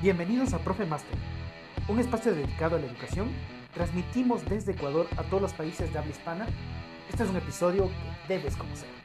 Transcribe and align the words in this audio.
Bienvenidos 0.00 0.54
a 0.54 0.60
Profe 0.60 0.86
Master, 0.86 1.18
un 1.88 1.98
espacio 1.98 2.32
dedicado 2.32 2.76
a 2.76 2.78
la 2.78 2.86
educación. 2.86 3.28
Transmitimos 3.74 4.44
desde 4.44 4.70
Ecuador 4.70 5.08
a 5.16 5.24
todos 5.24 5.42
los 5.42 5.52
países 5.52 5.92
de 5.92 5.98
habla 5.98 6.12
hispana. 6.12 6.46
Este 7.10 7.24
es 7.24 7.30
un 7.30 7.36
episodio 7.36 7.88
que 7.88 8.34
debes 8.34 8.54
conocer. 8.54 8.97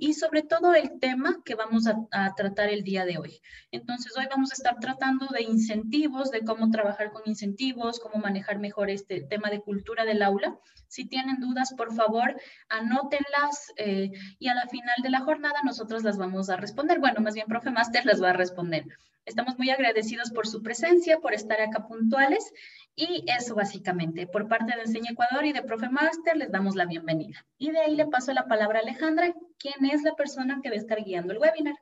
Y 0.00 0.14
sobre 0.14 0.42
todo 0.42 0.74
el 0.74 0.98
tema 1.00 1.40
que 1.44 1.54
vamos 1.54 1.86
a, 1.86 2.34
tratar 2.34 2.68
el 2.68 2.82
día 2.82 3.04
de 3.04 3.18
hoy. 3.18 3.40
Entonces, 3.70 4.12
hoy 4.16 4.26
vamos 4.30 4.50
a 4.50 4.54
estar 4.54 4.78
tratando 4.80 5.26
de 5.26 5.42
incentivos, 5.42 6.30
de 6.30 6.44
cómo 6.44 6.70
trabajar 6.70 7.12
con 7.12 7.22
incentivos, 7.26 8.00
cómo 8.00 8.16
manejar 8.16 8.58
mejor 8.58 8.90
este 8.90 9.22
tema 9.22 9.50
de 9.50 9.60
cultura 9.60 10.04
del 10.04 10.22
aula. 10.22 10.58
Si 10.88 11.06
tienen 11.06 11.40
dudas, 11.40 11.74
por 11.74 11.94
favor, 11.94 12.40
anótenlas 12.68 13.72
eh, 13.76 14.10
y 14.38 14.48
a 14.48 14.54
la 14.54 14.66
final 14.68 14.96
de 15.02 15.10
la 15.10 15.20
jornada 15.20 15.60
nosotros 15.64 16.02
las 16.04 16.16
vamos 16.16 16.50
a 16.50 16.56
responder. 16.56 17.00
Bueno, 17.00 17.20
más 17.20 17.34
bien, 17.34 17.46
profe 17.46 17.70
Master 17.70 18.06
las 18.06 18.22
va 18.22 18.30
a 18.30 18.34
responder. 18.34 18.84
Estamos 19.26 19.58
muy 19.58 19.70
agradecidos 19.70 20.30
por 20.30 20.46
su 20.46 20.62
presencia, 20.62 21.18
por 21.18 21.34
estar 21.34 21.60
acá 21.60 21.88
puntuales 21.88 22.52
y 22.96 23.24
eso 23.26 23.54
básicamente. 23.54 24.26
Por 24.26 24.48
parte 24.48 24.74
de 24.74 24.82
Enseña 24.82 25.10
Ecuador 25.10 25.44
y 25.44 25.52
de 25.52 25.62
Profe 25.62 25.88
Master 25.90 26.36
les 26.36 26.50
damos 26.50 26.74
la 26.74 26.86
bienvenida. 26.86 27.46
Y 27.58 27.70
de 27.70 27.80
ahí 27.80 27.94
le 27.94 28.06
paso 28.06 28.32
la 28.32 28.48
palabra 28.48 28.78
a 28.78 28.82
Alejandra, 28.82 29.34
quien 29.58 29.84
es 29.84 30.02
la 30.02 30.14
persona 30.14 30.60
que 30.62 30.70
va 30.70 30.74
a 30.74 30.78
estar 30.78 31.04
guiando 31.04 31.32
el 31.32 31.38
webinar. 31.38 31.76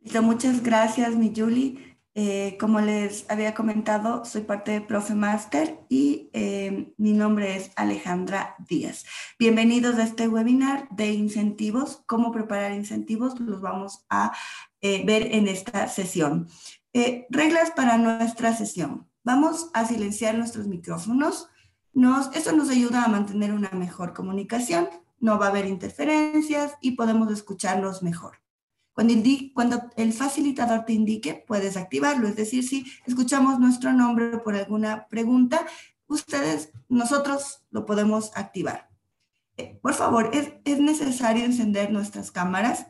Listo, 0.00 0.22
muchas 0.22 0.62
gracias, 0.62 1.14
mi 1.14 1.32
Julie. 1.34 1.94
Eh, 2.16 2.56
como 2.60 2.80
les 2.80 3.28
había 3.28 3.54
comentado, 3.54 4.24
soy 4.24 4.42
parte 4.42 4.70
de 4.70 4.80
Profe 4.80 5.14
Master 5.14 5.80
y 5.88 6.30
eh, 6.32 6.94
mi 6.96 7.12
nombre 7.12 7.56
es 7.56 7.72
Alejandra 7.74 8.54
Díaz. 8.68 9.04
Bienvenidos 9.36 9.96
a 9.96 10.04
este 10.04 10.28
webinar 10.28 10.88
de 10.90 11.10
incentivos, 11.10 12.04
cómo 12.06 12.30
preparar 12.30 12.72
incentivos, 12.72 13.40
los 13.40 13.60
vamos 13.60 14.06
a 14.10 14.32
eh, 14.80 15.02
ver 15.04 15.34
en 15.34 15.48
esta 15.48 15.88
sesión. 15.88 16.46
Reglas 17.30 17.72
para 17.72 17.98
nuestra 17.98 18.54
sesión. 18.56 19.08
Vamos 19.24 19.70
a 19.74 19.86
silenciar 19.86 20.36
nuestros 20.36 20.66
micrófonos. 20.66 21.48
Nos, 21.92 22.34
esto 22.34 22.52
nos 22.52 22.70
ayuda 22.70 23.04
a 23.04 23.08
mantener 23.08 23.52
una 23.52 23.70
mejor 23.70 24.12
comunicación, 24.14 24.88
no 25.18 25.38
va 25.38 25.46
a 25.46 25.48
haber 25.50 25.66
interferencias 25.66 26.74
y 26.80 26.92
podemos 26.92 27.30
escucharlos 27.32 28.02
mejor. 28.02 28.44
Cuando, 28.94 29.90
el 29.96 30.12
facilitador 30.12 30.84
te 30.84 30.92
indique, 30.92 31.44
puedes 31.46 31.76
activarlo. 31.76 32.28
Es 32.28 32.36
decir, 32.36 32.62
si 32.66 32.86
escuchamos 33.06 33.58
nuestro 33.58 33.92
nombre 33.92 34.38
por 34.38 34.54
alguna 34.54 35.08
pregunta, 35.08 35.66
ustedes, 36.06 36.70
nosotros 36.88 37.64
lo 37.70 37.86
podemos 37.86 38.30
activar. 38.36 38.88
Eh, 39.56 39.78
por 39.82 39.94
favor, 39.94 40.30
¿es, 40.32 40.52
¿es, 40.64 40.78
necesario 40.78 41.44
encender 41.44 41.90
nuestras 41.90 42.30
cámaras? 42.30 42.86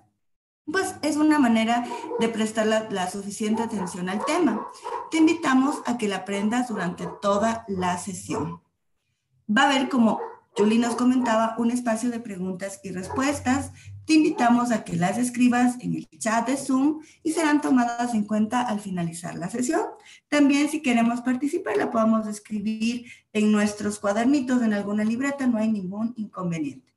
Pues 0.70 0.95
es 1.03 1.17
una 1.17 1.39
manera 1.39 1.84
de 2.20 2.29
prestar 2.29 2.67
la, 2.67 3.11
suficiente 3.11 3.62
atención 3.62 4.09
al 4.09 4.25
tema. 4.25 4.67
Te 5.11 5.19
invitamos 5.19 5.83
a 5.87 5.98
que 5.98 6.09
la 6.09 6.17
aprendas 6.17 6.69
durante 6.69 7.07
toda 7.20 7.65
la 7.69 7.98
sesión. 7.98 8.61
Va 9.48 9.62
a 9.62 9.70
haber, 9.70 9.89
como 9.89 10.20
Julie 10.57 10.79
nos 10.79 10.97
comentaba, 10.97 11.55
un 11.59 11.70
espacio 11.70 12.11
de 12.11 12.20
preguntas 12.20 12.81
y 12.83 12.92
respuestas 12.92 13.73
te 14.07 14.15
invitamos 14.15 14.70
a 14.70 14.85
que 14.85 14.97
las 14.97 15.17
escribas 15.17 15.77
en 15.81 15.95
el 15.95 16.09
chat 16.19 16.47
de 16.47 16.57
Zoom 16.57 17.01
y 17.23 17.33
serán 17.33 17.62
tomadas 17.62 18.12
en 18.15 18.25
cuenta 18.25 18.61
al 18.62 18.81
finalizar 18.81 19.35
la 19.37 19.48
sesión. 19.48 19.83
También 20.29 20.69
si 20.69 20.83
queremos 20.83 21.23
participar, 21.23 21.77
la 21.79 21.91
podemos 21.91 22.27
escribir 22.27 23.07
en 23.33 23.51
nuestros 23.51 23.98
cuadernitos, 23.98 24.61
en 24.62 24.75
alguna 24.75 25.05
libreta, 25.05 25.47
no 25.47 25.59
hay 25.59 25.70
ningún 25.70 26.12
inconveniente. 26.17 26.94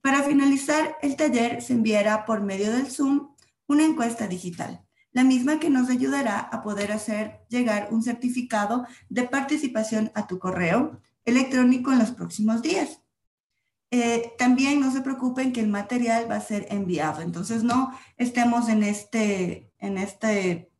Para 0.00 0.22
finalizar 0.22 0.96
el 1.02 1.16
taller 1.16 1.60
se 1.62 1.74
enviará 1.74 2.24
por 2.24 2.40
medio 2.42 2.72
del 2.72 2.90
Zoom 2.90 3.34
una 3.66 3.84
encuesta 3.84 4.26
digital, 4.26 4.82
la 5.12 5.24
misma 5.24 5.60
que 5.60 5.70
nos 5.70 5.90
ayudará 5.90 6.38
a 6.38 6.62
poder 6.62 6.92
hacer 6.92 7.40
llegar 7.48 7.88
un 7.90 8.02
certificado 8.02 8.86
de 9.08 9.24
participación 9.24 10.10
a 10.14 10.26
tu 10.26 10.38
correo 10.38 11.00
electrónico 11.24 11.92
en 11.92 11.98
los 11.98 12.12
próximos 12.12 12.62
días. 12.62 13.00
Eh, 13.92 14.32
también 14.38 14.80
no 14.80 14.92
se 14.92 15.02
preocupen 15.02 15.52
que 15.52 15.60
el 15.60 15.68
material 15.68 16.30
va 16.30 16.36
a 16.36 16.40
ser 16.40 16.66
enviado. 16.70 17.22
Entonces 17.22 17.64
no 17.64 17.92
estemos 18.16 18.68
en 18.68 18.84
este, 18.84 19.72
en 19.78 19.98
este 19.98 20.70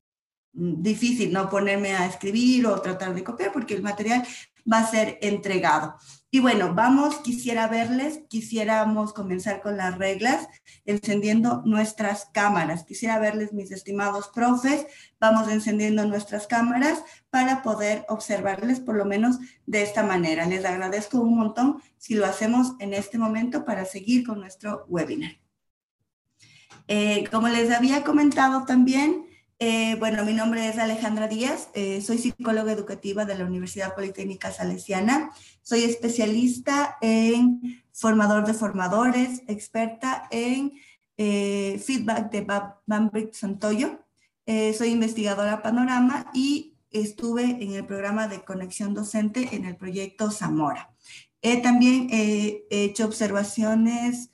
mm, 0.52 0.82
difícil, 0.82 1.32
no 1.32 1.50
ponerme 1.50 1.92
a 1.92 2.06
escribir 2.06 2.66
o 2.66 2.80
tratar 2.80 3.14
de 3.14 3.24
copiar 3.24 3.52
porque 3.52 3.74
el 3.74 3.82
material 3.82 4.24
va 4.70 4.78
a 4.78 4.90
ser 4.90 5.18
entregado. 5.22 5.96
Y 6.32 6.38
bueno, 6.38 6.74
vamos, 6.76 7.16
quisiera 7.16 7.66
verles, 7.66 8.20
quisiéramos 8.28 9.12
comenzar 9.12 9.60
con 9.62 9.76
las 9.76 9.98
reglas, 9.98 10.46
encendiendo 10.84 11.62
nuestras 11.64 12.26
cámaras. 12.32 12.84
Quisiera 12.84 13.18
verles, 13.18 13.52
mis 13.52 13.72
estimados 13.72 14.28
profes, 14.28 14.86
vamos 15.18 15.48
encendiendo 15.48 16.06
nuestras 16.06 16.46
cámaras 16.46 17.02
para 17.30 17.62
poder 17.62 18.04
observarles 18.08 18.78
por 18.78 18.94
lo 18.94 19.06
menos 19.06 19.38
de 19.66 19.82
esta 19.82 20.04
manera. 20.04 20.46
Les 20.46 20.64
agradezco 20.64 21.18
un 21.18 21.36
montón 21.36 21.82
si 21.98 22.14
lo 22.14 22.24
hacemos 22.26 22.74
en 22.78 22.94
este 22.94 23.18
momento 23.18 23.64
para 23.64 23.84
seguir 23.84 24.24
con 24.24 24.38
nuestro 24.38 24.84
webinar. 24.88 25.32
Eh, 26.86 27.24
como 27.28 27.48
les 27.48 27.72
había 27.72 28.04
comentado 28.04 28.64
también, 28.66 29.26
eh, 29.62 29.94
bueno, 29.96 30.24
mi 30.24 30.32
nombre 30.32 30.66
es 30.66 30.78
Alejandra 30.78 31.28
Díaz, 31.28 31.68
eh, 31.74 32.00
soy 32.00 32.16
psicóloga 32.16 32.72
educativa 32.72 33.26
de 33.26 33.36
la 33.36 33.44
Universidad 33.44 33.94
Politécnica 33.94 34.50
Salesiana, 34.50 35.30
soy 35.60 35.82
especialista 35.82 36.96
en 37.02 37.82
formador 37.92 38.46
de 38.46 38.54
formadores, 38.54 39.42
experta 39.48 40.26
en 40.30 40.72
eh, 41.18 41.78
feedback 41.84 42.32
de 42.32 42.46
Bambrick 42.86 43.34
Santoyo, 43.34 44.00
soy 44.46 44.88
investigadora 44.88 45.62
Panorama 45.62 46.30
y 46.32 46.78
estuve 46.90 47.44
en 47.62 47.74
el 47.74 47.84
programa 47.84 48.28
de 48.28 48.42
conexión 48.42 48.94
docente 48.94 49.50
en 49.52 49.66
el 49.66 49.76
proyecto 49.76 50.30
Zamora. 50.30 50.90
también 51.62 52.08
he 52.10 52.64
hecho 52.70 53.04
observaciones 53.04 54.30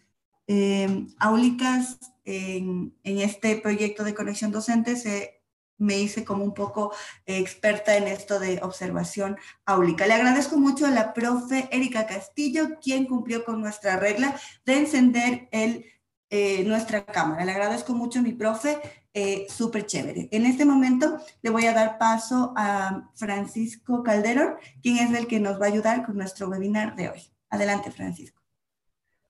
áulicas 1.19 1.98
en, 2.26 2.92
este 3.04 3.56
proyecto 3.56 4.04
de 4.04 4.14
conexión 4.14 4.50
docente 4.50 4.97
se, 4.97 5.37
me 5.78 5.98
hice 5.98 6.25
como 6.25 6.44
un 6.44 6.54
poco 6.54 6.92
experta 7.26 7.97
en 7.97 8.09
esto 8.09 8.38
de 8.38 8.60
observación 8.62 9.37
áulica. 9.64 10.06
Le 10.06 10.14
agradezco 10.14 10.56
mucho 10.56 10.87
a 10.87 10.91
la 10.91 11.12
profe 11.14 11.69
Erika 11.70 12.06
Castillo, 12.06 12.78
quien 12.82 13.06
cumplió 13.06 13.44
con 13.44 13.60
nuestra 13.60 13.97
regla 13.97 14.38
de 14.64 14.78
encender 14.78 15.48
el, 15.53 15.84
eh, 16.31 16.64
nuestra 16.64 17.04
cámara. 17.04 17.44
Le 17.44 17.53
agradezco 17.53 17.92
mucho 17.94 18.19
a 18.19 18.22
mi 18.22 18.32
profe, 18.32 18.81
eh, 19.14 19.47
súper 19.48 19.87
chévere. 19.87 20.28
En 20.32 20.47
este 20.47 20.64
momento 20.64 21.19
le 21.43 21.50
voy 21.50 21.66
a 21.66 21.72
dar 21.72 21.98
paso 21.98 22.53
a 22.56 23.10
Francisco 23.14 24.03
Calderón, 24.03 24.56
quien 24.82 24.98
es 24.98 25.16
el 25.16 25.26
que 25.26 25.41
nos 25.41 25.60
va 25.60 25.66
a 25.66 25.69
ayudar 25.69 26.04
con 26.04 26.16
nuestro 26.16 26.48
webinar 26.48 26.97
de 26.97 27.10
hoy. 27.10 27.22
Adelante, 27.48 27.91
Francisco. 27.91 28.46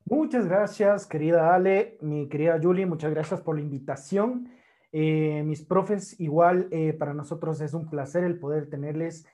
Muchas 0.08 0.46
gracias, 0.46 1.04
querida 1.04 1.52
Ale, 1.52 1.98
mi 2.00 2.28
querida 2.28 2.60
Julie, 2.62 2.86
muchas 2.86 3.10
gracias 3.10 3.40
por 3.40 3.56
la 3.56 3.62
invitación. 3.62 4.48
Eh, 4.92 5.42
mis 5.44 5.62
profes, 5.62 6.20
igual 6.20 6.68
eh, 6.70 6.92
para 6.92 7.12
nosotros 7.12 7.60
es 7.60 7.74
un 7.74 7.90
placer 7.90 8.22
el 8.22 8.38
poder 8.38 8.70
tenerles 8.70 9.26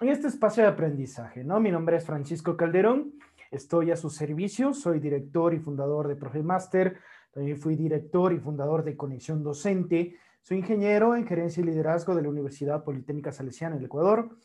en 0.00 0.08
este 0.08 0.26
espacio 0.26 0.64
de 0.64 0.70
aprendizaje, 0.70 1.44
¿no? 1.44 1.60
Mi 1.60 1.70
nombre 1.70 1.96
es 1.96 2.04
Francisco 2.04 2.56
Calderón, 2.56 3.14
estoy 3.52 3.92
a 3.92 3.96
su 3.96 4.10
servicio, 4.10 4.74
soy 4.74 4.98
director 4.98 5.54
y 5.54 5.60
fundador 5.60 6.08
de 6.08 6.16
Profe 6.16 6.42
Master, 6.42 6.98
también 7.30 7.56
fui 7.56 7.76
director 7.76 8.32
y 8.32 8.40
fundador 8.40 8.82
de 8.82 8.96
Conexión 8.96 9.44
Docente, 9.44 10.16
soy 10.42 10.58
ingeniero 10.58 11.14
en 11.14 11.24
gerencia 11.24 11.60
y 11.60 11.66
liderazgo 11.66 12.16
de 12.16 12.22
la 12.22 12.30
Universidad 12.30 12.82
Politécnica 12.82 13.30
Salesiana 13.30 13.76
del 13.76 13.84
Ecuador, 13.84 14.36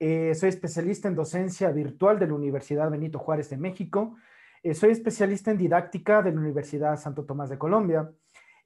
eh, 0.00 0.34
soy 0.34 0.48
especialista 0.48 1.06
en 1.06 1.14
docencia 1.14 1.70
virtual 1.70 2.18
de 2.18 2.26
la 2.26 2.34
Universidad 2.34 2.90
Benito 2.90 3.20
Juárez 3.20 3.48
de 3.50 3.56
México, 3.56 4.16
eh, 4.62 4.74
soy 4.74 4.90
especialista 4.90 5.50
en 5.50 5.58
didáctica 5.58 6.22
de 6.22 6.32
la 6.32 6.40
Universidad 6.40 6.98
Santo 6.98 7.24
Tomás 7.24 7.48
de 7.50 7.58
Colombia. 7.58 8.10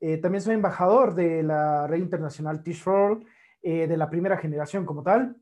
Eh, 0.00 0.19
también 0.19 0.43
soy 0.43 0.55
embajador 0.55 1.15
de 1.15 1.43
la 1.43 1.87
red 1.87 1.99
internacional 1.99 2.62
Teach 2.62 2.83
for 2.83 3.21
eh, 3.62 3.87
de 3.87 3.97
la 3.97 4.09
primera 4.09 4.37
generación 4.37 4.87
como 4.87 5.03
tal. 5.03 5.37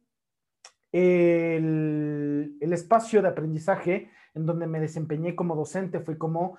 El, 0.92 2.58
espacio 2.60 3.22
de 3.22 3.28
aprendizaje 3.28 4.10
en 4.34 4.46
donde 4.46 4.66
me 4.66 4.80
desempeñé 4.80 5.34
como 5.34 5.54
docente 5.54 6.00
fue 6.00 6.16
como 6.16 6.56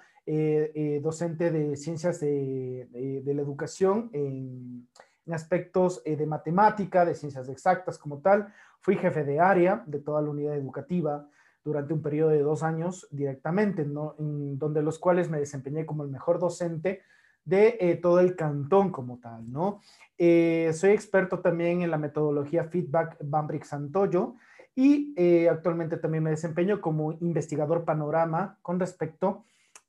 docente 1.01 1.51
de 1.51 1.75
ciencias 1.75 2.19
de, 2.19 2.88
la 3.25 3.41
educación 3.41 4.09
en 4.13 4.88
aspectos 5.33 6.03
de 6.03 6.25
matemática, 6.25 7.05
de 7.05 7.15
ciencias 7.15 7.49
exactas 7.49 7.97
como 7.97 8.19
tal. 8.19 8.53
Fui 8.81 8.95
jefe 8.97 9.23
de 9.23 9.39
área 9.39 9.83
de 9.85 9.99
toda 9.99 10.21
la 10.21 10.29
unidad 10.29 10.55
educativa 10.55 11.27
durante 11.63 11.93
un 11.93 12.01
periodo 12.01 12.29
de 12.29 12.41
dos 12.41 12.63
años 12.63 13.07
directamente, 13.11 13.83
en 13.83 14.57
donde 14.57 14.81
los 14.81 14.99
cuales 14.99 15.29
me 15.29 15.39
desempeñé 15.39 15.85
como 15.85 16.03
el 16.03 16.09
mejor 16.09 16.39
docente 16.39 17.01
de 17.45 17.77
eh, 17.79 17.95
todo 17.95 18.19
el 18.19 18.35
cantón 18.35 18.91
como 18.91 19.19
tal, 19.19 19.51
¿no? 19.51 19.81
Eh, 20.17 20.71
soy 20.73 20.91
experto 20.91 21.39
también 21.39 21.81
en 21.81 21.91
la 21.91 21.97
metodología 21.97 22.65
Feedback 22.65 23.17
Bambrick 23.23 23.63
Santoyo 23.63 24.35
y 24.75 25.13
eh, 25.17 25.49
actualmente 25.49 25.97
también 25.97 26.23
me 26.23 26.29
desempeño 26.29 26.79
como 26.79 27.13
investigador 27.13 27.83
panorama 27.83 28.57
con 28.61 28.79
respecto 28.79 29.43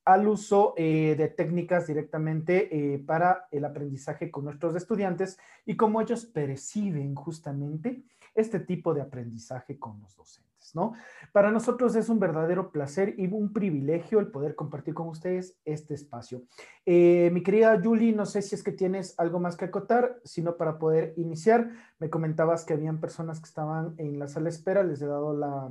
al 0.04 0.26
uso 0.26 0.75
de 0.76 1.32
técnicas 1.36 1.86
directamente 1.86 3.00
para 3.06 3.46
el 3.52 3.64
aprendizaje 3.64 4.32
con 4.32 4.44
nuestros 4.44 4.75
estudiantes 4.75 5.38
y 5.64 5.76
cómo 5.76 6.00
ellos 6.00 6.26
perciben 6.26 7.14
justamente 7.14 8.02
este 8.34 8.58
tipo 8.58 8.94
de 8.94 9.02
aprendizaje 9.02 9.78
con 9.78 10.00
los 10.00 10.16
docentes, 10.16 10.51
¿no? 10.75 10.94
Para 11.32 11.50
nosotros 11.50 11.94
es 11.97 12.09
un 12.09 12.19
verdadero 12.19 12.70
placer 12.70 13.14
y 13.19 13.26
un 13.26 13.53
privilegio 13.53 14.20
el 14.20 14.29
poder 14.29 14.55
compartir 14.55 14.94
con 14.94 15.09
ustedes 15.09 15.56
este 15.64 15.94
espacio. 15.94 16.43
Eh, 16.87 17.31
mi 17.32 17.43
querida 17.43 17.81
Julie, 17.82 18.12
no 18.12 18.26
sé 18.26 18.43
si 18.43 18.55
es 18.55 18.62
que 18.62 18.73
tienes 18.73 19.19
algo 19.19 19.41
más 19.41 19.56
que 19.56 19.67
acotar, 19.67 20.20
sino 20.25 20.56
para 20.56 20.79
poder 20.79 21.14
iniciar, 21.17 21.70
me 21.99 22.11
comentabas 22.11 22.64
que 22.64 22.75
habían 22.75 23.00
personas 23.00 23.41
que 23.41 23.47
estaban 23.47 23.94
en 23.99 24.19
la 24.19 24.29
sala 24.29 24.44
de 24.44 24.50
espera, 24.50 24.82
les 24.82 25.03
he 25.03 25.06
dado 25.06 25.37
la, 25.37 25.70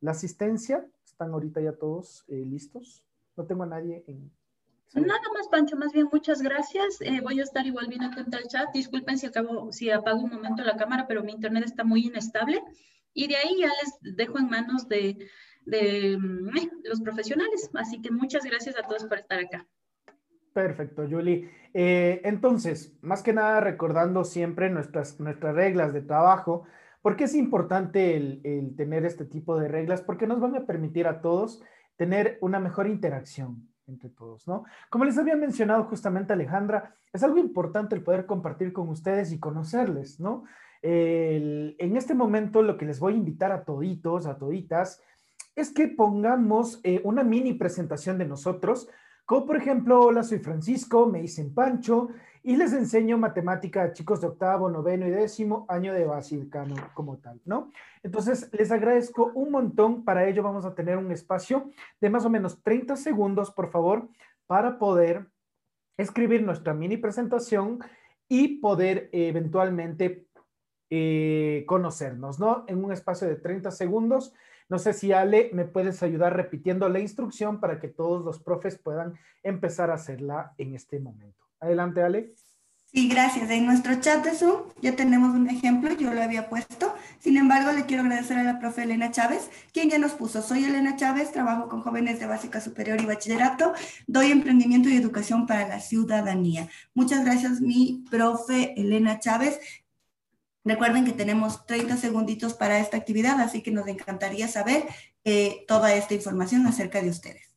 la 0.00 0.10
asistencia, 0.10 0.86
están 1.04 1.32
ahorita 1.32 1.60
ya 1.60 1.72
todos 1.72 2.24
listos. 2.28 3.04
No 3.36 3.46
tengo 3.46 3.62
a 3.62 3.66
nadie. 3.66 4.04
Nada 4.94 5.20
más, 5.34 5.48
Pancho, 5.48 5.76
más 5.76 5.92
bien 5.92 6.08
muchas 6.12 6.42
gracias. 6.42 7.00
Eh, 7.00 7.20
voy 7.22 7.40
a 7.40 7.44
estar 7.44 7.64
igual 7.64 7.86
viendo 7.88 8.08
atenta 8.08 8.38
al 8.38 8.48
chat. 8.48 8.72
Disculpen 8.72 9.18
si, 9.18 9.26
acabo, 9.26 9.72
si 9.72 9.90
apago 9.90 10.20
un 10.20 10.30
momento 10.30 10.62
la 10.62 10.76
cámara, 10.76 11.06
pero 11.06 11.22
mi 11.22 11.32
internet 11.32 11.64
está 11.64 11.84
muy 11.84 12.06
inestable. 12.06 12.62
Y 13.12 13.28
de 13.28 13.36
ahí 13.36 13.58
ya 13.58 13.68
les 13.68 14.16
dejo 14.16 14.38
en 14.38 14.48
manos 14.48 14.88
de, 14.88 15.16
mm, 15.66 16.56
eh, 16.56 16.70
los 16.84 17.00
profesionales. 17.00 17.70
Así 17.74 18.00
que 18.00 18.10
muchas 18.10 18.44
gracias 18.44 18.76
a 18.78 18.86
todos 18.86 19.04
por 19.04 19.18
estar 19.18 19.38
acá. 19.38 19.66
Perfecto, 20.52 21.06
Julie. 21.08 21.50
Eh, 21.72 22.20
entonces, 22.24 22.96
más 23.02 23.22
que 23.22 23.32
nada 23.32 23.60
recordando 23.60 24.24
siempre 24.24 24.68
nuestras, 24.68 25.20
nuestras 25.20 25.54
reglas 25.54 25.92
de 25.92 26.02
trabajo, 26.02 26.64
porque 27.02 27.24
es 27.24 27.34
importante 27.34 28.16
el, 28.16 28.40
el 28.44 28.74
tener 28.76 29.04
este 29.04 29.24
tipo 29.24 29.58
de 29.58 29.68
reglas, 29.68 30.02
porque 30.02 30.26
nos 30.26 30.40
van 30.40 30.56
a 30.56 30.66
permitir 30.66 31.06
a 31.06 31.20
todos 31.20 31.62
tener 31.96 32.38
una 32.40 32.58
mejor 32.58 32.86
interacción 32.88 33.68
entre 33.86 34.08
todos, 34.10 34.46
¿no? 34.48 34.64
Como 34.88 35.04
les 35.04 35.18
había 35.18 35.36
mencionado 35.36 35.84
justamente 35.84 36.32
Alejandra, 36.32 36.94
es 37.12 37.22
algo 37.22 37.38
importante 37.38 37.94
el 37.94 38.02
poder 38.02 38.24
compartir 38.24 38.72
con 38.72 38.88
ustedes 38.88 39.32
y 39.32 39.38
conocerles, 39.38 40.20
¿no? 40.20 40.44
En 40.82 41.96
este 41.96 42.14
momento 42.14 42.62
lo 42.62 42.76
que 42.76 42.86
les 42.86 42.98
voy 43.00 43.14
a 43.14 43.18
invitar 43.18 43.52
a 43.52 43.64
toditos, 43.64 44.26
a 44.26 44.38
toditas, 44.38 45.02
es 45.56 45.70
que 45.70 45.88
pongamos 45.88 46.80
eh, 46.82 47.00
una 47.04 47.22
mini 47.22 47.54
presentación 47.54 48.18
de 48.18 48.26
nosotros, 48.26 48.88
como 49.26 49.46
por 49.46 49.56
ejemplo, 49.56 50.00
hola, 50.00 50.22
soy 50.22 50.38
Francisco, 50.38 51.06
me 51.06 51.20
dicen 51.20 51.54
Pancho, 51.54 52.08
y 52.42 52.56
les 52.56 52.72
enseño 52.72 53.18
matemática 53.18 53.82
a 53.82 53.92
chicos 53.92 54.20
de 54.20 54.28
octavo, 54.28 54.70
noveno 54.70 55.06
y 55.06 55.10
décimo 55.10 55.66
año 55.68 55.92
de 55.92 56.04
básica 56.04 56.66
como 56.94 57.18
tal, 57.18 57.40
¿no? 57.44 57.70
Entonces, 58.02 58.48
les 58.52 58.72
agradezco 58.72 59.30
un 59.34 59.50
montón. 59.50 60.04
Para 60.04 60.26
ello 60.26 60.42
vamos 60.42 60.64
a 60.64 60.74
tener 60.74 60.96
un 60.96 61.12
espacio 61.12 61.70
de 62.00 62.10
más 62.10 62.24
o 62.24 62.30
menos 62.30 62.62
30 62.62 62.96
segundos, 62.96 63.50
por 63.50 63.70
favor, 63.70 64.08
para 64.46 64.78
poder 64.78 65.26
escribir 65.98 66.42
nuestra 66.42 66.72
mini 66.72 66.96
presentación 66.96 67.78
y 68.26 68.58
poder 68.58 69.10
eventualmente 69.12 70.26
eh, 70.90 71.64
conocernos, 71.66 72.40
¿no? 72.40 72.64
En 72.66 72.84
un 72.84 72.92
espacio 72.92 73.28
de 73.28 73.36
30 73.36 73.70
segundos. 73.70 74.34
No 74.68 74.78
sé 74.78 74.92
si 74.92 75.12
Ale 75.12 75.50
me 75.52 75.64
puedes 75.64 76.02
ayudar 76.02 76.36
repitiendo 76.36 76.88
la 76.88 77.00
instrucción 77.00 77.60
para 77.60 77.80
que 77.80 77.88
todos 77.88 78.24
los 78.24 78.40
profes 78.40 78.78
puedan 78.78 79.14
empezar 79.42 79.90
a 79.90 79.94
hacerla 79.94 80.52
en 80.58 80.74
este 80.74 81.00
momento. 81.00 81.44
Adelante, 81.60 82.02
Ale. 82.02 82.34
Sí, 82.92 83.08
gracias. 83.08 83.48
En 83.50 83.66
nuestro 83.66 84.00
chat 84.00 84.24
de 84.24 84.34
Zoom 84.34 84.62
ya 84.82 84.96
tenemos 84.96 85.32
un 85.32 85.48
ejemplo, 85.48 85.92
yo 85.94 86.12
lo 86.12 86.20
había 86.20 86.48
puesto. 86.48 86.92
Sin 87.20 87.36
embargo, 87.36 87.70
le 87.70 87.86
quiero 87.86 88.02
agradecer 88.02 88.36
a 88.38 88.42
la 88.42 88.58
profe 88.58 88.82
Elena 88.82 89.12
Chávez, 89.12 89.48
quien 89.72 89.90
ya 89.90 89.98
nos 89.98 90.12
puso. 90.12 90.42
Soy 90.42 90.64
Elena 90.64 90.96
Chávez, 90.96 91.30
trabajo 91.30 91.68
con 91.68 91.82
jóvenes 91.82 92.18
de 92.18 92.26
básica 92.26 92.60
superior 92.60 93.00
y 93.00 93.06
bachillerato, 93.06 93.74
doy 94.08 94.32
emprendimiento 94.32 94.88
y 94.88 94.96
educación 94.96 95.46
para 95.46 95.68
la 95.68 95.78
ciudadanía. 95.78 96.68
Muchas 96.92 97.24
gracias, 97.24 97.60
mi 97.60 98.04
profe 98.10 98.74
Elena 98.76 99.20
Chávez. 99.20 99.60
Recuerden 100.64 101.04
que 101.04 101.12
tenemos 101.12 101.64
30 101.66 101.96
segunditos 101.96 102.54
para 102.54 102.78
esta 102.78 102.96
actividad, 102.96 103.40
así 103.40 103.62
que 103.62 103.70
nos 103.70 103.86
encantaría 103.86 104.46
saber 104.46 104.84
eh, 105.24 105.64
toda 105.66 105.94
esta 105.94 106.14
información 106.14 106.66
acerca 106.66 107.00
de 107.00 107.08
ustedes. 107.08 107.56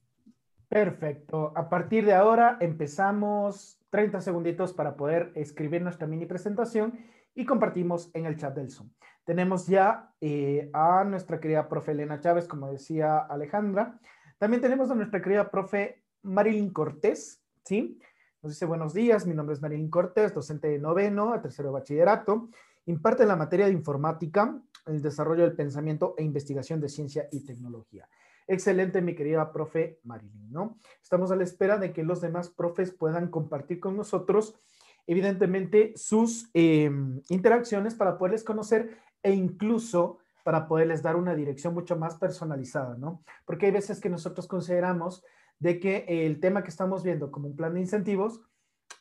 Perfecto. 0.70 1.52
A 1.56 1.70
partir 1.70 2.06
de 2.06 2.14
ahora 2.14 2.58
empezamos 2.62 3.80
30 3.90 4.22
segunditos 4.22 4.74
para 4.74 4.96
poder 4.96 5.32
escribir 5.36 5.82
nuestra 5.82 6.08
mini 6.08 6.26
presentación 6.26 6.98
y 7.36 7.46
compartimos 7.46 8.10
en 8.14 8.26
el 8.26 8.38
chat 8.38 8.56
del 8.56 8.72
Zoom. 8.72 8.90
Tenemos 9.26 9.68
ya 9.68 10.12
eh, 10.20 10.70
a 10.74 11.04
nuestra 11.04 11.40
querida 11.40 11.70
profe 11.70 11.92
Elena 11.92 12.20
Chávez, 12.20 12.48
como 12.48 12.72
decía 12.72 13.20
Alejandra. 13.20 14.00
También 14.38 14.62
tenemos 14.62 14.90
a 14.92 14.96
nuestra 14.96 15.22
querida 15.22 15.52
profe 15.52 16.04
Marilyn 16.24 16.72
Cortés, 16.72 17.42
¿sí? 17.64 18.00
Nos 18.42 18.54
dice 18.54 18.66
buenos 18.66 18.94
días, 18.94 19.26
mi 19.26 19.34
nombre 19.34 19.54
es 19.54 19.62
Marilyn 19.62 19.90
Cortés, 19.90 20.34
docente 20.34 20.68
de 20.68 20.80
noveno 20.80 21.34
a 21.34 21.42
tercero 21.42 21.70
de 21.70 21.74
bachillerato. 21.74 22.50
Imparte 22.85 23.25
la 23.25 23.35
materia 23.35 23.68
de 23.68 23.71
informática, 23.71 24.62
el 24.85 25.01
desarrollo 25.01 25.44
del 25.44 25.56
pensamiento 25.56 26.15
e 26.18 26.24
investigación 26.24 26.81
de 26.81 26.89
ciencia 26.89 27.27
y 27.31 27.45
tecnología. 27.45 28.07
Excelente, 28.47 29.01
mi 29.01 29.15
querida 29.15 29.51
profe 29.51 30.00
Marilyn, 30.03 30.51
¿no? 30.51 30.77
Estamos 31.01 31.31
a 31.31 31.35
la 31.35 31.44
espera 31.44 31.77
de 31.77 31.94
que 31.94 32.03
los 32.03 32.19
demás 32.19 32.50
profes 32.50 32.91
puedan 32.91 33.30
compartir 33.30 33.80
con 33.80 33.95
nosotros, 33.95 34.59
evidentemente, 35.07 35.94
sus 35.95 36.50
em, 36.53 37.21
interacciones 37.30 37.95
para 37.95 38.18
poderles 38.18 38.44
conocer 38.44 38.97
e 39.21 39.31
incluso 39.31 40.19
para 40.44 40.68
poderles 40.68 41.01
dar 41.01 41.15
una 41.15 41.35
dirección 41.35 41.74
mucho 41.74 41.95
más 41.95 42.15
personalizada, 42.15 42.97
¿no? 42.97 43.24
Porque 43.45 43.68
hay 43.68 43.71
veces 43.71 44.01
que 44.01 44.09
nosotros 44.09 44.45
consideramos 44.47 45.24
de 45.59 45.80
que 45.80 46.06
el 46.07 46.41
tema 46.41 46.63
que 46.63 46.69
estamos 46.69 47.03
viendo 47.03 47.31
como 47.31 47.47
un 47.47 47.56
plan 47.56 47.74
de 47.74 47.80
incentivos, 47.80 48.41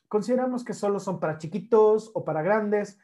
consideramos 0.07 0.63
que 0.65 0.75
solo 0.75 1.01
son 1.01 1.19
para 1.19 1.39
chiquitos 1.39 2.13
o 2.15 2.25
para 2.25 2.43
grandes. 2.43 2.99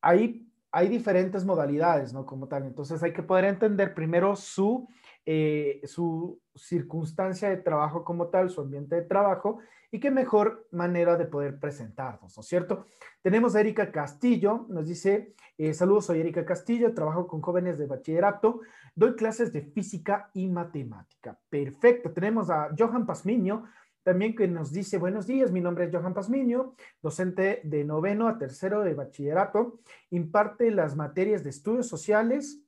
Hay 0.00 0.88
diferentes 0.88 1.44
modalidades, 1.44 2.12
¿no? 2.12 2.26
Como 2.26 2.48
tal. 2.48 2.64
Entonces 2.64 3.02
hay 3.02 3.12
que 3.12 3.22
poder 3.22 3.46
entender 3.46 3.94
primero 3.94 4.36
su 4.36 4.88
eh, 5.28 5.80
su 5.82 6.40
circunstancia 6.54 7.50
de 7.50 7.56
trabajo 7.56 8.04
como 8.04 8.28
tal, 8.28 8.48
su 8.48 8.60
ambiente 8.60 8.94
de 8.94 9.02
trabajo, 9.02 9.58
y 9.90 9.98
qué 9.98 10.12
mejor 10.12 10.68
manera 10.70 11.16
de 11.16 11.24
poder 11.24 11.58
presentarnos, 11.58 12.36
¿no 12.36 12.42
es 12.42 12.46
cierto? 12.46 12.86
Tenemos 13.22 13.56
a 13.56 13.60
Erika 13.60 13.90
Castillo, 13.90 14.66
nos 14.68 14.86
dice, 14.86 15.34
eh, 15.58 15.74
saludos, 15.74 16.06
soy 16.06 16.20
Erika 16.20 16.44
Castillo, 16.44 16.94
trabajo 16.94 17.26
con 17.26 17.42
jóvenes 17.42 17.76
de 17.76 17.86
bachillerato, 17.86 18.60
doy 18.94 19.16
clases 19.16 19.52
de 19.52 19.62
física 19.62 20.30
y 20.32 20.46
matemática. 20.46 21.36
Perfecto, 21.50 22.12
tenemos 22.12 22.48
a 22.48 22.68
Johan 22.78 23.04
Pasmiño, 23.04 23.64
también 24.06 24.36
que 24.36 24.46
nos 24.46 24.70
dice, 24.70 24.98
buenos 24.98 25.26
días, 25.26 25.50
mi 25.50 25.60
nombre 25.60 25.84
es 25.86 25.90
Johan 25.92 26.14
Pasmiño, 26.14 26.76
docente 27.02 27.60
de 27.64 27.82
noveno 27.82 28.28
a 28.28 28.38
tercero 28.38 28.84
de 28.84 28.94
bachillerato, 28.94 29.80
imparte 30.10 30.70
las 30.70 30.94
materias 30.94 31.42
de 31.42 31.50
estudios 31.50 31.88
sociales, 31.88 32.62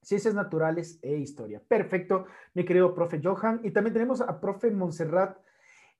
Ciencias 0.00 0.32
Naturales 0.32 1.00
e 1.02 1.16
Historia. 1.16 1.60
Perfecto, 1.66 2.26
mi 2.54 2.64
querido 2.64 2.94
profe 2.94 3.20
Johan. 3.20 3.60
Y 3.64 3.72
también 3.72 3.94
tenemos 3.94 4.20
a 4.20 4.40
profe 4.40 4.70
Montserrat. 4.70 5.38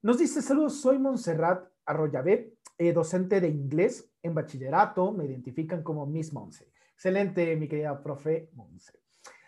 Nos 0.02 0.18
dice, 0.18 0.40
saludos, 0.40 0.80
soy 0.80 1.00
Montserrat 1.00 1.68
Arroyabé, 1.84 2.54
eh, 2.78 2.92
docente 2.92 3.40
de 3.40 3.48
inglés 3.48 4.08
en 4.22 4.36
bachillerato. 4.36 5.10
Me 5.10 5.24
identifican 5.24 5.82
como 5.82 6.06
Miss 6.06 6.32
Monse. 6.32 6.70
Excelente, 6.94 7.56
mi 7.56 7.66
querida 7.66 8.00
profe 8.00 8.50
Monse. 8.52 9.00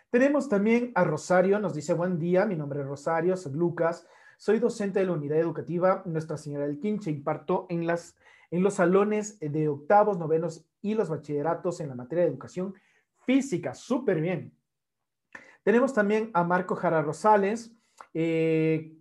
Tenemos 0.09 0.49
también 0.49 0.91
a 0.95 1.05
Rosario, 1.05 1.59
nos 1.59 1.73
dice, 1.73 1.93
buen 1.93 2.19
día, 2.19 2.45
mi 2.45 2.57
nombre 2.57 2.81
es 2.81 2.85
Rosario, 2.85 3.37
soy 3.37 3.53
Lucas, 3.53 4.05
soy 4.43 4.59
docente 4.59 4.99
de 4.99 5.05
la 5.05 5.13
unidad 5.13 5.37
educativa 5.37 6.03
Nuestra 6.05 6.35
Señora 6.35 6.67
del 6.67 6.77
Quinche, 6.77 7.09
imparto 7.09 7.65
en, 7.69 7.87
en 7.89 8.61
los 8.61 8.73
salones 8.73 9.39
de 9.39 9.69
octavos, 9.69 10.17
novenos 10.17 10.65
y 10.81 10.95
los 10.95 11.07
bachilleratos 11.07 11.79
en 11.79 11.87
la 11.87 11.95
materia 11.95 12.25
de 12.25 12.31
educación 12.31 12.73
física, 13.19 13.73
súper 13.73 14.19
bien. 14.19 14.53
Tenemos 15.63 15.93
también 15.93 16.29
a 16.33 16.43
Marco 16.43 16.75
Jara 16.75 17.01
Rosales. 17.01 17.73
Eh, 18.13 18.93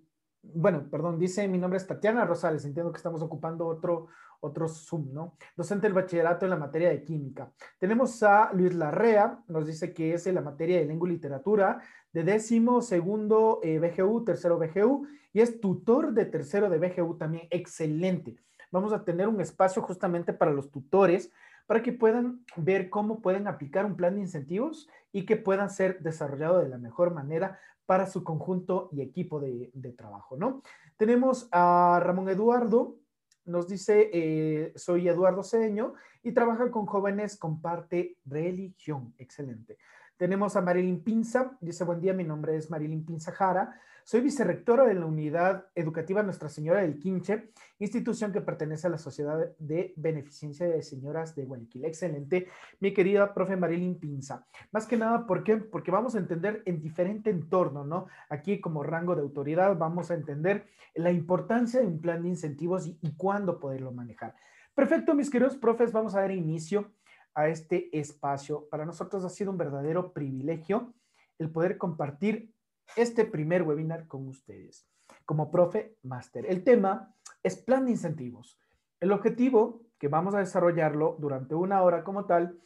bueno, 0.43 0.89
perdón, 0.89 1.19
dice 1.19 1.49
mi 1.49 1.59
nombre 1.59 1.79
es 1.79 1.89
Tatiana 1.89 2.25
Rosales, 2.25 2.65
entiendo 2.65 2.93
que 2.93 2.99
estamos 2.99 3.21
ocupando 3.21 3.67
otro, 3.67 4.07
otro 4.43 4.69
Zoom, 4.69 5.13
¿no? 5.13 5.37
Docente 5.57 5.87
del 5.87 5.95
bachillerato 5.95 6.47
en 6.47 6.51
la 6.51 6.57
materia 6.57 6.91
de 6.91 7.03
química. 7.05 7.51
Tenemos 7.79 8.23
a 8.23 8.53
Luis 8.53 8.75
Larrea, 8.75 9.43
nos 9.49 9.67
dice 9.67 9.93
que 9.93 10.15
es 10.15 10.27
en 10.27 10.35
la 10.35 10.41
materia 10.41 10.79
de 10.79 10.85
lengua 10.85 11.09
y 11.09 11.13
literatura, 11.13 11.81
de 12.13 12.25
décimo, 12.25 12.83
segundo 12.83 13.61
eh, 13.63 13.79
BGU, 13.79 14.25
tercero 14.25 14.59
BGU, 14.59 15.07
y 15.33 15.41
es 15.41 15.61
tutor 15.61 16.13
de 16.13 16.27
tercero 16.27 16.69
de 16.69 16.79
BGU 16.79 17.17
también, 17.17 17.47
excelente. 17.51 18.37
Vamos 18.71 18.93
a 18.93 19.05
tener 19.05 19.29
un 19.29 19.41
espacio 19.41 19.83
justamente 19.83 20.33
para 20.33 20.53
los 20.53 20.71
tutores 20.71 21.31
para 21.67 21.83
que 21.83 21.93
puedan 21.93 22.45
ver 22.57 22.91
cómo 22.91 23.21
pueden 23.21 23.47
aplicar 23.47 23.87
un 23.87 23.97
plan 23.97 24.15
de 24.15 24.23
incentivos 24.23 24.89
y 25.13 25.25
que 25.25 25.37
puedan 25.37 25.71
ser 25.71 26.01
desarrollados 26.01 26.63
de 26.63 26.69
la 26.69 26.79
mejor 26.79 27.15
manera 27.15 27.59
para 27.87 28.07
su 28.07 28.25
conjunto 28.25 28.89
y 28.93 29.03
equipo 29.03 29.41
de, 29.41 29.71
trabajo, 29.97 30.37
¿no? 30.37 30.63
Tenemos 30.97 31.49
a 31.53 32.01
Ramón 32.03 32.29
Eduardo, 32.29 32.97
nos 33.45 33.69
dice, 33.69 34.11
eh, 34.13 34.73
soy 34.77 35.09
Eduardo 35.09 35.43
Cedeño 35.43 35.95
y 36.23 36.33
trabaja 36.33 36.71
con 36.71 36.87
jóvenes 36.87 37.37
con 37.37 37.61
parte 37.61 38.17
religión. 38.25 39.15
Excelente. 39.19 39.79
Tenemos 40.17 40.55
a 40.57 40.61
Marilyn 40.61 41.03
Pinza, 41.03 41.57
dice 41.61 41.85
buen 41.85 42.01
día, 42.01 42.13
mi 42.13 42.25
nombre 42.25 42.57
es 42.57 42.71
Marilyn 42.71 43.05
Pinza 43.05 43.33
Jara, 43.33 43.81
soy 44.05 44.21
vicerrectora 44.21 44.85
de 44.85 44.95
la 44.95 45.07
Unidad 45.07 45.67
Educativa 45.75 46.23
Nuestra 46.23 46.49
Señora 46.49 46.83
del 46.83 46.99
Quinche, 46.99 47.51
institución 47.79 48.33
que 48.33 48.41
pertenece 48.41 48.87
a 48.87 48.91
la 48.91 48.99
Sociedad 48.99 49.39
de 49.59 49.93
Beneficencia 49.97 50.67
de 50.67 50.83
Señoras 50.83 51.35
de 51.35 51.45
Guayaquil. 51.45 51.85
Excelente, 51.85 52.49
mi 52.81 52.93
querida 52.93 53.33
profe 53.33 53.57
Marilyn 53.57 53.99
Pinza. 53.99 54.47
Más 54.73 54.87
que 54.87 54.97
nada, 54.97 55.27
¿por 55.27 55.45
qué? 55.45 55.57
Porque 55.57 55.91
vamos 55.91 56.15
a 56.15 56.19
entender 56.19 56.63
en 56.67 56.81
diferente 56.81 57.31
entorno, 57.31 57.85
¿no? 57.85 58.07
Aquí 58.29 58.61
como 58.61 58.83
rango 58.83 59.15
de 59.15 59.23
autoridad 59.23 59.77
vamos 59.77 60.11
a 60.11 60.15
entender 60.15 60.67
la 60.95 61.11
importancia 61.11 61.81
de 61.81 61.87
un 61.87 62.01
plan 62.01 62.23
de 62.23 62.29
incentivos 62.29 62.87
y, 62.87 62.99
y 63.01 63.15
cuándo 63.17 63.59
poderlo 63.59 63.93
manejar. 63.93 64.35
Perfecto, 64.75 65.15
mis 65.15 65.31
queridos 65.31 65.57
profes, 65.57 65.93
vamos 65.93 66.15
a 66.15 66.21
dar 66.21 66.31
inicio 66.31 66.93
a 67.35 67.49
este 67.49 67.89
espacio. 67.99 68.69
Para 68.71 68.85
nosotros 68.85 69.25
ha 69.25 69.29
sido 69.29 69.51
un 69.51 69.59
verdadero 69.59 70.13
privilegio 70.13 70.95
el 71.39 71.51
poder 71.51 71.79
compartir 71.79 72.53
este 72.97 73.25
primer 73.25 73.63
webinar 73.63 74.07
con 74.07 74.29
ustedes 74.29 74.87
como 75.25 75.51
profe 75.51 75.97
máster. 76.03 76.47
El 76.47 76.65
tema 76.65 77.15
es 77.43 77.57
plan 77.57 77.85
de 77.85 77.93
incentivos. 77.93 78.59
El 79.01 79.13
objetivo, 79.13 79.83
que 79.99 80.09
vamos 80.09 80.35
a 80.35 80.39
desarrollarlo 80.39 81.17
durante 81.19 81.55
una 81.55 81.83
hora 81.83 82.05
como 82.05 82.27
tal, 82.27 82.59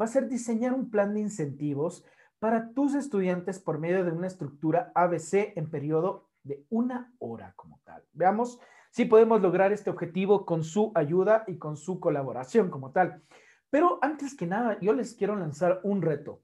va 0.00 0.04
a 0.04 0.08
ser 0.08 0.28
diseñar 0.28 0.72
un 0.72 0.90
plan 0.90 1.14
de 1.14 1.20
incentivos 1.20 2.04
para 2.38 2.72
tus 2.72 2.94
estudiantes 2.94 3.58
por 3.58 3.78
medio 3.78 4.04
de 4.04 4.12
una 4.12 4.26
estructura 4.26 4.92
ABC 4.94 5.52
en 5.56 5.70
periodo 5.70 6.28
de 6.42 6.64
una 6.70 7.12
hora 7.18 7.52
como 7.56 7.80
tal. 7.84 8.02
Veamos 8.12 8.58
si 8.90 9.04
podemos 9.04 9.40
lograr 9.40 9.72
este 9.72 9.90
objetivo 9.90 10.46
con 10.46 10.64
su 10.64 10.90
ayuda 10.94 11.44
y 11.46 11.58
con 11.58 11.76
su 11.76 12.00
colaboración 12.00 12.70
como 12.70 12.92
tal. 12.92 13.22
Pero 13.68 13.98
antes 14.02 14.34
que 14.34 14.46
nada, 14.46 14.78
yo 14.80 14.92
les 14.94 15.14
quiero 15.14 15.36
lanzar 15.36 15.80
un 15.84 16.02
reto. 16.02 16.42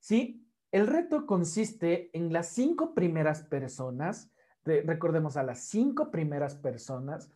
¿Sí? 0.00 0.45
El 0.76 0.88
reto 0.88 1.24
consiste 1.24 2.10
en 2.12 2.34
las 2.34 2.48
cinco 2.48 2.92
primeras 2.92 3.42
personas, 3.42 4.30
recordemos 4.62 5.38
a 5.38 5.42
las 5.42 5.60
cinco 5.60 6.10
primeras 6.10 6.54
personas, 6.54 7.30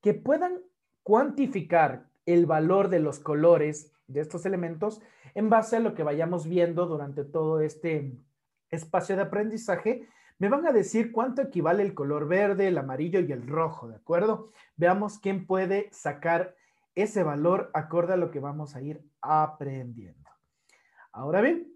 que 0.00 0.12
puedan 0.12 0.58
cuantificar 1.04 2.08
el 2.26 2.46
valor 2.46 2.88
de 2.88 2.98
los 2.98 3.20
colores 3.20 3.92
de 4.08 4.22
estos 4.22 4.44
elementos 4.44 5.00
en 5.36 5.48
base 5.48 5.76
a 5.76 5.78
lo 5.78 5.94
que 5.94 6.02
vayamos 6.02 6.48
viendo 6.48 6.86
durante 6.86 7.22
todo 7.22 7.60
este 7.60 8.18
espacio 8.70 9.14
de 9.14 9.22
aprendizaje. 9.22 10.08
Me 10.40 10.48
van 10.48 10.66
a 10.66 10.72
decir 10.72 11.12
cuánto 11.12 11.42
equivale 11.42 11.84
el 11.84 11.94
color 11.94 12.26
verde, 12.26 12.66
el 12.66 12.76
amarillo 12.76 13.20
y 13.20 13.30
el 13.30 13.46
rojo, 13.46 13.86
¿de 13.86 13.94
acuerdo? 13.94 14.50
Veamos 14.74 15.20
quién 15.20 15.46
puede 15.46 15.90
sacar 15.92 16.56
ese 16.96 17.22
valor 17.22 17.70
acorde 17.72 18.14
a 18.14 18.16
lo 18.16 18.32
que 18.32 18.40
vamos 18.40 18.74
a 18.74 18.82
ir 18.82 19.00
aprendiendo. 19.20 20.28
Ahora 21.12 21.40
bien, 21.40 21.69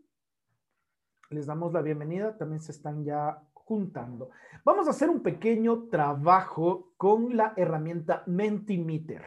les 1.35 1.47
damos 1.47 1.73
la 1.73 1.83
bienvenida, 1.83 2.37
también 2.39 2.61
se 2.61 2.73
están 2.73 3.05
ya 3.05 3.43
juntando. 3.53 4.31
Vamos 4.65 4.87
a 4.87 4.91
hacer 4.91 5.11
un 5.11 5.21
pequeño 5.21 5.89
trabajo 5.89 6.93
con 6.97 7.37
la 7.37 7.53
herramienta 7.57 8.23
Mentimeter. 8.27 9.23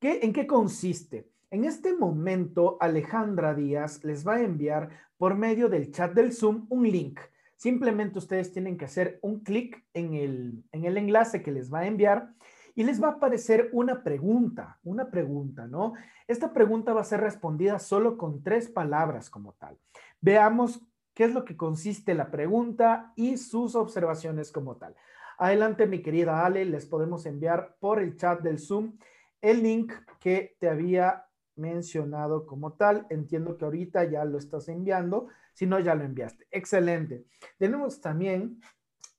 ¿Qué, 0.00 0.20
¿En 0.22 0.32
qué 0.32 0.46
consiste? 0.46 1.30
En 1.50 1.64
este 1.64 1.94
momento, 1.94 2.76
Alejandra 2.80 3.54
Díaz 3.54 4.02
les 4.04 4.26
va 4.26 4.34
a 4.34 4.42
enviar 4.42 4.90
por 5.16 5.36
medio 5.36 5.68
del 5.68 5.92
chat 5.92 6.12
del 6.12 6.32
Zoom 6.32 6.66
un 6.68 6.90
link. 6.90 7.20
Simplemente 7.56 8.18
ustedes 8.18 8.52
tienen 8.52 8.76
que 8.76 8.86
hacer 8.86 9.18
un 9.22 9.40
clic 9.40 9.86
en 9.94 10.14
el, 10.14 10.64
en 10.72 10.84
el 10.84 10.96
enlace 10.96 11.42
que 11.42 11.52
les 11.52 11.72
va 11.72 11.80
a 11.80 11.86
enviar 11.86 12.34
y 12.74 12.82
les 12.82 13.02
va 13.02 13.08
a 13.08 13.12
aparecer 13.12 13.70
una 13.72 14.02
pregunta, 14.02 14.78
una 14.84 15.10
pregunta, 15.10 15.66
¿no? 15.66 15.94
Esta 16.26 16.52
pregunta 16.52 16.92
va 16.92 17.00
a 17.00 17.04
ser 17.04 17.20
respondida 17.20 17.78
solo 17.78 18.18
con 18.18 18.42
tres 18.42 18.68
palabras 18.68 19.30
como 19.30 19.54
tal. 19.54 19.78
Veamos 20.20 20.82
qué 21.16 21.24
es 21.24 21.32
lo 21.32 21.46
que 21.46 21.56
consiste 21.56 22.14
la 22.14 22.30
pregunta 22.30 23.14
y 23.16 23.38
sus 23.38 23.74
observaciones 23.74 24.52
como 24.52 24.76
tal. 24.76 24.94
Adelante, 25.38 25.86
mi 25.86 26.02
querida 26.02 26.44
Ale, 26.44 26.66
les 26.66 26.84
podemos 26.84 27.24
enviar 27.24 27.74
por 27.80 28.00
el 28.00 28.16
chat 28.16 28.42
del 28.42 28.58
Zoom 28.58 28.98
el 29.40 29.62
link 29.62 29.94
que 30.20 30.56
te 30.60 30.68
había 30.68 31.24
mencionado 31.56 32.44
como 32.46 32.74
tal. 32.74 33.06
Entiendo 33.08 33.56
que 33.56 33.64
ahorita 33.64 34.04
ya 34.04 34.26
lo 34.26 34.36
estás 34.36 34.68
enviando, 34.68 35.28
si 35.54 35.64
no, 35.64 35.80
ya 35.80 35.94
lo 35.94 36.04
enviaste. 36.04 36.46
Excelente. 36.50 37.24
Tenemos 37.56 38.02
también 38.02 38.60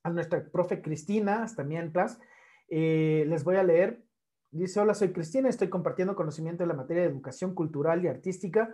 a 0.03 0.11
nuestra 0.11 0.45
profe 0.45 0.83
Cristina, 0.83 1.41
hasta 1.41 1.63
mientras. 1.63 2.19
Eh, 2.69 3.25
les 3.27 3.43
voy 3.43 3.55
a 3.55 3.63
leer. 3.63 4.03
Dice, 4.51 4.79
hola, 4.79 4.93
soy 4.93 5.11
Cristina, 5.11 5.49
estoy 5.49 5.69
compartiendo 5.69 6.15
conocimiento 6.15 6.63
de 6.63 6.67
la 6.67 6.75
materia 6.75 7.01
de 7.01 7.09
educación 7.09 7.55
cultural 7.55 8.03
y 8.03 8.07
artística 8.07 8.71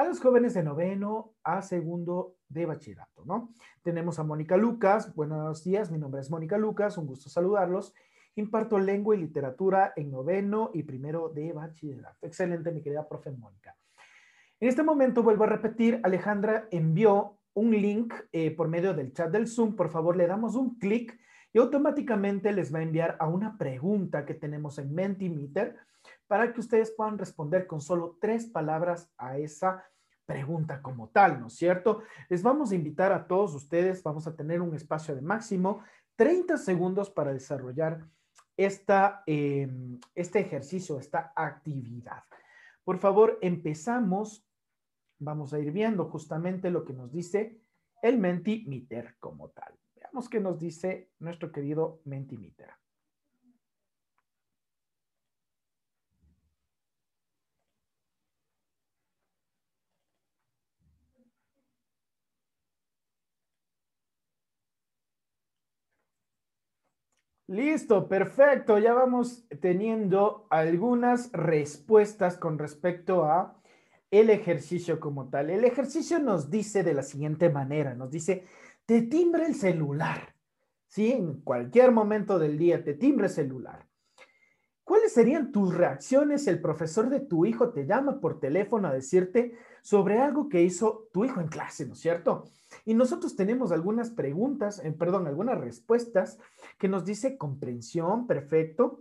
a 0.00 0.04
los 0.04 0.18
jóvenes 0.18 0.54
de 0.54 0.62
noveno 0.62 1.34
a 1.44 1.60
segundo 1.60 2.36
de 2.48 2.64
bachillerato, 2.64 3.22
¿no? 3.26 3.52
Tenemos 3.82 4.18
a 4.18 4.24
Mónica 4.24 4.56
Lucas. 4.56 5.14
Buenos 5.14 5.62
días, 5.62 5.90
mi 5.90 5.98
nombre 5.98 6.22
es 6.22 6.30
Mónica 6.30 6.56
Lucas, 6.56 6.96
un 6.96 7.06
gusto 7.06 7.28
saludarlos. 7.28 7.92
Imparto 8.34 8.78
lengua 8.78 9.14
y 9.14 9.18
literatura 9.18 9.92
en 9.96 10.10
noveno 10.10 10.70
y 10.72 10.84
primero 10.84 11.28
de 11.28 11.52
bachillerato. 11.52 12.16
Excelente, 12.26 12.72
mi 12.72 12.80
querida 12.80 13.06
profe 13.06 13.30
Mónica. 13.30 13.76
En 14.58 14.70
este 14.70 14.82
momento 14.82 15.22
vuelvo 15.22 15.44
a 15.44 15.48
repetir, 15.48 16.00
Alejandra 16.02 16.66
envió 16.70 17.36
un 17.52 17.70
link 17.70 18.14
eh, 18.32 18.52
por 18.52 18.68
medio 18.68 18.94
del 18.94 19.12
chat 19.12 19.30
del 19.30 19.48
Zoom. 19.48 19.76
Por 19.76 19.90
favor, 19.90 20.16
le 20.16 20.26
damos 20.26 20.54
un 20.54 20.78
clic 20.78 21.20
y 21.52 21.58
automáticamente 21.58 22.52
les 22.52 22.74
va 22.74 22.78
a 22.78 22.84
enviar 22.84 23.18
a 23.20 23.28
una 23.28 23.58
pregunta 23.58 24.24
que 24.24 24.32
tenemos 24.32 24.78
en 24.78 24.94
Mentimeter 24.94 25.76
para 26.30 26.52
que 26.52 26.60
ustedes 26.60 26.92
puedan 26.92 27.18
responder 27.18 27.66
con 27.66 27.80
solo 27.80 28.16
tres 28.20 28.46
palabras 28.46 29.10
a 29.18 29.36
esa 29.38 29.84
pregunta 30.24 30.80
como 30.80 31.08
tal, 31.08 31.40
¿no 31.40 31.48
es 31.48 31.54
cierto? 31.54 32.02
Les 32.28 32.40
vamos 32.40 32.70
a 32.70 32.76
invitar 32.76 33.12
a 33.12 33.26
todos 33.26 33.52
ustedes, 33.52 34.00
vamos 34.04 34.28
a 34.28 34.36
tener 34.36 34.60
un 34.60 34.72
espacio 34.72 35.16
de 35.16 35.22
máximo 35.22 35.82
30 36.14 36.56
segundos 36.56 37.10
para 37.10 37.32
desarrollar 37.32 38.06
esta, 38.56 39.24
em, 39.26 39.98
este 40.14 40.38
ejercicio, 40.38 41.00
esta 41.00 41.32
actividad. 41.34 42.22
Por 42.84 42.98
favor, 42.98 43.36
empezamos. 43.42 44.46
Vamos 45.18 45.52
a 45.52 45.58
ir 45.58 45.72
viendo 45.72 46.04
justamente 46.04 46.70
lo 46.70 46.84
que 46.84 46.92
nos 46.92 47.10
dice 47.10 47.60
el 48.02 48.18
Mentimeter 48.18 49.16
como 49.18 49.48
tal. 49.48 49.74
Veamos 49.96 50.28
qué 50.28 50.38
nos 50.38 50.60
dice 50.60 51.10
nuestro 51.18 51.50
querido 51.50 52.02
Mentimeter. 52.04 52.79
Listo, 67.50 68.06
perfecto. 68.06 68.78
Ya 68.78 68.94
vamos 68.94 69.44
teniendo 69.60 70.46
algunas 70.50 71.32
respuestas 71.32 72.36
con 72.36 72.60
respecto 72.60 73.24
a 73.24 73.60
el 74.12 74.30
ejercicio 74.30 75.00
como 75.00 75.30
tal. 75.30 75.50
El 75.50 75.64
ejercicio 75.64 76.20
nos 76.20 76.48
dice 76.48 76.84
de 76.84 76.94
la 76.94 77.02
siguiente 77.02 77.50
manera, 77.50 77.94
nos 77.94 78.12
dice, 78.12 78.44
te 78.86 79.02
timbre 79.02 79.46
el 79.46 79.56
celular. 79.56 80.36
¿Sí? 80.86 81.10
En 81.10 81.40
cualquier 81.40 81.90
momento 81.90 82.38
del 82.38 82.56
día 82.56 82.84
te 82.84 82.94
timbre 82.94 83.26
el 83.26 83.32
celular. 83.32 83.89
¿Cuáles 84.84 85.12
serían 85.12 85.52
tus 85.52 85.74
reacciones 85.74 86.44
si 86.44 86.50
el 86.50 86.60
profesor 86.60 87.08
de 87.10 87.20
tu 87.20 87.46
hijo 87.46 87.70
te 87.70 87.86
llama 87.86 88.20
por 88.20 88.40
teléfono 88.40 88.88
a 88.88 88.92
decirte 88.92 89.54
sobre 89.82 90.18
algo 90.18 90.48
que 90.48 90.62
hizo 90.62 91.08
tu 91.12 91.24
hijo 91.24 91.40
en 91.40 91.48
clase, 91.48 91.86
¿no 91.86 91.94
es 91.94 92.00
cierto? 92.00 92.44
Y 92.84 92.94
nosotros 92.94 93.36
tenemos 93.36 93.72
algunas 93.72 94.10
preguntas, 94.10 94.80
eh, 94.84 94.92
perdón, 94.92 95.26
algunas 95.26 95.60
respuestas 95.60 96.38
que 96.78 96.88
nos 96.88 97.04
dice 97.04 97.36
comprensión, 97.36 98.26
perfecto, 98.26 99.00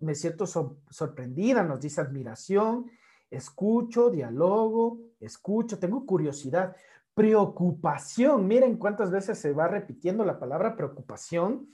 me, 0.00 0.14
siento 0.14 0.46
sorprendida, 0.46 1.62
nos 1.62 1.80
dice 1.80 2.00
admiración, 2.00 2.90
escucho, 3.30 4.10
diálogo, 4.10 4.98
escucho, 5.20 5.78
tengo 5.78 6.04
curiosidad, 6.04 6.76
preocupación, 7.14 8.46
miren 8.46 8.76
cuántas 8.76 9.10
veces 9.10 9.38
se 9.38 9.52
va 9.52 9.68
repitiendo 9.68 10.24
la 10.24 10.38
palabra 10.38 10.76
preocupación, 10.76 11.68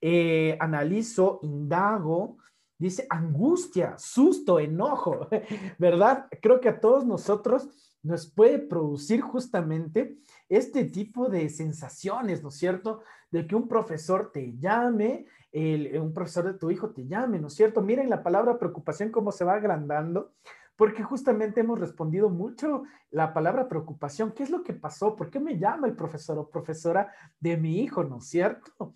eh, 0.00 0.56
analizo, 0.60 1.38
indago, 1.42 2.38
dice 2.78 3.06
angustia, 3.10 3.96
susto, 3.98 4.58
enojo, 4.58 5.28
¿verdad? 5.78 6.26
Creo 6.40 6.60
que 6.60 6.68
a 6.68 6.80
todos 6.80 7.06
nosotros 7.06 7.68
nos 8.02 8.26
puede 8.26 8.58
producir 8.58 9.20
justamente 9.20 10.18
este 10.48 10.84
tipo 10.84 11.28
de 11.28 11.48
sensaciones, 11.48 12.42
¿no 12.42 12.48
es 12.48 12.56
cierto? 12.56 13.00
De 13.30 13.46
que 13.46 13.54
un 13.54 13.68
profesor 13.68 14.32
te 14.32 14.56
llame, 14.58 15.26
un 15.52 16.12
profesor 16.12 16.44
de 16.44 16.58
tu 16.58 16.70
hijo 16.70 16.90
te 16.90 17.06
llame, 17.06 17.38
¿no 17.38 17.46
es 17.46 17.54
cierto? 17.54 17.80
Miren 17.80 18.10
la 18.10 18.22
palabra 18.22 18.58
preocupación 18.58 19.10
cómo 19.10 19.30
se 19.32 19.44
va 19.44 19.54
agrandando, 19.54 20.32
porque 20.76 21.02
justamente 21.02 21.60
hemos 21.60 21.78
respondido 21.78 22.28
mucho 22.28 22.82
la 23.10 23.32
palabra 23.32 23.68
preocupación. 23.68 24.32
¿Qué 24.32 24.42
es 24.42 24.50
lo 24.50 24.62
que 24.64 24.72
pasó? 24.72 25.14
¿Por 25.14 25.30
qué 25.30 25.38
me 25.38 25.58
llama 25.58 25.86
el 25.86 25.94
profesor 25.94 26.38
o 26.38 26.48
profesora 26.48 27.12
de 27.38 27.56
mi 27.56 27.80
hijo, 27.80 28.02
¿no 28.02 28.18
es 28.18 28.26
cierto? 28.26 28.94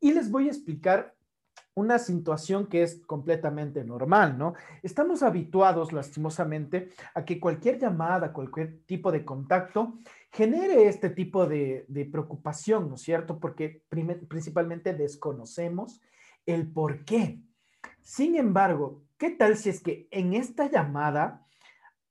Y 0.00 0.12
les 0.12 0.30
voy 0.30 0.46
a 0.46 0.50
explicar 0.50 1.14
una 1.80 1.98
situación 1.98 2.66
que 2.66 2.82
es 2.82 3.02
completamente 3.06 3.82
normal, 3.84 4.38
¿no? 4.38 4.54
Estamos 4.82 5.22
habituados, 5.22 5.92
lastimosamente, 5.92 6.90
a 7.14 7.24
que 7.24 7.40
cualquier 7.40 7.78
llamada, 7.78 8.32
cualquier 8.32 8.80
tipo 8.84 9.10
de 9.10 9.24
contacto 9.24 9.94
genere 10.30 10.86
este 10.86 11.10
tipo 11.10 11.46
de, 11.46 11.86
preocupación, 12.12 12.88
¿no 12.88 12.94
es 12.94 13.02
cierto? 13.02 13.40
Porque 13.40 13.82
principalmente 14.28 14.94
desconocemos 14.94 16.00
el 16.46 16.70
por 16.70 17.04
qué. 17.04 17.40
Sin 18.02 18.36
embargo, 18.36 19.02
¿qué 19.16 19.30
tal 19.30 19.56
si 19.56 19.70
es 19.70 19.82
que 19.82 20.06
en 20.10 20.34
esta 20.34 20.70
llamada 20.70 21.46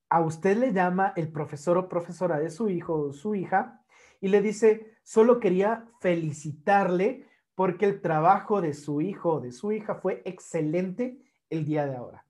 a 0.09 0.21
usted 0.21 0.57
le 0.57 0.73
llama 0.73 1.13
el 1.15 1.31
profesor 1.31 1.77
o 1.77 1.87
profesora 1.87 2.39
de 2.39 2.49
su 2.49 2.69
hijo 2.69 2.95
o 2.95 3.13
su 3.13 3.35
hija 3.35 3.81
y 4.19 4.29
le 4.29 4.41
dice, 4.41 4.95
solo 5.03 5.39
quería 5.39 5.85
felicitarle 6.01 7.28
porque 7.59 7.85
el 7.85 7.99
trabajo 7.99 8.61
de 8.61 8.73
su 8.73 9.01
hijo 9.01 9.33
o 9.33 9.39
de 9.41 9.51
su 9.51 9.73
hija 9.73 9.95
fue 9.95 10.21
excelente 10.23 11.17
el 11.49 11.65
día 11.65 11.85
de 11.85 11.97
ahora. 11.97 12.23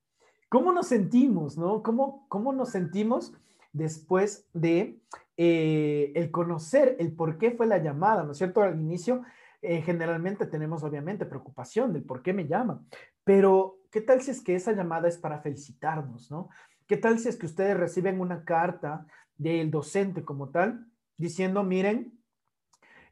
¿Cómo 0.50 0.72
nos 0.72 0.88
sentimos, 0.88 1.56
no? 1.56 1.84
¿Cómo, 1.84 2.26
cómo 2.30 2.52
nos 2.52 2.72
sentimos 2.72 3.32
después 3.72 4.48
de 4.54 4.98
eh, 5.38 6.12
el 6.16 6.32
conocer 6.32 6.96
el 6.98 7.12
por 7.12 7.38
qué 7.38 7.52
fue 7.52 7.68
la 7.68 7.78
llamada, 7.78 8.24
¿no 8.24 8.32
es 8.32 8.40
cierto? 8.40 8.64
Al 8.64 8.82
inicio 8.82 9.22
eh, 9.62 9.84
generalmente 9.84 10.48
tenemos 10.48 10.84
obviamente 10.84 11.28
preocupación 11.28 11.94
del 11.94 12.02
por 12.02 12.24
qué 12.24 12.34
me 12.34 12.48
llama, 12.48 12.84
pero 13.24 13.78
¿qué 13.92 14.02
tal 14.02 14.24
si 14.24 14.32
es 14.32 14.42
que 14.42 14.56
esa 14.56 14.72
llamada 14.72 15.08
es 15.08 15.20
para 15.20 15.42
felicitarnos, 15.42 16.32
¿no? 16.32 16.50
¿Qué 16.88 16.98
tal 16.98 17.20
si 17.20 17.30
es 17.30 17.36
que 17.36 17.46
ustedes 17.46 17.78
reciben 17.78 18.20
una 18.20 18.44
carta 18.46 19.06
del 19.38 19.70
docente 19.70 20.26
como 20.26 20.50
tal 20.50 20.88
diciendo, 21.18 21.64
miren, 21.64 22.19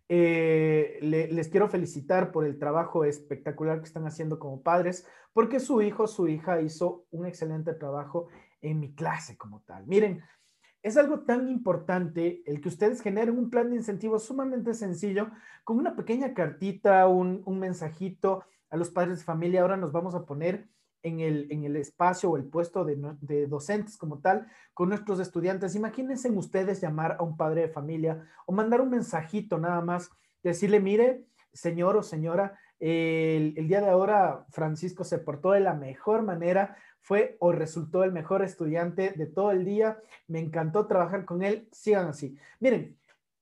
eh, 0.09 0.99
les 1.01 1.49
quiero 1.49 1.67
felicitar 1.69 2.31
por 2.31 2.45
el 2.45 2.57
trabajo 2.57 3.03
espectacular 3.03 3.79
que 3.79 3.87
están 3.87 4.07
haciendo 4.07 4.39
como 4.39 4.61
padres, 4.61 5.05
porque 5.33 5.59
su 5.59 5.81
hijo, 5.81 6.07
su 6.07 6.27
hija 6.27 6.61
hizo 6.61 7.05
un 7.11 7.25
excelente 7.25 7.73
trabajo 7.73 8.27
en 8.61 8.79
mi 8.79 8.93
clase 8.93 9.37
como 9.37 9.61
tal. 9.61 9.85
Miren, 9.85 10.23
es 10.81 10.95
algo 10.95 11.21
tan 11.21 11.49
importante 11.49 12.43
el 12.45 12.61
que 12.61 12.69
ustedes 12.69 13.01
generen 13.01 13.37
un 13.37 13.49
plan 13.49 13.69
de 13.69 13.75
incentivos 13.75 14.23
sumamente 14.23 14.73
sencillo, 14.73 15.29
con 15.63 15.77
una 15.77 15.95
pequeña 15.95 16.33
cartita, 16.33 17.07
un, 17.07 17.43
mensajito 17.59 18.43
a 18.69 18.77
los 18.77 18.89
padres 18.89 19.19
de 19.19 19.25
familia. 19.25 19.61
Ahora 19.61 19.77
nos 19.77 19.91
vamos 19.91 20.15
a 20.15 20.25
poner 20.25 20.69
en 21.07 21.19
el, 21.19 21.47
en 21.51 21.63
el 21.63 21.75
espacio 21.75 22.29
o 22.29 22.37
el 22.37 22.45
puesto 22.45 22.85
de, 22.85 23.47
docentes 23.47 23.97
como 23.97 24.19
tal 24.19 24.47
con 24.73 24.89
nuestros 24.89 25.19
estudiantes. 25.19 25.75
Imagínense 25.75 26.29
ustedes 26.29 26.81
llamar 26.81 27.17
a 27.19 27.23
un 27.23 27.37
padre 27.37 27.61
de 27.61 27.69
familia 27.69 28.23
o 28.45 28.51
mandar 28.51 28.81
un 28.81 28.89
mensajito 28.89 29.57
nada 29.57 29.81
más, 29.81 30.09
decirle, 30.43 30.79
mire, 30.79 31.23
señor 31.53 31.97
o 31.97 32.03
señora, 32.03 32.59
el, 32.79 33.55
el, 33.57 33.67
día 33.67 33.81
de 33.81 33.89
ahora 33.89 34.45
Francisco 34.51 35.03
se 35.03 35.17
portó 35.17 35.51
de 35.51 35.61
la 35.61 35.73
mejor 35.73 36.21
manera, 36.21 36.77
fue 36.99 37.37
o 37.39 37.51
resultó 37.51 38.03
el 38.03 38.11
mejor 38.11 38.43
estudiante 38.43 39.13
de 39.15 39.25
todo 39.25 39.51
el 39.51 39.65
día, 39.65 39.99
me 40.27 40.39
encantó 40.39 40.85
trabajar 40.85 41.25
con 41.25 41.41
él, 41.41 41.67
sigan 41.71 42.07
así. 42.07 42.37
Miren, 42.59 42.97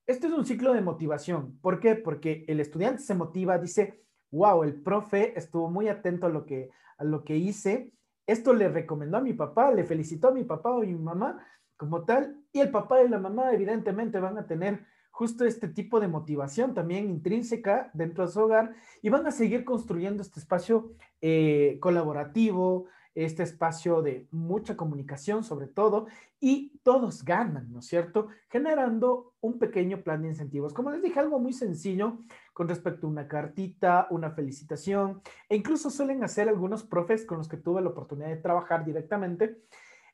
esto 0.08 0.28
es 0.28 0.34
un 0.34 0.46
ciclo 0.46 0.74
de 0.74 0.82
motivación. 0.82 1.58
¿Por 1.62 1.80
qué? 1.80 1.96
Porque 1.96 2.46
el 2.48 2.60
estudiante 2.60 3.02
se 3.02 3.16
motiva, 3.16 3.58
dice, 3.58 4.04
wow, 4.32 4.64
el 4.64 4.76
profe 4.76 5.38
estuvo 5.38 5.70
muy 5.70 5.88
atento 5.88 6.28
a 6.28 6.30
lo 6.30 6.46
que, 6.46 6.70
a 6.98 7.04
lo 7.04 7.24
que 7.24 7.38
hice, 7.38 7.94
esto 8.28 8.54
le 8.54 8.70
recomendó 8.70 9.18
a 9.18 9.22
mi 9.22 9.34
papá, 9.34 9.72
le 9.72 9.84
felicitó 9.84 10.30
a 10.30 10.34
mi 10.34 10.44
papá 10.44 10.72
o 10.72 10.82
a 10.82 10.86
mi 10.86 10.96
mamá 10.96 11.46
como 11.78 12.06
tal, 12.06 12.42
y 12.52 12.60
el 12.60 12.72
papá 12.72 13.04
y 13.04 13.10
la 13.10 13.20
mamá 13.20 13.52
evidentemente 13.52 14.20
van 14.20 14.38
a 14.38 14.48
tener 14.48 14.86
justo 15.12 15.46
este 15.46 15.70
tipo 15.70 16.00
de 16.00 16.10
motivación 16.10 16.74
también 16.74 17.10
intrínseca 17.10 17.90
dentro 17.94 18.26
de 18.26 18.32
su 18.32 18.40
hogar 18.42 18.74
y 19.02 19.10
van 19.10 19.26
a 19.26 19.32
seguir 19.32 19.64
construyendo 19.64 20.22
este 20.22 20.42
espacio 20.42 20.92
eh, 21.22 21.78
colaborativo, 21.80 22.88
este 23.14 23.44
espacio 23.44 24.02
de 24.02 24.28
mucha 24.32 24.76
comunicación 24.76 25.46
sobre 25.46 25.68
todo 25.68 26.08
y 26.42 26.78
todos 26.84 27.24
ganan, 27.24 27.72
¿no 27.72 27.80
es 27.80 27.86
cierto? 27.86 28.28
Generando 28.50 29.34
un 29.40 29.58
pequeño 29.58 30.04
plan 30.04 30.22
de 30.22 30.28
incentivos. 30.28 30.74
Como 30.74 30.92
les 30.92 31.02
dije, 31.02 31.20
algo 31.20 31.40
muy 31.40 31.54
sencillo 31.54 32.20
con 32.56 32.70
respecto 32.70 33.06
a 33.06 33.10
una 33.10 33.28
cartita, 33.28 34.08
una 34.12 34.32
felicitación 34.32 35.22
e 35.50 35.58
incluso 35.58 35.90
suelen 35.90 36.24
hacer 36.24 36.48
algunos 36.48 36.84
profes 36.84 37.26
con 37.26 37.38
los 37.38 37.50
que 37.50 37.58
tuve 37.58 37.82
la 37.82 37.90
oportunidad 37.90 38.30
de 38.30 38.38
trabajar 38.38 38.86
directamente, 38.86 39.58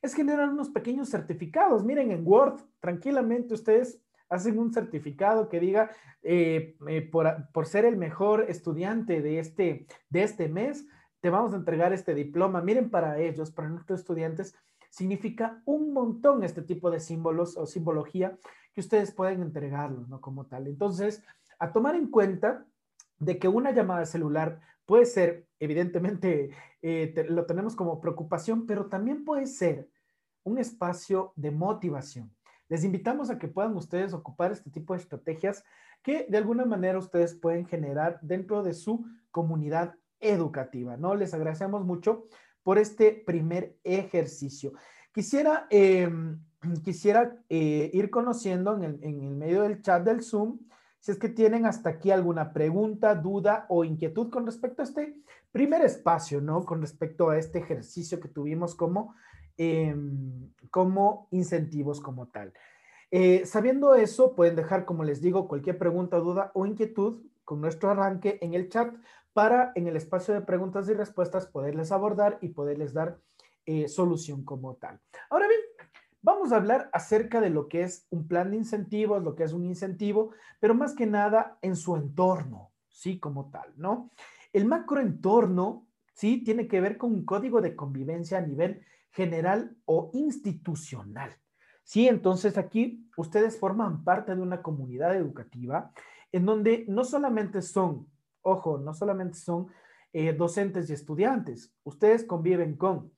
es 0.01 0.15
generar 0.15 0.49
unos 0.49 0.69
pequeños 0.69 1.07
certificados. 1.07 1.85
Miren, 1.85 2.09
en 2.09 2.25
Word, 2.25 2.59
tranquilamente 2.79 3.53
ustedes 3.53 4.01
hacen 4.27 4.57
un 4.57 4.73
certificado 4.73 5.49
que 5.49 5.59
diga, 5.59 5.91
eh, 6.23 6.75
eh, 6.87 7.01
por, 7.03 7.65
ser 7.67 7.85
el 7.85 7.95
mejor 7.95 8.45
estudiante 8.49 9.21
de 9.21 9.37
este, 9.37 9.85
de 10.09 10.23
este 10.23 10.49
mes, 10.49 10.87
te 11.19 11.29
vamos 11.29 11.53
a 11.53 11.57
entregar 11.57 11.93
este 11.93 12.15
diploma. 12.15 12.59
Miren, 12.61 12.89
para 12.89 13.19
ellos, 13.19 13.51
para 13.51 13.69
nuestros 13.69 13.99
estudiantes, 13.99 14.55
significa 14.89 15.61
un 15.65 15.93
montón 15.93 16.43
este 16.43 16.63
tipo 16.63 16.89
de 16.89 16.99
símbolos 17.01 17.55
o 17.55 17.67
simbología 17.67 18.35
que 18.73 18.81
ustedes 18.81 19.11
pueden 19.11 19.43
entregarlos, 19.43 20.09
¿no? 20.09 20.21
Como 20.21 20.47
tal. 20.47 20.65
Entonces, 20.65 21.23
a 21.61 21.71
tomar 21.71 21.95
en 21.95 22.07
cuenta 22.07 22.65
de 23.19 23.37
que 23.37 23.47
una 23.47 23.71
llamada 23.71 24.03
celular 24.07 24.59
puede 24.87 25.05
ser, 25.05 25.47
evidentemente, 25.59 26.49
eh, 26.81 27.25
lo 27.29 27.45
tenemos 27.45 27.75
como 27.75 28.01
preocupación, 28.01 28.65
pero 28.65 28.87
también 28.87 29.23
puede 29.23 29.45
ser 29.45 29.87
un 30.43 30.57
espacio 30.57 31.33
de 31.35 31.51
motivación. 31.51 32.35
Les 32.67 32.83
invitamos 32.83 33.29
a 33.29 33.37
que 33.37 33.47
puedan 33.47 33.75
ustedes 33.75 34.13
ocupar 34.13 34.51
este 34.51 34.71
tipo 34.71 34.93
de 34.93 35.01
estrategias 35.01 35.63
que 36.01 36.25
de 36.27 36.37
alguna 36.37 36.65
manera 36.65 36.97
ustedes 36.97 37.35
pueden 37.35 37.67
generar 37.67 38.17
dentro 38.23 38.63
de 38.63 38.73
su 38.73 39.05
comunidad 39.29 39.93
educativa, 40.19 40.97
¿no? 40.97 41.13
Les 41.13 41.35
agradecemos 41.35 41.85
mucho 41.85 42.25
por 42.63 42.79
este 42.79 43.11
primer 43.11 43.77
ejercicio. 43.83 44.73
Quisiera, 45.13 45.67
em, 45.69 46.39
quisiera 46.83 47.37
eh, 47.49 47.91
ir 47.93 48.09
conociendo 48.09 48.75
en 48.75 48.83
el, 48.83 49.03
en 49.03 49.21
el 49.21 49.35
medio 49.35 49.61
del 49.61 49.81
chat 49.83 50.03
del 50.03 50.23
Zoom 50.23 50.57
si 51.01 51.11
es 51.11 51.19
que 51.19 51.27
tienen 51.27 51.65
hasta 51.65 51.89
aquí 51.89 52.11
alguna 52.11 52.53
pregunta, 52.53 53.15
duda 53.15 53.65
o 53.67 53.83
inquietud 53.83 54.29
con 54.29 54.45
respecto 54.45 54.81
a 54.81 54.85
este 54.85 55.15
primer 55.51 55.81
espacio, 55.81 56.39
¿no? 56.39 56.63
Con 56.63 56.79
respecto 56.79 57.29
a 57.29 57.37
este 57.37 57.59
ejercicio 57.59 58.21
que 58.21 58.29
tuvimos 58.29 58.75
como 58.75 59.15
Em, 59.63 60.49
como 60.71 61.27
incentivos 61.29 62.01
como 62.01 62.27
tal. 62.29 62.51
Eh, 63.11 63.45
sabiendo 63.45 63.93
eso, 63.93 64.33
pueden 64.33 64.55
dejar, 64.55 64.85
como 64.85 65.03
les 65.03 65.21
digo, 65.21 65.47
cualquier 65.47 65.77
pregunta, 65.77 66.17
duda 66.17 66.49
o 66.55 66.65
inquietud 66.65 67.21
con 67.43 67.61
nuestro 67.61 67.91
arranque 67.91 68.39
en 68.41 68.55
el 68.55 68.69
chat 68.69 68.95
para 69.33 69.71
en 69.75 69.87
el 69.87 69.97
espacio 69.97 70.33
de 70.33 70.41
preguntas 70.41 70.89
y 70.89 70.93
respuestas 70.93 71.45
poderles 71.45 71.91
abordar 71.91 72.39
y 72.41 72.49
poderles 72.49 72.93
dar 72.93 73.19
eh, 73.67 73.87
solución 73.87 74.43
como 74.43 74.75
tal. 74.77 74.99
Ahora 75.29 75.47
bien, 75.47 75.59
vamos 76.21 76.51
a 76.51 76.57
hablar 76.57 76.89
acerca 76.93 77.41
de 77.41 77.49
lo 77.49 77.67
que 77.67 77.83
es 77.83 78.07
un 78.09 78.27
plan 78.27 78.51
de 78.51 78.57
incentivos, 78.57 79.23
lo 79.23 79.35
que 79.35 79.43
es 79.43 79.53
un 79.53 79.65
incentivo, 79.65 80.31
pero 80.59 80.75
más 80.75 80.93
que 80.93 81.05
nada 81.05 81.57
en 81.61 81.75
su 81.75 81.95
entorno, 81.95 82.71
sí, 82.89 83.19
como 83.19 83.49
tal, 83.49 83.73
¿no? 83.75 84.11
El 84.53 84.65
macroentorno, 84.65 85.87
sí, 86.13 86.43
tiene 86.43 86.67
que 86.67 86.81
ver 86.81 86.97
con 86.97 87.13
un 87.13 87.25
código 87.25 87.61
de 87.61 87.75
convivencia 87.75 88.37
a 88.37 88.41
nivel 88.41 88.85
general 89.11 89.75
o 89.85 90.11
institucional. 90.13 91.35
Sí, 91.83 92.07
entonces 92.07 92.57
aquí 92.57 93.09
ustedes 93.17 93.59
forman 93.59 94.03
parte 94.03 94.35
de 94.35 94.41
una 94.41 94.61
comunidad 94.61 95.15
educativa 95.15 95.91
en 96.31 96.45
donde 96.45 96.85
no 96.87 97.03
solamente 97.03 97.61
son, 97.61 98.07
ojo, 98.41 98.77
no 98.77 98.93
solamente 98.93 99.37
son 99.37 99.67
eh, 100.13 100.33
docentes 100.33 100.89
y 100.89 100.93
estudiantes, 100.93 101.73
ustedes 101.83 102.23
conviven 102.23 102.77
con 102.77 103.11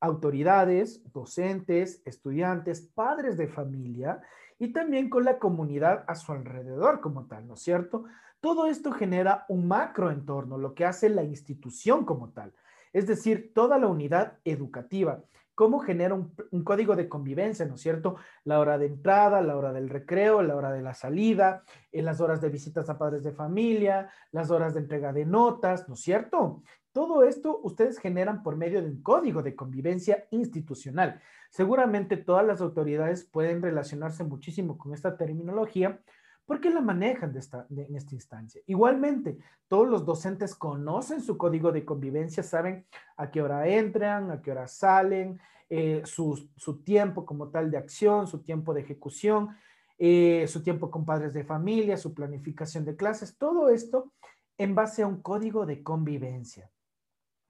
autoridades, 0.00 1.02
docentes, 1.12 2.02
estudiantes, 2.04 2.80
padres 2.94 3.36
de 3.36 3.48
familia 3.48 4.20
y 4.58 4.72
también 4.72 5.08
con 5.10 5.24
la 5.24 5.38
comunidad 5.38 6.04
a 6.06 6.14
su 6.14 6.32
alrededor 6.32 7.00
como 7.00 7.26
tal, 7.26 7.46
¿no 7.46 7.54
es 7.54 7.60
cierto? 7.60 8.04
Todo 8.40 8.66
esto 8.66 8.92
genera 8.92 9.44
un 9.48 9.66
macroentorno, 9.66 10.58
lo 10.58 10.74
que 10.74 10.84
hace 10.84 11.08
la 11.08 11.24
institución 11.24 12.04
como 12.04 12.30
tal, 12.30 12.54
es 12.92 13.06
decir, 13.06 13.52
toda 13.54 13.78
la 13.78 13.88
unidad 13.88 14.38
educativa 14.44 15.22
cómo 15.58 15.80
genera 15.80 16.14
un, 16.14 16.62
código 16.62 16.94
de 16.94 17.08
convivencia, 17.08 17.66
¿no 17.66 17.74
es 17.74 17.80
cierto? 17.80 18.14
La 18.44 18.60
hora 18.60 18.78
de 18.78 18.86
entrada, 18.86 19.42
la 19.42 19.56
hora 19.56 19.72
del 19.72 19.88
recreo, 19.88 20.40
la 20.40 20.54
hora 20.54 20.70
de 20.70 20.82
la 20.82 20.94
salida, 20.94 21.64
en 21.90 22.04
las 22.04 22.20
horas 22.20 22.40
de 22.40 22.48
visitas 22.48 22.88
a 22.88 22.96
padres 22.96 23.24
de 23.24 23.32
familia, 23.32 24.08
las 24.30 24.52
horas 24.52 24.74
de 24.74 24.80
entrega 24.82 25.12
de 25.12 25.26
notas, 25.26 25.88
¿no 25.88 25.94
es 25.94 26.00
cierto? 26.00 26.62
Todo 26.92 27.24
esto 27.24 27.58
ustedes 27.64 27.98
generan 27.98 28.44
por 28.44 28.54
medio 28.54 28.80
de 28.80 28.88
un 28.88 29.02
código 29.02 29.42
de 29.42 29.56
convivencia 29.56 30.28
institucional. 30.30 31.20
Seguramente 31.50 32.16
todas 32.16 32.46
las 32.46 32.60
autoridades 32.60 33.24
pueden 33.24 33.60
relacionarse 33.60 34.22
muchísimo 34.22 34.78
con 34.78 34.94
esta 34.94 35.16
terminología 35.16 35.98
porque 36.48 36.70
la 36.70 36.80
manejan 36.80 37.30
de 37.30 37.40
esta, 37.40 37.66
en 37.68 37.94
esta 37.94 38.14
instancia. 38.14 38.62
Igualmente, 38.64 39.36
todos 39.68 39.86
los 39.86 40.06
docentes 40.06 40.54
conocen 40.54 41.20
su 41.20 41.36
código 41.36 41.72
de 41.72 41.84
convivencia, 41.84 42.42
saben 42.42 42.86
a 43.18 43.30
qué 43.30 43.42
hora 43.42 43.68
entran, 43.68 44.30
a 44.30 44.40
qué 44.40 44.52
hora 44.52 44.66
salen, 44.66 45.38
eh, 45.68 46.00
su, 46.06 46.48
tiempo 46.82 47.26
como 47.26 47.50
tal 47.50 47.70
de 47.70 47.76
acción, 47.76 48.26
su 48.26 48.42
tiempo 48.42 48.72
de 48.72 48.80
ejecución, 48.80 49.50
eh, 49.98 50.46
su 50.48 50.62
tiempo 50.62 50.90
con 50.90 51.04
padres 51.04 51.34
de 51.34 51.44
familia, 51.44 51.98
su 51.98 52.14
planificación 52.14 52.86
de 52.86 52.96
clases, 52.96 53.36
todo 53.36 53.68
esto 53.68 54.10
en 54.56 54.74
base 54.74 55.02
a 55.02 55.06
un 55.06 55.20
código 55.20 55.66
de 55.66 55.82
convivencia. 55.82 56.70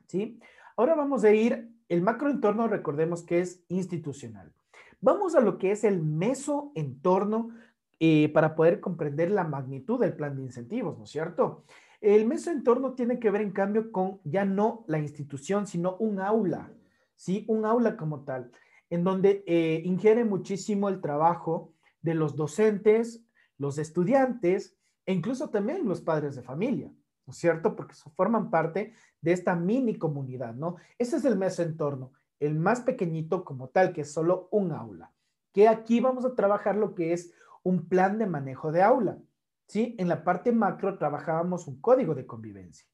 ¿Sí? 0.09 0.41
Ahora 0.77 0.97
vamos 0.97 1.23
a 1.23 1.31
ir, 1.31 1.71
el 1.89 2.03
macroentorno 2.03 2.67
recordemos 2.67 3.23
que 3.23 3.39
es 3.39 3.63
institucional. 3.69 4.53
Vamos 5.01 5.37
a 5.37 5.41
lo 5.41 5.57
que 5.57 5.71
es 5.71 5.85
el 5.85 6.03
mesoentorno 6.03 7.51
eh, 8.01 8.31
para 8.33 8.55
poder 8.55 8.81
comprender 8.81 9.31
la 9.31 9.45
magnitud 9.45 9.99
del 10.01 10.15
plan 10.15 10.37
de 10.37 10.43
incentivos, 10.43 10.97
¿no 10.99 11.05
es 11.05 11.11
cierto? 11.11 11.65
El 12.01 12.27
mesoentorno 12.27 12.95
tiene 12.95 13.19
que 13.19 13.31
ver, 13.31 13.41
en 13.41 13.51
cambio, 13.51 13.91
con 13.91 14.21
ya 14.25 14.45
no 14.45 14.85
la 14.87 14.99
institución, 14.99 15.67
sino 15.67 15.97
un 15.97 16.21
aula, 16.21 16.73
¿sí? 17.17 17.45
Un 17.49 17.65
aula 17.65 17.97
como 17.97 18.25
tal, 18.25 18.53
en 18.89 19.03
donde 19.03 19.43
eh, 19.47 19.83
ingiere 19.85 20.25
muchísimo 20.25 20.89
el 20.89 21.01
trabajo 21.01 21.73
de 22.01 22.15
los 22.15 22.37
docentes, 22.37 23.25
los 23.59 23.79
estudiantes 23.79 24.77
e 25.05 25.13
incluso 25.13 25.51
también 25.51 25.89
los 25.89 26.01
padres 26.01 26.37
de 26.37 26.43
familia, 26.43 26.93
¿no 27.27 27.33
es 27.33 27.37
cierto? 27.37 27.75
Porque 27.75 27.95
forman 28.15 28.51
parte 28.51 28.93
de 29.21 29.33
esta 29.33 29.57
mini 29.57 29.97
comunidad, 29.99 30.55
¿no? 30.55 30.77
Ese 30.99 31.17
es 31.17 31.25
el 31.25 31.37
mesoentorno, 31.37 32.13
el 32.39 32.55
más 32.55 32.83
pequeñito 32.83 33.45
como 33.45 33.69
tal, 33.71 33.93
que 33.93 34.03
es 34.03 34.13
solo 34.13 34.49
un 34.53 34.71
aula. 34.71 35.13
Que 35.53 35.67
aquí 35.67 35.99
vamos 35.99 36.25
a 36.25 36.37
trabajar 36.37 36.77
lo 36.77 36.95
que 36.95 37.13
es 37.13 37.33
un 37.63 37.89
plan 37.89 38.19
de 38.19 38.27
manejo 38.27 38.73
de 38.73 38.83
aula. 38.83 39.19
¿sí? 39.67 39.95
En 39.99 40.09
la 40.09 40.25
parte 40.25 40.53
macro 40.53 40.99
trabajábamos 40.99 41.67
un 41.67 41.81
código 41.81 42.15
de 42.15 42.27
convivencia. 42.27 42.87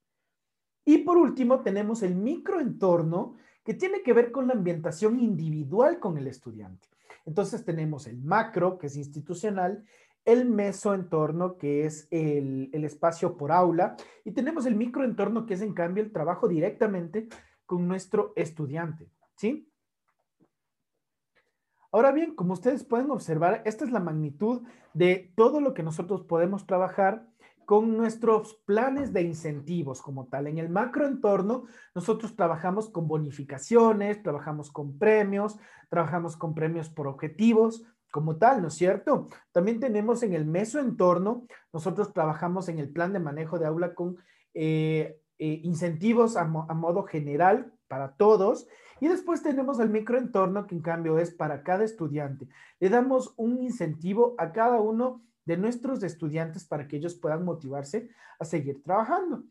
Y 0.84 0.98
por 0.98 1.16
último, 1.16 1.60
tenemos 1.60 2.02
el 2.02 2.14
microentorno 2.14 3.36
que 3.64 3.74
tiene 3.74 4.02
que 4.02 4.12
ver 4.12 4.30
con 4.30 4.46
la 4.46 4.52
ambientación 4.52 5.18
individual 5.18 5.98
con 5.98 6.18
el 6.18 6.26
estudiante. 6.26 6.88
Entonces 7.24 7.64
tenemos 7.64 8.06
el 8.06 8.22
macro, 8.22 8.78
que 8.78 8.88
es 8.88 8.96
institucional, 8.96 9.84
el 10.26 10.44
mesoentorno, 10.46 11.56
que 11.56 11.86
es 11.86 12.06
el, 12.10 12.70
el 12.72 12.84
espacio 12.84 13.36
por 13.36 13.52
aula, 13.52 13.96
y 14.24 14.32
tenemos 14.32 14.66
el 14.66 14.74
microentorno, 14.74 15.46
que 15.46 15.54
es 15.54 15.62
en 15.62 15.72
cambio 15.72 16.02
el 16.02 16.12
trabajo 16.12 16.48
directamente 16.48 17.28
con 17.64 17.88
nuestro 17.88 18.32
estudiante, 18.36 19.08
¿sí? 19.36 19.70
Ahora 21.94 22.10
bien, 22.10 22.34
como 22.34 22.54
ustedes 22.54 22.82
pueden 22.82 23.12
observar, 23.12 23.62
esta 23.64 23.84
es 23.84 23.92
la 23.92 24.00
magnitud 24.00 24.62
de 24.94 25.32
todo 25.36 25.60
lo 25.60 25.74
que 25.74 25.84
nosotros 25.84 26.22
podemos 26.22 26.66
trabajar 26.66 27.24
con 27.66 27.96
nuestros 27.96 28.56
planes 28.66 29.12
de 29.12 29.22
incentivos 29.22 30.02
como 30.02 30.26
tal. 30.26 30.48
En 30.48 30.58
el 30.58 30.70
macroentorno, 30.70 31.66
nosotros 31.94 32.34
trabajamos 32.34 32.90
con 32.90 33.06
bonificaciones, 33.06 34.20
trabajamos 34.24 34.72
con 34.72 34.98
premios, 34.98 35.56
trabajamos 35.88 36.36
con 36.36 36.52
premios 36.52 36.88
por 36.90 37.06
objetivos 37.06 37.84
como 38.10 38.38
tal, 38.38 38.60
¿no 38.60 38.68
es 38.68 38.74
cierto? 38.74 39.28
También 39.52 39.78
tenemos 39.78 40.24
en 40.24 40.32
el 40.32 40.46
mesoentorno, 40.46 41.46
nosotros 41.72 42.12
trabajamos 42.12 42.68
en 42.68 42.80
el 42.80 42.88
plan 42.88 43.12
de 43.12 43.20
manejo 43.20 43.60
de 43.60 43.66
aula 43.66 43.94
con 43.94 44.16
eh, 44.52 45.20
eh, 45.38 45.60
incentivos 45.62 46.36
a, 46.36 46.40
a 46.40 46.74
modo 46.74 47.04
general 47.04 47.72
para 47.94 48.16
todos 48.16 48.66
y 49.00 49.06
después 49.06 49.40
tenemos 49.40 49.78
el 49.78 49.88
microentorno 49.88 50.66
que 50.66 50.74
en 50.74 50.82
cambio 50.82 51.20
es 51.20 51.32
para 51.32 51.62
cada 51.62 51.84
estudiante. 51.84 52.48
Le 52.80 52.88
damos 52.88 53.34
un 53.36 53.62
incentivo 53.62 54.34
a 54.36 54.50
cada 54.50 54.80
uno 54.80 55.22
de 55.44 55.56
nuestros 55.56 56.02
estudiantes 56.02 56.64
para 56.64 56.88
que 56.88 56.96
ellos 56.96 57.14
puedan 57.14 57.44
motivarse 57.44 58.10
a 58.40 58.44
seguir 58.44 58.82
trabajando. 58.82 59.44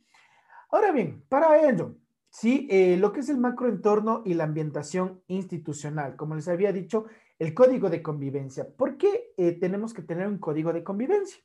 Ahora 0.69 0.91
bien, 0.91 1.23
para 1.29 1.69
ello, 1.69 1.95
sí, 2.29 2.67
eh, 2.69 2.97
lo 2.97 3.13
que 3.13 3.21
es 3.21 3.29
el 3.29 3.38
macroentorno 3.38 4.23
y 4.25 4.34
la 4.34 4.43
ambientación 4.43 5.21
institucional, 5.27 6.17
como 6.17 6.36
les 6.36 6.49
había 6.49 6.73
dicho, 6.73 7.06
el 7.39 7.53
código 7.53 7.89
de 7.89 8.01
convivencia. 8.01 8.67
¿Por 8.75 8.97
qué 8.97 9.32
eh, 9.38 9.53
tenemos 9.53 9.93
que 9.93 10.01
tener 10.01 10.27
un 10.27 10.39
código 10.39 10.73
de 10.73 10.84
convivencia? 10.84 11.41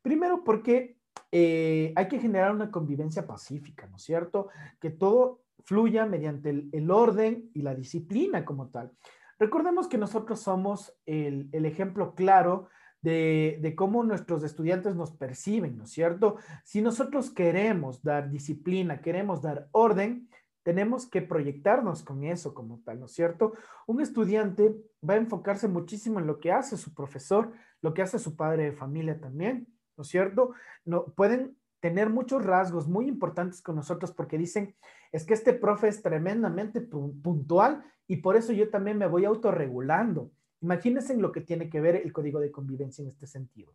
Primero 0.00 0.44
porque 0.44 0.96
eh, 1.30 1.92
hay 1.94 2.08
que 2.08 2.18
generar 2.18 2.54
una 2.54 2.70
convivencia 2.70 3.26
pacífica, 3.26 3.86
¿no 3.86 3.96
es 3.96 4.02
cierto? 4.02 4.48
Que 4.80 4.88
todo 4.88 5.42
fluya 5.64 6.06
mediante 6.06 6.50
el, 6.50 6.90
orden 6.90 7.50
y 7.54 7.62
la 7.62 7.74
disciplina 7.74 8.44
como 8.44 8.68
tal. 8.68 8.92
Recordemos 9.38 9.88
que 9.88 9.98
nosotros 9.98 10.40
somos 10.40 10.96
el, 11.06 11.48
ejemplo 11.52 12.14
claro 12.14 12.68
de, 13.02 13.58
de, 13.60 13.74
cómo 13.74 14.02
nuestros 14.02 14.42
estudiantes 14.42 14.96
nos 14.96 15.12
perciben, 15.12 15.76
¿no 15.76 15.84
es 15.84 15.90
cierto? 15.90 16.36
Si 16.64 16.82
nosotros 16.82 17.30
queremos 17.30 18.02
dar 18.02 18.30
disciplina, 18.30 19.00
queremos 19.00 19.42
dar 19.42 19.68
orden, 19.72 20.28
tenemos 20.68 21.06
que 21.06 21.22
proyectarnos 21.22 22.02
con 22.02 22.24
eso 22.24 22.52
como 22.52 22.80
tal, 22.84 23.00
¿no 23.00 23.06
es 23.06 23.12
cierto? 23.12 23.54
Un 23.86 24.02
estudiante 24.02 24.76
va 25.08 25.14
a 25.14 25.16
enfocarse 25.16 25.66
muchísimo 25.66 26.18
en 26.18 26.26
lo 26.26 26.40
que 26.40 26.52
hace 26.52 26.76
su 26.76 26.92
profesor, 26.92 27.52
lo 27.80 27.94
que 27.94 28.02
hace 28.02 28.18
su 28.18 28.36
padre 28.36 28.64
de 28.64 28.72
familia 28.72 29.18
también, 29.18 29.66
¿no 29.96 30.02
es 30.02 30.08
cierto? 30.08 30.52
No, 30.84 31.06
pueden 31.06 31.56
tener 31.80 32.10
muchos 32.10 32.44
rasgos 32.44 32.88
muy 32.88 33.08
importantes 33.08 33.62
con 33.62 33.76
nosotros 33.76 34.12
porque 34.12 34.38
dicen, 34.38 34.74
es 35.12 35.24
que 35.24 35.34
este 35.34 35.52
profe 35.52 35.88
es 35.88 36.02
tremendamente 36.02 36.80
puntual 36.80 37.84
y 38.06 38.16
por 38.16 38.36
eso 38.36 38.52
yo 38.52 38.68
también 38.70 38.98
me 38.98 39.06
voy 39.06 39.24
autorregulando. 39.24 40.30
Imagínense 40.60 41.12
en 41.12 41.22
lo 41.22 41.30
que 41.30 41.40
tiene 41.40 41.70
que 41.70 41.80
ver 41.80 41.96
el 41.96 42.12
código 42.12 42.40
de 42.40 42.50
convivencia 42.50 43.02
en 43.02 43.08
este 43.08 43.26
sentido. 43.26 43.72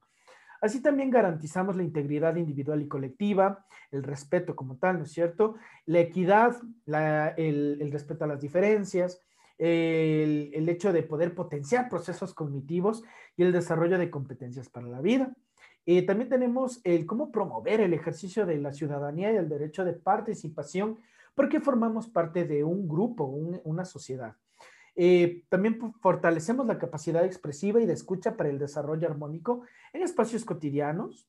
Así 0.63 0.81
también 0.81 1.09
garantizamos 1.09 1.75
la 1.75 1.83
integridad 1.83 2.37
individual 2.37 2.81
y 2.81 2.87
colectiva, 2.87 3.65
el 3.91 4.01
respeto 4.01 4.55
como 4.55 4.77
tal, 4.77 4.97
¿no 4.97 5.03
es 5.03 5.11
cierto? 5.11 5.55
La 5.85 5.99
equidad, 5.99 6.55
el, 7.35 7.89
respeto 7.91 8.23
a 8.23 8.27
las 8.27 8.39
diferencias, 8.39 9.21
el, 9.57 10.51
el 10.53 10.69
hecho 10.69 10.93
de 10.93 11.03
poder 11.03 11.35
potenciar 11.35 11.89
procesos 11.89 12.33
cognitivos 12.33 13.03
y 13.35 13.43
el 13.43 13.51
desarrollo 13.51 13.97
de 13.97 14.09
competencias 14.09 14.69
para 14.69 14.87
la 14.87 15.01
vida. 15.01 15.35
Eh, 15.85 16.05
también 16.05 16.29
tenemos 16.29 16.79
el 16.83 17.05
cómo 17.05 17.31
promover 17.31 17.81
el 17.81 17.93
ejercicio 17.93 18.45
de 18.45 18.57
la 18.57 18.71
ciudadanía 18.71 19.31
y 19.33 19.37
el 19.37 19.49
derecho 19.49 19.83
de 19.83 19.93
participación, 19.93 20.99
porque 21.35 21.59
formamos 21.59 22.07
parte 22.07 22.45
de 22.45 22.63
un 22.63 22.87
grupo, 22.87 23.25
una 23.25 23.85
sociedad. 23.85 24.35
Eh, 24.95 25.43
también 25.49 25.79
fortalecemos 26.01 26.67
la 26.67 26.77
capacidad 26.77 27.25
expresiva 27.25 27.81
y 27.81 27.85
de 27.85 27.93
escucha 27.93 28.37
para 28.37 28.49
el 28.49 28.59
desarrollo 28.59 29.07
armónico 29.07 29.63
en 29.91 30.03
espacios 30.03 30.45
cotidianos. 30.45 31.27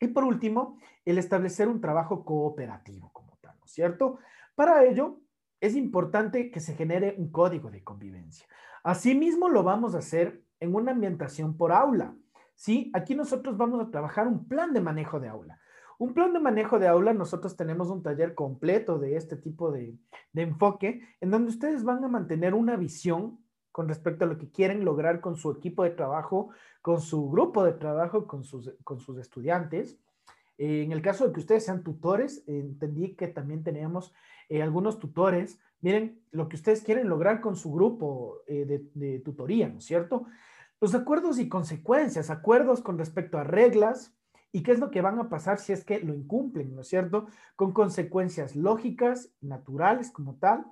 Y 0.00 0.08
por 0.08 0.24
último, 0.24 0.78
el 1.04 1.18
establecer 1.18 1.68
un 1.68 1.80
trabajo 1.80 2.24
cooperativo 2.24 3.10
como 3.12 3.38
tal, 3.40 3.56
¿no 3.58 3.64
es 3.64 3.72
cierto? 3.72 4.18
Para 4.54 4.84
ello, 4.84 5.20
es 5.60 5.74
importante 5.74 6.50
que 6.50 6.60
se 6.60 6.74
genere 6.74 7.14
un 7.18 7.30
código 7.30 7.70
de 7.70 7.82
convivencia. 7.82 8.46
Asimismo, 8.82 9.48
lo 9.48 9.62
vamos 9.62 9.94
a 9.94 9.98
hacer 9.98 10.42
en 10.60 10.74
una 10.74 10.92
ambientación 10.92 11.56
por 11.56 11.72
aula. 11.72 12.14
¿Sí? 12.56 12.90
Aquí 12.94 13.14
nosotros 13.14 13.56
vamos 13.56 13.80
a 13.80 13.90
trabajar 13.90 14.26
un 14.26 14.48
plan 14.48 14.72
de 14.72 14.80
manejo 14.80 15.20
de 15.20 15.28
aula. 15.28 15.60
Un 15.98 16.12
plan 16.12 16.32
de 16.32 16.40
manejo 16.40 16.78
de 16.78 16.88
aula, 16.88 17.14
nosotros 17.14 17.56
tenemos 17.56 17.88
un 17.88 18.02
taller 18.02 18.34
completo 18.34 18.98
de 18.98 19.16
este 19.16 19.36
tipo 19.36 19.70
de, 19.70 19.96
enfoque, 20.34 21.00
en 21.20 21.30
donde 21.30 21.50
ustedes 21.50 21.84
van 21.84 22.04
a 22.04 22.08
mantener 22.08 22.52
una 22.52 22.76
visión 22.76 23.38
con 23.72 23.88
respecto 23.88 24.24
a 24.24 24.28
lo 24.28 24.36
que 24.36 24.50
quieren 24.50 24.84
lograr 24.84 25.20
con 25.20 25.36
su 25.36 25.50
equipo 25.50 25.84
de 25.84 25.90
trabajo, 25.90 26.50
con 26.82 27.00
su 27.00 27.30
grupo 27.30 27.64
de 27.64 27.72
trabajo, 27.72 28.26
con 28.26 28.44
sus, 28.44 28.68
estudiantes. 29.18 29.98
Eh, 30.58 30.82
en 30.82 30.92
el 30.92 31.02
caso 31.02 31.26
de 31.26 31.32
que 31.32 31.40
ustedes 31.40 31.64
sean 31.64 31.82
tutores, 31.82 32.42
entendí 32.46 33.14
que 33.14 33.28
también 33.28 33.62
tenemos 33.62 34.14
eh, 34.48 34.62
algunos 34.62 34.98
tutores. 34.98 35.58
Miren 35.80 36.22
lo 36.30 36.48
que 36.48 36.56
ustedes 36.56 36.82
quieren 36.82 37.08
lograr 37.08 37.40
con 37.40 37.56
su 37.56 37.72
grupo 37.72 38.42
eh, 38.46 38.64
de, 38.64 38.86
de, 38.94 39.20
tutoría, 39.20 39.68
¿no 39.68 39.78
es 39.78 39.84
cierto? 39.84 40.26
Los 40.80 40.94
acuerdos 40.94 41.38
y 41.38 41.48
consecuencias, 41.48 42.28
acuerdos 42.28 42.82
con 42.82 42.98
respecto 42.98 43.38
a 43.38 43.44
reglas 43.44 44.14
y 44.52 44.62
qué 44.62 44.72
es 44.72 44.78
lo 44.78 44.90
que 44.90 45.00
van 45.00 45.18
a 45.18 45.28
pasar 45.28 45.58
si 45.58 45.72
es 45.72 45.84
que 45.84 46.00
lo 46.00 46.14
incumplen, 46.14 46.74
¿no 46.74 46.82
es 46.82 46.88
cierto? 46.88 47.26
Con 47.56 47.72
consecuencias 47.72 48.56
lógicas, 48.56 49.32
naturales 49.40 50.10
como 50.10 50.36
tal. 50.36 50.66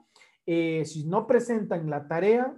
Eh, 0.47 0.85
si 0.85 1.07
no 1.07 1.27
presentan 1.27 1.89
la 1.89 2.07
tarea, 2.07 2.55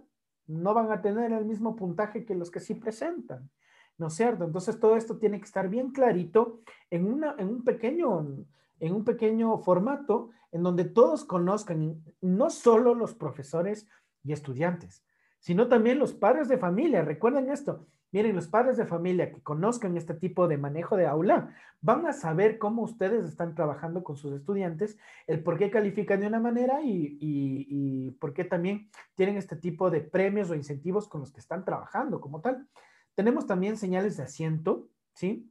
no 0.46 0.74
van 0.74 0.90
a 0.90 1.02
tener 1.02 1.32
el 1.32 1.44
mismo 1.44 1.76
puntaje 1.76 2.24
que 2.24 2.35
los 2.35 2.50
que 2.50 2.61
sí 2.61 2.74
presentan, 2.74 3.50
¿no 3.98 4.09
es 4.09 4.14
cierto? 4.14 4.44
Entonces 4.44 4.78
todo 4.80 4.96
esto 4.96 5.18
tiene 5.18 5.38
que 5.38 5.46
estar 5.46 5.68
bien 5.68 5.90
clarito 5.90 6.61
en, 6.90 7.22
en, 7.38 7.48
un, 7.48 7.64
pequeño, 7.64 8.44
en 8.80 8.94
un 8.94 9.04
pequeño 9.04 9.59
formato 9.59 10.30
en 10.50 10.62
donde 10.62 10.85
todos 10.85 11.24
conozcan, 11.24 12.02
no 12.20 12.50
solo 12.50 12.94
los 12.94 13.14
profesores 13.14 13.88
y 14.24 14.32
estudiantes, 14.32 15.04
sino 15.46 15.68
también 15.68 16.00
los 16.00 16.12
padres 16.12 16.48
de 16.48 16.59
familia. 16.59 17.02
Recuerden 17.02 17.52
esto. 17.52 17.87
Miren, 18.11 18.35
los 18.35 18.48
padres 18.48 18.76
de 18.76 18.85
familia 18.85 19.30
que 19.30 19.40
conozcan 19.44 19.96
este 19.96 20.14
tipo 20.14 20.48
de 20.48 20.59
manejo 20.59 20.96
de 20.96 21.06
aula 21.06 21.54
van 21.80 22.04
a 22.04 22.12
saber 22.12 22.59
cómo 22.59 22.82
ustedes 22.82 23.24
están 23.28 23.54
trabajando 23.54 24.02
con 24.02 24.16
sus 24.16 24.32
estudiantes, 24.32 24.98
el 25.28 25.44
por 25.44 25.56
qué 25.56 25.70
califican 25.70 26.18
de 26.18 26.26
una 26.26 26.40
manera 26.40 26.80
y, 26.82 27.16
y, 27.20 28.11
por 28.18 28.35
qué 28.35 28.42
también 28.42 28.90
tienen 29.14 29.37
este 29.37 29.54
tipo 29.54 29.88
de 29.88 30.00
premios 30.00 30.50
o 30.50 30.56
incentivos 30.56 31.06
con 31.06 31.20
los 31.20 31.32
que 31.32 31.38
están 31.38 31.64
trabajando 31.64 32.20
como 32.20 32.40
tal. 32.40 32.66
Tenemos 33.14 33.46
también 33.46 33.76
señales 33.76 34.16
de 34.16 34.24
asiento, 34.24 34.88
¿sí? 35.14 35.48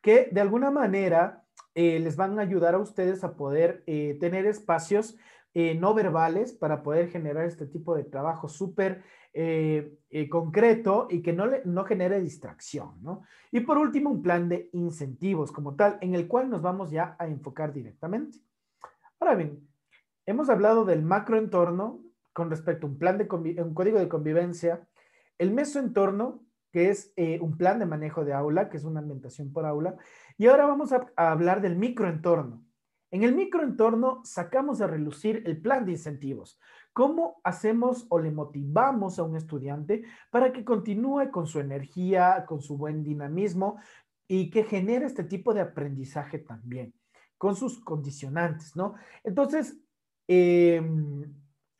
Que 0.00 0.30
de 0.32 0.40
alguna 0.40 0.70
manera 0.70 1.44
eh, 1.74 2.00
les 2.00 2.16
van 2.16 2.38
a 2.38 2.42
ayudar 2.42 2.74
a 2.74 2.78
ustedes 2.78 3.24
a 3.24 3.36
poder 3.36 3.84
eh, 3.86 4.16
tener 4.20 4.46
espacios 4.46 5.18
eh, 5.56 5.76
no 5.76 5.94
verbales 5.94 6.52
para 6.52 6.82
poder 6.82 7.10
generar 7.10 7.46
este 7.46 7.66
tipo 7.66 7.94
de 7.94 8.02
trabajo 8.02 8.48
súper 8.48 9.04
eh, 9.32 9.96
eh, 10.10 10.28
concreto 10.28 11.06
y 11.08 11.22
que 11.22 11.32
no, 11.32 11.46
no 11.64 11.84
genere 11.84 12.20
distracción, 12.20 13.00
¿no? 13.02 13.22
Y 13.52 13.60
por 13.60 13.78
último, 13.78 14.10
un 14.10 14.20
plan 14.20 14.48
de 14.48 14.68
incentivos 14.72 15.52
como 15.52 15.76
tal, 15.76 15.98
en 16.00 16.16
el 16.16 16.26
cual 16.26 16.50
nos 16.50 16.60
vamos 16.60 16.90
ya 16.90 17.14
a 17.20 17.28
enfocar 17.28 17.72
directamente. 17.72 18.38
Ahora 19.20 19.36
bien, 19.36 19.64
hemos 20.26 20.50
hablado 20.50 20.84
del 20.84 21.02
macroentorno 21.02 22.00
con 22.32 22.50
respecto 22.50 22.88
a 22.88 22.90
un 22.90 22.98
plan 22.98 23.16
de 23.16 23.28
un 23.62 23.74
código 23.74 24.00
de 24.00 24.08
convivencia, 24.08 24.88
el 25.38 25.52
mesoentorno, 25.52 26.42
que 26.72 26.90
es 26.90 27.14
un 27.40 27.56
plan 27.56 27.78
de 27.78 27.86
manejo 27.86 28.24
de 28.24 28.32
aula, 28.32 28.68
que 28.68 28.76
es 28.76 28.82
una 28.82 28.98
ambientación 28.98 29.52
por 29.52 29.66
aula, 29.66 29.94
y 30.36 30.48
ahora 30.48 30.66
vamos 30.66 30.92
a, 30.92 31.06
a 31.14 31.30
hablar 31.30 31.60
del 31.60 31.76
microentorno. 31.76 32.64
En 33.14 33.22
el 33.22 33.32
microentorno 33.36 34.22
sacamos 34.24 34.80
a 34.80 34.88
relucir 34.88 35.44
el 35.46 35.60
plan 35.60 35.86
de 35.86 35.92
incentivos. 35.92 36.58
¿Cómo 36.92 37.40
hacemos 37.44 38.06
o 38.08 38.18
le 38.18 38.32
motivamos 38.32 39.20
a 39.20 39.22
un 39.22 39.36
estudiante 39.36 40.02
para 40.32 40.52
que 40.52 40.64
continúe 40.64 41.30
con 41.30 41.46
su 41.46 41.60
energía, 41.60 42.44
con 42.44 42.60
su 42.60 42.76
buen 42.76 43.04
dinamismo 43.04 43.78
y 44.26 44.50
que 44.50 44.64
genere 44.64 45.06
este 45.06 45.22
tipo 45.22 45.54
de 45.54 45.60
aprendizaje 45.60 46.40
también, 46.40 46.92
con 47.38 47.54
sus 47.54 47.78
condicionantes, 47.84 48.74
¿no? 48.74 48.94
Entonces, 49.22 49.78
em, 50.26 51.32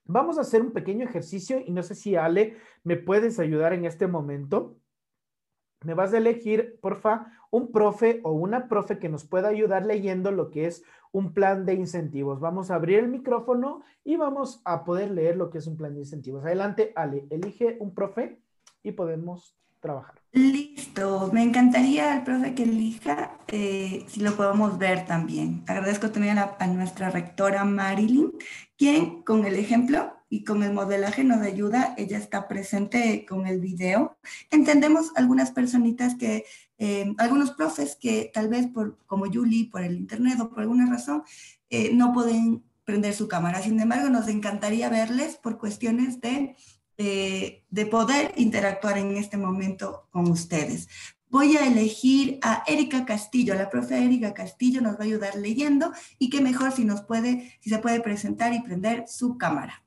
vamos 0.05 0.38
a 0.38 0.42
hacer 0.42 0.62
un 0.62 0.70
pequeño 0.70 1.05
ejercicio 1.05 1.59
y 1.59 1.73
no 1.73 1.83
sé 1.83 1.97
si 1.97 2.14
Ale 2.14 2.59
me 2.85 2.97
puedes 2.97 3.40
ayudar 3.40 3.73
en 3.73 3.87
este 3.87 4.07
momento. 4.07 4.79
Me 5.85 5.94
vas 5.94 6.12
a 6.12 6.18
elegir, 6.18 6.79
porfa, 6.81 7.33
un 7.51 7.70
profe 7.70 8.20
o 8.25 8.33
una 8.33 8.68
profe 8.68 8.99
que 8.99 9.09
nos 9.09 9.25
pueda 9.25 9.49
ayudar 9.49 9.87
leyendo 9.87 10.31
lo 10.31 10.51
que 10.51 10.66
es 10.66 10.83
un 11.12 11.33
plan 11.33 11.64
de 11.64 11.75
incentivos. 11.75 12.40
Vamos 12.40 12.70
a 12.70 12.75
abrir 12.75 12.99
el 12.99 13.09
micrófono 13.09 13.83
y 14.05 14.16
vamos 14.16 14.61
a 14.64 14.85
poder 14.85 15.12
leer 15.12 15.37
lo 15.37 15.51
que 15.51 15.59
es 15.59 15.66
un 15.66 15.77
plan 15.77 15.94
de 15.94 16.01
incentivos. 16.01 16.44
Adelante, 16.44 16.92
Ale, 16.97 17.27
elige 17.31 17.77
un 17.79 17.94
profe 17.94 18.40
y 18.83 18.92
podemos 18.92 19.57
trabajar. 19.79 20.14
Listo, 20.33 21.31
me 21.33 21.42
encantaría 21.44 22.16
el 22.16 22.25
profe 22.25 22.55
que 22.55 22.64
elija, 22.64 23.38
eh, 23.49 24.05
si 24.09 24.20
lo 24.20 24.33
podemos 24.33 24.79
ver 24.79 25.07
también. 25.07 25.62
Agradezco 25.68 26.11
también 26.11 26.38
a, 26.38 26.57
a, 26.59 26.66
nuestra 26.66 27.11
rectora 27.11 27.64
Marilyn, 27.64 28.33
quien 28.77 29.23
con 29.23 29.44
el 29.44 29.55
ejemplo 29.55 30.13
y 30.29 30.45
con 30.45 30.63
el 30.63 30.73
modelaje 30.73 31.25
nos 31.25 31.41
ayuda, 31.41 31.95
ella 31.97 32.19
está 32.19 32.49
presente 32.49 33.25
con 33.29 33.47
el 33.47 33.61
video. 33.61 34.17
Entendemos 34.51 35.13
algunas 35.17 35.51
personitas 35.51 36.15
que, 36.15 36.45
eh, 36.79 37.15
algunos 37.19 37.53
profes 37.53 37.97
que 37.97 38.31
tal 38.33 38.49
vez 38.49 38.67
por, 38.67 38.99
como 39.07 39.27
Julie, 39.27 39.71
por 39.71 39.83
el 39.83 39.97
internet 39.97 40.41
o 40.41 40.51
por 40.51 40.61
alguna 40.61 40.91
razón, 40.91 41.23
eh, 41.71 41.93
no 41.95 42.13
pueden 42.13 42.65
prender 42.85 43.15
su 43.15 43.29
cámara. 43.29 43.63
Sin 43.63 43.79
embargo, 43.81 44.11
nos 44.11 44.29
encantaría 44.29 44.89
verles 44.89 45.37
por 45.37 45.59
cuestiones 45.59 46.21
de 46.21 46.57
eh, 46.97 47.65
de 47.71 47.87
poder 47.87 48.33
interactuar 48.37 48.99
en 48.99 49.17
este 49.17 49.37
momento 49.37 50.07
con 50.11 50.31
ustedes. 50.31 50.89
Voy 51.29 51.57
a 51.57 51.67
elegir 51.67 52.39
a 52.41 52.63
Erika 52.69 53.05
Castillo, 53.05 53.57
la 53.57 53.69
profe 53.69 54.05
Erika 54.05 54.33
Castillo 54.33 54.81
nos 54.81 54.95
va 54.95 55.01
a 55.01 55.03
ayudar 55.03 55.35
leyendo 55.35 55.93
y 56.21 56.31
qué 56.31 56.41
mejor 56.41 56.71
si 56.71 56.85
nos 56.85 57.03
puede, 57.03 57.59
si 57.61 57.71
se 57.71 57.79
puede 57.79 58.01
presentar 58.01 58.55
y 58.55 58.61
prender 58.61 59.07
su 59.09 59.37
cámara. 59.39 59.84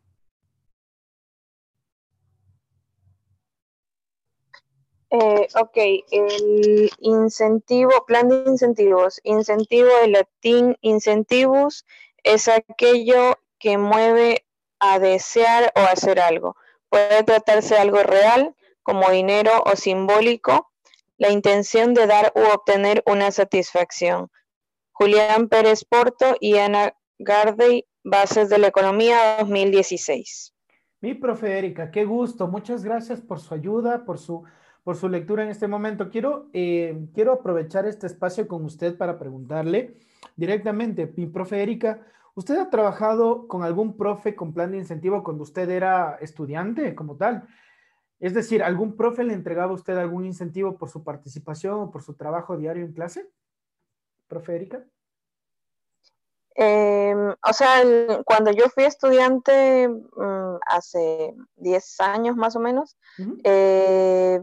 Eh, 5.09 5.47
ok, 5.55 5.77
el 6.11 6.91
incentivo, 6.99 7.91
plan 8.05 8.27
de 8.27 8.43
incentivos. 8.45 9.21
Incentivo 9.23 9.89
de 10.01 10.07
latín 10.09 10.77
incentivus 10.81 11.85
es 12.23 12.47
aquello 12.49 13.37
que 13.57 13.77
mueve 13.77 14.45
a 14.79 14.99
desear 14.99 15.71
o 15.75 15.79
hacer 15.79 16.19
algo. 16.19 16.55
Puede 16.89 17.23
tratarse 17.23 17.75
de 17.75 17.81
algo 17.81 18.03
real, 18.03 18.55
como 18.83 19.09
dinero 19.09 19.63
o 19.65 19.75
simbólico, 19.75 20.71
la 21.17 21.29
intención 21.29 21.93
de 21.93 22.07
dar 22.07 22.31
u 22.35 22.41
obtener 22.53 23.03
una 23.05 23.31
satisfacción. 23.31 24.29
Julián 24.91 25.47
Pérez 25.47 25.83
Porto 25.85 26.35
y 26.39 26.57
Ana 26.57 26.95
Gardey, 27.19 27.85
Bases 28.03 28.49
de 28.49 28.57
la 28.57 28.67
Economía 28.67 29.37
2016. 29.39 30.53
Mi 31.01 31.13
profe 31.13 31.57
Erika, 31.57 31.91
qué 31.91 32.05
gusto. 32.05 32.47
Muchas 32.47 32.83
gracias 32.83 33.21
por 33.21 33.39
su 33.39 33.53
ayuda, 33.53 34.05
por 34.05 34.17
su, 34.17 34.43
por 34.87 34.95
su 34.95 35.09
lectura 35.09 35.43
en 35.43 35.49
este 35.49 35.67
momento. 35.67 36.09
Quiero, 36.09 36.47
eh, 36.53 37.09
quiero 37.13 37.33
aprovechar 37.33 37.85
este 37.85 38.07
espacio 38.07 38.47
con 38.47 38.63
usted 38.63 38.95
para 38.95 39.19
preguntarle 39.19 39.97
directamente, 40.37 41.11
mi 41.17 41.27
profe 41.27 41.61
Erika, 41.61 41.99
¿Usted 42.35 42.55
ha 42.57 42.69
trabajado 42.69 43.49
con 43.49 43.63
algún 43.63 43.97
profe 43.97 44.33
con 44.33 44.53
plan 44.53 44.71
de 44.71 44.77
incentivo 44.77 45.23
cuando 45.23 45.43
usted 45.43 45.69
era 45.71 46.17
estudiante 46.21 46.95
como 46.95 47.17
tal? 47.17 47.49
Es 48.19 48.33
decir, 48.33 48.63
¿algún 48.63 48.95
profe 48.95 49.25
le 49.25 49.33
entregaba 49.33 49.71
a 49.71 49.75
usted 49.75 49.97
algún 49.97 50.23
incentivo 50.23 50.77
por 50.77 50.87
su 50.89 51.03
participación 51.03 51.73
o 51.81 51.91
por 51.91 52.01
su 52.01 52.13
trabajo 52.13 52.55
diario 52.55 52.85
en 52.85 52.93
clase? 52.93 53.27
¿Profe 54.29 54.55
Erika? 54.55 54.85
Em, 56.55 57.31
o 57.31 57.53
sea, 57.53 57.83
cuando 58.23 58.51
yo 58.51 58.69
fui 58.69 58.85
estudiante 58.85 59.89
mm, 59.89 60.55
hace 60.65 61.35
10 61.57 61.99
años 62.01 62.35
más 62.37 62.55
o 62.55 62.59
menos, 62.59 62.95
eh, 63.43 64.41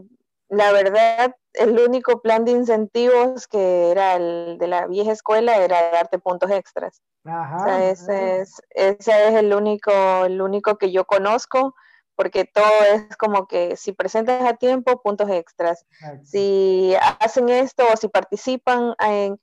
la 0.49 0.71
verdad, 0.71 1.35
el 1.53 1.79
único 1.79 2.21
plan 2.21 2.45
de 2.45 2.51
incentivos 2.51 3.47
que 3.47 3.91
era 3.91 4.15
el 4.15 4.57
de 4.59 4.67
la 4.67 4.87
vieja 4.87 5.11
escuela 5.11 5.57
era 5.57 5.91
darte 5.91 6.19
puntos 6.19 6.51
extras. 6.51 7.01
Ajá, 7.23 7.83
ese, 7.85 8.41
es, 8.41 8.61
ese 8.69 9.27
es 9.27 9.33
el 9.35 9.53
único, 9.53 9.91
el 10.25 10.41
único 10.41 10.77
que 10.77 10.91
yo 10.91 11.05
conozco, 11.05 11.73
porque 12.15 12.45
todo 12.45 12.83
es 12.93 13.17
como 13.17 13.47
que 13.47 13.75
si 13.75 13.91
presentas 13.91 14.43
a 14.43 14.53
tiempo, 14.53 15.01
puntos 15.01 15.29
extras. 15.29 15.85
Si 16.23 16.93
hacen 17.19 17.49
esto 17.49 17.83
o 17.91 17.97
si 17.97 18.07
participan 18.07 18.93
en, 18.99 19.39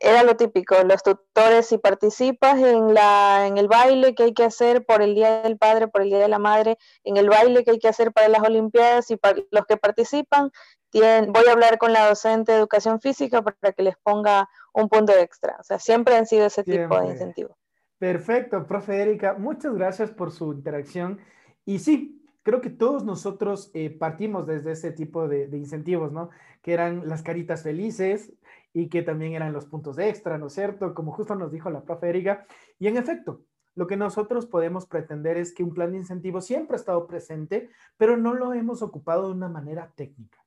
era 0.00 0.22
lo 0.22 0.36
típico, 0.36 0.76
los 0.84 1.02
tutores, 1.02 1.66
si 1.66 1.78
participas 1.78 2.58
en, 2.58 2.94
la, 2.94 3.46
en 3.46 3.58
el 3.58 3.68
baile 3.68 4.14
que 4.14 4.24
hay 4.24 4.34
que 4.34 4.44
hacer 4.44 4.84
por 4.84 5.02
el 5.02 5.14
Día 5.14 5.42
del 5.42 5.58
Padre, 5.58 5.88
por 5.88 6.02
el 6.02 6.10
Día 6.10 6.18
de 6.18 6.28
la 6.28 6.38
Madre, 6.38 6.78
en 7.04 7.16
el 7.16 7.28
baile 7.28 7.64
que 7.64 7.72
hay 7.72 7.78
que 7.78 7.88
hacer 7.88 8.12
para 8.12 8.28
las 8.28 8.42
Olimpiadas 8.42 9.10
y 9.10 9.16
para 9.16 9.40
los 9.50 9.66
que 9.66 9.76
participan, 9.76 10.50
tienen, 10.90 11.32
voy 11.32 11.44
a 11.48 11.52
hablar 11.52 11.78
con 11.78 11.92
la 11.92 12.06
docente 12.06 12.52
de 12.52 12.58
educación 12.58 13.00
física 13.00 13.42
para 13.42 13.72
que 13.72 13.82
les 13.82 13.96
ponga 13.96 14.48
un 14.72 14.88
punto 14.88 15.12
extra. 15.12 15.56
O 15.60 15.62
sea, 15.62 15.78
siempre 15.78 16.16
han 16.16 16.26
sido 16.26 16.46
ese 16.46 16.64
tipo 16.64 17.00
de 17.00 17.08
incentivos. 17.08 17.56
Perfecto, 17.98 18.66
profe 18.66 19.02
Erika, 19.02 19.34
muchas 19.34 19.74
gracias 19.74 20.10
por 20.10 20.30
su 20.30 20.52
interacción. 20.52 21.18
Y 21.64 21.80
sí, 21.80 22.24
creo 22.42 22.60
que 22.60 22.70
todos 22.70 23.04
nosotros 23.04 23.70
eh, 23.74 23.90
partimos 23.90 24.46
desde 24.46 24.72
ese 24.72 24.92
tipo 24.92 25.28
de, 25.28 25.48
incentivos, 25.52 26.12
¿no? 26.12 26.30
Que 26.62 26.72
eran 26.72 27.08
las 27.08 27.22
caritas 27.22 27.62
felices 27.62 28.32
y 28.72 28.88
que 28.88 29.02
también 29.02 29.32
eran 29.32 29.52
los 29.52 29.66
puntos 29.66 29.98
extra, 29.98 30.38
¿no 30.38 30.46
es 30.46 30.52
cierto? 30.52 30.94
Como 30.94 31.12
justo 31.12 31.34
nos 31.34 31.50
dijo 31.50 31.70
la 31.70 31.82
profe 31.82 32.08
Erika. 32.08 32.46
Y 32.78 32.88
en 32.88 32.96
efecto, 32.96 33.42
lo 33.74 33.86
que 33.86 33.96
nosotros 33.96 34.46
podemos 34.46 34.86
pretender 34.86 35.36
es 35.36 35.54
que 35.54 35.62
un 35.62 35.72
plan 35.72 35.92
de 35.92 35.98
incentivos 35.98 36.44
siempre 36.44 36.74
ha 36.74 36.80
estado 36.80 37.06
presente, 37.06 37.70
pero 37.96 38.16
no 38.16 38.34
lo 38.34 38.52
hemos 38.52 38.82
ocupado 38.82 39.28
de 39.28 39.34
una 39.34 39.48
manera 39.48 39.92
técnica. 39.94 40.38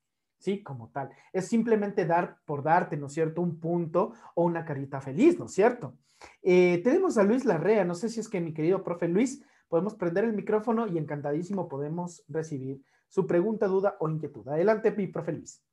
¿sí? 0.42 0.64
Como 0.64 0.90
tal. 0.90 1.12
Es 1.32 1.48
simplemente 1.48 2.06
dar 2.06 2.40
por 2.46 2.64
darte, 2.64 2.98
¿no 2.98 3.08
es 3.08 3.14
cierto? 3.14 3.42
Un 3.42 3.60
punto 3.60 4.14
o 4.36 4.44
una 4.44 4.66
carita 4.66 5.00
feliz, 5.00 5.40
¿no 5.40 5.46
es 5.46 5.54
cierto? 5.54 5.96
Eh, 6.42 6.82
tenemos 6.84 7.18
a 7.18 7.24
Luis 7.24 7.46
Larrea, 7.46 7.86
no 7.86 7.96
sé 7.96 8.10
si 8.10 8.20
es 8.20 8.28
que 8.28 8.42
mi 8.42 8.54
querido 8.54 8.84
profe 8.84 9.08
Luis, 9.08 9.44
podemos 9.70 9.96
prender 9.96 10.26
el 10.26 10.34
micrófono 10.34 10.88
y 10.88 10.98
encantadísimo 10.98 11.70
podemos 11.70 12.24
recibir 12.28 12.84
su 13.08 13.26
pregunta, 13.26 13.68
duda 13.68 13.96
o 14.00 14.10
inquietud. 14.10 14.48
Adelante, 14.48 14.92
mi 14.92 15.08
profe 15.08 15.32
Luis. 15.32 15.64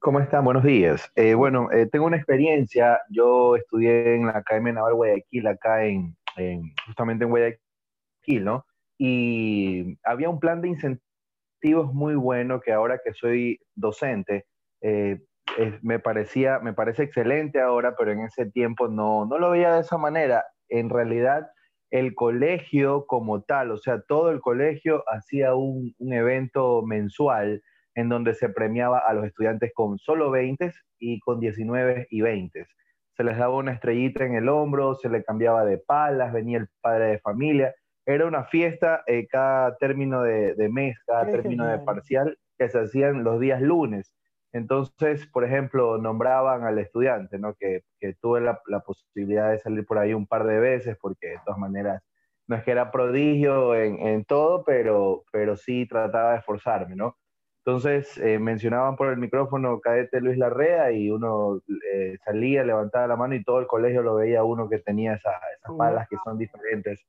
¿Cómo 0.00 0.20
están? 0.20 0.44
Buenos 0.44 0.62
días. 0.62 1.10
Eh, 1.16 1.34
bueno, 1.34 1.72
eh, 1.72 1.86
tengo 1.86 2.06
una 2.06 2.16
experiencia. 2.16 3.00
Yo 3.10 3.56
estudié 3.56 4.14
en 4.14 4.26
la 4.26 4.38
Academia 4.38 4.74
Naval 4.74 4.94
Guayaquil, 4.94 5.46
acá 5.48 5.84
en, 5.84 6.16
en, 6.36 6.62
justamente 6.86 7.24
en 7.24 7.30
Guayaquil, 7.30 8.44
¿no? 8.44 8.64
Y 8.96 9.98
había 10.04 10.28
un 10.28 10.38
plan 10.38 10.60
de 10.60 10.68
incentivo 10.68 11.02
es 11.62 11.92
muy 11.92 12.14
bueno 12.14 12.60
que 12.60 12.72
ahora 12.72 13.00
que 13.04 13.12
soy 13.12 13.58
docente, 13.74 14.46
eh, 14.82 15.18
me, 15.82 15.98
parecía, 15.98 16.60
me 16.60 16.72
parece 16.72 17.02
excelente 17.02 17.60
ahora, 17.60 17.96
pero 17.96 18.12
en 18.12 18.20
ese 18.20 18.46
tiempo 18.46 18.86
no, 18.86 19.26
no 19.26 19.38
lo 19.38 19.50
veía 19.50 19.74
de 19.74 19.80
esa 19.80 19.98
manera. 19.98 20.44
En 20.68 20.90
realidad, 20.90 21.50
el 21.90 22.14
colegio 22.14 23.06
como 23.06 23.42
tal, 23.42 23.72
o 23.72 23.78
sea, 23.78 24.00
todo 24.02 24.30
el 24.30 24.40
colegio 24.40 25.02
hacía 25.08 25.54
un, 25.54 25.94
un 25.98 26.12
evento 26.12 26.82
mensual 26.82 27.62
en 27.98 28.08
donde 28.08 28.34
se 28.34 28.48
premiaba 28.48 28.98
a 28.98 29.12
los 29.12 29.26
estudiantes 29.26 29.72
con 29.74 29.98
solo 29.98 30.30
20 30.30 30.72
y 30.98 31.20
con 31.20 31.40
19 31.40 32.06
y 32.10 32.20
20. 32.20 32.66
Se 33.16 33.24
les 33.24 33.36
daba 33.36 33.56
una 33.56 33.72
estrellita 33.72 34.24
en 34.24 34.34
el 34.34 34.48
hombro, 34.48 34.94
se 34.94 35.08
le 35.08 35.24
cambiaba 35.24 35.64
de 35.64 35.78
palas, 35.78 36.32
venía 36.32 36.58
el 36.58 36.68
padre 36.80 37.06
de 37.06 37.18
familia 37.18 37.74
era 38.08 38.24
una 38.24 38.44
fiesta 38.44 39.02
eh, 39.06 39.26
cada 39.28 39.76
término 39.76 40.22
de, 40.22 40.70
mes, 40.72 40.98
cada 41.06 41.26
término 41.26 41.66
de 41.66 41.78
parcial 41.80 42.38
que 42.56 42.70
se 42.70 42.78
hacían 42.78 43.22
los 43.22 43.38
días 43.38 43.60
lunes. 43.60 44.14
Entonces, 44.52 45.26
por 45.26 45.44
ejemplo, 45.44 45.98
nombraban 45.98 46.64
al 46.64 46.78
estudiante, 46.78 47.38
¿no? 47.38 47.52
Que, 47.52 47.82
que 48.00 48.14
tuve 48.14 48.40
la, 48.40 48.62
la, 48.66 48.80
posibilidad 48.80 49.50
de 49.50 49.58
salir 49.58 49.84
por 49.84 49.98
ahí 49.98 50.14
un 50.14 50.26
par 50.26 50.46
de 50.46 50.58
veces, 50.58 50.96
porque 50.98 51.26
de 51.28 51.40
todas 51.44 51.58
maneras, 51.58 52.02
no 52.46 52.56
es 52.56 52.62
que 52.64 52.70
era 52.70 52.90
prodigio 52.90 53.74
en, 53.74 54.00
en 54.00 54.24
todo, 54.24 54.64
pero, 54.64 55.24
pero 55.30 55.58
sí 55.58 55.86
trataba 55.86 56.32
de 56.32 56.38
esforzarme, 56.38 56.96
¿no? 56.96 57.18
Entonces 57.68 58.16
eh, 58.16 58.38
mencionaban 58.38 58.96
por 58.96 59.08
el 59.08 59.18
micrófono 59.18 59.78
cadete 59.78 60.22
Luis 60.22 60.38
Larrea 60.38 60.90
y 60.90 61.10
uno 61.10 61.60
eh, 61.92 62.16
salía, 62.24 62.64
levantaba 62.64 63.06
la 63.06 63.16
mano 63.16 63.34
y 63.34 63.44
todo 63.44 63.60
el 63.60 63.66
colegio 63.66 64.00
lo 64.00 64.14
veía 64.14 64.42
uno 64.42 64.70
que 64.70 64.78
tenía 64.78 65.12
esas 65.12 65.34
palas 65.76 66.08
que 66.08 66.16
son 66.24 66.38
diferentes, 66.38 67.04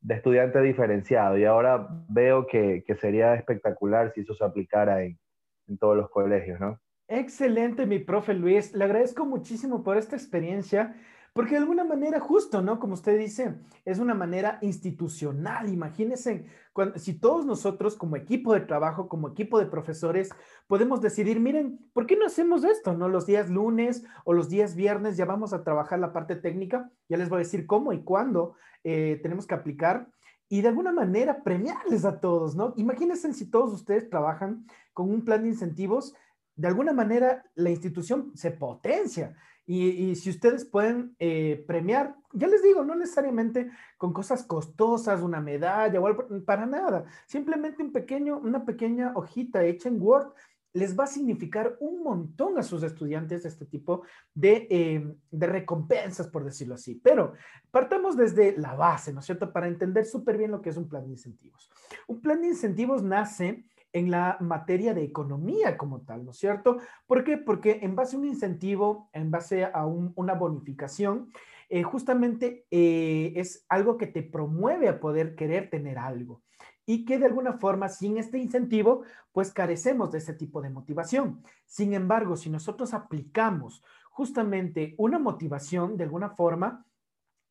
de 0.00 0.14
estudiante 0.14 0.60
diferenciado. 0.60 1.36
Y 1.36 1.44
ahora 1.44 1.88
veo 2.08 2.46
que, 2.46 2.84
que 2.86 2.94
sería 2.94 3.34
espectacular 3.34 4.12
si 4.14 4.20
eso 4.20 4.34
se 4.34 4.44
aplicara 4.44 5.02
en, 5.02 5.18
en 5.66 5.78
todos 5.78 5.96
los 5.96 6.08
colegios, 6.10 6.60
¿no? 6.60 6.78
Excelente, 7.08 7.84
mi 7.84 7.98
profe 7.98 8.34
Luis. 8.34 8.72
Le 8.72 8.84
agradezco 8.84 9.26
muchísimo 9.26 9.82
por 9.82 9.96
esta 9.96 10.14
experiencia 10.14 10.94
porque 11.34 11.56
de 11.56 11.58
alguna 11.58 11.82
manera, 11.82 12.20
justo, 12.20 12.62
¿no? 12.62 12.78
Como 12.78 12.94
usted 12.94 13.18
dice, 13.18 13.56
es 13.84 13.98
una 13.98 14.14
manera 14.14 14.58
institucional. 14.62 15.68
Imagínense, 15.68 16.46
si 16.94 17.14
todos 17.14 17.44
nosotros 17.44 17.96
como 17.96 18.14
equipo 18.14 18.54
de 18.54 18.60
trabajo, 18.60 19.08
como 19.08 19.28
equipo 19.28 19.58
de 19.58 19.66
profesores, 19.66 20.30
podemos 20.68 21.00
decidir, 21.00 21.40
miren, 21.40 21.80
¿por 21.92 22.06
qué 22.06 22.16
no 22.16 22.24
hacemos 22.24 22.62
esto? 22.62 22.94
¿No? 22.94 23.08
Los 23.08 23.26
días 23.26 23.50
lunes 23.50 24.04
o 24.24 24.32
los 24.32 24.48
días 24.48 24.76
viernes 24.76 25.16
ya 25.16 25.24
vamos 25.24 25.52
a 25.52 25.64
trabajar 25.64 25.98
la 25.98 26.12
parte 26.12 26.36
técnica. 26.36 26.92
Ya 27.08 27.16
les 27.16 27.28
voy 27.28 27.38
a 27.38 27.38
decir 27.40 27.66
cómo 27.66 27.92
y 27.92 28.04
cuándo 28.04 28.54
eh, 28.84 29.18
tenemos 29.20 29.48
que 29.48 29.54
aplicar 29.54 30.08
y 30.48 30.60
de 30.60 30.68
alguna 30.68 30.92
manera 30.92 31.42
premiarles 31.42 32.04
a 32.04 32.20
todos, 32.20 32.54
¿no? 32.54 32.74
Imagínense 32.76 33.32
si 33.32 33.50
todos 33.50 33.74
ustedes 33.74 34.08
trabajan 34.08 34.66
con 34.92 35.10
un 35.10 35.24
plan 35.24 35.42
de 35.42 35.48
incentivos, 35.48 36.14
de 36.54 36.68
alguna 36.68 36.92
manera 36.92 37.44
la 37.56 37.70
institución 37.70 38.30
se 38.36 38.52
potencia 38.52 39.34
y, 39.66 40.14
si 40.16 40.30
ustedes 40.30 40.64
pueden 40.66 41.16
eh, 41.18 41.64
premiar, 41.66 42.16
ya 42.32 42.48
les 42.48 42.62
digo, 42.62 42.84
no 42.84 42.94
necesariamente 42.94 43.70
con 43.96 44.12
cosas 44.12 44.44
costosas, 44.44 45.22
una 45.22 45.40
medalla 45.40 46.00
o 46.00 46.06
algo, 46.06 46.26
para 46.44 46.66
nada. 46.66 47.04
Simplemente 47.26 47.82
un 47.82 47.92
pequeño, 47.92 48.38
una 48.38 48.64
pequeña 48.64 49.12
hojita 49.14 49.64
hecha 49.64 49.88
en 49.88 50.00
Word 50.00 50.32
les 50.74 50.98
va 50.98 51.04
a 51.04 51.06
significar 51.06 51.76
un 51.78 52.02
montón 52.02 52.58
a 52.58 52.62
sus 52.64 52.82
estudiantes 52.82 53.44
este 53.44 53.64
tipo 53.64 54.02
de, 54.34 54.66
eh, 54.68 55.14
de 55.30 55.46
recompensas, 55.46 56.26
por 56.26 56.44
decirlo 56.44 56.74
así. 56.74 56.96
Pero 56.96 57.34
partamos 57.70 58.16
desde 58.16 58.58
la 58.58 58.74
base, 58.74 59.12
¿no 59.12 59.20
es 59.20 59.26
cierto? 59.26 59.52
Para 59.52 59.68
entender 59.68 60.04
súper 60.04 60.36
bien 60.36 60.50
lo 60.50 60.60
que 60.60 60.70
es 60.70 60.76
un 60.76 60.88
plan 60.88 61.04
de 61.06 61.12
incentivos. 61.12 61.70
Un 62.08 62.20
plan 62.20 62.42
de 62.42 62.48
incentivos 62.48 63.04
nace 63.04 63.64
en 63.94 64.10
la 64.10 64.36
materia 64.40 64.92
de 64.92 65.04
economía 65.04 65.78
como 65.78 66.02
tal, 66.02 66.24
¿no 66.24 66.32
es 66.32 66.36
cierto? 66.36 66.78
¿Por 67.06 67.22
qué? 67.22 67.38
Porque 67.38 67.78
en 67.82 67.94
base 67.94 68.16
a 68.16 68.18
un 68.18 68.26
incentivo, 68.26 69.08
en 69.12 69.30
base 69.30 69.64
a 69.64 69.86
una 69.86 70.34
bonificación, 70.34 71.32
eh, 71.70 71.84
justamente 71.84 72.66
eh, 72.70 73.32
es 73.36 73.64
algo 73.68 73.96
que 73.96 74.08
te 74.08 74.22
promueve 74.22 74.88
a 74.88 75.00
poder 75.00 75.36
querer 75.36 75.70
tener 75.70 75.98
algo 75.98 76.42
y 76.84 77.04
que 77.04 77.18
de 77.18 77.26
alguna 77.26 77.54
forma 77.54 77.88
sin 77.88 78.18
este 78.18 78.38
incentivo, 78.38 79.04
pues 79.32 79.52
carecemos 79.52 80.10
de 80.10 80.18
ese 80.18 80.34
tipo 80.34 80.60
de 80.60 80.70
motivación. 80.70 81.42
Sin 81.64 81.94
embargo, 81.94 82.36
si 82.36 82.50
nosotros 82.50 82.92
aplicamos 82.94 83.82
justamente 84.10 84.94
una 84.98 85.18
motivación 85.18 85.96
de 85.96 86.04
alguna 86.04 86.30
forma, 86.30 86.84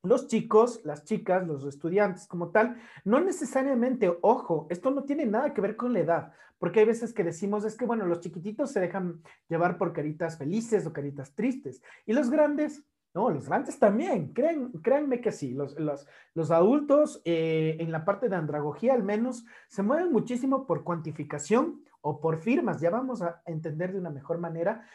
los 0.04 0.28
chicos, 0.28 0.82
las 0.84 1.06
chicas, 1.06 1.48
los 1.48 1.66
estudiantes 1.66 2.28
como 2.28 2.50
tal, 2.50 2.78
no 3.06 3.22
necesariamente, 3.22 4.12
ojo, 4.22 4.68
esto 4.70 4.92
no 4.92 5.04
tiene 5.04 5.26
nada 5.26 5.54
que 5.54 5.62
ver 5.62 5.78
con 5.78 5.94
la 5.94 6.00
edad, 6.00 6.34
porque 6.60 6.82
hay 6.82 6.86
veces 6.86 7.14
que 7.14 7.24
decimos, 7.24 7.64
es 7.64 7.78
que, 7.78 7.86
bueno, 7.86 8.06
los 8.06 8.20
chiquititos 8.20 8.72
se 8.72 8.82
dejan 8.82 9.22
llevar 9.48 9.78
por 9.78 9.94
caritas 9.94 10.38
felices 10.38 10.86
o 10.86 10.92
caritas 10.92 11.34
tristes, 11.34 11.82
y 12.06 12.12
los 12.12 12.30
grandes, 12.30 12.84
no, 13.14 13.30
los 13.30 13.48
grandes 13.48 13.80
también, 13.80 14.34
créanme 14.34 15.22
que 15.22 15.32
sí, 15.32 15.54
los, 15.54 15.78
los, 15.80 16.52
adultos 16.52 17.22
eh, 17.24 17.78
en 17.80 17.92
la 17.92 18.04
parte 18.04 18.28
de 18.28 18.36
andragogía 18.36 18.94
al 18.94 19.04
menos 19.04 19.46
se 19.70 19.84
mueven 19.84 20.12
muchísimo 20.12 20.68
por 20.68 20.84
cuantificación 20.84 21.82
o 22.02 22.20
por 22.20 22.42
firmas, 22.42 22.82
ya 22.82 22.90
vamos 22.90 23.22
a 23.22 23.42
entender 23.46 23.94
de 23.94 24.00
una 24.00 24.10
mejor 24.10 24.38
manera 24.40 24.86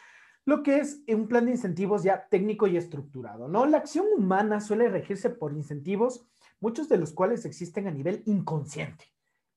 lo 0.48 0.62
que 0.62 0.78
es 0.78 1.02
un 1.08 1.28
plan 1.28 1.44
de 1.44 1.50
incentivos 1.50 2.02
ya 2.02 2.26
técnico 2.26 2.66
y 2.66 2.78
estructurado, 2.78 3.48
¿no? 3.48 3.66
La 3.66 3.76
acción 3.76 4.06
humana 4.16 4.62
suele 4.62 4.88
regirse 4.88 5.28
por 5.28 5.52
incentivos, 5.52 6.26
muchos 6.58 6.88
de 6.88 6.96
los 6.96 7.12
cuales 7.12 7.44
existen 7.44 7.86
a 7.86 7.90
nivel 7.90 8.22
inconsciente. 8.24 9.04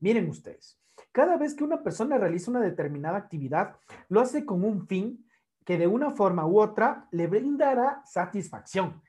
Miren 0.02 0.28
ustedes, 0.28 0.82
cada 1.14 1.38
vez 1.38 1.56
que 1.56 1.64
una 1.64 1.82
persona 1.82 2.18
realiza 2.18 2.52
una 2.52 2.60
determinada 2.60 3.18
actividad, 3.18 3.78
lo 4.10 4.20
hace 4.20 4.46
con 4.46 4.66
un 4.66 4.86
fin 4.86 5.26
que 5.64 5.78
de 5.78 5.88
una 5.88 6.10
forma 6.10 6.46
u 6.46 6.60
otra 6.60 7.08
le 7.12 7.28
brindará 7.28 8.02
satisfacción. 8.04 9.02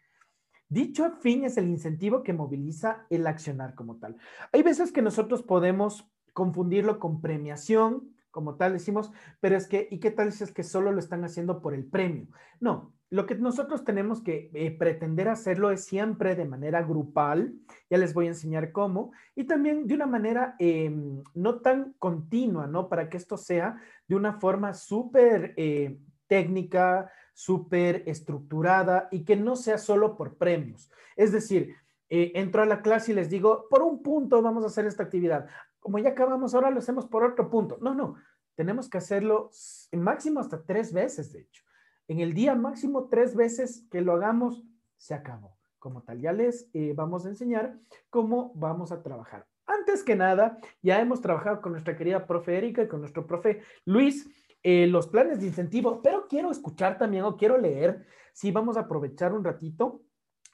Dicho 0.68 1.10
fin 1.20 1.44
es 1.46 1.56
el 1.56 1.66
incentivo 1.66 2.22
que 2.22 2.32
moviliza 2.32 3.08
el 3.10 3.26
accionar 3.26 3.74
como 3.74 3.96
tal. 3.96 4.16
Hay 4.52 4.62
veces 4.62 4.92
que 4.92 5.02
nosotros 5.02 5.42
podemos 5.42 6.08
confundirlo 6.32 7.00
con 7.00 7.20
premiación, 7.20 8.11
como 8.32 8.56
tal 8.56 8.72
decimos, 8.72 9.12
pero 9.40 9.56
es 9.56 9.68
que, 9.68 9.86
¿y 9.90 10.00
qué 10.00 10.10
tal 10.10 10.32
si 10.32 10.42
es 10.42 10.50
que 10.50 10.64
solo 10.64 10.90
lo 10.90 10.98
están 10.98 11.24
haciendo 11.24 11.62
por 11.62 11.74
el 11.74 11.84
premio? 11.84 12.26
No, 12.58 12.92
lo 13.10 13.26
que 13.26 13.34
nosotros 13.34 13.84
tenemos 13.84 14.22
que 14.22 14.50
eh, 14.54 14.70
pretender 14.70 15.28
hacerlo 15.28 15.70
es 15.70 15.84
siempre 15.84 16.34
de 16.34 16.46
manera 16.46 16.82
grupal, 16.82 17.54
ya 17.90 17.98
les 17.98 18.14
voy 18.14 18.24
a 18.24 18.30
enseñar 18.30 18.72
cómo, 18.72 19.12
y 19.36 19.44
también 19.44 19.86
de 19.86 19.94
una 19.94 20.06
manera 20.06 20.56
em, 20.58 21.22
no 21.34 21.60
tan 21.60 21.92
continua, 21.98 22.66
¿no? 22.66 22.88
Para 22.88 23.10
que 23.10 23.18
esto 23.18 23.36
sea 23.36 23.76
de 24.08 24.16
una 24.16 24.40
forma 24.40 24.72
súper 24.72 25.52
eh, 25.58 25.98
técnica, 26.26 27.12
súper 27.34 28.02
estructurada 28.06 29.08
y 29.10 29.24
que 29.24 29.36
no 29.36 29.56
sea 29.56 29.76
solo 29.76 30.16
por 30.16 30.36
premios. 30.38 30.90
Es 31.14 31.32
decir, 31.32 31.74
eh, 32.08 32.32
entro 32.34 32.62
a 32.62 32.66
la 32.66 32.82
clase 32.82 33.12
y 33.12 33.14
les 33.14 33.28
digo, 33.28 33.66
por 33.68 33.82
un 33.82 34.02
punto 34.02 34.40
vamos 34.42 34.64
a 34.64 34.68
hacer 34.68 34.86
esta 34.86 35.02
actividad 35.02 35.48
como 35.82 35.98
ya 35.98 36.10
acabamos, 36.10 36.54
ahora 36.54 36.70
lo 36.70 36.78
hacemos 36.78 37.06
por 37.06 37.24
otro 37.24 37.50
punto. 37.50 37.76
No, 37.80 37.94
no, 37.94 38.14
tenemos 38.54 38.88
que 38.88 38.98
hacerlo 38.98 39.50
máximo 39.92 40.40
hasta 40.40 40.64
tres 40.64 40.92
veces, 40.92 41.32
de 41.32 41.40
hecho. 41.40 41.64
En 42.08 42.20
el 42.20 42.34
día 42.34 42.54
máximo 42.54 43.08
tres 43.08 43.34
veces 43.34 43.86
que 43.90 44.00
lo 44.00 44.12
hagamos, 44.14 44.64
se 44.96 45.14
acabó. 45.14 45.58
Como 45.78 46.02
tal, 46.02 46.20
ya 46.20 46.32
les 46.32 46.70
eh, 46.72 46.92
vamos 46.94 47.26
a 47.26 47.30
enseñar 47.30 47.76
cómo 48.08 48.52
vamos 48.54 48.92
a 48.92 49.02
trabajar. 49.02 49.46
Antes 49.66 50.04
que 50.04 50.14
nada, 50.14 50.58
ya 50.80 51.00
hemos 51.00 51.20
trabajado 51.20 51.60
con 51.60 51.72
nuestra 51.72 51.96
querida 51.96 52.26
profe 52.26 52.56
Erika 52.56 52.82
y 52.82 52.88
con 52.88 53.00
nuestro 53.00 53.26
profe 53.26 53.62
Luis 53.84 54.30
eh, 54.62 54.86
los 54.86 55.08
planes 55.08 55.40
de 55.40 55.46
incentivo, 55.46 56.00
pero 56.00 56.28
quiero 56.28 56.52
escuchar 56.52 56.98
también 56.98 57.24
o 57.24 57.36
quiero 57.36 57.58
leer, 57.58 58.06
si 58.32 58.52
vamos 58.52 58.76
a 58.76 58.80
aprovechar 58.80 59.32
un 59.32 59.42
ratito 59.42 60.02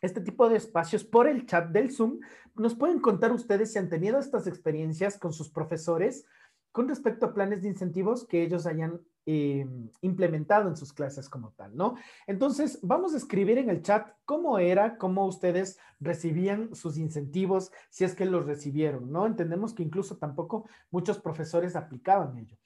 este 0.00 0.20
tipo 0.20 0.48
de 0.48 0.56
espacios 0.56 1.04
por 1.04 1.26
el 1.26 1.46
chat 1.46 1.70
del 1.70 1.90
Zoom. 1.92 2.20
¿Nos 2.54 2.74
pueden 2.74 3.00
contar 3.00 3.32
ustedes 3.32 3.72
si 3.72 3.78
han 3.78 3.88
tenido 3.88 4.18
estas 4.18 4.46
experiencias 4.46 5.18
con 5.18 5.32
sus 5.32 5.50
profesores 5.50 6.24
con 6.72 6.88
respecto 6.88 7.26
a 7.26 7.34
planes 7.34 7.62
de 7.62 7.68
incentivos 7.68 8.26
que 8.26 8.42
ellos 8.42 8.66
hayan 8.66 9.00
eh, 9.26 9.66
implementado 10.00 10.68
en 10.68 10.76
sus 10.76 10.92
clases 10.92 11.28
como 11.28 11.52
tal, 11.52 11.76
¿no? 11.76 11.96
Entonces, 12.26 12.78
vamos 12.82 13.12
a 13.12 13.18
escribir 13.18 13.58
en 13.58 13.68
el 13.68 13.82
chat 13.82 14.08
cómo 14.24 14.58
era, 14.58 14.96
cómo 14.96 15.26
ustedes 15.26 15.78
recibían 16.00 16.74
sus 16.74 16.96
incentivos, 16.96 17.70
si 17.90 18.04
es 18.04 18.14
que 18.14 18.24
los 18.24 18.46
recibieron, 18.46 19.12
¿no? 19.12 19.26
Entendemos 19.26 19.74
que 19.74 19.82
incluso 19.82 20.16
tampoco 20.16 20.66
muchos 20.90 21.18
profesores 21.18 21.76
aplicaban 21.76 22.38
ello. 22.38 22.56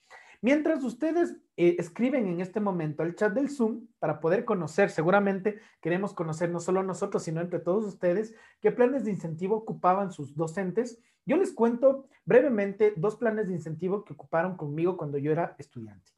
Mientras 0.45 0.83
ustedes 0.83 1.37
eh, 1.57 1.77
escriben 1.79 2.27
en 2.27 2.41
este 2.41 2.59
momento 2.59 3.05
al 3.05 3.15
chat 3.15 3.33
del 3.33 3.49
Zoom 3.49 3.87
para 4.01 4.19
poder 4.19 4.45
conocer, 4.45 4.91
seguramente 4.91 5.61
queremos 5.81 6.15
conocer 6.15 6.51
no 6.51 6.59
solo 6.59 6.83
nosotros, 6.83 7.23
sino 7.23 7.41
entre 7.41 7.61
todos 7.61 7.85
ustedes, 7.85 8.35
qué 8.61 8.73
planes 8.73 9.05
de 9.05 9.13
incentivo 9.13 9.55
ocupaban 9.55 10.11
sus 10.11 10.35
docentes. 10.35 11.01
Yo 11.25 11.37
les 11.37 11.53
cuento 11.53 12.09
brevemente 12.25 12.93
dos 12.97 13.15
planes 13.15 13.47
de 13.47 13.55
incentivo 13.55 14.05
que 14.05 14.15
ocuparon 14.15 14.57
conmigo 14.57 14.97
cuando 14.97 15.17
yo 15.17 15.31
era 15.31 15.55
estudiante. 15.61 16.11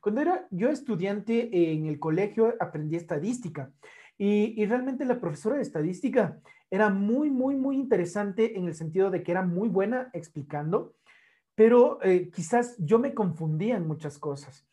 Cuando 0.00 0.20
era 0.20 0.46
yo 0.52 0.68
estudiante 0.68 1.72
en 1.72 1.86
el 1.86 1.98
colegio 1.98 2.54
aprendí 2.60 2.94
estadística 2.94 3.72
y, 4.16 4.62
y 4.62 4.64
realmente 4.64 5.04
la 5.04 5.18
profesora 5.18 5.56
de 5.56 5.62
estadística 5.62 6.38
era 6.70 6.88
muy, 6.88 7.30
muy, 7.30 7.56
muy 7.56 7.76
interesante 7.76 8.56
en 8.56 8.66
el 8.66 8.74
sentido 8.74 9.10
de 9.10 9.24
que 9.24 9.32
era 9.32 9.42
muy 9.42 9.68
buena 9.68 10.08
explicando 10.12 10.94
pero 11.54 11.98
eh, 12.02 12.30
quizás 12.30 12.76
yo 12.78 12.98
me 12.98 13.14
confundía 13.14 13.76
en 13.76 13.86
muchas 13.86 14.18
cosas. 14.18 14.66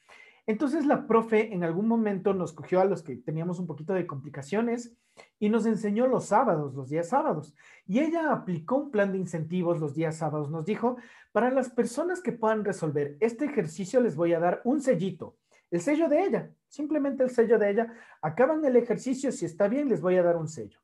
Entonces 0.49 0.87
la 0.87 1.05
profe 1.05 1.53
en 1.53 1.63
algún 1.63 1.87
momento 1.87 2.33
nos 2.33 2.53
cogió 2.53 2.81
a 2.81 2.85
los 2.85 3.03
que 3.03 3.15
teníamos 3.15 3.59
un 3.59 3.67
poquito 3.67 3.93
de 3.93 4.07
complicaciones 4.07 4.97
y 5.39 5.49
nos 5.49 5.67
enseñó 5.67 6.07
los 6.07 6.25
sábados, 6.25 6.73
los 6.73 6.89
días 6.89 7.09
sábados. 7.09 7.53
Y 7.85 7.99
ella 7.99 8.31
aplicó 8.31 8.77
un 8.77 8.89
plan 8.89 9.11
de 9.11 9.19
incentivos 9.19 9.79
los 9.79 9.93
días 9.93 10.17
sábados. 10.17 10.49
Nos 10.49 10.65
dijo, 10.65 10.97
para 11.31 11.51
las 11.51 11.69
personas 11.69 12.19
que 12.19 12.31
puedan 12.31 12.65
resolver 12.65 13.15
este 13.19 13.45
ejercicio 13.45 14.01
les 14.01 14.15
voy 14.15 14.33
a 14.33 14.39
dar 14.39 14.61
un 14.63 14.81
sellito, 14.81 15.35
el 15.69 15.81
sello 15.81 16.09
de 16.09 16.23
ella, 16.23 16.49
simplemente 16.67 17.21
el 17.21 17.29
sello 17.29 17.59
de 17.59 17.69
ella. 17.69 17.93
Acaban 18.19 18.65
el 18.65 18.75
ejercicio, 18.75 19.31
si 19.31 19.45
está 19.45 19.67
bien, 19.67 19.87
les 19.87 20.01
voy 20.01 20.17
a 20.17 20.23
dar 20.23 20.35
un 20.35 20.47
sello. 20.47 20.79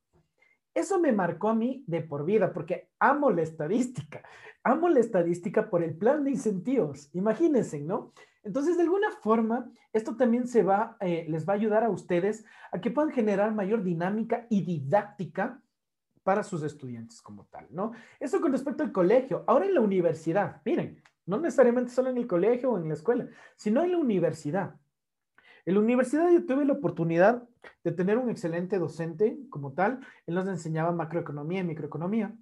Eso 0.75 0.99
me 0.99 1.11
marcó 1.11 1.49
a 1.49 1.55
mí 1.55 1.83
de 1.87 2.01
por 2.01 2.25
vida 2.25 2.53
porque 2.53 2.89
amo 2.99 3.31
la 3.31 3.41
estadística. 3.41 4.21
Amo 4.67 4.89
la 4.89 4.99
estadística 4.99 5.69
por 5.69 5.83
el 5.83 5.95
plan 5.95 6.23
de 6.23 6.31
incentivos. 6.31 7.11
Imagínense, 7.13 7.79
¿no? 7.81 8.13
Entonces, 8.43 8.77
de 8.77 8.81
alguna 8.81 9.11
forma, 9.11 9.71
esto 9.93 10.17
también 10.17 10.47
se 10.47 10.63
va, 10.63 10.97
eh, 11.01 11.27
les 11.29 11.47
va 11.47 11.53
a 11.53 11.55
ayudar 11.55 11.83
a 11.83 11.89
ustedes 11.91 12.45
a 12.71 12.81
que 12.81 12.89
puedan 12.89 13.11
generar 13.11 13.53
mayor 13.53 13.83
dinámica 13.83 14.47
y 14.49 14.63
didáctica 14.65 15.61
para 16.23 16.41
sus 16.41 16.63
estudiantes 16.63 17.21
como 17.21 17.45
tal, 17.45 17.67
¿no? 17.69 17.91
Eso 18.19 18.41
con 18.41 18.51
respecto 18.51 18.81
al 18.81 18.91
colegio. 18.91 19.43
Ahora 19.45 19.67
en 19.67 19.75
la 19.75 19.81
universidad, 19.81 20.63
miren, 20.65 20.99
no 21.27 21.39
necesariamente 21.39 21.91
solo 21.91 22.09
en 22.09 22.17
el 22.17 22.25
colegio 22.25 22.71
o 22.71 22.79
en 22.79 22.87
la 22.87 22.95
escuela, 22.95 23.27
sino 23.55 23.83
en 23.83 23.91
la 23.91 23.99
universidad. 23.99 24.79
En 25.67 25.75
la 25.75 25.79
universidad 25.79 26.31
yo 26.31 26.43
tuve 26.43 26.65
la 26.65 26.73
oportunidad 26.73 27.47
de 27.83 27.91
tener 27.91 28.17
un 28.17 28.31
excelente 28.31 28.79
docente 28.79 29.37
como 29.51 29.73
tal. 29.73 29.99
Él 30.25 30.33
nos 30.33 30.47
enseñaba 30.47 30.91
macroeconomía 30.91 31.61
y 31.61 31.65
microeconomía. 31.65 32.35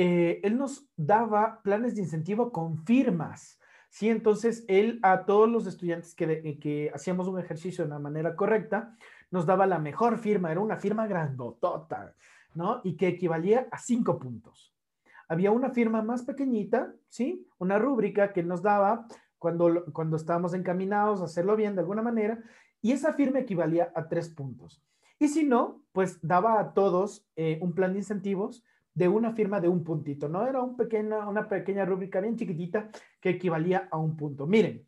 Eh, 0.00 0.40
él 0.44 0.56
nos 0.56 0.88
daba 0.96 1.60
planes 1.60 1.96
de 1.96 2.02
incentivo 2.02 2.52
con 2.52 2.78
firmas. 2.84 3.58
Sí, 3.90 4.08
entonces 4.08 4.64
él 4.68 5.00
a 5.02 5.24
todos 5.24 5.48
los 5.48 5.66
estudiantes 5.66 6.14
que, 6.14 6.24
eh, 6.44 6.58
que 6.60 6.92
hacíamos 6.94 7.26
un 7.26 7.40
ejercicio 7.40 7.82
de 7.82 7.90
una 7.90 7.98
manera 7.98 8.36
correcta, 8.36 8.94
nos 9.32 9.44
daba 9.44 9.66
la 9.66 9.80
mejor 9.80 10.18
firma, 10.18 10.52
era 10.52 10.60
una 10.60 10.76
firma 10.76 11.08
grandotota, 11.08 12.14
¿no? 12.54 12.80
Y 12.84 12.96
que 12.96 13.08
equivalía 13.08 13.66
a 13.72 13.78
cinco 13.78 14.20
puntos. 14.20 14.72
Había 15.26 15.50
una 15.50 15.70
firma 15.70 16.00
más 16.00 16.22
pequeñita, 16.22 16.94
¿sí? 17.08 17.44
Una 17.58 17.80
rúbrica 17.80 18.32
que 18.32 18.44
nos 18.44 18.62
daba 18.62 19.08
cuando, 19.36 19.84
cuando 19.92 20.16
estábamos 20.16 20.54
encaminados 20.54 21.22
a 21.22 21.24
hacerlo 21.24 21.56
bien 21.56 21.74
de 21.74 21.80
alguna 21.80 22.02
manera, 22.02 22.38
y 22.80 22.92
esa 22.92 23.14
firma 23.14 23.40
equivalía 23.40 23.90
a 23.96 24.06
tres 24.06 24.28
puntos. 24.28 24.80
Y 25.18 25.26
si 25.26 25.42
no, 25.42 25.82
pues 25.90 26.20
daba 26.22 26.60
a 26.60 26.72
todos 26.72 27.26
eh, 27.34 27.58
un 27.60 27.74
plan 27.74 27.94
de 27.94 27.98
incentivos 27.98 28.62
de 28.98 29.06
una 29.06 29.32
firma 29.32 29.60
de 29.60 29.68
un 29.68 29.84
puntito, 29.84 30.28
¿no? 30.28 30.44
Era 30.44 30.60
un 30.60 30.76
pequeña, 30.76 31.28
una 31.28 31.48
pequeña 31.48 31.84
rúbrica 31.84 32.20
bien 32.20 32.36
chiquitita 32.36 32.90
que 33.20 33.30
equivalía 33.30 33.88
a 33.92 33.96
un 33.96 34.16
punto. 34.16 34.46
Miren, 34.46 34.84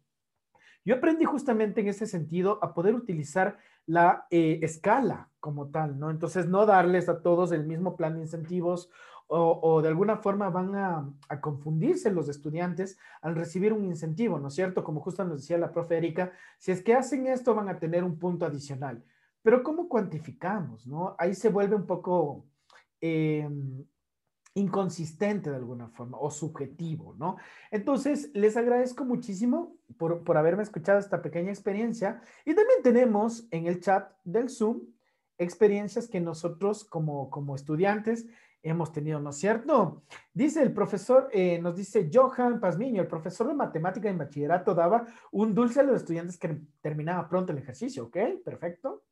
yo 0.84 0.96
aprendí 0.96 1.24
justamente 1.24 1.80
en 1.80 1.88
ese 1.88 2.06
sentido 2.06 2.58
a 2.60 2.74
poder 2.74 2.96
utilizar 2.96 3.58
la 3.86 4.26
eh, 4.30 4.58
escala 4.62 5.30
como 5.38 5.68
tal, 5.70 5.98
¿no? 5.98 6.10
Entonces, 6.10 6.48
no 6.48 6.66
darles 6.66 7.08
a 7.08 7.22
todos 7.22 7.52
el 7.52 7.64
mismo 7.64 7.96
plan 7.96 8.14
de 8.14 8.22
incentivos 8.22 8.90
o, 9.32 9.80
de 9.80 9.86
alguna 9.86 10.16
forma 10.16 10.50
van 10.50 10.74
a, 10.74 11.08
confundirse 11.40 12.10
los 12.10 12.28
estudiantes 12.28 12.98
al 13.22 13.36
recibir 13.36 13.72
un 13.72 13.84
incentivo, 13.84 14.40
¿no 14.40 14.48
es 14.48 14.54
cierto? 14.54 14.82
Como 14.82 15.00
justo 15.00 15.24
nos 15.24 15.42
decía 15.42 15.56
la 15.56 15.70
profe 15.70 15.98
Erika, 15.98 16.32
si 16.58 16.72
es 16.72 16.82
que 16.82 16.94
hacen 16.94 17.28
esto 17.28 17.54
van 17.54 17.68
a 17.68 17.78
tener 17.78 18.02
un 18.02 18.18
punto 18.18 18.44
adicional. 18.44 19.04
Pero 19.40 19.62
¿cómo 19.62 19.88
cuantificamos, 19.88 20.84
no? 20.84 21.14
Ahí 21.16 21.34
se 21.34 21.48
vuelve 21.48 21.76
un 21.76 21.86
poco 21.86 22.44
em, 23.00 23.84
inconsistente 24.54 25.50
de 25.50 25.56
alguna 25.56 25.88
forma 25.88 26.18
o 26.18 26.30
subjetivo, 26.30 27.14
¿no? 27.18 27.36
Entonces, 27.70 28.30
les 28.34 28.56
agradezco 28.56 29.04
muchísimo 29.04 29.76
por, 29.96 30.24
por 30.24 30.36
haberme 30.36 30.62
escuchado 30.62 30.98
esta 30.98 31.22
pequeña 31.22 31.50
experiencia 31.50 32.20
y 32.44 32.54
también 32.54 32.82
tenemos 32.82 33.46
en 33.50 33.66
el 33.66 33.80
chat 33.80 34.12
del 34.24 34.48
Zoom 34.48 34.80
experiencias 35.38 36.08
que 36.08 36.20
nosotros 36.20 36.84
como, 36.84 37.30
como 37.30 37.54
estudiantes 37.54 38.26
hemos 38.62 38.92
tenido, 38.92 39.20
¿no 39.20 39.30
es 39.30 39.36
cierto? 39.36 40.02
Dice 40.34 40.62
el 40.62 40.72
profesor, 40.72 41.28
eh, 41.32 41.58
nos 41.58 41.76
dice 41.76 42.10
Johan 42.12 42.60
Pazmiño, 42.60 43.00
el 43.00 43.08
profesor 43.08 43.48
de 43.48 43.54
matemática 43.54 44.10
en 44.10 44.18
bachillerato 44.18 44.74
daba 44.74 45.06
un 45.32 45.54
dulce 45.54 45.80
a 45.80 45.82
los 45.82 45.96
estudiantes 45.96 46.36
que 46.36 46.60
terminaba 46.82 47.28
pronto 47.28 47.52
el 47.52 47.58
ejercicio, 47.58 48.04
¿ok? 48.04 48.16
Perfecto. 48.44 49.04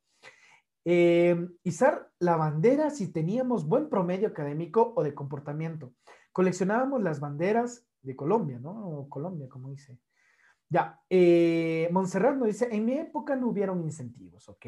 Eh, 0.85 1.47
izar 1.63 2.09
la 2.19 2.35
bandera 2.35 2.89
si 2.89 3.11
teníamos 3.11 3.67
buen 3.67 3.89
promedio 3.89 4.29
académico 4.29 4.93
o 4.95 5.03
de 5.03 5.13
comportamiento. 5.13 5.93
Coleccionábamos 6.31 7.01
las 7.01 7.19
banderas 7.19 7.85
de 8.01 8.15
Colombia, 8.15 8.59
¿no? 8.59 8.71
O 8.71 9.09
Colombia, 9.09 9.47
como 9.49 9.69
dice. 9.69 9.99
Ya, 10.69 11.01
eh, 11.09 11.89
Montserrat 11.91 12.35
nos 12.35 12.47
dice, 12.47 12.69
en 12.71 12.85
mi 12.85 12.93
época 12.93 13.35
no 13.35 13.47
hubieron 13.47 13.81
incentivos, 13.81 14.47
¿ok? 14.49 14.65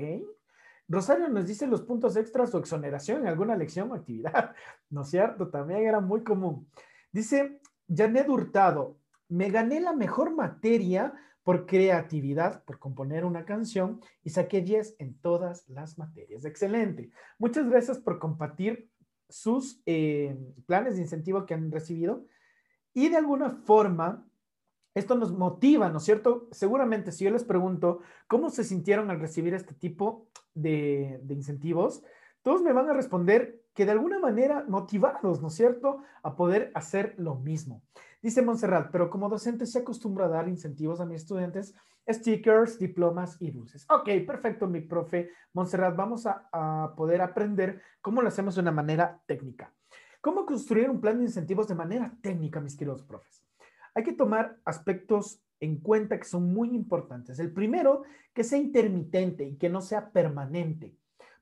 Rosario 0.87 1.29
nos 1.29 1.47
dice 1.47 1.67
los 1.67 1.83
puntos 1.83 2.17
extras 2.17 2.53
o 2.53 2.59
exoneración 2.59 3.21
en 3.21 3.27
alguna 3.27 3.55
lección 3.55 3.91
o 3.91 3.95
actividad. 3.95 4.53
¿No 4.89 5.03
es 5.03 5.09
cierto? 5.09 5.49
También 5.49 5.85
era 5.85 6.01
muy 6.01 6.23
común. 6.23 6.67
Dice 7.11 7.61
Janet 7.87 8.27
Hurtado, 8.27 8.97
me 9.29 9.49
gané 9.49 9.79
la 9.79 9.93
mejor 9.93 10.35
materia 10.35 11.13
por 11.43 11.65
creatividad, 11.65 12.63
por 12.65 12.79
componer 12.79 13.25
una 13.25 13.45
canción 13.45 13.99
y 14.23 14.29
saqué 14.29 14.61
10 14.61 14.95
en 14.99 15.15
todas 15.19 15.67
las 15.67 15.97
materias. 15.97 16.45
Excelente. 16.45 17.11
Muchas 17.39 17.67
gracias 17.69 17.97
por 17.97 18.19
compartir 18.19 18.89
sus 19.29 19.81
eh, 19.85 20.37
planes 20.65 20.95
de 20.95 21.01
incentivo 21.01 21.45
que 21.45 21.53
han 21.53 21.71
recibido 21.71 22.25
y 22.93 23.09
de 23.09 23.17
alguna 23.17 23.49
forma 23.49 24.27
esto 24.93 25.15
nos 25.15 25.31
motiva, 25.31 25.89
¿no 25.89 25.97
es 25.99 26.03
cierto? 26.03 26.47
Seguramente 26.51 27.11
si 27.11 27.23
yo 27.23 27.31
les 27.31 27.45
pregunto 27.45 28.01
cómo 28.27 28.49
se 28.49 28.63
sintieron 28.63 29.09
al 29.09 29.21
recibir 29.21 29.53
este 29.53 29.73
tipo 29.73 30.27
de, 30.53 31.21
incentivos, 31.29 32.03
todos 32.41 32.61
me 32.61 32.73
van 32.73 32.89
a 32.89 32.93
responder 32.93 33.61
que 33.73 33.85
de 33.85 33.91
alguna 33.91 34.19
manera 34.19 34.65
motivados, 34.67 35.41
¿no 35.41 35.47
es 35.47 35.53
cierto?, 35.53 36.03
a 36.23 36.35
poder 36.35 36.71
hacer 36.75 37.15
lo 37.17 37.35
mismo. 37.35 37.81
Dice 38.21 38.41
Montserrat, 38.41 38.91
pero 38.91 39.09
como 39.09 39.29
docente 39.29 39.65
se 39.65 39.79
acostumbra 39.79 40.25
a 40.25 40.29
dar 40.29 40.47
incentivos 40.47 41.01
a 41.01 41.05
mis 41.05 41.21
estudiantes, 41.21 41.73
stickers, 42.07 42.77
diplomas 42.77 43.37
y 43.39 43.51
dulces. 43.51 43.85
Ok, 43.89 44.09
perfecto, 44.27 44.67
mi 44.67 44.81
profe 44.81 45.31
Montserrat. 45.53 45.95
Vamos 45.95 46.25
a, 46.27 46.47
a 46.51 46.93
poder 46.95 47.21
aprender 47.21 47.81
cómo 48.01 48.21
lo 48.21 48.27
hacemos 48.27 48.55
de 48.55 48.61
una 48.61 48.71
manera 48.71 49.21
técnica. 49.25 49.73
¿Cómo 50.21 50.45
construir 50.45 50.89
un 50.89 51.01
plan 51.01 51.17
de 51.17 51.23
incentivos 51.23 51.67
de 51.67 51.75
manera 51.75 52.15
técnica, 52.21 52.61
mis 52.61 52.75
queridos 52.75 53.03
profes? 53.03 53.43
hay 53.93 54.03
que 54.03 54.13
tomar 54.13 54.57
aspectos 54.65 55.41
en 55.59 55.77
cuenta 55.77 56.17
que 56.17 56.25
son 56.25 56.53
muy 56.53 56.69
importantes. 56.69 57.39
El 57.39 57.51
primero, 57.51 58.03
que 58.33 58.43
sea 58.43 58.57
intermitente 58.57 59.45
y 59.45 59.57
que 59.57 59.69
no 59.69 59.81
sea 59.81 60.11
permanente. 60.11 60.95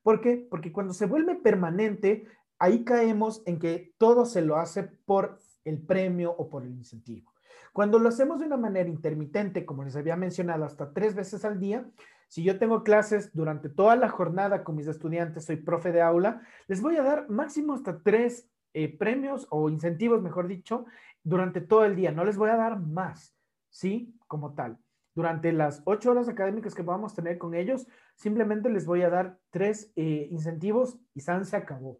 ¿Por 0.03 0.21
qué? 0.21 0.47
Porque 0.49 0.71
cuando 0.71 0.93
se 0.93 1.05
vuelve 1.05 1.35
permanente, 1.35 2.25
ahí 2.57 2.83
caemos 2.83 3.43
en 3.45 3.59
que 3.59 3.93
todo 3.97 4.25
se 4.25 4.41
lo 4.41 4.57
hace 4.57 4.83
por 4.83 5.39
el 5.65 5.81
premio 5.81 6.31
o 6.31 6.49
por 6.49 6.63
el 6.63 6.71
incentivo. 6.71 7.33
Cuando 7.73 7.99
lo 7.99 8.09
hacemos 8.09 8.39
de 8.39 8.45
una 8.45 8.57
manera 8.57 8.89
intermitente, 8.89 9.65
como 9.65 9.83
les 9.83 9.95
había 9.95 10.15
mencionado, 10.15 10.65
hasta 10.65 10.91
tres 10.93 11.15
veces 11.15 11.45
al 11.45 11.59
día, 11.59 11.85
si 12.27 12.43
yo 12.43 12.59
tengo 12.59 12.83
clases 12.83 13.33
durante 13.33 13.69
toda 13.69 13.95
la 13.95 14.09
jornada 14.09 14.63
con 14.63 14.75
mis 14.75 14.87
estudiantes, 14.87 15.45
soy 15.45 15.57
profe 15.57 15.91
de 15.91 16.01
aula, 16.01 16.41
les 16.67 16.81
voy 16.81 16.95
a 16.97 17.03
dar 17.03 17.29
máximo 17.29 17.73
hasta 17.73 18.01
tres 18.01 18.49
eh, 18.73 18.95
premios 18.97 19.47
o 19.49 19.69
incentivos, 19.69 20.21
mejor 20.21 20.47
dicho, 20.47 20.85
durante 21.23 21.61
todo 21.61 21.85
el 21.85 21.95
día. 21.95 22.11
No 22.11 22.23
les 22.23 22.37
voy 22.37 22.49
a 22.49 22.55
dar 22.55 22.79
más, 22.79 23.35
¿sí? 23.69 24.15
Como 24.27 24.53
tal. 24.53 24.77
Durante 25.15 25.51
las 25.51 25.81
ocho 25.85 26.11
horas 26.11 26.29
académicas 26.29 26.75
que 26.75 26.83
vamos 26.83 27.13
a 27.13 27.15
tener 27.15 27.37
con 27.39 27.55
ellos, 27.55 27.87
simplemente 28.15 28.69
les 28.69 28.85
voy 28.85 29.01
a 29.01 29.09
dar 29.09 29.39
tres 29.49 29.91
eh, 29.95 30.27
incentivos 30.29 30.99
y 31.15 31.21
San 31.21 31.45
se 31.45 31.57
acabó. 31.57 31.99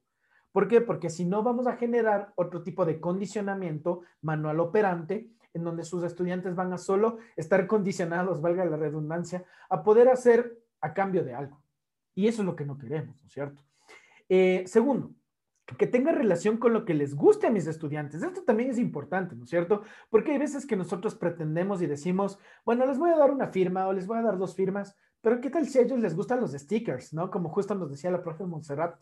¿Por 0.60 0.68
qué? 0.68 0.82
Porque 0.82 1.10
si 1.10 1.24
no 1.24 1.42
vamos 1.42 1.68
a 1.68 1.78
generar 1.78 2.34
otro 2.36 2.64
tipo 2.64 2.84
de 2.84 3.00
condicionamiento 3.00 4.02
manual 4.22 4.60
operante 4.60 5.32
en 5.54 5.64
donde 5.64 5.86
sus 5.86 6.04
estudiantes 6.04 6.54
van 6.54 6.74
a 6.74 6.78
solo 6.78 7.20
estar 7.38 7.66
condicionados, 7.66 8.42
valga 8.42 8.66
la 8.66 8.76
redundancia, 8.76 9.46
a 9.70 9.84
poder 9.84 10.10
hacer 10.10 10.60
a 10.82 10.94
cambio 10.94 11.24
de 11.24 11.34
algo. 11.34 11.64
Y 12.14 12.28
eso 12.28 12.42
es 12.42 12.46
lo 12.46 12.58
que 12.58 12.66
no 12.66 12.78
queremos, 12.78 13.22
¿no 13.22 13.28
es 13.28 13.32
cierto? 13.32 13.64
Eh, 14.28 14.66
segundo, 14.68 15.14
que 15.78 15.88
tenga 15.88 16.12
relación 16.12 16.58
con 16.58 16.74
lo 16.74 16.84
que 16.84 16.94
les 16.94 17.16
guste 17.16 17.48
a 17.48 17.52
mis 17.52 17.66
estudiantes. 17.66 18.22
Esto 18.22 18.44
también 18.44 18.70
es 18.70 18.80
importante, 18.80 19.38
¿no 19.38 19.46
es 19.46 19.50
cierto? 19.50 19.84
Porque 20.10 20.34
hay 20.34 20.40
veces 20.40 20.66
que 20.66 20.76
nosotros 20.76 21.16
pretendemos 21.16 21.82
y 21.82 21.88
decimos, 21.88 22.38
bueno, 22.66 22.86
les 22.86 22.98
voy 22.98 23.12
a 23.12 23.18
dar 23.18 23.32
una 23.32 23.48
firma 23.48 23.88
o 23.88 23.94
les 23.94 24.08
voy 24.08 24.18
a 24.18 24.24
dar 24.24 24.38
dos 24.38 24.56
firmas, 24.56 24.94
pero 25.22 25.40
¿qué 25.40 25.50
tal 25.50 25.66
si 25.70 25.80
a 25.80 25.84
ellos 25.84 26.00
les 26.00 26.18
gustan 26.18 26.42
los 26.42 26.52
stickers, 26.52 27.14
¿no? 27.14 27.32
Como 27.32 27.48
justo 27.48 27.76
nos 27.76 27.90
decía 27.90 28.12
la 28.12 28.22
profe 28.22 28.44
Montserrat. 28.44 29.00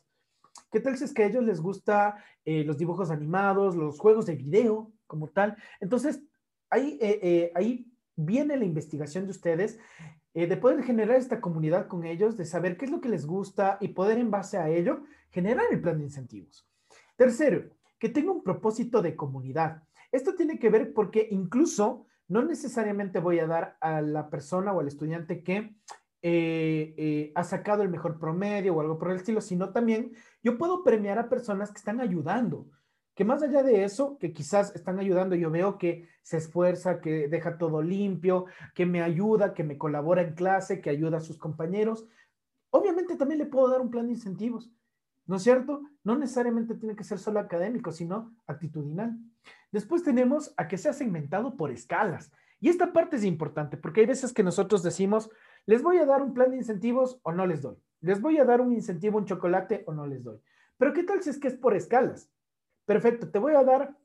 ¿Qué 0.71 0.81
tal 0.81 0.97
si 0.97 1.05
es 1.05 1.13
que 1.13 1.23
a 1.23 1.27
ellos 1.27 1.43
les 1.43 1.61
gusta 1.61 2.17
eh, 2.43 2.63
los 2.65 2.77
dibujos 2.77 3.09
animados, 3.09 3.75
los 3.75 3.99
juegos 3.99 4.25
de 4.25 4.35
video 4.35 4.91
como 5.05 5.29
tal? 5.29 5.55
Entonces, 5.79 6.21
ahí, 6.69 6.97
eh, 7.01 7.19
eh, 7.21 7.51
ahí 7.55 7.89
viene 8.15 8.57
la 8.57 8.65
investigación 8.65 9.25
de 9.25 9.31
ustedes 9.31 9.79
de 10.33 10.57
poder 10.57 10.83
generar 10.83 11.15
esta 11.15 11.41
comunidad 11.41 11.87
con 11.87 12.05
ellos, 12.05 12.37
de 12.37 12.45
saber 12.45 12.77
qué 12.77 12.85
es 12.85 12.91
lo 12.91 13.01
que 13.01 13.09
les 13.09 13.25
gusta 13.25 13.79
y 13.81 13.87
poder 13.87 14.19
en 14.19 14.29
base 14.29 14.59
a 14.59 14.69
ello 14.69 15.01
generar 15.31 15.65
el 15.71 15.81
plan 15.81 15.97
de 15.97 16.03
incentivos. 16.03 16.69
Tercero, 17.15 17.71
que 17.97 18.09
tenga 18.09 18.33
un 18.33 18.43
propósito 18.43 19.01
de 19.01 19.15
comunidad. 19.15 19.81
Esto 20.11 20.35
tiene 20.35 20.59
que 20.59 20.69
ver 20.69 20.93
porque 20.93 21.27
incluso 21.31 22.05
no 22.27 22.43
necesariamente 22.43 23.17
voy 23.17 23.39
a 23.39 23.47
dar 23.47 23.77
a 23.81 23.99
la 24.01 24.29
persona 24.29 24.73
o 24.73 24.79
al 24.79 24.87
estudiante 24.87 25.41
que 25.41 25.73
ha 27.33 27.43
sacado 27.43 27.81
el 27.81 27.89
mejor 27.89 28.19
promedio 28.19 28.75
o 28.75 28.81
algo 28.81 28.99
por 28.99 29.09
el 29.09 29.17
estilo, 29.17 29.41
sino 29.41 29.71
también 29.71 30.13
yo 30.47 30.57
puedo 30.57 30.81
premiar 30.81 31.19
a 31.19 31.27
personas 31.27 31.71
que 31.71 31.77
están 31.77 31.99
ayudando, 31.99 32.69
que 33.15 33.25
más 33.25 33.43
allá 33.43 33.63
de 33.63 33.83
eso, 33.83 34.17
que 34.17 34.31
quizás 34.31 34.73
están 34.75 34.97
ayudando, 34.97 35.35
yo 35.35 35.51
veo 35.51 35.77
que 35.77 36.07
se 36.21 36.37
esfuerza, 36.37 37.01
que 37.01 37.27
deja 37.27 37.57
todo 37.57 37.81
limpio, 37.81 38.45
que 38.73 38.85
me 38.85 39.01
ayuda, 39.01 39.53
que 39.53 39.65
me 39.65 39.77
colabora 39.77 40.21
en 40.21 40.35
clase, 40.35 40.79
que 40.79 40.89
ayuda 40.89 41.17
a 41.17 41.21
sus 41.21 41.37
compañeros. 41.37 42.07
Obviamente 42.69 43.17
también 43.17 43.39
le 43.39 43.45
puedo 43.45 43.69
dar 43.69 43.81
un 43.81 43.91
plan 43.91 44.05
de 44.05 44.13
incentivos. 44.13 44.71
¿no 45.25 45.35
es 45.35 45.43
cierto? 45.43 45.81
No 46.05 46.17
necesariamente 46.17 46.75
tiene 46.75 46.95
que 46.95 47.03
ser 47.03 47.19
solo 47.19 47.41
académico, 47.41 47.91
sino 47.91 48.33
actitudinal. 48.47 49.19
Después 49.73 50.01
tenemos 50.01 50.53
a 50.55 50.69
que 50.69 50.77
sea 50.77 50.93
segmentado 50.93 51.57
por 51.57 51.71
escalas. 51.71 52.31
Y 52.61 52.69
esta 52.69 52.93
parte 52.93 53.17
es 53.17 53.25
importante 53.25 53.75
porque 53.75 53.99
hay 53.99 54.07
veces 54.07 54.31
que 54.31 54.43
nosotros 54.43 54.81
decimos, 54.81 55.29
les 55.65 55.83
voy 55.83 55.97
a 55.97 56.05
dar 56.05 56.21
un 56.21 56.33
plan 56.33 56.51
de 56.51 56.57
incentivos 56.57 57.19
o 57.23 57.33
no 57.33 57.45
les 57.45 57.61
doy. 57.61 57.75
Les 58.01 58.21
voy 58.21 58.37
a 58.37 58.45
dar 58.45 58.61
un 58.61 58.73
incentivo, 58.73 59.17
un 59.17 59.25
chocolate 59.25 59.83
o 59.87 59.93
no 59.93 60.05
les 60.05 60.23
doy. 60.23 60.39
Pero 60.77 60.93
¿qué 60.93 61.03
tal 61.03 61.21
si 61.23 61.29
es 61.29 61.39
que 61.39 61.47
es 61.47 61.55
por 61.55 61.75
escalas? 61.75 62.29
Perfecto, 62.85 63.29
te 63.29 63.39
voy 63.39 63.53
a 63.53 63.63
dar 63.63 63.97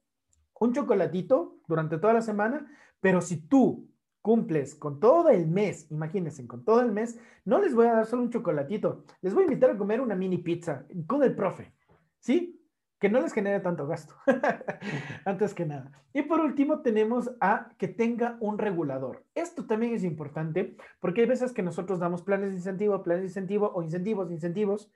un 0.58 0.72
chocolatito 0.72 1.58
durante 1.66 1.98
toda 1.98 2.14
la 2.14 2.22
semana, 2.22 2.70
pero 3.00 3.20
si 3.20 3.48
tú 3.48 3.88
cumples 4.22 4.76
con 4.76 5.00
todo 5.00 5.28
el 5.28 5.48
mes, 5.48 5.90
imagínense, 5.90 6.46
con 6.46 6.64
todo 6.64 6.80
el 6.80 6.92
mes, 6.92 7.18
no 7.44 7.60
les 7.60 7.74
voy 7.74 7.86
a 7.88 7.94
dar 7.94 8.06
solo 8.06 8.22
un 8.22 8.30
chocolatito, 8.30 9.04
les 9.20 9.34
voy 9.34 9.42
a 9.42 9.46
invitar 9.46 9.70
a 9.70 9.76
comer 9.76 10.00
una 10.00 10.14
mini 10.14 10.38
pizza 10.38 10.86
con 11.06 11.22
el 11.24 11.34
profe, 11.34 11.74
¿sí? 12.20 12.61
Que 13.02 13.08
no 13.08 13.20
les 13.20 13.32
genere 13.32 13.58
tanto 13.58 13.88
gasto, 13.88 14.14
antes 15.24 15.54
que 15.54 15.66
nada. 15.66 15.90
Y 16.12 16.22
por 16.22 16.38
último 16.38 16.82
tenemos 16.82 17.32
a 17.40 17.70
que 17.76 17.88
tenga 17.88 18.36
un 18.38 18.58
regulador. 18.58 19.24
Esto 19.34 19.66
también 19.66 19.92
es 19.92 20.04
importante 20.04 20.76
porque 21.00 21.22
hay 21.22 21.26
veces 21.26 21.50
que 21.52 21.64
nosotros 21.64 21.98
damos 21.98 22.22
planes 22.22 22.50
de 22.50 22.58
incentivo, 22.58 23.02
planes 23.02 23.22
de 23.22 23.26
incentivo 23.26 23.72
o 23.74 23.82
incentivos, 23.82 24.30
incentivos, 24.30 24.92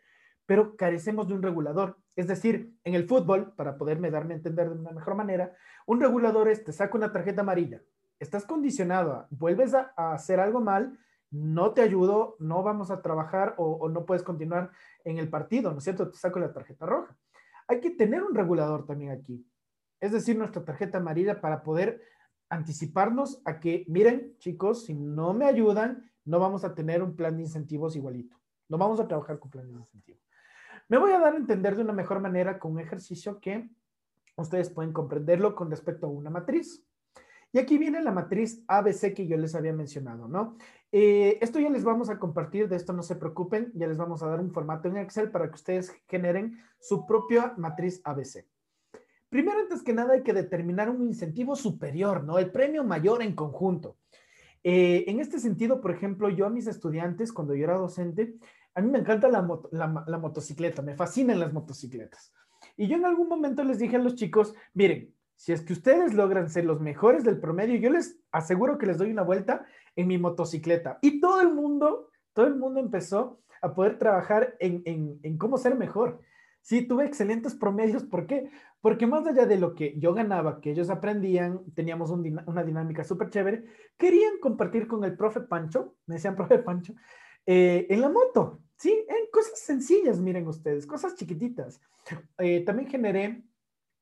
pero 0.47 0.77
carecemos 0.77 1.27
de 1.27 1.35
un 1.35 1.43
regulador. 1.43 1.99
Es 2.15 2.29
decir, 2.29 2.77
en 2.85 2.95
el 2.95 3.09
fútbol, 3.09 3.53
para 3.57 3.77
poderme 3.77 4.13
darme 4.13 4.35
a 4.35 4.37
entender 4.37 4.71
de 4.71 4.79
una 4.79 4.93
mejor 4.93 5.17
manera, 5.17 5.57
un 5.85 6.01
regulador 6.01 6.49
es 6.49 6.63
te 6.63 6.71
saca 6.71 6.97
una 6.97 7.11
tarjeta 7.11 7.41
amarilla, 7.41 7.83
estás 8.21 8.45
condicionado, 8.45 9.27
vuelves 9.31 9.75
a, 9.75 9.93
hacer 9.97 10.39
algo 10.39 10.61
mal, 10.61 10.97
no 11.33 11.73
te 11.73 11.83
ayudo, 11.83 12.37
no 12.39 12.63
vamos 12.63 12.93
a 12.93 13.03
trabajar 13.03 13.55
o, 13.57 13.89
no 13.89 14.07
puedes 14.07 14.23
continuar 14.23 14.71
en 15.05 15.19
el 15.19 15.29
partido, 15.29 15.73
¿no 15.73 15.79
es 15.79 15.85
cierto? 15.85 16.09
Te 16.09 16.17
saco 16.17 16.39
la 16.39 16.53
tarjeta 16.53 16.87
roja. 16.87 17.17
Hay 17.69 17.81
que 17.81 17.91
tener 17.91 18.23
un 18.23 18.35
regulador 18.35 18.87
también 18.87 19.13
aquí. 19.13 19.47
Es 20.01 20.13
decir, 20.13 20.37
nuestra 20.37 20.65
tarjeta 20.65 20.99
amarilla 20.99 21.41
para 21.41 21.63
poder 21.63 22.03
anticiparnos 22.49 23.41
a 23.45 23.59
que, 23.59 23.85
miren, 23.89 24.37
chicos, 24.39 24.85
si 24.85 24.95
no 24.95 25.35
me 25.35 25.47
ayudan, 25.47 26.11
no 26.25 26.39
vamos 26.39 26.65
a 26.65 26.75
tener 26.75 27.03
un 27.03 27.17
plan 27.17 27.37
de 27.37 27.43
incentivos 27.43 27.97
igualito. 27.97 28.37
No 28.69 28.79
vamos 28.79 29.01
a 29.01 29.09
trabajar 29.09 29.39
con 29.39 29.51
planes 29.51 29.73
de 29.73 29.79
incentivos. 29.79 30.23
Me 30.89 30.99
voy 30.99 31.13
a 31.13 31.19
dar 31.19 31.35
a 31.35 31.37
entender 31.37 31.77
de 31.77 31.83
una 31.83 31.93
mejor 31.93 32.21
manera 32.21 32.59
con 32.59 32.73
un 32.73 32.81
ejercicio 32.81 33.41
que 33.41 33.69
ustedes 34.37 34.71
pueden 34.71 34.93
comprenderlo 34.93 35.55
con 35.55 35.71
respecto 35.71 36.07
a 36.07 36.11
una 36.11 36.31
matriz. 36.31 36.85
Y 37.53 37.59
aquí 37.59 37.79
viene 37.79 38.03
la 38.03 38.13
matriz 38.13 38.63
ABC 38.69 39.15
que 39.15 39.27
yo 39.27 39.37
les 39.37 39.55
había 39.55 39.73
mencionado, 39.73 40.29
¿no? 40.29 40.57
Eh, 40.99 41.37
esto 41.43 41.61
ya 41.61 41.69
les 41.69 41.85
vamos 41.85 42.09
a 42.09 42.19
compartir, 42.19 42.71
de 42.71 42.77
esto 42.77 42.95
no 42.95 43.03
se 43.03 43.17
preocupen, 43.17 43.71
ya 43.75 43.87
les 43.87 43.99
vamos 43.99 44.23
a 44.23 44.29
dar 44.29 44.41
un 44.41 44.51
formato 44.51 44.89
en 44.89 44.97
Excel 44.97 45.31
para 45.31 45.47
que 45.51 45.57
ustedes 45.57 45.95
generen 46.09 46.59
su 46.81 47.05
propia 47.05 47.53
matriz 47.59 48.01
ABC. 48.03 48.47
Primero, 49.29 49.61
antes 49.61 49.83
que 49.83 49.93
nada, 49.93 50.15
hay 50.15 50.23
que 50.23 50.33
determinar 50.33 50.89
un 50.89 51.03
incentivo 51.03 51.55
superior, 51.55 52.25
¿no? 52.25 52.39
El 52.39 52.51
premio 52.51 52.83
mayor 52.83 53.21
en 53.21 53.35
conjunto. 53.35 53.99
Eh, 54.65 55.05
en 55.09 55.21
este 55.21 55.39
sentido, 55.39 55.83
por 55.83 55.91
ejemplo, 55.91 56.31
yo 56.31 56.47
a 56.47 56.51
mis 56.51 56.67
estudiantes, 56.67 57.31
cuando 57.31 57.55
yo 57.55 57.65
era 57.65 57.77
docente, 57.77 58.39
a 58.73 58.81
mí 58.81 58.91
me 58.91 59.01
encanta 59.01 59.29
la, 59.29 59.47
la 60.07 60.19
motocicleta, 60.19 60.81
me 60.81 60.97
fascinan 60.97 61.41
las 61.41 61.53
motocicletas. 61.53 62.33
Y 62.75 62.89
yo 62.89 62.97
en 62.97 63.05
algún 63.05 63.29
momento 63.29 63.63
les 63.65 63.79
dije 63.79 63.97
a 63.97 63.99
los 63.99 64.15
chicos, 64.15 64.55
miren, 64.73 65.15
si 65.37 65.53
es 65.53 65.61
que 65.61 65.75
ustedes 65.75 66.15
logran 66.15 66.49
ser 66.49 66.65
los 66.65 66.81
mejores 66.81 67.23
del 67.23 67.39
promedio, 67.39 67.77
yo 67.77 67.91
les 67.91 68.19
aseguro 68.33 68.79
que 68.79 68.87
les 68.87 68.99
doy 68.99 69.11
una 69.11 69.23
vuelta 69.23 69.67
en 69.95 70.09
mi 70.09 70.19
motocicleta. 70.19 70.99
Y 71.03 71.21
todo 71.21 71.41
el 71.43 71.53
mundo, 71.53 72.11
todo 72.33 72.47
el 72.47 72.57
mundo 72.57 72.81
empezó 72.81 73.41
a 73.61 73.75
poder 73.75 73.99
trabajar 73.99 74.57
en, 74.61 75.39
cómo 75.39 75.59
ser 75.59 75.77
mejor. 75.77 76.21
Sí, 76.63 76.83
tuve 76.83 77.05
excelentes 77.05 77.55
promedios. 77.55 78.03
¿Por 78.03 78.27
qué? 78.27 78.51
Porque 78.81 79.07
más 79.07 79.27
allá 79.27 79.47
de 79.47 79.59
lo 79.59 79.75
que 79.75 79.99
yo 79.99 80.15
ganaba, 80.15 80.61
que 80.61 80.71
ellos 80.71 80.91
aprendían, 80.91 81.61
teníamos 81.75 82.11
una 82.11 82.65
dinámica 82.65 83.05
súper 83.05 83.31
chévere, 83.31 83.65
querían 83.97 84.39
compartir 84.41 84.89
con 84.89 85.05
el 85.05 85.17
profe 85.17 85.41
Pancho, 85.43 85.97
me 86.07 86.17
decían 86.17 86.35
profe 86.37 86.59
Pancho, 86.59 86.95
eh, 87.45 87.87
en 87.91 88.01
la 88.01 88.09
moto, 88.09 88.63
¿sí? 88.77 88.91
En 89.09 89.31
cosas 89.31 89.61
sencillas, 89.61 90.19
miren 90.19 90.49
ustedes, 90.49 90.87
cosas 90.87 91.15
chiquititas. 91.15 91.81
Eh, 92.39 92.65
también 92.65 92.89
generé 92.89 93.45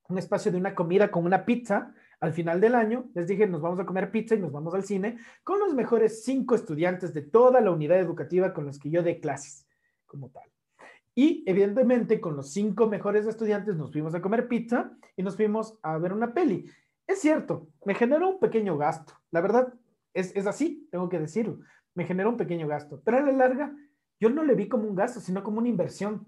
un 0.07 0.17
espacio 0.17 0.51
de 0.51 0.57
una 0.57 0.75
comida 0.75 1.09
con 1.09 1.25
una 1.25 1.45
pizza 1.45 1.93
al 2.19 2.33
final 2.33 2.61
del 2.61 2.75
año. 2.75 3.09
Les 3.13 3.27
dije, 3.27 3.47
nos 3.47 3.61
vamos 3.61 3.79
a 3.79 3.85
comer 3.85 4.11
pizza 4.11 4.35
y 4.35 4.39
nos 4.39 4.51
vamos 4.51 4.73
al 4.73 4.83
cine 4.83 5.17
con 5.43 5.59
los 5.59 5.73
mejores 5.73 6.23
cinco 6.23 6.55
estudiantes 6.55 7.13
de 7.13 7.21
toda 7.21 7.61
la 7.61 7.71
unidad 7.71 7.99
educativa 7.99 8.53
con 8.53 8.65
los 8.65 8.79
que 8.79 8.89
yo 8.89 9.03
dé 9.03 9.19
clases 9.19 9.67
como 10.05 10.29
tal. 10.29 10.43
Y 11.13 11.43
evidentemente 11.45 12.19
con 12.19 12.35
los 12.35 12.51
cinco 12.51 12.87
mejores 12.87 13.25
estudiantes 13.25 13.75
nos 13.75 13.91
fuimos 13.91 14.13
a 14.15 14.21
comer 14.21 14.47
pizza 14.47 14.91
y 15.15 15.23
nos 15.23 15.35
fuimos 15.35 15.79
a 15.81 15.97
ver 15.97 16.13
una 16.13 16.33
peli. 16.33 16.69
Es 17.07 17.21
cierto, 17.21 17.69
me 17.85 17.95
generó 17.95 18.29
un 18.29 18.39
pequeño 18.39 18.77
gasto. 18.77 19.13
La 19.31 19.41
verdad, 19.41 19.73
es, 20.13 20.35
es 20.35 20.47
así, 20.47 20.87
tengo 20.91 21.07
que 21.07 21.19
decirlo. 21.19 21.59
Me 21.93 22.05
generó 22.05 22.29
un 22.29 22.37
pequeño 22.37 22.67
gasto, 22.67 23.01
pero 23.05 23.17
a 23.17 23.21
la 23.21 23.31
larga 23.31 23.73
yo 24.19 24.29
no 24.29 24.43
le 24.43 24.55
vi 24.55 24.67
como 24.67 24.87
un 24.87 24.95
gasto, 24.95 25.19
sino 25.19 25.43
como 25.43 25.59
una 25.59 25.69
inversión 25.69 26.25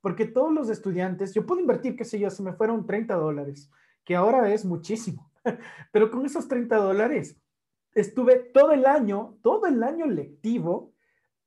porque 0.00 0.26
todos 0.26 0.52
los 0.52 0.68
estudiantes, 0.70 1.34
yo 1.34 1.46
puedo 1.46 1.60
invertir, 1.60 1.96
qué 1.96 2.04
sé 2.04 2.18
yo, 2.18 2.30
si 2.30 2.42
me 2.42 2.52
fueron 2.52 2.86
30 2.86 3.14
dólares, 3.14 3.70
que 4.04 4.16
ahora 4.16 4.52
es 4.52 4.64
muchísimo, 4.64 5.30
pero 5.92 6.10
con 6.10 6.24
esos 6.24 6.48
30 6.48 6.76
dólares 6.76 7.36
estuve 7.94 8.36
todo 8.36 8.72
el 8.72 8.86
año, 8.86 9.38
todo 9.42 9.66
el 9.66 9.82
año 9.82 10.06
lectivo, 10.06 10.92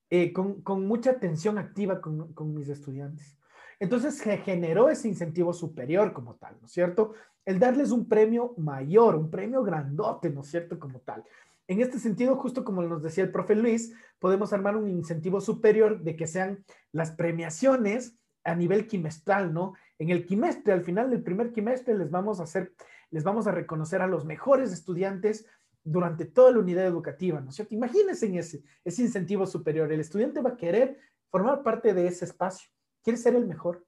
eh, 0.10 0.32
con, 0.32 0.62
con, 0.62 0.86
mucha 0.86 1.12
atención 1.12 1.58
activa 1.58 2.00
con, 2.00 2.34
con 2.34 2.54
mis 2.54 2.70
estudiantes. 2.70 3.38
Entonces 3.80 4.16
se 4.16 4.38
generó 4.38 4.90
ese 4.90 5.08
incentivo 5.08 5.54
superior 5.54 6.14
como 6.14 6.36
tal, 6.36 6.56
¿no 6.62 6.68
es 6.68 6.72
cierto? 6.72 7.14
El 7.46 7.60
darles 7.60 7.92
un 7.92 8.08
premio 8.08 8.54
mayor, 8.58 9.16
un 9.16 9.32
premio 9.32 9.64
grandote, 9.64 10.30
¿no 10.30 10.42
es 10.42 10.48
cierto? 10.48 10.80
Como 10.80 11.00
tal. 11.00 11.24
En 11.68 11.82
este 11.82 11.98
sentido, 11.98 12.36
justo 12.36 12.64
como 12.64 12.84
nos 12.84 13.02
decía 13.02 13.24
el 13.24 13.32
profe 13.32 13.56
Luis, 13.56 13.94
podemos 14.20 14.54
armar 14.54 14.76
un 14.76 14.90
incentivo 14.90 15.42
superior 15.42 16.02
de 16.02 16.16
que 16.16 16.28
sean 16.28 16.64
las 16.92 17.12
premiaciones 17.12 18.16
a 18.44 18.56
nivel 18.56 18.88
quimestral, 18.88 19.54
¿no? 19.54 19.74
En 20.00 20.10
el 20.10 20.26
quimestre, 20.26 20.74
al 20.74 20.84
final 20.84 21.10
del 21.10 21.24
primer 21.24 21.52
quimestre, 21.52 21.98
les 21.98 22.10
vamos 22.12 22.40
a 22.40 22.44
hacer, 22.44 22.74
les 23.10 23.24
vamos 23.24 23.48
a 23.48 23.52
reconocer 23.52 24.02
a 24.02 24.08
los 24.08 24.26
mejores 24.26 24.72
estudiantes 24.72 25.46
durante 25.84 26.26
toda 26.26 26.52
la 26.52 26.60
unidad 26.60 26.86
educativa, 26.86 27.42
¿no 27.42 27.50
es 27.50 27.56
cierto? 27.56 27.76
Imagínense 27.76 28.26
en 28.26 28.36
ese, 28.36 28.64
ese 28.84 29.02
incentivo 29.02 29.46
superior. 29.46 29.92
El 29.92 30.00
estudiante 30.00 30.42
va 30.42 30.52
a 30.52 30.58
querer 30.58 30.98
formar 31.30 31.64
parte 31.64 31.94
de 31.94 32.08
ese 32.08 32.26
espacio, 32.26 32.70
quiere 33.04 33.18
ser 33.18 33.36
el 33.36 33.46
mejor. 33.46 33.86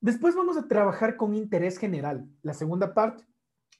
Después 0.00 0.34
vamos 0.34 0.56
a 0.56 0.66
trabajar 0.66 1.16
con 1.16 1.34
interés 1.34 1.78
general, 1.78 2.26
la 2.42 2.54
segunda 2.54 2.94
parte, 2.94 3.24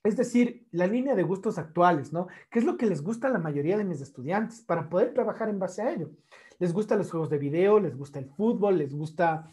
es 0.02 0.16
decir, 0.16 0.66
la 0.70 0.86
línea 0.86 1.14
de 1.14 1.22
gustos 1.22 1.58
actuales, 1.58 2.12
¿no? 2.12 2.26
¿Qué 2.50 2.58
es 2.58 2.64
lo 2.64 2.76
que 2.76 2.86
les 2.86 3.02
gusta 3.02 3.28
a 3.28 3.30
la 3.30 3.38
mayoría 3.38 3.76
de 3.76 3.84
mis 3.84 4.00
estudiantes 4.00 4.62
para 4.62 4.88
poder 4.88 5.12
trabajar 5.12 5.48
en 5.50 5.58
base 5.58 5.82
a 5.82 5.92
ello? 5.92 6.10
Les 6.58 6.72
gustan 6.72 6.98
los 6.98 7.10
juegos 7.10 7.28
de 7.28 7.38
video, 7.38 7.80
les 7.80 7.96
gusta 7.96 8.18
el 8.18 8.26
fútbol, 8.26 8.78
les 8.78 8.94
gusta 8.94 9.50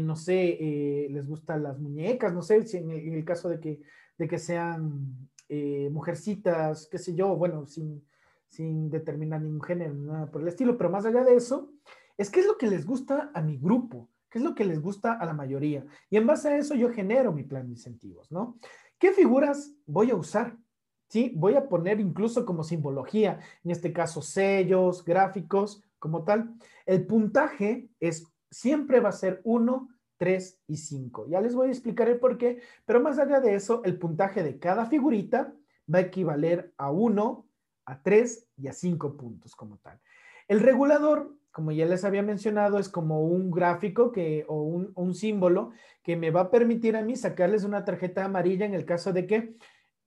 no 0.00 0.14
sé, 0.14 0.56
eh, 0.60 1.08
les 1.10 1.26
gustan 1.26 1.64
las 1.64 1.78
muñecas, 1.80 2.32
no 2.32 2.42
sé, 2.42 2.64
si 2.64 2.76
en 2.76 2.90
el, 2.90 3.24
caso 3.24 3.48
de 3.48 3.58
que, 3.58 3.80
de 4.16 4.28
que 4.28 4.38
sean 4.38 5.28
eh, 5.48 5.90
mujercitas, 5.90 6.86
qué 6.88 6.98
sé 6.98 7.14
yo, 7.14 7.34
bueno, 7.36 7.66
sin, 7.66 8.06
sin 8.46 8.88
determinar 8.88 9.42
ningún 9.42 9.62
género, 9.62 9.94
nada 9.94 10.30
por 10.30 10.42
el 10.42 10.48
estilo, 10.48 10.76
pero 10.76 10.90
más 10.90 11.04
allá 11.04 11.24
de 11.24 11.34
eso, 11.34 11.72
es 12.16 12.30
qué 12.30 12.40
es 12.40 12.46
lo 12.46 12.56
que 12.56 12.68
les 12.68 12.86
gusta 12.86 13.32
a 13.34 13.42
mi 13.42 13.56
grupo, 13.56 14.08
qué 14.28 14.38
es 14.38 14.44
lo 14.44 14.54
que 14.54 14.64
les 14.64 14.80
gusta 14.80 15.14
a 15.14 15.26
la 15.26 15.32
mayoría. 15.32 15.84
Y 16.08 16.16
en 16.16 16.26
base 16.26 16.48
a 16.48 16.56
eso 16.56 16.74
yo 16.74 16.90
genero 16.90 17.32
mi 17.32 17.42
plan 17.42 17.66
de 17.66 17.72
incentivos, 17.72 18.30
¿no? 18.30 18.58
¿Qué 18.98 19.12
figuras 19.12 19.74
voy 19.86 20.10
a 20.10 20.14
usar? 20.14 20.56
¿Sí? 21.08 21.32
Voy 21.34 21.54
a 21.54 21.68
poner 21.68 21.98
incluso 21.98 22.46
como 22.46 22.62
simbología, 22.62 23.40
en 23.64 23.70
este 23.72 23.92
caso 23.92 24.22
sellos, 24.22 25.04
gráficos, 25.04 25.82
como 25.98 26.24
tal. 26.24 26.54
El 26.86 27.06
puntaje 27.06 27.88
es 28.00 28.29
siempre 28.50 29.00
va 29.00 29.10
a 29.10 29.12
ser 29.12 29.40
1, 29.44 29.88
3 30.16 30.60
y 30.66 30.76
5. 30.76 31.26
Ya 31.28 31.40
les 31.40 31.54
voy 31.54 31.68
a 31.68 31.70
explicar 31.70 32.08
el 32.08 32.18
por 32.18 32.36
qué, 32.36 32.60
pero 32.84 33.00
más 33.00 33.18
allá 33.18 33.40
de 33.40 33.54
eso, 33.54 33.82
el 33.84 33.98
puntaje 33.98 34.42
de 34.42 34.58
cada 34.58 34.86
figurita 34.86 35.54
va 35.92 35.98
a 35.98 36.02
equivaler 36.02 36.72
a 36.76 36.90
1, 36.90 37.46
a 37.86 38.02
3 38.02 38.48
y 38.56 38.68
a 38.68 38.72
5 38.72 39.16
puntos 39.16 39.56
como 39.56 39.78
tal. 39.78 39.98
El 40.46 40.60
regulador, 40.60 41.34
como 41.52 41.72
ya 41.72 41.86
les 41.86 42.04
había 42.04 42.22
mencionado, 42.22 42.78
es 42.78 42.88
como 42.88 43.22
un 43.24 43.50
gráfico 43.50 44.12
que, 44.12 44.44
o 44.48 44.62
un, 44.62 44.92
un 44.94 45.14
símbolo 45.14 45.70
que 46.02 46.16
me 46.16 46.30
va 46.30 46.42
a 46.42 46.50
permitir 46.50 46.96
a 46.96 47.02
mí 47.02 47.16
sacarles 47.16 47.64
una 47.64 47.84
tarjeta 47.84 48.24
amarilla 48.24 48.66
en 48.66 48.74
el 48.74 48.84
caso 48.84 49.12
de 49.12 49.26
que 49.26 49.56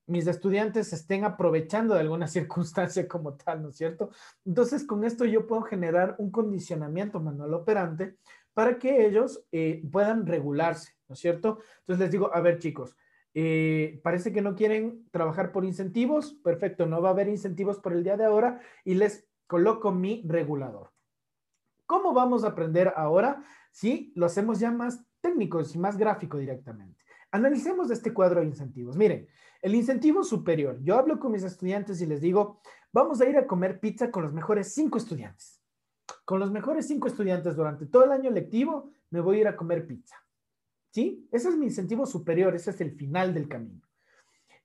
mis 0.06 0.28
estudiantes 0.28 0.93
estén 0.93 1.24
aprovechando 1.24 1.93
de 1.93 2.01
alguna 2.01 2.28
circunstancia 2.28 3.08
como 3.08 3.36
tal, 3.36 3.62
¿no 3.62 3.70
es 3.70 3.78
cierto? 3.78 4.10
Entonces, 4.45 4.86
con 4.86 5.04
esto 5.04 5.26
yo 5.26 5.47
puedo 5.47 5.62
generar 5.64 6.16
un 6.18 6.32
condicionamiento 6.32 7.20
manual 7.20 7.54
operante 7.54 8.18
para 8.54 8.78
que 8.78 9.06
ellos 9.06 9.43
eh, 9.51 9.84
puedan 9.91 10.26
regularse, 10.26 10.93
¿no 11.08 11.14
es 11.14 11.20
cierto? 11.20 11.60
Entonces 11.80 11.99
les 11.99 12.12
digo, 12.12 12.34
a 12.34 12.41
ver 12.41 12.60
chicos, 12.60 12.95
eh, 13.34 13.99
parece 14.04 14.32
que 14.32 14.41
no 14.41 14.56
quieren 14.56 15.08
trabajar 15.10 15.51
por 15.51 15.66
incentivos, 15.66 16.34
perfecto, 16.43 16.86
no 16.86 17.01
va 17.01 17.10
a 17.10 17.14
haber 17.14 17.30
incentivos 17.30 17.80
por 17.80 17.93
el 17.93 18.04
día 18.04 18.16
de 18.16 18.26
ahora 18.26 18.62
y 18.86 18.93
les 18.93 19.28
coloco 19.47 19.91
mi 19.91 20.24
regulador. 20.28 20.91
¿Cómo 21.86 22.14
vamos 22.14 22.43
a 22.43 22.49
aprender 22.49 22.93
ahora? 22.95 23.43
Si 23.72 24.14
lo 24.16 24.28
hacemos 24.28 24.60
ya 24.60 24.72
más 24.72 25.04
técnico 25.20 25.62
y 25.62 25.78
más 25.78 25.97
gráfico 25.97 26.38
directamente. 26.38 27.03
Analicemos 27.34 27.90
este 27.90 28.14
cuadro 28.14 28.42
de 28.42 28.46
incentivos. 28.46 28.96
Miren, 28.96 29.28
el 29.64 29.74
incentivo 29.74 30.24
superior. 30.24 30.78
Yo 30.84 31.00
hablo 31.00 31.20
con 31.20 31.32
mis 31.32 31.42
estudiantes 31.42 32.00
y 32.00 32.06
les 32.06 32.22
digo, 32.22 32.62
vamos 32.92 33.22
a 33.22 33.28
ir 33.28 33.36
a 33.38 33.48
comer 33.48 33.80
pizza 33.80 34.12
con 34.12 34.22
los 34.22 34.34
mejores 34.34 34.72
cinco 34.72 35.00
estudiantes. 35.00 35.60
Con 36.26 36.40
los 36.40 36.52
mejores 36.52 36.86
cinco 36.86 37.08
estudiantes 37.08 37.56
durante 37.56 37.88
todo 37.88 38.04
el 38.04 38.12
año 38.12 38.30
lectivo, 38.30 38.92
me 39.10 39.20
voy 39.20 39.38
a 39.38 39.42
ir 39.42 39.48
a 39.48 39.56
comer 39.56 39.88
pizza. 39.88 40.16
¿Sí? 40.92 41.28
Ese 41.32 41.50
es 41.50 41.58
mi 41.58 41.66
incentivo 41.66 42.06
superior, 42.06 42.54
ese 42.54 42.70
es 42.70 42.80
el 42.82 42.92
final 42.92 43.34
del 43.34 43.48
camino. 43.48 43.82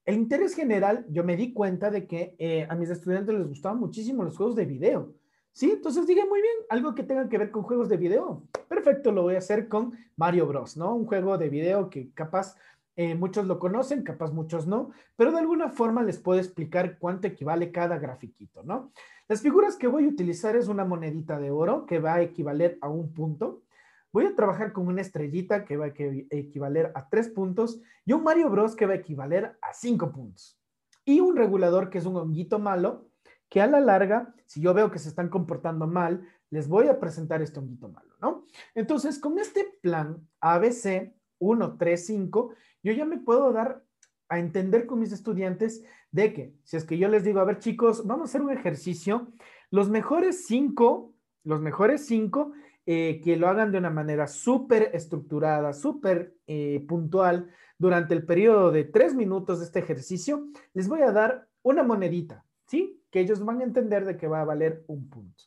el 0.04 0.16
interés 0.16 0.54
general, 0.54 1.06
yo 1.08 1.24
me 1.24 1.36
di 1.36 1.54
cuenta 1.54 1.90
de 1.90 2.06
que 2.06 2.36
eh, 2.38 2.66
a 2.68 2.74
mis 2.74 2.90
estudiantes 2.90 3.34
les 3.34 3.48
gustaban 3.48 3.80
muchísimo 3.80 4.24
los 4.24 4.36
juegos 4.36 4.56
de 4.56 4.66
video. 4.66 5.14
¿Sí? 5.52 5.72
Entonces 5.72 6.06
dije, 6.06 6.24
muy 6.24 6.40
bien, 6.40 6.54
algo 6.68 6.94
que 6.94 7.02
tenga 7.02 7.28
que 7.28 7.38
ver 7.38 7.50
con 7.50 7.62
juegos 7.62 7.88
de 7.88 7.96
video. 7.96 8.42
Perfecto, 8.68 9.10
lo 9.10 9.22
voy 9.22 9.34
a 9.34 9.38
hacer 9.38 9.68
con 9.68 9.92
Mario 10.16 10.46
Bros, 10.46 10.76
¿no? 10.76 10.94
Un 10.94 11.06
juego 11.06 11.36
de 11.36 11.48
video 11.48 11.90
que 11.90 12.12
capaz 12.12 12.56
eh, 12.96 13.14
muchos 13.14 13.46
lo 13.46 13.58
conocen, 13.58 14.02
capaz 14.02 14.32
muchos 14.32 14.66
no, 14.66 14.90
pero 15.14 15.30
de 15.30 15.38
alguna 15.38 15.70
forma 15.70 16.02
les 16.02 16.18
puedo 16.18 16.40
explicar 16.40 16.98
cuánto 16.98 17.28
equivale 17.28 17.70
cada 17.70 17.96
grafiquito, 17.98 18.64
¿no? 18.64 18.92
Las 19.28 19.40
figuras 19.40 19.76
que 19.76 19.86
voy 19.86 20.06
a 20.06 20.08
utilizar 20.08 20.56
es 20.56 20.68
una 20.68 20.84
monedita 20.84 21.38
de 21.38 21.50
oro 21.50 21.86
que 21.86 22.00
va 22.00 22.14
a 22.14 22.22
equivaler 22.22 22.76
a 22.80 22.88
un 22.88 23.12
punto. 23.12 23.62
Voy 24.10 24.24
a 24.24 24.34
trabajar 24.34 24.72
con 24.72 24.88
una 24.88 25.02
estrellita 25.02 25.64
que 25.64 25.76
va 25.76 25.86
a 25.86 25.92
equivaler 26.30 26.90
a 26.94 27.08
tres 27.08 27.28
puntos 27.28 27.80
y 28.04 28.14
un 28.14 28.24
Mario 28.24 28.50
Bros 28.50 28.74
que 28.74 28.86
va 28.86 28.94
a 28.94 28.96
equivaler 28.96 29.56
a 29.60 29.74
cinco 29.74 30.10
puntos. 30.10 30.58
Y 31.04 31.20
un 31.20 31.36
regulador 31.36 31.90
que 31.90 31.98
es 31.98 32.06
un 32.06 32.16
honguito 32.16 32.58
malo 32.58 33.07
que 33.48 33.60
a 33.60 33.66
la 33.66 33.80
larga, 33.80 34.34
si 34.46 34.60
yo 34.60 34.74
veo 34.74 34.90
que 34.90 34.98
se 34.98 35.08
están 35.08 35.28
comportando 35.28 35.86
mal, 35.86 36.26
les 36.50 36.68
voy 36.68 36.88
a 36.88 36.98
presentar 36.98 37.42
este 37.42 37.58
honguito 37.58 37.88
malo, 37.88 38.14
¿no? 38.20 38.44
Entonces, 38.74 39.18
con 39.18 39.38
este 39.38 39.78
plan 39.82 40.26
ABC 40.40 41.14
1, 41.38 41.76
3, 41.76 42.06
5, 42.06 42.54
yo 42.82 42.92
ya 42.92 43.04
me 43.04 43.18
puedo 43.18 43.52
dar 43.52 43.84
a 44.28 44.38
entender 44.38 44.86
con 44.86 45.00
mis 45.00 45.12
estudiantes 45.12 45.84
de 46.10 46.32
que, 46.32 46.54
si 46.64 46.76
es 46.76 46.84
que 46.84 46.98
yo 46.98 47.08
les 47.08 47.24
digo, 47.24 47.40
a 47.40 47.44
ver 47.44 47.58
chicos, 47.58 48.06
vamos 48.06 48.22
a 48.22 48.30
hacer 48.30 48.42
un 48.42 48.50
ejercicio, 48.50 49.28
los 49.70 49.88
mejores 49.90 50.46
cinco, 50.46 51.14
los 51.44 51.60
mejores 51.60 52.06
cinco, 52.06 52.52
eh, 52.86 53.20
que 53.22 53.36
lo 53.36 53.48
hagan 53.48 53.72
de 53.72 53.78
una 53.78 53.90
manera 53.90 54.26
súper 54.26 54.90
estructurada, 54.94 55.72
súper 55.72 56.34
eh, 56.46 56.84
puntual, 56.88 57.50
durante 57.78 58.14
el 58.14 58.24
periodo 58.24 58.70
de 58.70 58.84
tres 58.84 59.14
minutos 59.14 59.60
de 59.60 59.66
este 59.66 59.78
ejercicio, 59.78 60.48
les 60.74 60.88
voy 60.88 61.02
a 61.02 61.12
dar 61.12 61.48
una 61.62 61.82
monedita, 61.82 62.44
¿sí? 62.68 63.02
Que 63.10 63.20
ellos 63.20 63.44
van 63.44 63.60
a 63.60 63.64
entender 63.64 64.04
de 64.04 64.16
que 64.16 64.28
va 64.28 64.42
a 64.42 64.44
valer 64.44 64.84
un 64.86 65.08
punto. 65.08 65.44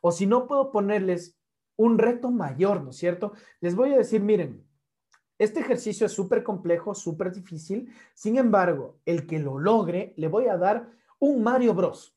O 0.00 0.12
si 0.12 0.26
no 0.26 0.46
puedo 0.46 0.70
ponerles 0.70 1.36
un 1.76 1.98
reto 1.98 2.30
mayor, 2.30 2.82
¿no 2.82 2.90
es 2.90 2.96
cierto? 2.96 3.32
Les 3.60 3.74
voy 3.74 3.92
a 3.92 3.98
decir, 3.98 4.20
miren, 4.20 4.64
este 5.38 5.60
ejercicio 5.60 6.06
es 6.06 6.12
súper 6.12 6.42
complejo, 6.42 6.94
súper 6.94 7.32
difícil. 7.32 7.92
Sin 8.14 8.36
embargo, 8.36 8.98
el 9.06 9.26
que 9.26 9.38
lo 9.38 9.58
logre, 9.58 10.12
le 10.16 10.28
voy 10.28 10.46
a 10.46 10.56
dar 10.56 10.90
un 11.20 11.42
Mario 11.42 11.74
Bros. 11.74 12.16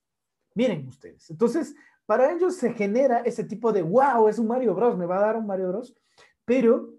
Miren 0.55 0.87
ustedes. 0.87 1.29
Entonces, 1.29 1.75
para 2.05 2.33
ellos 2.33 2.55
se 2.55 2.73
genera 2.73 3.19
ese 3.19 3.43
tipo 3.43 3.71
de, 3.71 3.83
wow, 3.83 4.27
es 4.27 4.39
un 4.39 4.47
Mario 4.47 4.73
Bros, 4.73 4.97
me 4.97 5.05
va 5.05 5.17
a 5.17 5.21
dar 5.21 5.37
un 5.37 5.45
Mario 5.45 5.69
Bros. 5.69 5.95
Pero 6.45 6.93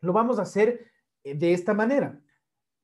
lo 0.00 0.12
vamos 0.12 0.38
a 0.38 0.42
hacer 0.42 0.90
eh, 1.22 1.34
de 1.34 1.52
esta 1.52 1.72
manera. 1.72 2.20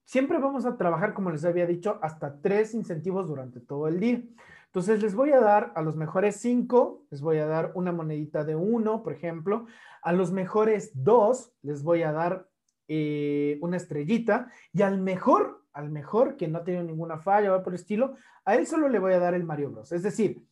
Siempre 0.09 0.39
vamos 0.39 0.65
a 0.65 0.79
trabajar, 0.79 1.13
como 1.13 1.31
les 1.31 1.45
había 1.45 1.67
dicho, 1.67 1.99
hasta 2.01 2.41
tres 2.41 2.73
incentivos 2.73 3.29
durante 3.29 3.61
todo 3.61 3.89
el 3.89 4.01
día. 4.01 4.23
Entonces, 4.65 5.03
les 5.03 5.15
voy 5.15 5.33
a 5.33 5.41
dar 5.41 5.71
a 5.77 5.83
los 5.83 5.97
mejores 5.97 6.37
cinco, 6.37 7.05
les 7.11 7.21
voy 7.21 7.37
a 7.37 7.47
dar 7.47 7.73
una 7.75 7.93
monedita 7.93 8.43
de 8.43 8.57
uno, 8.57 9.03
por 9.03 9.13
ejemplo. 9.13 9.67
A 10.01 10.15
los 10.15 10.33
mejores 10.33 10.93
dos, 10.95 11.53
les 11.61 11.83
voy 11.83 12.05
a 12.05 12.13
dar 12.13 12.49
eh, 12.89 13.59
una 13.61 13.77
estrellita 13.77 14.51
y 14.73 14.81
al 14.81 14.99
mejor, 14.99 15.67
al 15.75 15.91
mejor 15.91 16.39
que 16.39 16.49
no 16.49 16.57
ha 16.57 16.65
tenido 16.65 16.85
ninguna 16.85 17.19
falla 17.19 17.55
o 17.55 17.63
por 17.63 17.75
el 17.75 17.79
estilo, 17.79 18.15
a 18.47 18.55
él 18.55 18.67
solo 18.67 18.89
le 18.89 19.01
voy 19.01 19.13
a 19.13 19.19
dar 19.19 19.35
el 19.35 19.45
Mario 19.45 19.73
Bros. 19.73 19.93
Es 19.93 20.03
decir, 20.03 20.43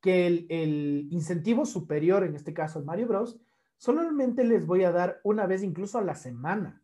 que 0.00 0.26
el, 0.26 0.46
el 0.50 1.06
incentivo 1.12 1.66
superior, 1.66 2.24
en 2.24 2.34
este 2.34 2.52
caso 2.52 2.80
el 2.80 2.84
Mario 2.84 3.06
Bros, 3.06 3.38
solamente 3.76 4.42
les 4.42 4.66
voy 4.66 4.82
a 4.82 4.90
dar 4.90 5.20
una 5.22 5.46
vez 5.46 5.62
incluso 5.62 5.98
a 5.98 6.02
la 6.02 6.16
semana, 6.16 6.82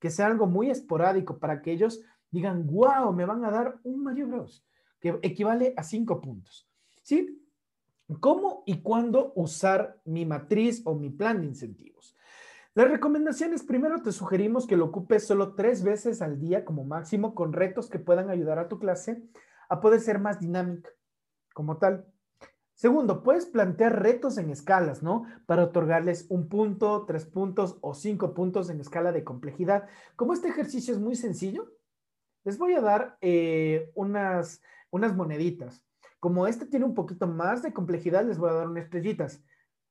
que 0.00 0.10
sea 0.10 0.26
algo 0.26 0.46
muy 0.46 0.70
esporádico 0.70 1.38
para 1.38 1.62
que 1.62 1.72
ellos 1.72 2.00
digan, 2.30 2.66
wow, 2.66 3.12
me 3.12 3.24
van 3.24 3.44
a 3.44 3.50
dar 3.50 3.78
un 3.84 4.02
Mario 4.02 4.26
Bros, 4.26 4.64
que 4.98 5.18
equivale 5.22 5.74
a 5.76 5.82
cinco 5.82 6.20
puntos. 6.20 6.68
¿Sí? 7.02 7.46
¿Cómo 8.18 8.64
y 8.66 8.82
cuándo 8.82 9.32
usar 9.36 10.00
mi 10.04 10.26
matriz 10.26 10.82
o 10.84 10.94
mi 10.94 11.10
plan 11.10 11.40
de 11.40 11.46
incentivos? 11.46 12.16
Las 12.74 12.88
recomendaciones, 12.88 13.62
primero 13.62 14.02
te 14.02 14.12
sugerimos 14.12 14.66
que 14.66 14.76
lo 14.76 14.86
ocupes 14.86 15.26
solo 15.26 15.54
tres 15.54 15.82
veces 15.82 16.22
al 16.22 16.38
día 16.38 16.64
como 16.64 16.84
máximo 16.84 17.34
con 17.34 17.52
retos 17.52 17.88
que 17.90 17.98
puedan 17.98 18.30
ayudar 18.30 18.58
a 18.58 18.68
tu 18.68 18.78
clase 18.78 19.22
a 19.68 19.80
poder 19.80 20.00
ser 20.00 20.18
más 20.18 20.40
dinámica 20.40 20.90
como 21.52 21.78
tal. 21.78 22.06
Segundo, 22.80 23.22
puedes 23.22 23.44
plantear 23.44 24.00
retos 24.00 24.38
en 24.38 24.48
escalas, 24.48 25.02
¿no? 25.02 25.26
Para 25.44 25.64
otorgarles 25.64 26.24
un 26.30 26.48
punto, 26.48 27.04
tres 27.04 27.26
puntos 27.26 27.76
o 27.82 27.92
cinco 27.92 28.32
puntos 28.32 28.70
en 28.70 28.80
escala 28.80 29.12
de 29.12 29.22
complejidad. 29.22 29.86
Como 30.16 30.32
este 30.32 30.48
ejercicio 30.48 30.94
es 30.94 30.98
muy 30.98 31.14
sencillo, 31.14 31.74
les 32.42 32.56
voy 32.56 32.72
a 32.72 32.80
dar 32.80 33.18
eh, 33.20 33.90
unas, 33.94 34.62
unas 34.88 35.14
moneditas. 35.14 35.84
Como 36.20 36.46
este 36.46 36.64
tiene 36.64 36.86
un 36.86 36.94
poquito 36.94 37.26
más 37.26 37.62
de 37.62 37.74
complejidad, 37.74 38.24
les 38.24 38.38
voy 38.38 38.48
a 38.48 38.54
dar 38.54 38.68
unas 38.68 38.84
estrellitas. 38.84 39.44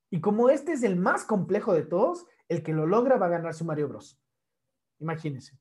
Y 0.09 0.19
como 0.19 0.49
este 0.49 0.71
es 0.71 0.81
el 0.81 0.95
más 0.95 1.25
complejo 1.25 1.75
de 1.75 1.83
todos, 1.83 2.25
el 2.47 2.63
que 2.63 2.73
lo 2.73 2.87
logra 2.87 3.17
va 3.17 3.27
a 3.27 3.37
ganar 3.37 3.53
su 3.53 3.65
Mario 3.65 3.89
Bros. 3.89 4.19
Imagínense. 4.97 5.59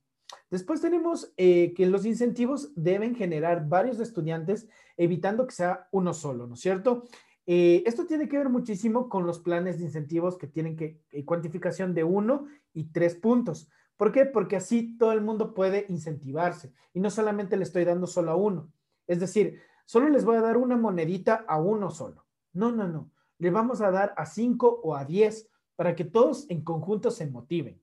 Después 0.51 0.81
tenemos 0.81 1.33
eh, 1.37 1.75
que 1.75 1.87
los 1.87 2.05
incentivos 2.07 2.73
deben 2.75 3.15
generar 3.15 3.69
varios 3.69 4.01
estudiantes, 4.01 4.69
evitando 4.97 5.47
que 5.47 5.55
sea 5.55 5.89
uno 5.93 6.15
solo, 6.15 6.47
¿no 6.47 6.55
es 6.55 6.61
cierto? 6.61 7.05
Eh, 7.47 7.83
esto 7.87 8.07
tiene 8.07 8.29
que 8.29 8.37
ver 8.37 8.51
muchísimo 8.51 9.09
con 9.09 9.27
los 9.27 9.39
planes 9.39 9.79
de 9.79 9.85
incentivos 9.85 10.37
que 10.37 10.47
tienen 10.47 10.77
que 10.77 11.01
eh, 11.11 11.25
cuantificación 11.25 11.95
de 11.95 12.05
uno 12.05 12.47
y 12.75 12.93
tres 12.93 13.15
puntos. 13.15 13.71
¿Por 13.97 14.13
qué? 14.13 14.27
Porque 14.27 14.57
así 14.57 14.97
todo 14.99 15.13
el 15.13 15.23
mundo 15.23 15.55
puede 15.55 15.87
incentivarse 15.89 16.73
y 16.93 17.01
no 17.01 17.11
solamente 17.11 17.57
le 17.57 17.65
estoy 17.65 17.85
dando 17.85 18.07
solo 18.07 18.33
a 18.33 18.37
uno. 18.37 18.71
Es 19.07 19.19
decir, 19.21 19.61
solo 19.87 20.11
les 20.11 20.25
voy 20.25 20.37
a 20.37 20.43
dar 20.43 20.59
una 20.59 20.77
monedita 20.77 21.45
a 21.49 21.59
uno 21.59 21.91
solo. 21.91 22.27
No, 22.53 22.71
no, 22.71 22.87
no. 22.87 23.11
Le 23.39 23.51
vamos 23.51 23.81
a 23.81 23.91
dar 23.91 24.13
a 24.17 24.27
cinco 24.27 24.81
o 24.83 24.95
a 24.95 25.05
diez 25.05 25.49
para 25.75 25.97
que 25.97 26.05
todos 26.05 26.49
en 26.51 26.63
conjunto 26.63 27.11
se 27.11 27.27
motiven. 27.31 27.81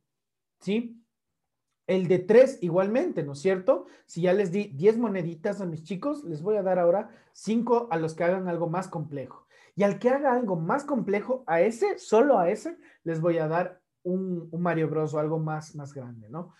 ¿Sí? 0.59 1.01
El 1.87 2.07
de 2.07 2.19
tres 2.19 2.57
igualmente, 2.61 3.23
¿no 3.23 3.33
es 3.33 3.39
cierto? 3.39 3.85
Si 4.05 4.21
ya 4.21 4.33
les 4.33 4.51
di 4.51 4.71
10 4.73 4.97
moneditas 4.97 5.61
a 5.61 5.65
mis 5.65 5.83
chicos, 5.83 6.23
les 6.23 6.41
voy 6.41 6.57
a 6.57 6.63
dar 6.63 6.79
ahora 6.79 7.09
cinco 7.31 7.87
a 7.91 7.97
los 7.97 8.15
que 8.15 8.23
hagan 8.23 8.47
algo 8.47 8.67
más 8.67 8.87
complejo. 8.87 9.45
Y 9.75 9.83
al 9.83 9.99
que 9.99 10.09
haga 10.09 10.33
algo 10.33 10.55
más 10.55 10.83
complejo, 10.83 11.43
a 11.47 11.61
ese, 11.61 11.99
solo 11.99 12.39
a 12.39 12.49
ese, 12.49 12.77
les 13.03 13.21
voy 13.21 13.37
a 13.37 13.47
dar 13.47 13.81
un, 14.03 14.49
Mario 14.57 14.89
Bros 14.89 15.13
o 15.13 15.19
algo 15.19 15.37
más, 15.37 15.75
más 15.75 15.93
grande, 15.93 16.29
¿no? 16.29 16.53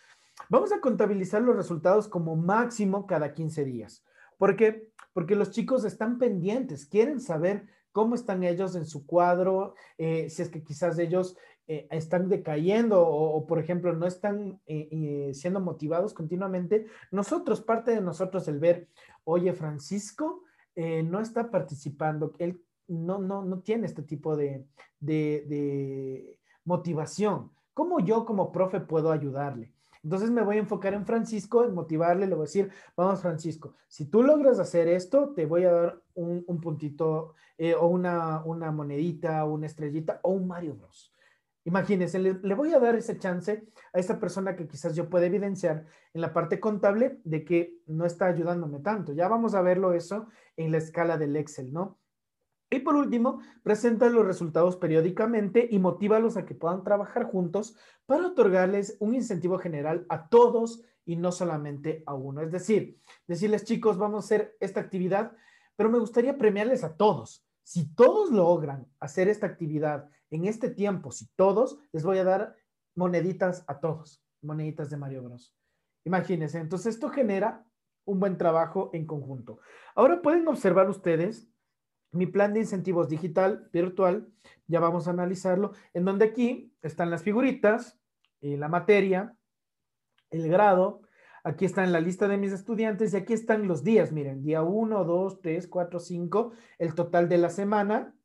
Vamos 0.50 0.72
a 0.74 0.82
contabilizar 0.82 1.42
los 1.42 1.56
resultados 1.56 2.08
como 2.08 2.36
máximo 2.36 3.08
cada 3.08 3.34
15 3.34 3.64
días. 3.64 4.04
¿Por 4.38 4.56
qué? 4.56 4.92
Porque 5.14 5.36
los 5.36 5.52
chicos 5.52 5.86
están 5.86 6.18
pendientes, 6.18 6.86
quieren 6.86 7.22
saber 7.22 7.68
cómo 7.94 8.16
están 8.16 8.44
ellos 8.44 8.76
en 8.76 8.86
su 8.86 9.06
cuadro, 9.06 9.76
eh, 9.98 10.30
si 10.30 10.42
es 10.42 10.50
que 10.50 10.62
quizás 10.62 11.00
ellos 11.00 11.38
eh, 11.68 11.88
están 11.92 12.30
decayendo 12.30 13.08
o, 13.08 13.46
por 13.48 13.60
ejemplo, 13.60 13.94
no 13.94 14.06
están 14.06 14.60
eh, 14.68 15.32
siendo 15.34 15.60
motivados 15.60 16.14
continuamente. 16.14 16.86
Nosotros, 17.12 17.62
parte 17.62 17.92
de 17.92 18.02
nosotros, 18.02 18.48
el 18.48 18.60
ver, 18.60 18.88
oye, 19.24 19.54
Francisco 19.54 20.44
no 20.76 21.22
está 21.22 21.50
participando, 21.52 22.34
él 22.38 22.60
no, 22.88 23.20
no, 23.20 23.44
no 23.44 23.60
tiene 23.60 23.86
este 23.86 24.04
tipo 24.04 24.36
de, 24.36 24.66
de, 25.00 26.40
motivación. 26.64 27.52
¿Cómo 27.74 28.00
yo 28.00 28.26
como 28.26 28.52
profe 28.52 28.80
puedo 28.80 29.12
ayudarle? 29.12 29.74
Entonces 30.04 30.30
me 30.30 30.44
voy 30.44 30.58
a 30.58 30.60
enfocar 30.60 30.94
en 30.94 31.06
Francisco, 31.06 31.64
en 31.64 31.74
motivarle, 31.74 32.28
le 32.28 32.36
voy 32.36 32.44
a 32.44 32.48
decir, 32.48 32.70
vamos 32.96 33.22
Francisco, 33.22 33.74
si 33.88 34.06
tú 34.06 34.22
logras 34.22 34.60
hacer 34.60 34.88
esto, 34.88 35.30
te 35.30 35.48
voy 35.48 35.64
a 35.64 35.72
dar 35.72 36.02
un, 36.14 36.44
puntito 36.62 37.34
eh, 37.58 37.74
o 37.74 37.88
una, 37.88 38.44
una 38.46 38.72
monedita, 38.72 39.44
una 39.46 39.66
estrellita 39.66 40.20
o 40.22 40.32
un 40.32 40.48
Mario 40.48 40.76
Bros. 40.76 41.15
Imagínense, 41.66 42.20
le, 42.20 42.36
le, 42.36 42.54
voy 42.54 42.74
a 42.74 42.80
dar 42.80 42.96
ese 42.96 43.18
chance 43.18 43.68
a 43.92 44.00
esta 44.00 44.20
persona 44.20 44.56
que 44.56 44.68
quizás 44.68 44.96
yo 44.96 45.10
pueda 45.10 45.26
evidenciar 45.26 45.86
en 46.14 46.22
la 46.22 46.32
parte 46.32 46.60
contable 46.60 47.20
de 47.24 47.44
que 47.44 47.80
no 47.88 48.06
está 48.06 48.28
ayudándome 48.28 48.80
tanto. 48.80 49.14
Ya 49.14 49.28
vamos 49.28 49.56
a 49.56 49.62
verlo 49.62 49.94
eso 49.94 50.28
en 50.56 50.72
la 50.72 50.78
escala 50.78 51.18
del 51.18 51.36
Excel, 51.36 51.74
¿no? 51.74 52.00
Y 52.70 52.80
por 52.80 52.96
último, 52.96 53.40
presenta 53.64 54.10
los 54.10 54.26
resultados 54.26 54.76
periódicamente 54.76 55.68
y 55.70 55.80
motívalos 55.80 56.36
a 56.36 56.46
que 56.46 56.56
puedan 56.56 56.84
trabajar 56.84 57.26
juntos 57.26 57.76
para 58.06 58.28
otorgarles 58.28 58.98
un 59.00 59.16
incentivo 59.16 59.58
general 59.60 60.06
a 60.10 60.30
todos 60.30 60.84
y 61.06 61.16
no 61.16 61.32
solamente 61.32 62.04
a 62.06 62.16
uno. 62.16 62.42
Es 62.42 62.52
decir, 62.52 63.00
decirles 63.28 63.64
chicos, 63.64 63.98
vamos 63.98 64.24
a 64.24 64.26
hacer 64.26 64.58
esta 64.60 64.80
actividad, 64.80 65.32
pero 65.76 65.90
me 65.90 66.00
gustaría 66.00 66.38
premiarles 66.38 66.84
a 66.84 66.98
todos. 66.98 67.45
Si 67.66 67.88
todos 67.96 68.30
logran 68.30 68.88
hacer 69.00 69.28
esta 69.28 69.48
actividad 69.48 70.08
en 70.30 70.46
este 70.46 70.70
tiempo, 70.70 71.12
si 71.12 71.28
todos, 71.36 71.80
les 71.92 72.04
voy 72.04 72.20
a 72.20 72.24
dar 72.24 72.56
moneditas 72.94 73.66
a 73.68 73.80
todos, 73.80 74.24
moneditas 74.44 74.92
de 74.92 74.98
Mario 74.98 75.24
Bros. 75.24 75.52
Imagínense, 76.04 76.60
entonces 76.60 76.94
esto 76.94 77.10
genera 77.10 77.66
un 78.06 78.20
buen 78.20 78.38
trabajo 78.38 78.92
en 78.94 79.08
conjunto. 79.08 79.60
Ahora 79.96 80.22
pueden 80.22 80.48
observar 80.48 80.92
ustedes 80.92 81.50
mi 82.12 82.28
plan 82.28 82.54
de 82.54 82.60
incentivos 82.60 83.10
digital 83.10 83.68
virtual, 83.74 84.32
ya 84.68 84.80
vamos 84.80 85.08
a 85.08 85.12
analizarlo, 85.12 85.72
en 85.96 86.06
donde 86.06 86.26
aquí 86.26 86.72
están 86.84 87.10
las 87.10 87.24
figuritas, 87.24 88.00
eh, 88.42 88.58
la 88.58 88.70
materia, 88.70 89.36
el 90.30 90.48
grado, 90.50 91.02
Aquí 91.46 91.66
está 91.66 91.84
en 91.84 91.92
la 91.92 92.02
lista 92.02 92.28
de 92.28 92.38
mis 92.38 92.52
estudiantes 92.52 93.14
y 93.14 93.18
aquí 93.18 93.34
están 93.34 93.68
los 93.68 93.84
días. 93.84 94.12
Miren, 94.12 94.42
día 94.42 94.64
1, 94.64 95.04
2, 95.04 95.42
3, 95.42 95.68
4, 95.68 96.00
5, 96.00 96.54
el 96.80 96.96
total 96.96 97.30
de 97.30 97.38
la 97.38 97.52
semana. 97.52 98.16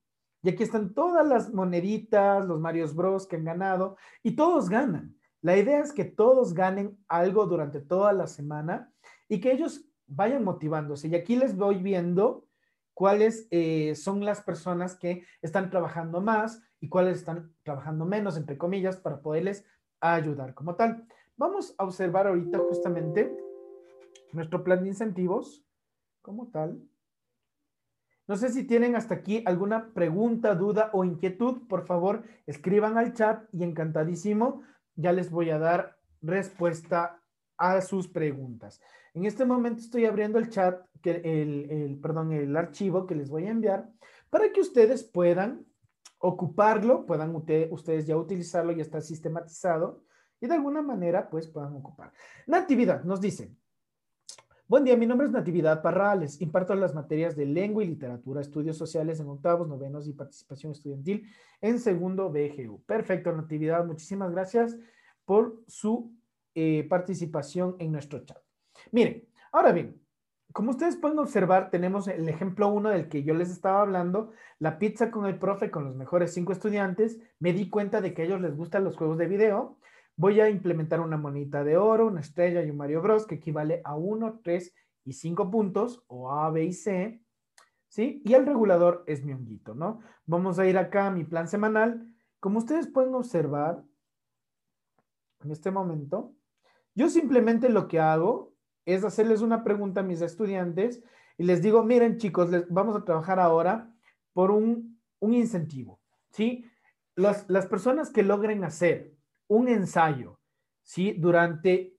Y 0.43 0.49
aquí 0.49 0.63
están 0.63 0.95
todas 0.95 1.29
las 1.29 1.53
moneditas, 1.53 2.47
los 2.47 2.59
Marios 2.59 2.95
Bros 2.95 3.27
que 3.27 3.37
han 3.37 3.45
ganado 3.45 3.99
y 4.23 4.37
todos 4.37 4.71
ganan. 4.71 5.15
La 5.43 5.55
idea 5.59 5.81
es 5.81 5.93
que 5.93 6.07
todos 6.07 6.55
ganen 6.55 6.97
algo 7.09 7.45
durante 7.45 7.83
toda 7.83 8.15
la 8.15 8.27
semana 8.27 8.91
y 9.29 9.39
que 9.39 9.53
ellos 9.53 9.85
vayan 10.07 10.43
motivándose. 10.43 11.09
Y 11.09 11.15
aquí 11.15 11.37
les 11.37 11.55
voy 11.55 11.77
viendo 11.77 12.47
cuáles 12.95 13.49
eh, 13.51 13.97
son 13.97 14.25
las 14.25 14.41
personas 14.41 14.97
que 14.97 15.27
están 15.43 15.69
trabajando 15.69 16.23
más 16.23 16.63
y 16.81 16.89
cuáles 16.89 17.19
están 17.19 17.53
trabajando 17.65 18.07
menos, 18.07 18.39
entre 18.39 18.57
comillas, 18.57 18.97
para 18.97 19.21
poderles 19.21 19.67
ayudar 20.01 20.55
como 20.55 20.75
tal. 20.75 21.07
Vamos 21.41 21.75
a 21.79 21.85
observar 21.85 22.27
ahorita 22.27 22.59
justamente 22.59 23.35
nuestro 24.33 24.63
plan 24.63 24.83
de 24.83 24.91
incentivos 24.91 25.65
como 26.21 26.51
tal. 26.51 26.87
No 28.29 28.37
sé 28.37 28.51
si 28.51 28.67
tienen 28.67 28.95
hasta 28.95 29.15
aquí 29.15 29.43
alguna 29.47 29.95
pregunta, 29.95 30.55
duda 30.55 30.91
o 30.93 31.03
inquietud, 31.03 31.67
por 31.67 31.87
favor, 31.87 32.25
escriban 32.47 32.99
al 32.99 33.15
chat 33.15 33.49
y 33.55 33.65
encantadísimo, 33.65 34.65
ya 34.97 35.15
les 35.15 35.31
voy 35.31 35.49
a 35.49 35.59
dar 35.59 35.97
respuesta 36.21 37.23
a 37.57 37.81
sus 37.81 38.07
preguntas. 38.07 38.79
En 39.15 39.25
este 39.25 39.47
momento 39.47 39.81
estoy 39.81 40.05
abriendo 40.05 40.39
el 40.39 40.51
chat, 40.51 40.79
que 41.01 41.23
el, 41.25 41.99
perdón, 42.03 42.35
el 42.35 42.55
archivo 42.55 43.07
que 43.07 43.15
les 43.15 43.31
voy 43.31 43.47
a 43.47 43.53
enviar 43.53 43.91
para 44.29 44.53
que 44.53 44.61
ustedes 44.61 45.05
puedan 45.05 45.65
ocuparlo, 46.19 47.07
puedan 47.07 47.35
ustedes 47.35 48.07
ya 48.07 48.19
utilizarlo, 48.19 48.73
ya 48.73 48.83
está 48.83 49.01
sistematizado 49.01 50.03
y 50.41 50.47
de 50.47 50.55
alguna 50.55 50.83
manera 50.83 51.29
pues 51.29 51.47
puedan 51.47 51.75
ocupar. 51.77 52.13
Natividad 52.47 53.05
nos 53.05 53.21
dice, 53.21 53.53
buen 54.67 54.85
día, 54.85 54.97
mi 54.97 55.07
nombre 55.07 55.27
es 55.27 55.33
Natividad 55.33 55.83
Parrales, 55.83 56.41
imparto 56.41 56.75
las 56.75 56.95
materias 56.95 57.37
de 57.37 57.47
lengua 57.47 57.85
y 57.85 57.89
literatura, 57.89 58.41
estudios 58.41 58.77
sociales 58.77 59.21
en 59.21 59.29
octavos, 59.29 59.69
novenos 59.69 60.09
y 60.09 60.13
participación 60.13 60.73
estudiantil 60.73 61.27
en 61.61 61.79
segundo 61.79 62.31
BGU. 62.31 62.83
Perfecto, 62.85 63.33
Natividad, 63.33 63.85
muchísimas 63.85 64.33
gracias 64.33 64.77
por 65.25 65.63
su 65.67 66.13
eh, 66.55 66.87
participación 66.89 67.77
en 67.79 67.93
nuestro 67.93 68.25
chat. 68.25 68.39
Miren, 68.93 69.29
ahora 69.53 69.73
bien, 69.73 70.01
como 70.53 70.71
ustedes 70.71 70.97
pueden 70.97 71.19
observar, 71.21 71.71
tenemos 71.71 72.09
el 72.09 72.29
ejemplo 72.29 72.69
uno 72.69 72.89
del 72.89 73.09
que 73.09 73.23
yo 73.23 73.35
les 73.35 73.51
estaba 73.51 73.83
hablando, 73.83 74.33
la 74.59 74.79
pizza 74.79 75.13
con 75.13 75.27
el 75.27 75.39
profe 75.39 75.71
con 75.71 75.85
los 75.85 75.95
mejores 75.95 76.35
cinco 76.35 76.53
estudiantes. 76.53 77.21
Me 77.39 77.53
di 77.53 77.69
cuenta 77.71 78.01
de 78.01 78.15
que 78.15 78.23
a 78.23 78.25
ellos 78.25 78.41
les 78.41 78.57
gustan 78.57 78.83
los 78.83 78.97
juegos 78.97 79.17
de 79.19 79.29
video 79.29 79.79
voy 80.21 80.39
a 80.39 80.51
implementar 80.51 81.01
una 81.01 81.17
monita 81.17 81.65
de 81.65 81.79
oro, 81.79 82.07
una 82.07 82.21
estrella 82.21 82.63
y 82.63 82.69
un 82.69 82.77
Mario 82.77 83.01
Bros 83.01 83.27
que 83.27 83.37
equivale 83.37 83.81
a 83.85 83.97
1, 83.97 84.41
3 84.45 84.75
y 85.07 85.15
5 85.15 85.51
puntos, 85.51 86.05
o 86.09 86.31
A, 86.31 86.51
B 86.51 86.63
y 86.63 86.75
C, 86.75 87.23
¿sí? 87.89 88.21
Y 88.23 88.35
el 88.35 88.45
regulador 88.45 89.03
es 89.07 89.25
mi 89.25 89.33
honguito, 89.33 89.75
¿no? 89.75 90.01
Vamos 90.27 90.59
a 90.59 90.67
ir 90.67 90.77
acá 90.77 91.07
a 91.07 91.11
mi 91.11 91.25
plan 91.25 91.49
semanal. 91.49 92.15
Como 92.39 92.59
ustedes 92.59 92.87
pueden 92.87 93.15
observar, 93.15 93.83
en 95.43 95.53
este 95.53 95.71
momento, 95.71 96.35
yo 96.95 97.09
simplemente 97.09 97.71
lo 97.71 97.89
que 97.89 97.99
hago 97.99 98.53
es 98.85 99.05
hacerles 99.05 99.41
una 99.41 99.65
pregunta 99.65 100.01
a 100.01 100.05
mis 100.05 100.21
estudiantes 100.21 101.03
y 101.39 101.45
les 101.45 101.63
digo, 101.63 101.83
miren 101.83 102.19
chicos, 102.19 102.51
les, 102.51 102.69
vamos 102.69 102.95
a 102.95 103.07
trabajar 103.07 103.41
ahora 103.41 103.91
por 104.35 104.51
un, 104.51 105.01
un 105.19 105.33
incentivo, 105.33 105.99
¿sí? 106.29 106.67
Las, 107.15 107.49
las 107.49 107.67
personas 107.67 108.11
que 108.11 108.23
logren 108.23 108.65
hacer 108.65 109.19
un 109.51 109.69
ensayo, 109.69 110.39
¿sí? 110.83 111.13
Durante 111.13 111.97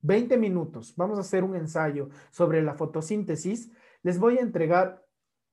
20 0.00 0.36
minutos, 0.36 0.94
vamos 0.96 1.18
a 1.18 1.22
hacer 1.22 1.44
un 1.44 1.54
ensayo 1.54 2.10
sobre 2.30 2.60
la 2.60 2.74
fotosíntesis. 2.74 3.70
Les 4.02 4.18
voy 4.18 4.38
a 4.38 4.42
entregar 4.42 5.04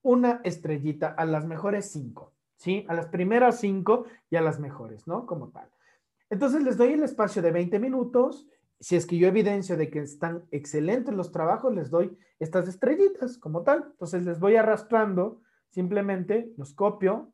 una 0.01 0.41
estrellita 0.43 1.07
a 1.07 1.25
las 1.25 1.45
mejores 1.45 1.91
cinco, 1.91 2.33
¿sí? 2.57 2.83
A 2.89 2.95
las 2.95 3.07
primeras 3.07 3.59
cinco 3.59 4.05
y 4.29 4.37
a 4.37 4.41
las 4.41 4.59
mejores, 4.59 5.07
¿no? 5.07 5.27
Como 5.27 5.49
tal. 5.49 5.69
Entonces 6.31 6.63
les 6.63 6.77
doy 6.77 6.93
el 6.93 7.03
espacio 7.03 7.43
de 7.43 7.51
20 7.51 7.79
minutos. 7.79 8.47
Si 8.79 8.95
es 8.95 9.05
que 9.05 9.17
yo 9.17 9.27
evidencio 9.27 9.77
de 9.77 9.91
que 9.91 9.99
están 9.99 10.45
excelentes 10.49 11.13
los 11.13 11.31
trabajos, 11.31 11.73
les 11.75 11.91
doy 11.91 12.17
estas 12.39 12.67
estrellitas 12.67 13.37
como 13.37 13.61
tal. 13.61 13.85
Entonces 13.91 14.25
les 14.25 14.39
voy 14.39 14.55
arrastrando, 14.55 15.41
simplemente 15.69 16.51
los 16.57 16.73
copio, 16.73 17.31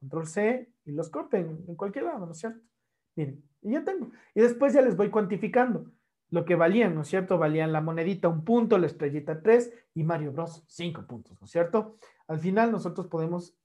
control 0.00 0.26
C 0.26 0.72
y 0.84 0.90
los 0.90 1.08
copio 1.08 1.38
en 1.38 1.76
cualquier 1.76 2.06
lado, 2.06 2.26
¿no 2.26 2.32
es 2.32 2.38
cierto? 2.38 2.68
Miren, 3.18 3.42
y 3.62 3.72
ya 3.72 3.82
tengo. 3.82 4.12
Y 4.32 4.42
después 4.42 4.72
ya 4.72 4.80
les 4.80 4.96
voy 4.96 5.10
cuantificando 5.10 5.90
lo 6.30 6.44
que 6.44 6.54
valían, 6.54 6.94
¿no 6.94 7.00
es 7.00 7.08
cierto? 7.08 7.36
Valían 7.36 7.72
la 7.72 7.80
monedita 7.80 8.28
un 8.28 8.44
punto, 8.44 8.78
la 8.78 8.86
estrellita 8.86 9.42
tres 9.42 9.72
y 9.92 10.04
Mario 10.04 10.30
Bros 10.30 10.62
cinco 10.68 11.04
puntos, 11.04 11.40
¿no 11.40 11.46
es 11.46 11.50
cierto? 11.50 11.96
Al 12.28 12.38
final 12.38 12.70
nosotros 12.70 13.08
podemos 13.08 13.56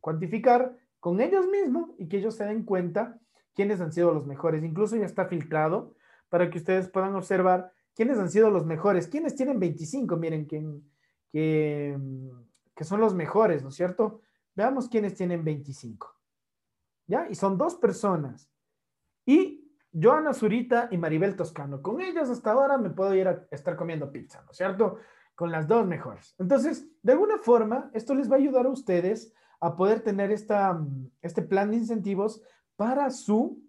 cuantificar 0.00 0.76
con 1.00 1.20
ellos 1.20 1.48
mismos 1.48 1.90
y 1.98 2.06
que 2.06 2.18
ellos 2.18 2.36
se 2.36 2.44
den 2.44 2.62
cuenta 2.62 3.18
quiénes 3.54 3.80
han 3.80 3.92
sido 3.92 4.14
los 4.14 4.24
mejores. 4.24 4.62
Incluso 4.62 4.94
ya 4.94 5.06
está 5.06 5.26
filtrado 5.26 5.96
para 6.28 6.48
que 6.48 6.58
ustedes 6.58 6.88
puedan 6.88 7.16
observar 7.16 7.72
quiénes 7.92 8.18
han 8.18 8.30
sido 8.30 8.50
los 8.50 8.66
mejores, 8.66 9.08
quiénes 9.08 9.34
tienen 9.34 9.58
25, 9.58 10.16
miren, 10.16 10.46
que, 10.46 10.64
que, 11.32 11.98
que 12.72 12.84
son 12.84 13.00
los 13.00 13.14
mejores, 13.14 13.64
¿no 13.64 13.70
es 13.70 13.74
cierto? 13.74 14.20
Veamos 14.54 14.88
quiénes 14.88 15.14
tienen 15.14 15.42
25. 15.42 16.14
¿Ya? 17.08 17.26
Y 17.28 17.34
son 17.34 17.58
dos 17.58 17.74
personas. 17.74 18.48
Y 19.26 19.66
Joana 19.92 20.32
Zurita 20.32 20.88
y 20.90 20.98
Maribel 20.98 21.36
Toscano. 21.36 21.82
Con 21.82 22.00
ellas 22.00 22.30
hasta 22.30 22.52
ahora 22.52 22.78
me 22.78 22.90
puedo 22.90 23.14
ir 23.14 23.28
a 23.28 23.46
estar 23.50 23.76
comiendo 23.76 24.12
pizza, 24.12 24.42
¿no 24.42 24.52
es 24.52 24.56
cierto? 24.56 24.98
Con 25.34 25.50
las 25.50 25.66
dos 25.66 25.86
mejores. 25.86 26.34
Entonces, 26.38 26.88
de 27.02 27.12
alguna 27.12 27.38
forma, 27.38 27.90
esto 27.92 28.14
les 28.14 28.30
va 28.30 28.36
a 28.36 28.38
ayudar 28.38 28.66
a 28.66 28.70
ustedes 28.70 29.34
a 29.60 29.76
poder 29.76 30.00
tener 30.00 30.30
esta, 30.30 30.78
este 31.22 31.42
plan 31.42 31.70
de 31.70 31.78
incentivos 31.78 32.42
para 32.76 33.10
su 33.10 33.62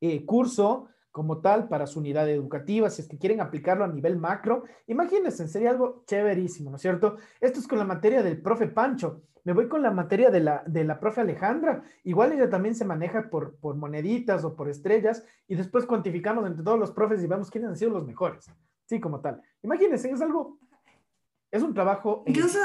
eh, 0.00 0.24
curso 0.24 0.88
como 1.16 1.38
tal, 1.38 1.66
para 1.66 1.86
su 1.86 2.00
unidad 2.00 2.28
educativa, 2.28 2.90
si 2.90 3.00
es 3.00 3.08
que 3.08 3.16
quieren 3.16 3.40
aplicarlo 3.40 3.86
a 3.86 3.88
nivel 3.88 4.18
macro. 4.18 4.64
Imagínense, 4.86 5.48
sería 5.48 5.70
algo 5.70 6.04
chéverísimo, 6.06 6.68
¿no 6.68 6.76
es 6.76 6.82
cierto? 6.82 7.16
Esto 7.40 7.58
es 7.58 7.66
con 7.66 7.78
la 7.78 7.86
materia 7.86 8.22
del 8.22 8.42
profe 8.42 8.66
Pancho 8.66 9.22
me 9.44 9.52
voy 9.52 9.68
con 9.68 9.80
la 9.80 9.92
materia 9.92 10.28
de 10.28 10.40
la, 10.40 10.64
de 10.66 10.82
la 10.82 10.98
profe 10.98 11.20
Alejandra. 11.20 11.84
Igual 12.02 12.32
ella 12.32 12.50
también 12.50 12.74
se 12.74 12.84
maneja 12.84 13.30
por, 13.30 13.54
por 13.58 13.76
moneditas 13.76 14.44
o 14.44 14.56
por 14.56 14.68
estrellas 14.68 15.24
y 15.46 15.54
después 15.54 15.86
cuantificamos 15.86 16.44
entre 16.46 16.64
todos 16.64 16.80
los 16.80 16.90
profes 16.90 17.22
y 17.22 17.28
vemos 17.28 17.48
quiénes 17.48 17.70
han 17.70 17.76
sido 17.76 17.92
los 17.92 18.04
mejores. 18.04 18.50
Sí, 18.86 19.00
como 19.00 19.20
tal. 19.20 19.40
Imagínense, 19.62 20.10
es 20.10 20.20
algo, 20.20 20.58
es 21.52 21.62
un 21.62 21.72
trabajo. 21.72 22.24
Incluso. 22.26 22.58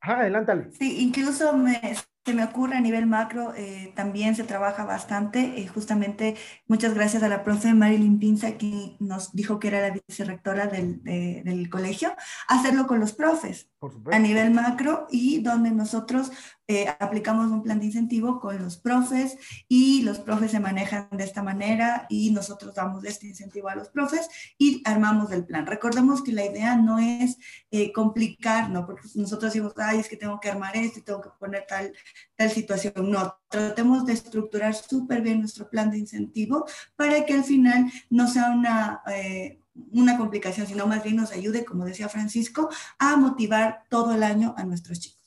Ajá, 0.00 0.20
adelántale. 0.20 0.70
Sí, 0.72 1.02
incluso 1.02 1.56
me, 1.56 1.80
se 2.28 2.34
me 2.34 2.44
ocurre 2.44 2.76
a 2.76 2.80
nivel 2.82 3.06
macro, 3.06 3.54
eh, 3.56 3.90
también 3.96 4.36
se 4.36 4.44
trabaja 4.44 4.84
bastante. 4.84 5.58
Eh, 5.58 5.66
justamente, 5.66 6.36
muchas 6.66 6.92
gracias 6.92 7.22
a 7.22 7.28
la 7.28 7.42
profe 7.42 7.72
Marilyn 7.72 8.18
Pinza, 8.18 8.58
que 8.58 8.96
nos 9.00 9.32
dijo 9.32 9.58
que 9.58 9.68
era 9.68 9.80
la 9.80 9.96
vicerrectora 10.06 10.66
del, 10.66 11.02
del 11.02 11.70
colegio, 11.70 12.14
hacerlo 12.46 12.86
con 12.86 13.00
los 13.00 13.14
profes 13.14 13.70
a 14.12 14.18
nivel 14.18 14.50
macro 14.50 15.06
y 15.10 15.40
donde 15.40 15.70
nosotros 15.70 16.30
eh, 16.70 16.86
aplicamos 17.00 17.50
un 17.50 17.62
plan 17.62 17.80
de 17.80 17.86
incentivo 17.86 18.38
con 18.38 18.62
los 18.62 18.76
profes 18.76 19.38
y 19.68 20.02
los 20.02 20.18
profes 20.18 20.50
se 20.50 20.60
manejan 20.60 21.08
de 21.12 21.24
esta 21.24 21.42
manera 21.42 22.04
y 22.10 22.30
nosotros 22.30 22.74
damos 22.74 23.04
este 23.06 23.26
incentivo 23.26 23.70
a 23.70 23.74
los 23.74 23.88
profes 23.88 24.28
y 24.58 24.82
armamos 24.84 25.32
el 25.32 25.46
plan. 25.46 25.64
Recordemos 25.66 26.22
que 26.22 26.32
la 26.32 26.44
idea 26.44 26.76
no 26.76 26.98
es 26.98 27.38
eh, 27.70 27.90
complicar, 27.90 28.68
¿no? 28.68 28.84
Porque 28.84 29.08
nosotros 29.14 29.50
decimos, 29.50 29.72
ay, 29.78 30.00
es 30.00 30.10
que 30.10 30.18
tengo 30.18 30.38
que 30.40 30.50
armar 30.50 30.76
esto 30.76 30.98
y 30.98 31.02
tengo 31.02 31.22
que 31.22 31.30
poner 31.38 31.64
tal, 31.66 31.90
tal 32.36 32.50
situación. 32.50 33.10
No, 33.10 33.34
tratemos 33.48 34.04
de 34.04 34.12
estructurar 34.12 34.74
súper 34.74 35.22
bien 35.22 35.40
nuestro 35.40 35.70
plan 35.70 35.90
de 35.90 35.96
incentivo 35.96 36.66
para 36.96 37.24
que 37.24 37.32
al 37.32 37.44
final 37.44 37.90
no 38.10 38.28
sea 38.28 38.50
una... 38.50 39.02
Eh, 39.10 39.62
una 39.92 40.18
complicación, 40.18 40.66
sino 40.66 40.88
más 40.88 41.04
bien 41.04 41.14
nos 41.14 41.30
ayude, 41.30 41.64
como 41.64 41.84
decía 41.84 42.08
Francisco, 42.08 42.68
a 42.98 43.16
motivar 43.16 43.84
todo 43.88 44.12
el 44.12 44.24
año 44.24 44.52
a 44.58 44.64
nuestros 44.64 44.98
chicos. 44.98 45.17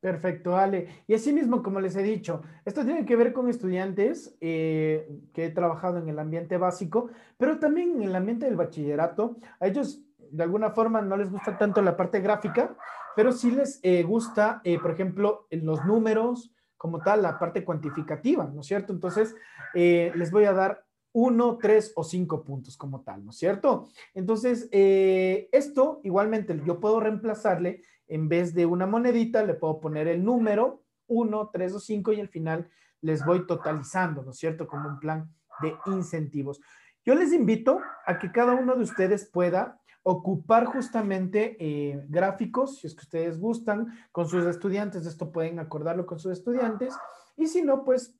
Perfecto, 0.00 0.56
Ale. 0.56 1.02
Y 1.08 1.14
así 1.14 1.32
mismo, 1.32 1.60
como 1.60 1.80
les 1.80 1.96
he 1.96 2.02
dicho, 2.04 2.42
esto 2.64 2.84
tiene 2.84 3.04
que 3.04 3.16
ver 3.16 3.32
con 3.32 3.48
estudiantes 3.48 4.36
eh, 4.40 5.10
que 5.32 5.46
he 5.46 5.50
trabajado 5.50 5.98
en 5.98 6.08
el 6.08 6.20
ambiente 6.20 6.56
básico, 6.56 7.10
pero 7.36 7.58
también 7.58 7.96
en 7.96 8.02
el 8.04 8.14
ambiente 8.14 8.46
del 8.46 8.54
bachillerato. 8.54 9.38
A 9.58 9.66
ellos, 9.66 10.00
de 10.30 10.42
alguna 10.44 10.70
forma, 10.70 11.02
no 11.02 11.16
les 11.16 11.32
gusta 11.32 11.58
tanto 11.58 11.82
la 11.82 11.96
parte 11.96 12.20
gráfica, 12.20 12.76
pero 13.16 13.32
sí 13.32 13.50
les 13.50 13.80
eh, 13.82 14.04
gusta, 14.04 14.60
eh, 14.62 14.78
por 14.78 14.92
ejemplo, 14.92 15.48
los 15.50 15.84
números, 15.84 16.54
como 16.76 17.00
tal, 17.00 17.22
la 17.22 17.36
parte 17.36 17.64
cuantificativa, 17.64 18.44
¿no 18.44 18.60
es 18.60 18.66
cierto? 18.68 18.92
Entonces, 18.92 19.34
les 19.74 20.30
voy 20.30 20.44
a 20.44 20.52
dar 20.52 20.84
uno, 21.12 21.58
tres 21.58 21.92
o 21.96 22.04
cinco 22.04 22.44
puntos 22.44 22.76
como 22.76 23.00
tal, 23.00 23.24
¿no 23.24 23.32
es 23.32 23.36
cierto? 23.36 23.88
Entonces, 24.14 24.68
esto 24.70 26.00
igualmente 26.04 26.60
yo 26.64 26.78
puedo 26.78 27.00
reemplazarle 27.00 27.82
en 28.08 28.28
vez 28.28 28.54
de 28.54 28.66
una 28.66 28.86
monedita, 28.86 29.44
le 29.44 29.54
puedo 29.54 29.80
poner 29.80 30.08
el 30.08 30.24
número 30.24 30.82
1, 31.06 31.50
3 31.52 31.74
o 31.74 31.80
5 31.80 32.12
y 32.12 32.20
al 32.20 32.28
final 32.28 32.68
les 33.00 33.24
voy 33.24 33.46
totalizando, 33.46 34.22
¿no 34.22 34.32
es 34.32 34.38
cierto? 34.38 34.66
Como 34.66 34.88
un 34.88 34.98
plan 34.98 35.30
de 35.60 35.74
incentivos. 35.86 36.60
Yo 37.04 37.14
les 37.14 37.32
invito 37.32 37.80
a 38.06 38.18
que 38.18 38.32
cada 38.32 38.54
uno 38.54 38.74
de 38.74 38.82
ustedes 38.82 39.28
pueda 39.30 39.80
ocupar 40.02 40.64
justamente 40.66 41.56
eh, 41.60 42.04
gráficos, 42.08 42.78
si 42.78 42.86
es 42.86 42.94
que 42.94 43.02
ustedes 43.02 43.38
gustan, 43.38 43.92
con 44.12 44.28
sus 44.28 44.44
estudiantes, 44.46 45.06
esto 45.06 45.30
pueden 45.30 45.58
acordarlo 45.58 46.06
con 46.06 46.18
sus 46.18 46.32
estudiantes, 46.32 46.94
y 47.36 47.46
si 47.46 47.62
no, 47.62 47.84
pues 47.84 48.14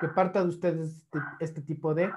que 0.00 0.08
parta 0.08 0.42
de 0.42 0.48
ustedes 0.48 0.96
este, 0.96 1.18
este 1.40 1.60
tipo 1.60 1.94
de 1.94 2.10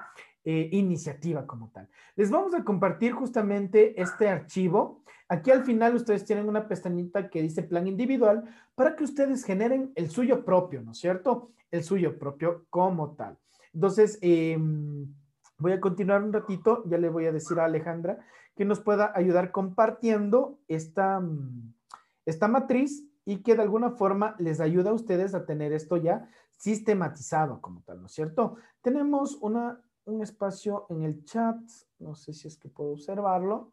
eh, 0.50 0.70
iniciativa 0.72 1.46
como 1.46 1.68
tal. 1.68 1.90
Les 2.16 2.30
vamos 2.30 2.54
a 2.54 2.64
compartir 2.64 3.12
justamente 3.12 4.00
este 4.00 4.30
archivo. 4.30 5.02
Aquí 5.28 5.50
al 5.50 5.62
final 5.62 5.94
ustedes 5.94 6.24
tienen 6.24 6.48
una 6.48 6.66
pestañita 6.66 7.28
que 7.28 7.42
dice 7.42 7.62
plan 7.62 7.86
individual 7.86 8.44
para 8.74 8.96
que 8.96 9.04
ustedes 9.04 9.44
generen 9.44 9.92
el 9.94 10.08
suyo 10.08 10.46
propio, 10.46 10.80
¿no 10.80 10.92
es 10.92 10.98
cierto? 11.00 11.50
El 11.70 11.84
suyo 11.84 12.18
propio 12.18 12.64
como 12.70 13.14
tal. 13.14 13.36
Entonces, 13.74 14.18
em, 14.22 15.14
voy 15.58 15.72
a 15.72 15.80
continuar 15.80 16.22
un 16.22 16.32
ratito, 16.32 16.82
ya 16.86 16.96
le 16.96 17.10
voy 17.10 17.26
a 17.26 17.32
decir 17.32 17.58
a 17.60 17.66
Alejandra 17.66 18.18
que 18.56 18.64
nos 18.64 18.80
pueda 18.80 19.12
ayudar 19.14 19.52
compartiendo 19.52 20.60
esta, 20.66 21.20
mm, 21.20 21.74
esta 22.24 22.48
matriz 22.48 23.04
y 23.26 23.42
que 23.42 23.54
de 23.54 23.60
alguna 23.60 23.90
forma 23.90 24.34
les 24.38 24.60
ayuda 24.60 24.92
a 24.92 24.94
ustedes 24.94 25.34
a 25.34 25.44
tener 25.44 25.74
esto 25.74 25.98
ya 25.98 26.26
sistematizado 26.56 27.60
como 27.60 27.82
tal, 27.82 28.00
¿no 28.00 28.06
es 28.06 28.12
cierto? 28.12 28.56
Tenemos 28.80 29.36
una 29.42 29.82
un 30.08 30.22
espacio 30.22 30.86
en 30.90 31.02
el 31.02 31.24
chat. 31.24 31.56
No 31.98 32.14
sé 32.14 32.32
si 32.32 32.48
es 32.48 32.56
que 32.56 32.68
puedo 32.68 32.92
observarlo. 32.92 33.72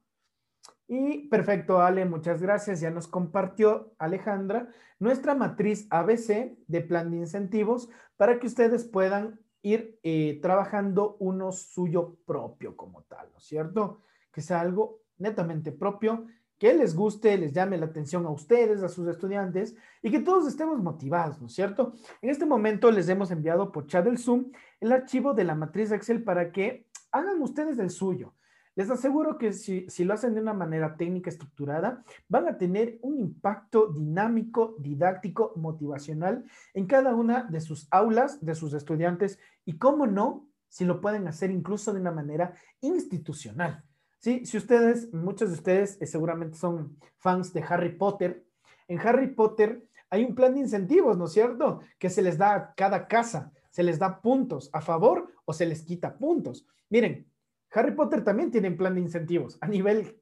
Y 0.88 1.28
perfecto, 1.30 1.80
Ale, 1.80 2.06
muchas 2.06 2.42
gracias. 2.42 2.80
Ya 2.80 2.92
nos 2.92 3.08
compartió 3.08 3.94
Alejandra 3.98 4.70
nuestra 5.00 5.36
matriz 5.36 5.88
ABC 5.90 6.58
de 6.68 6.82
plan 6.82 7.12
de 7.12 7.18
incentivos 7.18 7.90
para 8.18 8.40
que 8.40 8.48
ustedes 8.48 8.86
puedan 8.86 9.40
ir 9.62 10.00
eh, 10.04 10.40
trabajando 10.42 11.18
uno 11.20 11.52
suyo 11.52 12.18
propio 12.26 12.78
como 12.78 13.02
tal, 13.04 13.32
¿no 13.32 13.40
es 13.40 13.46
cierto? 13.46 14.02
Que 14.32 14.42
sea 14.42 14.62
algo 14.62 15.02
netamente 15.18 15.72
propio 15.72 16.28
que 16.66 16.74
les 16.74 16.96
guste, 16.96 17.38
les 17.38 17.54
llame 17.54 17.78
la 17.78 17.86
atención 17.86 18.26
a 18.26 18.32
ustedes, 18.32 18.82
a 18.82 18.90
sus 18.90 19.08
estudiantes 19.08 19.76
y 20.02 20.10
que 20.10 20.20
todos 20.20 20.48
estemos 20.48 20.82
motivados, 20.82 21.40
¿no 21.40 21.46
es 21.46 21.54
cierto? 21.54 21.94
En 22.24 22.32
este 22.32 22.48
momento 22.48 22.90
les 22.90 23.08
hemos 23.08 23.30
enviado 23.30 23.72
por 23.72 23.86
chat 23.86 24.04
del 24.04 24.18
Zoom 24.18 24.52
el 24.80 24.92
archivo 24.92 25.36
de 25.36 25.44
la 25.44 25.54
matriz 25.54 25.92
Excel 25.92 26.24
para 26.24 26.52
que 26.52 26.88
hagan 27.12 27.40
ustedes 27.44 27.78
el 27.78 27.92
suyo. 27.92 28.34
Les 28.74 28.90
aseguro 28.90 29.38
que 29.38 29.54
si, 29.54 29.88
si, 29.92 30.06
lo 30.06 30.16
hacen 30.16 30.34
de 30.34 30.42
una 30.42 30.56
manera 30.56 30.98
técnica 30.98 31.30
estructurada, 31.30 32.04
van 32.28 32.48
a 32.48 32.58
tener 32.58 32.98
un 33.04 33.20
impacto 33.20 33.86
dinámico, 33.94 34.76
didáctico, 34.80 35.54
motivacional 35.58 36.46
en 36.74 36.88
cada 36.88 37.14
una 37.14 37.44
de 37.44 37.62
sus 37.62 37.88
aulas, 37.92 38.44
de 38.44 38.56
sus 38.56 38.74
estudiantes 38.74 39.38
y, 39.66 39.78
cómo 39.78 40.08
no, 40.08 40.50
si 40.68 40.84
lo 40.84 41.00
pueden 41.00 41.28
hacer 41.28 41.52
incluso 41.52 41.94
de 41.94 42.02
una 42.02 42.12
manera 42.12 42.56
institucional. 42.82 43.85
Sí, 44.26 44.44
si 44.44 44.58
ustedes, 44.58 45.14
muchos 45.14 45.50
de 45.50 45.54
ustedes 45.54 46.02
eh, 46.02 46.08
seguramente 46.08 46.58
son 46.58 46.98
fans 47.18 47.54
de 47.54 47.62
Harry 47.62 47.96
Potter, 47.96 48.44
en 48.88 48.98
Harry 48.98 49.28
Potter 49.28 49.88
hay 50.10 50.24
un 50.24 50.34
plan 50.34 50.56
de 50.56 50.62
incentivos, 50.62 51.16
¿no 51.16 51.26
es 51.26 51.32
cierto? 51.32 51.82
Que 52.00 52.10
se 52.10 52.24
les 52.24 52.36
da 52.36 52.56
a 52.56 52.74
cada 52.74 53.08
casa, 53.08 53.52
se 53.70 53.84
les 53.84 54.00
da 54.00 54.24
puntos 54.24 54.72
a 54.74 54.82
favor 54.82 55.32
o 55.46 55.54
se 55.54 55.68
les 55.68 55.84
quita 55.84 56.18
puntos. 56.18 56.66
Miren, 56.90 57.28
Harry 57.70 57.92
Potter 57.92 58.24
también 58.24 58.50
tiene 58.50 58.70
un 58.70 58.78
plan 58.78 58.96
de 58.96 59.02
incentivos 59.02 59.60
a 59.62 59.68
nivel 59.68 60.20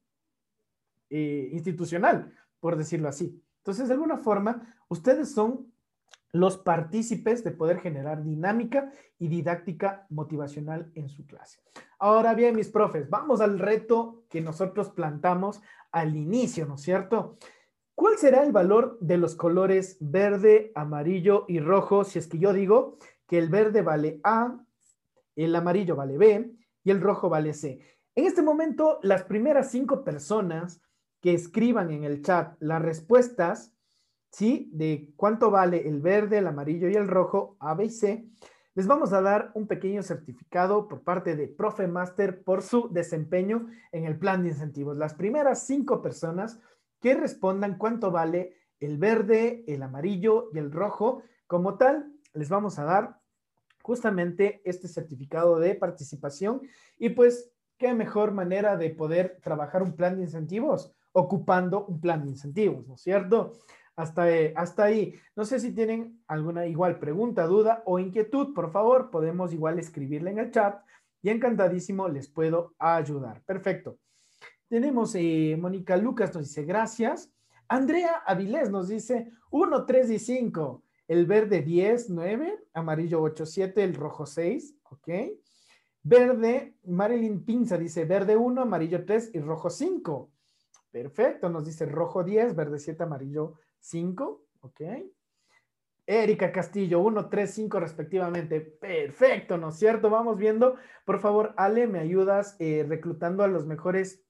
eh, 1.10 1.48
institucional, 1.54 2.34
por 2.60 2.76
decirlo 2.76 3.08
así. 3.08 3.42
Entonces, 3.60 3.88
de 3.88 3.94
alguna 3.94 4.18
forma, 4.18 4.76
ustedes 4.90 5.32
son 5.32 5.72
los 6.34 6.58
partícipes 6.58 7.42
de 7.46 7.52
poder 7.52 7.80
generar 7.80 8.22
dinámica 8.22 8.92
y 9.18 9.30
didáctica 9.30 10.08
motivacional 10.10 10.92
en 10.94 11.08
su 11.08 11.26
clase. 11.26 11.62
Ahora 12.04 12.34
bien, 12.34 12.54
mis 12.54 12.68
profes, 12.68 13.10
vamos 13.10 13.40
al 13.40 13.58
reto 13.58 14.26
que 14.28 14.42
nosotros 14.42 14.90
plantamos 14.90 15.62
al 15.90 16.18
inicio, 16.18 16.66
¿no 16.66 16.76
es 16.76 16.82
cierto? 16.82 17.38
¿Cuál 17.96 18.18
será 18.18 18.44
el 18.44 18.52
valor 18.52 18.98
de 19.00 19.16
los 19.16 19.36
colores 19.36 19.96
verde, 20.02 20.74
amarillo 20.76 21.46
y 21.48 21.62
rojo 21.62 22.04
si 22.04 22.20
es 22.20 22.28
que 22.28 22.40
yo 22.40 22.52
digo 22.52 22.98
que 23.26 23.38
el 23.38 23.48
verde 23.48 23.84
vale 23.84 24.20
A, 24.26 24.54
el 25.38 25.56
amarillo 25.56 25.96
vale 25.96 26.18
B 26.18 26.52
y 26.84 26.92
el 26.92 27.00
rojo 27.00 27.30
vale 27.30 27.54
C? 27.54 27.80
En 28.16 28.26
este 28.26 28.42
momento, 28.42 29.00
las 29.02 29.24
primeras 29.24 29.72
cinco 29.72 30.04
personas 30.04 30.82
que 31.22 31.34
escriban 31.34 31.90
en 31.90 32.04
el 32.04 32.22
chat 32.22 32.58
las 32.60 32.82
respuestas 32.82 33.74
¿sí? 34.34 34.70
De 34.74 35.14
cuánto 35.16 35.52
vale 35.52 35.88
el 35.88 36.02
verde, 36.02 36.40
el 36.40 36.48
amarillo 36.48 36.90
y 36.90 36.96
el 36.96 37.08
rojo, 37.08 37.56
A, 37.60 37.76
B 37.76 37.86
y 37.86 37.90
C, 37.90 38.26
les 38.76 38.88
vamos 38.88 39.14
a 39.14 39.22
dar 39.22 39.52
un 39.54 39.68
pequeño 39.68 40.02
certificado 40.02 40.88
por 40.88 41.04
parte 41.04 41.36
de 41.36 41.48
Profe 41.48 41.88
Master 41.88 42.44
por 42.44 42.64
su 42.64 42.90
desempeño 42.92 43.68
en 43.92 44.06
el 44.06 44.18
plan 44.18 44.42
de 44.42 44.50
incentivos. 44.50 44.98
Las 44.98 45.14
primeras 45.14 45.66
cinco 45.68 46.02
personas 46.02 46.60
que 47.00 47.14
respondan 47.14 47.78
cuánto 47.78 48.10
vale 48.10 48.56
el 48.80 48.98
verde, 48.98 49.64
el 49.68 49.84
amarillo 49.84 50.50
y 50.54 50.58
el 50.58 50.72
rojo, 50.72 51.22
como 51.46 51.78
tal, 51.78 52.12
les 52.34 52.50
vamos 52.50 52.80
a 52.80 52.84
dar 52.84 53.20
justamente 53.84 54.62
este 54.66 54.88
certificado 54.88 55.60
de 55.60 55.76
participación 55.76 56.62
y 56.98 57.10
pues 57.10 57.52
qué 57.78 57.94
mejor 57.94 58.32
manera 58.32 58.76
de 58.76 58.90
poder 58.90 59.40
trabajar 59.44 59.84
un 59.84 59.96
plan 59.96 60.16
de 60.16 60.24
incentivos 60.24 60.96
ocupando 61.12 61.86
un 61.86 62.02
plan 62.02 62.24
de 62.24 62.30
incentivos, 62.30 62.88
¿no 62.88 62.96
es 62.96 63.02
cierto? 63.02 63.54
Hasta, 63.96 64.32
eh, 64.32 64.54
hasta 64.56 64.86
ahí. 64.86 65.14
No 65.36 65.46
sé 65.46 65.60
si 65.60 65.72
tienen 65.72 66.24
alguna 66.28 66.66
igual 66.66 67.00
pregunta, 67.00 67.46
duda 67.46 67.84
o 67.86 68.00
inquietud, 68.00 68.54
por 68.54 68.72
favor, 68.72 69.12
podemos 69.12 69.54
igual 69.54 69.78
escribirle 69.80 70.32
en 70.32 70.40
el 70.40 70.52
chat 70.52 70.84
y 71.22 71.30
encantadísimo 71.30 72.08
les 72.10 72.28
puedo 72.28 72.74
ayudar. 72.80 73.42
Perfecto. 73.44 73.98
Tenemos 74.68 75.14
eh, 75.16 75.56
Mónica 75.60 75.96
Lucas 75.98 76.34
nos 76.34 76.46
dice 76.46 76.64
gracias. 76.64 77.32
Andrea 77.68 78.24
Avilés 78.26 78.70
nos 78.70 78.88
dice 78.88 79.32
1, 79.52 79.86
3 79.86 80.10
y 80.12 80.20
5. 80.20 80.84
El 81.08 81.26
verde 81.26 81.62
10, 81.62 82.10
9, 82.10 82.60
amarillo 82.74 83.22
8, 83.22 83.46
7, 83.46 83.84
el 83.84 83.94
rojo 83.94 84.26
6, 84.26 84.76
ok. 84.84 85.10
Verde, 86.02 86.76
Marilyn 86.86 87.46
Pinza 87.46 87.78
dice 87.78 88.06
verde 88.06 88.36
1, 88.36 88.62
amarillo 88.62 89.06
3 89.06 89.32
y 89.34 89.40
rojo 89.40 89.70
5. 89.70 90.30
Perfecto, 90.92 91.50
nos 91.50 91.66
dice 91.66 91.86
rojo 91.86 92.24
10, 92.24 92.56
verde 92.56 92.80
7, 92.80 93.04
amarillo 93.04 93.56
5, 93.84 94.46
¿ok? 94.62 94.82
Erika 96.06 96.52
Castillo, 96.52 97.00
1, 97.00 97.30
3, 97.30 97.52
5 97.52 97.80
respectivamente. 97.80 98.62
Perfecto, 98.62 99.58
¿no 99.58 99.70
es 99.70 99.76
cierto? 99.76 100.10
Vamos 100.10 100.38
viendo. 100.38 100.76
Por 101.06 101.20
favor, 101.20 101.54
Ale, 101.58 101.88
¿me 101.88 102.00
ayudas 102.00 102.56
eh, 102.60 102.86
reclutando 102.88 103.44
a 103.44 103.48
los 103.48 103.66
mejores 103.66 104.24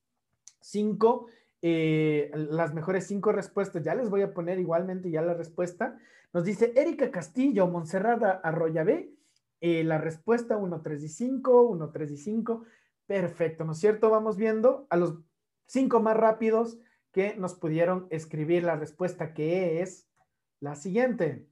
5? 0.62 1.28
Eh, 1.62 2.32
las 2.34 2.74
mejores 2.74 3.08
5 3.08 3.32
respuestas. 3.32 3.84
Ya 3.84 3.96
les 3.96 4.10
voy 4.10 4.22
a 4.22 4.34
poner 4.34 4.60
igualmente 4.60 5.10
ya 5.10 5.22
la 5.22 5.34
respuesta. 5.34 5.98
Nos 6.32 6.44
dice 6.44 6.74
Erika 6.76 7.10
Castillo, 7.12 7.68
Monserrada 7.68 8.32
Arroyabé. 8.44 9.12
Eh, 9.62 9.84
la 9.84 9.98
respuesta 9.98 10.58
1, 10.58 10.82
3 10.82 11.04
y 11.04 11.10
5, 11.10 11.62
1, 11.62 11.92
3 11.92 12.12
y 12.12 12.18
5. 12.18 12.66
Perfecto, 13.06 13.66
¿no 13.66 13.72
es 13.74 13.80
cierto? 13.80 14.10
Vamos 14.10 14.38
viendo 14.38 14.88
a 14.90 14.98
los 14.98 15.16
5 15.68 16.02
más 16.02 16.18
rápidos 16.18 16.78
que 17.14 17.36
nos 17.36 17.54
pudieron 17.54 18.08
escribir 18.10 18.64
la 18.64 18.76
respuesta 18.76 19.34
que 19.34 19.82
es 19.82 20.10
la 20.60 20.76
siguiente. 20.76 21.48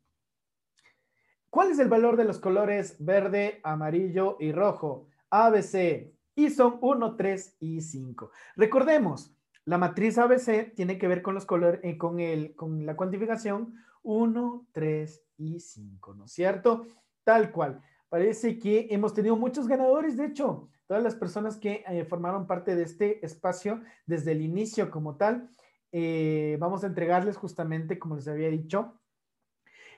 ¿Cuál 1.50 1.72
es 1.72 1.80
el 1.80 1.88
valor 1.88 2.18
de 2.18 2.26
los 2.26 2.40
colores 2.40 2.96
verde, 3.00 3.62
amarillo 3.64 4.38
y 4.40 4.52
rojo? 4.52 5.08
ABC. 5.30 6.12
Y 6.36 6.50
son 6.50 6.80
1, 6.82 7.16
3 7.16 7.58
y 7.60 7.82
5. 7.82 8.32
Recordemos, 8.56 9.36
la 9.66 9.78
matriz 9.78 10.18
ABC 10.18 10.74
tiene 10.74 10.98
que 10.98 11.08
ver 11.08 11.22
con 11.22 11.36
los 11.36 11.46
colores, 11.46 11.80
eh, 11.84 11.98
con, 11.98 12.20
el, 12.20 12.56
con 12.56 12.86
la 12.86 12.96
cuantificación 12.96 13.76
1, 14.02 14.68
3 14.72 15.24
y 15.38 15.60
5, 15.60 16.14
¿no 16.16 16.26
es 16.26 16.32
cierto? 16.32 16.86
Tal 17.24 17.52
cual. 17.52 17.82
Parece 18.12 18.60
que 18.60 18.88
hemos 18.90 19.14
tenido 19.14 19.38
muchos 19.38 19.70
ganadores, 19.70 20.18
de 20.18 20.26
hecho, 20.26 20.68
todas 20.86 21.02
las 21.02 21.16
personas 21.16 21.56
que 21.56 21.82
eh, 21.88 22.04
formaron 22.04 22.46
parte 22.46 22.76
de 22.76 22.84
este 22.84 23.26
espacio 23.26 23.82
desde 24.06 24.34
el 24.34 24.42
inicio 24.42 24.92
como 24.92 25.16
tal, 25.16 25.50
eh, 25.94 26.58
vamos 26.60 26.84
a 26.84 26.88
entregarles 26.88 27.38
justamente, 27.38 27.98
como 27.98 28.18
les 28.18 28.28
había 28.28 28.50
dicho, 28.50 29.00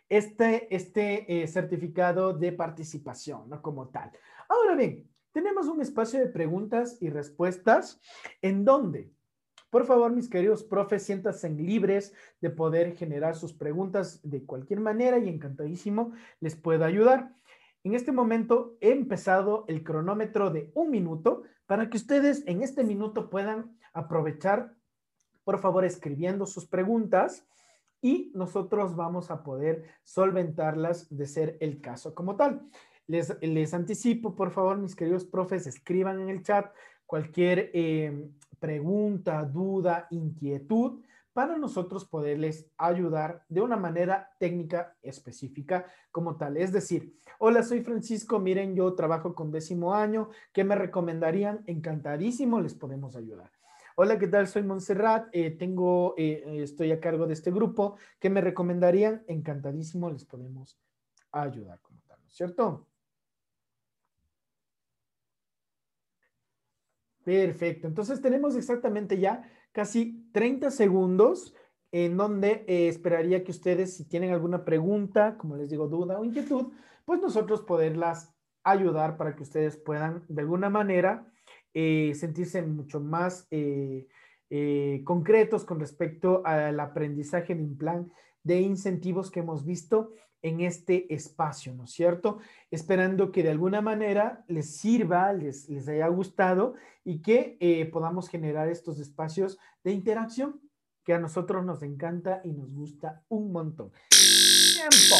este, 0.07 0.67
este 0.75 1.41
eh, 1.41 1.47
certificado 1.47 2.33
de 2.33 2.51
participación, 2.51 3.49
¿no? 3.49 3.63
Como 3.63 3.89
tal. 3.89 4.11
Ahora 4.47 4.75
bien, 4.75 5.09
tenemos 5.31 5.65
un 5.65 5.81
espacio 5.81 6.19
de 6.19 6.27
preguntas 6.27 6.99
y 7.01 7.09
respuestas 7.09 7.99
en 8.43 8.63
donde, 8.63 9.11
por 9.71 9.87
favor, 9.87 10.11
mis 10.11 10.29
queridos 10.29 10.63
profes, 10.63 11.01
siéntanse 11.01 11.49
libres 11.49 12.13
de 12.41 12.51
poder 12.51 12.95
generar 12.95 13.35
sus 13.35 13.53
preguntas 13.53 14.19
de 14.21 14.45
cualquier 14.45 14.81
manera 14.81 15.17
y 15.17 15.29
encantadísimo 15.29 16.11
les 16.39 16.55
puedo 16.55 16.85
ayudar. 16.85 17.33
En 17.83 17.95
este 17.95 18.13
momento 18.13 18.77
he 18.79 18.91
empezado 18.91 19.65
el 19.67 19.83
cronómetro 19.83 20.49
de 20.49 20.71
un 20.73 20.89
minuto 20.89 21.43
para 21.65 21.89
que 21.89 21.97
ustedes 21.97 22.43
en 22.47 22.61
este 22.61 22.83
minuto 22.83 23.29
puedan 23.29 23.77
aprovechar, 23.93 24.73
por 25.43 25.59
favor, 25.59 25.83
escribiendo 25.83 26.45
sus 26.45 26.65
preguntas 26.65 27.45
y 28.01 28.31
nosotros 28.35 28.95
vamos 28.95 29.31
a 29.31 29.43
poder 29.43 29.83
solventarlas 30.03 31.15
de 31.15 31.25
ser 31.25 31.57
el 31.59 31.81
caso 31.81 32.15
como 32.15 32.37
tal. 32.37 32.69
Les, 33.05 33.37
les 33.41 33.73
anticipo, 33.73 34.33
por 34.33 34.51
favor, 34.51 34.77
mis 34.77 34.95
queridos 34.95 35.25
profes, 35.25 35.67
escriban 35.67 36.21
en 36.21 36.29
el 36.29 36.41
chat 36.41 36.73
cualquier 37.05 37.69
eh, 37.73 38.29
pregunta, 38.59 39.43
duda, 39.43 40.07
inquietud 40.09 41.01
para 41.33 41.57
nosotros 41.57 42.05
poderles 42.05 42.67
ayudar 42.77 43.43
de 43.49 43.61
una 43.61 43.75
manera 43.75 44.31
técnica 44.39 44.95
específica 45.01 45.87
como 46.11 46.37
tal. 46.37 46.57
Es 46.57 46.71
decir, 46.71 47.15
hola, 47.39 47.63
soy 47.63 47.81
Francisco, 47.81 48.39
miren, 48.39 48.75
yo 48.75 48.93
trabajo 48.93 49.33
con 49.33 49.51
décimo 49.51 49.95
año, 49.95 50.29
¿qué 50.53 50.63
me 50.63 50.75
recomendarían? 50.75 51.63
Encantadísimo, 51.65 52.61
les 52.61 52.75
podemos 52.75 53.15
ayudar. 53.15 53.51
Hola, 53.95 54.17
¿qué 54.17 54.27
tal? 54.27 54.47
Soy 54.47 54.63
Montserrat, 54.63 55.27
eh, 55.33 55.51
tengo, 55.51 56.15
eh, 56.17 56.61
estoy 56.63 56.91
a 56.91 56.99
cargo 56.99 57.27
de 57.27 57.33
este 57.33 57.51
grupo, 57.51 57.97
¿qué 58.19 58.29
me 58.29 58.41
recomendarían? 58.41 59.23
Encantadísimo, 59.27 60.09
les 60.09 60.25
podemos 60.25 60.79
ayudar 61.31 61.79
como 61.81 61.99
tal, 62.07 62.19
¿no 62.21 62.27
es 62.27 62.33
cierto? 62.35 62.87
Perfecto, 67.23 67.87
entonces 67.87 68.21
tenemos 68.21 68.55
exactamente 68.55 69.17
ya 69.17 69.49
casi 69.73 70.29
30 70.31 70.71
segundos 70.71 71.53
en 71.91 72.15
donde 72.15 72.63
eh, 72.67 72.87
esperaría 72.87 73.43
que 73.43 73.51
ustedes, 73.51 73.97
si 73.97 74.07
tienen 74.07 74.31
alguna 74.31 74.63
pregunta, 74.63 75.37
como 75.37 75.57
les 75.57 75.69
digo, 75.69 75.87
duda 75.87 76.17
o 76.17 76.23
inquietud, 76.23 76.71
pues 77.05 77.21
nosotros 77.21 77.61
poderlas 77.61 78.33
ayudar 78.63 79.17
para 79.17 79.35
que 79.35 79.43
ustedes 79.43 79.75
puedan 79.75 80.23
de 80.29 80.41
alguna 80.41 80.69
manera 80.69 81.27
eh, 81.73 82.13
sentirse 82.15 82.61
mucho 82.61 83.01
más 83.01 83.47
eh, 83.51 84.07
concretos 85.03 85.65
con 85.65 85.79
respecto 85.79 86.43
al 86.45 86.79
aprendizaje 86.79 87.55
de 87.55 87.63
un 87.63 87.77
plan 87.77 88.11
de 88.43 88.61
incentivos 88.61 89.31
que 89.31 89.39
hemos 89.39 89.65
visto 89.65 90.11
en 90.41 90.59
este 90.59 91.11
espacio, 91.13 91.73
¿no 91.73 91.85
es 91.85 91.91
cierto? 91.91 92.39
Esperando 92.69 93.31
que 93.31 93.43
de 93.43 93.51
alguna 93.51 93.81
manera 93.81 94.43
les 94.47 94.75
sirva, 94.75 95.31
les, 95.31 95.69
les 95.69 95.87
haya 95.87 96.07
gustado 96.09 96.75
y 97.05 97.21
que 97.21 97.57
eh, 97.61 97.85
podamos 97.85 98.27
generar 98.27 98.67
estos 98.67 98.99
espacios 98.99 99.57
de 99.83 99.93
interacción 99.93 100.59
que 101.03 101.13
a 101.13 101.19
nosotros 101.19 101.65
nos 101.65 101.81
encanta 101.81 102.41
y 102.43 102.51
nos 102.51 102.73
gusta 102.73 103.23
un 103.29 103.51
montón. 103.51 103.91
Tiempo. 104.09 105.15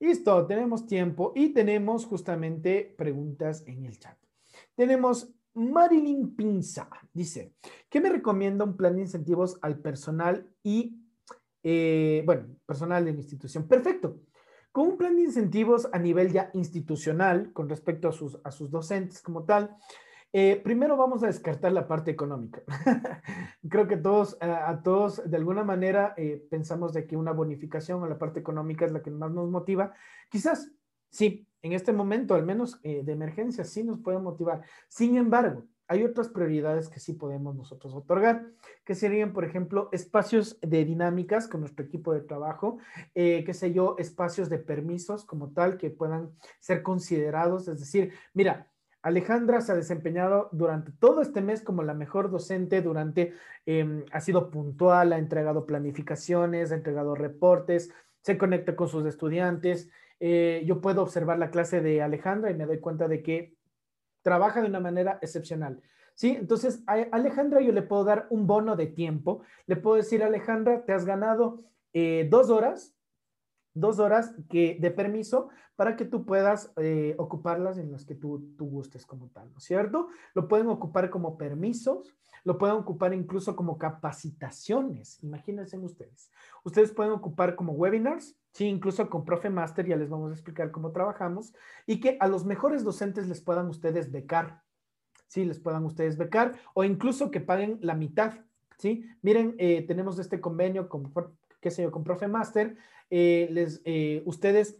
Listo, 0.00 0.46
tenemos 0.46 0.86
tiempo 0.86 1.32
y 1.36 1.50
tenemos 1.50 2.06
justamente 2.06 2.94
preguntas 2.96 3.62
en 3.66 3.84
el 3.84 3.98
chat. 3.98 4.16
Tenemos 4.74 5.30
Marilyn 5.52 6.34
Pinza, 6.34 6.88
dice, 7.12 7.52
¿qué 7.90 8.00
me 8.00 8.08
recomienda 8.08 8.64
un 8.64 8.76
plan 8.76 8.96
de 8.96 9.02
incentivos 9.02 9.58
al 9.60 9.78
personal 9.78 10.48
y 10.62 11.00
eh, 11.62 12.22
bueno, 12.24 12.46
personal 12.66 13.04
de 13.04 13.12
la 13.12 13.18
institución. 13.18 13.66
Perfecto. 13.68 14.20
Con 14.72 14.88
un 14.88 14.96
plan 14.96 15.16
de 15.16 15.22
incentivos 15.22 15.88
a 15.92 15.98
nivel 15.98 16.32
ya 16.32 16.50
institucional 16.54 17.52
con 17.52 17.68
respecto 17.68 18.08
a 18.08 18.12
sus, 18.12 18.40
a 18.44 18.50
sus 18.50 18.70
docentes 18.70 19.20
como 19.20 19.44
tal, 19.44 19.76
eh, 20.32 20.60
primero 20.62 20.96
vamos 20.96 21.24
a 21.24 21.26
descartar 21.26 21.72
la 21.72 21.88
parte 21.88 22.12
económica. 22.12 22.62
Creo 23.68 23.88
que 23.88 23.96
todos, 23.96 24.38
a, 24.40 24.80
todos 24.82 25.28
de 25.28 25.36
alguna 25.36 25.64
manera 25.64 26.14
eh, 26.16 26.46
pensamos 26.48 26.92
de 26.92 27.06
que 27.06 27.16
una 27.16 27.32
bonificación 27.32 28.00
o 28.02 28.06
la 28.06 28.18
parte 28.18 28.38
económica 28.38 28.84
es 28.84 28.92
la 28.92 29.02
que 29.02 29.10
más 29.10 29.32
nos 29.32 29.50
motiva. 29.50 29.92
Quizás 30.30 30.70
sí, 31.10 31.48
en 31.62 31.72
este 31.72 31.92
momento, 31.92 32.36
al 32.36 32.46
menos 32.46 32.80
de 32.80 33.12
emergencia, 33.12 33.64
sí 33.64 33.82
nos 33.82 33.98
puede 33.98 34.18
motivar. 34.18 34.62
Sin 34.88 35.16
embargo, 35.16 35.66
hay 35.90 36.04
otras 36.04 36.28
prioridades 36.28 36.88
que 36.88 37.00
sí 37.00 37.14
podemos 37.14 37.56
nosotros 37.56 37.92
otorgar, 37.94 38.46
que 38.84 38.94
serían, 38.94 39.32
por 39.32 39.44
ejemplo, 39.44 39.88
espacios 39.90 40.56
de 40.60 40.84
dinámicas 40.84 41.48
con 41.48 41.58
nuestro 41.58 41.84
equipo 41.84 42.14
de 42.14 42.20
trabajo, 42.20 42.78
eh, 43.16 43.42
qué 43.44 43.52
sé 43.52 43.72
yo, 43.72 43.96
espacios 43.98 44.48
de 44.48 44.58
permisos 44.58 45.24
como 45.24 45.50
tal 45.50 45.78
que 45.78 45.90
puedan 45.90 46.30
ser 46.60 46.84
considerados. 46.84 47.66
Es 47.66 47.80
decir, 47.80 48.12
mira, 48.34 48.68
Alejandra 49.02 49.60
se 49.62 49.72
ha 49.72 49.74
desempeñado 49.74 50.48
durante 50.52 50.92
todo 50.92 51.22
este 51.22 51.40
mes 51.40 51.60
como 51.60 51.82
la 51.82 51.94
mejor 51.94 52.30
docente, 52.30 52.82
durante, 52.82 53.32
em, 53.66 54.04
ha 54.12 54.20
sido 54.20 54.48
puntual, 54.48 55.12
ha 55.12 55.18
entregado 55.18 55.66
planificaciones, 55.66 56.70
ha 56.70 56.76
entregado 56.76 57.16
reportes, 57.16 57.90
se 58.22 58.38
conecta 58.38 58.76
con 58.76 58.86
sus 58.86 59.04
estudiantes. 59.06 59.90
Eh, 60.20 60.62
yo 60.64 60.80
puedo 60.80 61.02
observar 61.02 61.40
la 61.40 61.50
clase 61.50 61.80
de 61.80 62.00
Alejandra 62.00 62.52
y 62.52 62.54
me 62.54 62.66
doy 62.66 62.78
cuenta 62.78 63.08
de 63.08 63.24
que 63.24 63.56
trabaja 64.22 64.60
de 64.60 64.68
una 64.68 64.80
manera 64.80 65.18
excepcional. 65.22 65.80
¿Sí? 66.14 66.36
Entonces, 66.38 66.82
a 66.86 66.94
Alejandra 67.12 67.62
yo 67.62 67.72
le 67.72 67.82
puedo 67.82 68.04
dar 68.04 68.26
un 68.30 68.46
bono 68.46 68.76
de 68.76 68.86
tiempo. 68.86 69.40
Le 69.66 69.76
puedo 69.76 69.96
decir, 69.96 70.22
Alejandra, 70.22 70.84
te 70.84 70.92
has 70.92 71.06
ganado 71.06 71.56
eh, 71.94 72.28
dos 72.30 72.50
horas, 72.50 72.94
dos 73.74 73.98
horas 73.98 74.34
que, 74.48 74.76
de 74.80 74.90
permiso 74.90 75.48
para 75.76 75.96
que 75.96 76.04
tú 76.04 76.26
puedas 76.26 76.72
eh, 76.76 77.14
ocuparlas 77.16 77.78
en 77.78 77.90
las 77.90 78.04
que 78.04 78.14
tú, 78.14 78.54
tú 78.58 78.68
gustes 78.68 79.06
como 79.06 79.28
tal, 79.28 79.50
¿no 79.50 79.58
es 79.58 79.64
cierto? 79.64 80.08
Lo 80.34 80.46
pueden 80.46 80.66
ocupar 80.66 81.08
como 81.08 81.38
permisos, 81.38 82.14
lo 82.44 82.58
pueden 82.58 82.76
ocupar 82.76 83.14
incluso 83.14 83.56
como 83.56 83.78
capacitaciones, 83.78 85.22
imagínense 85.22 85.78
ustedes. 85.78 86.30
Ustedes 86.64 86.92
pueden 86.92 87.12
ocupar 87.12 87.56
como 87.56 87.72
webinars, 87.72 88.36
sí, 88.52 88.66
incluso 88.66 89.08
con 89.08 89.24
Profe 89.24 89.50
Master, 89.50 89.86
ya 89.86 89.96
les 89.96 90.08
vamos 90.08 90.30
a 90.30 90.34
explicar 90.34 90.70
cómo 90.70 90.92
trabajamos, 90.92 91.54
y 91.86 92.00
que 92.00 92.16
a 92.20 92.28
los 92.28 92.44
mejores 92.44 92.84
docentes 92.84 93.28
les 93.28 93.40
puedan 93.40 93.68
ustedes 93.68 94.10
becar, 94.10 94.62
sí, 95.26 95.44
les 95.44 95.58
puedan 95.58 95.84
ustedes 95.84 96.16
becar, 96.16 96.54
o 96.74 96.84
incluso 96.84 97.30
que 97.30 97.40
paguen 97.40 97.78
la 97.80 97.94
mitad, 97.94 98.34
sí. 98.78 99.04
Miren, 99.22 99.54
eh, 99.58 99.82
tenemos 99.86 100.18
este 100.18 100.40
convenio 100.40 100.88
con, 100.88 101.12
qué 101.60 101.70
sé 101.70 101.82
yo, 101.82 101.90
con 101.90 102.04
Profe 102.04 102.28
Master, 102.28 102.76
eh, 103.10 103.48
les, 103.50 103.80
eh, 103.84 104.22
ustedes, 104.26 104.78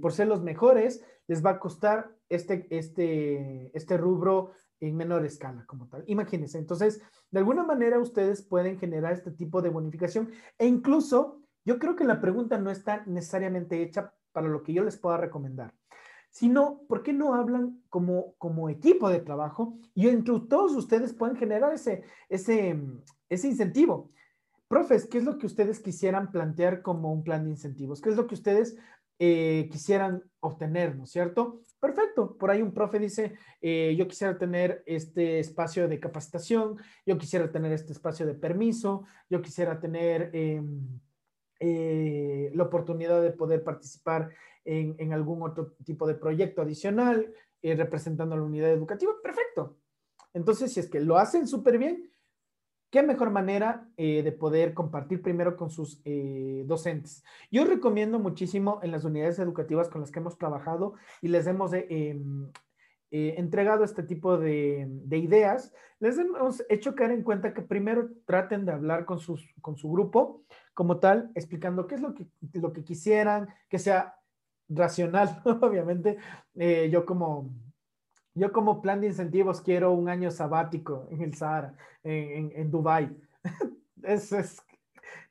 por 0.00 0.12
ser 0.12 0.26
los 0.26 0.42
mejores, 0.42 1.04
les 1.28 1.44
va 1.44 1.50
a 1.50 1.58
costar 1.60 2.10
este, 2.28 2.66
este, 2.70 3.70
este 3.72 3.96
rubro 3.96 4.50
en 4.80 4.96
menor 4.96 5.24
escala 5.24 5.64
como 5.66 5.86
tal. 5.88 6.04
Imagínense, 6.06 6.58
entonces, 6.58 7.00
de 7.30 7.38
alguna 7.38 7.64
manera 7.64 7.98
ustedes 7.98 8.42
pueden 8.42 8.78
generar 8.78 9.12
este 9.12 9.30
tipo 9.30 9.62
de 9.62 9.68
bonificación 9.68 10.30
e 10.58 10.66
incluso 10.66 11.40
yo 11.64 11.78
creo 11.78 11.96
que 11.96 12.04
la 12.04 12.20
pregunta 12.20 12.58
no 12.58 12.70
está 12.70 13.04
necesariamente 13.06 13.82
hecha 13.82 14.12
para 14.32 14.48
lo 14.48 14.62
que 14.62 14.72
yo 14.72 14.84
les 14.84 14.96
pueda 14.96 15.16
recomendar, 15.16 15.74
sino, 16.30 16.82
¿por 16.88 17.02
qué 17.02 17.12
no 17.12 17.34
hablan 17.34 17.82
como, 17.88 18.34
como 18.38 18.68
equipo 18.68 19.08
de 19.08 19.20
trabajo 19.20 19.78
y 19.94 20.08
entre 20.08 20.40
todos 20.48 20.74
ustedes 20.76 21.14
pueden 21.14 21.36
generar 21.36 21.72
ese, 21.72 22.02
ese, 22.28 22.80
ese 23.28 23.48
incentivo? 23.48 24.10
Profes, 24.68 25.06
¿qué 25.06 25.18
es 25.18 25.24
lo 25.24 25.38
que 25.38 25.46
ustedes 25.46 25.80
quisieran 25.80 26.30
plantear 26.30 26.82
como 26.82 27.10
un 27.10 27.24
plan 27.24 27.44
de 27.44 27.50
incentivos? 27.50 28.02
¿Qué 28.02 28.10
es 28.10 28.16
lo 28.16 28.26
que 28.26 28.34
ustedes 28.34 28.76
eh, 29.18 29.68
quisieran 29.72 30.22
obtener, 30.40 30.94
¿no 30.94 31.04
es 31.04 31.10
cierto? 31.10 31.62
Perfecto, 31.80 32.36
por 32.36 32.50
ahí 32.50 32.60
un 32.60 32.72
profe 32.72 32.98
dice, 32.98 33.34
eh, 33.60 33.94
yo 33.98 34.06
quisiera 34.06 34.36
tener 34.36 34.82
este 34.86 35.40
espacio 35.40 35.88
de 35.88 35.98
capacitación, 35.98 36.76
yo 37.06 37.18
quisiera 37.18 37.50
tener 37.50 37.72
este 37.72 37.92
espacio 37.92 38.26
de 38.26 38.34
permiso, 38.34 39.04
yo 39.30 39.40
quisiera 39.40 39.80
tener 39.80 40.30
em, 40.34 41.00
eh, 41.60 42.50
la 42.54 42.64
oportunidad 42.64 43.22
de 43.22 43.32
poder 43.32 43.64
participar 43.64 44.30
en, 44.64 45.12
algún 45.12 45.42
otro 45.42 45.72
tipo 45.84 46.06
de 46.06 46.14
proyecto 46.14 46.62
adicional 46.62 47.32
eh, 47.62 47.74
representando 47.74 48.34
a 48.34 48.38
la 48.38 48.44
unidad 48.44 48.70
educativa. 48.70 49.12
Perfecto. 49.22 49.78
Entonces, 50.34 50.72
si 50.72 50.80
es 50.80 50.88
que 50.88 51.00
lo 51.00 51.16
hacen 51.16 51.46
súper 51.46 51.78
bien, 51.78 52.10
¿Qué 52.90 53.02
mejor 53.02 53.28
manera 53.28 53.86
eh, 53.98 54.22
de 54.22 54.32
poder 54.32 54.72
compartir 54.72 55.20
primero 55.20 55.58
con 55.58 55.68
sus 55.68 56.00
eh, 56.06 56.64
docentes? 56.66 57.22
Yo 57.50 57.66
recomiendo 57.66 58.18
muchísimo 58.18 58.80
en 58.82 58.92
las 58.92 59.04
unidades 59.04 59.38
educativas 59.38 59.90
con 59.90 60.00
las 60.00 60.10
que 60.10 60.20
hemos 60.20 60.38
trabajado 60.38 60.94
y 61.20 61.28
les 61.28 61.46
hemos 61.46 61.74
em, 61.74 62.50
entregado 63.10 63.84
este 63.84 64.02
tipo 64.04 64.38
de, 64.38 64.88
ideas, 65.10 65.74
les 66.00 66.16
hemos 66.16 66.64
hecho 66.70 66.94
caer 66.94 67.10
en 67.10 67.24
cuenta 67.24 67.52
que 67.52 67.60
primero 67.60 68.08
traten 68.24 68.64
de 68.64 68.72
hablar 68.72 69.04
con, 69.04 69.18
sus, 69.18 69.46
con 69.60 69.76
su 69.76 69.90
grupo 69.90 70.44
como 70.78 71.00
tal, 71.00 71.32
explicando 71.34 71.88
qué 71.88 71.96
es 71.96 72.00
lo 72.00 72.14
que, 72.14 72.28
lo 72.52 72.72
que 72.72 72.84
quisieran, 72.84 73.48
que 73.68 73.80
sea 73.80 74.14
racional, 74.68 75.42
obviamente. 75.60 76.18
yo 76.54 77.04
como 77.04 77.50
yo 78.32 78.52
como 78.52 78.80
plan 78.80 79.00
de 79.00 79.08
incentivos 79.08 79.60
quiero 79.60 79.90
un 79.90 80.08
año 80.08 80.30
sabático 80.30 81.08
en 81.10 81.22
el 81.22 81.34
Sahara, 81.34 81.74
en, 82.04 82.52
en, 82.54 82.70
Dubái. 82.70 83.10
Eso 84.04 84.38
es, 84.38 84.62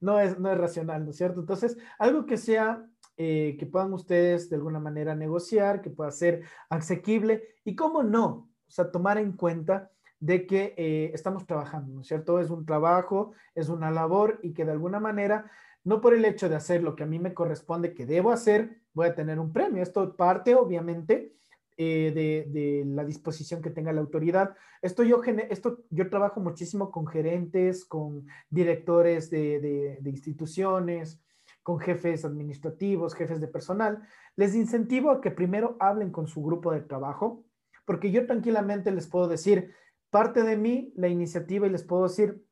no, 0.01 0.19
es, 0.19 0.37
no 0.37 0.51
es 0.51 0.57
racional, 0.57 1.05
¿no 1.05 1.11
es 1.11 1.15
cierto? 1.15 1.39
Entonces, 1.39 1.77
algo 1.97 2.25
que 2.25 2.35
sea, 2.35 2.85
eh, 3.15 3.55
que 3.57 3.67
puedan 3.67 3.93
ustedes 3.93 4.49
de 4.49 4.57
alguna 4.57 4.81
manera 4.81 5.15
negociar, 5.15 5.81
que 5.81 5.91
pueda 5.91 6.11
ser 6.11 6.43
asequible 6.69 7.55
y 7.63 7.73
cómo 7.73 8.03
no, 8.03 8.49
o 8.67 8.69
sea, 8.69 8.91
tomar 8.91 9.17
en 9.17 9.31
cuenta 9.31 9.91
de 10.19 10.47
que 10.47 10.73
eh, 10.77 11.11
estamos 11.13 11.45
trabajando, 11.45 11.93
¿no 11.93 12.01
es 12.01 12.07
cierto? 12.07 12.39
Es 12.39 12.49
un 12.49 12.65
trabajo, 12.65 13.33
es 13.55 13.69
una 13.69 13.91
labor 13.91 14.39
y 14.41 14.53
que 14.53 14.65
de 14.65 14.71
alguna 14.71 14.99
manera, 14.99 15.49
no 15.83 16.01
por 16.01 16.13
el 16.13 16.25
hecho 16.25 16.49
de 16.49 16.55
hacer 16.55 16.83
lo 16.83 16.95
que 16.95 17.03
a 17.03 17.07
mí 17.07 17.19
me 17.19 17.33
corresponde, 17.33 17.93
que 17.93 18.05
debo 18.05 18.31
hacer, 18.31 18.81
voy 18.93 19.07
a 19.07 19.15
tener 19.15 19.39
un 19.39 19.53
premio. 19.53 19.83
Esto 19.83 20.15
parte, 20.15 20.55
obviamente, 20.55 21.37
eh, 21.79 22.43
de, 22.51 22.83
la 22.87 23.05
disposición 23.05 23.61
que 23.61 23.69
tenga 23.69 23.93
la 23.93 24.01
autoridad. 24.01 24.55
Esto 24.81 25.03
yo, 25.03 25.21
esto 25.23 25.83
yo 25.91 26.09
trabajo 26.09 26.39
muchísimo 26.39 26.89
con 26.89 27.05
gerentes, 27.05 27.85
con 27.85 28.25
directores 28.49 29.29
de, 29.29 29.99
instituciones, 30.03 31.21
con 31.61 31.77
jefes 31.77 32.25
administrativos, 32.25 33.13
jefes 33.13 33.39
de 33.39 33.47
personal, 33.47 34.01
les 34.35 34.55
incentivo 34.55 35.11
a 35.11 35.21
que 35.21 35.29
primero 35.29 35.77
hablen 35.79 36.11
con 36.11 36.27
su 36.27 36.41
grupo 36.41 36.71
de 36.71 36.81
trabajo, 36.81 37.43
porque 37.85 38.09
yo 38.09 38.25
tranquilamente 38.25 38.89
les 38.89 39.05
puedo 39.05 39.27
decir 39.27 39.75
parte 40.09 40.43
de 40.43 40.57
mí, 40.57 40.93
la 40.95 41.07
iniciativa, 41.07 41.67
y 41.67 41.69
les 41.69 41.83
puedo 41.83 42.03
decir 42.03 42.43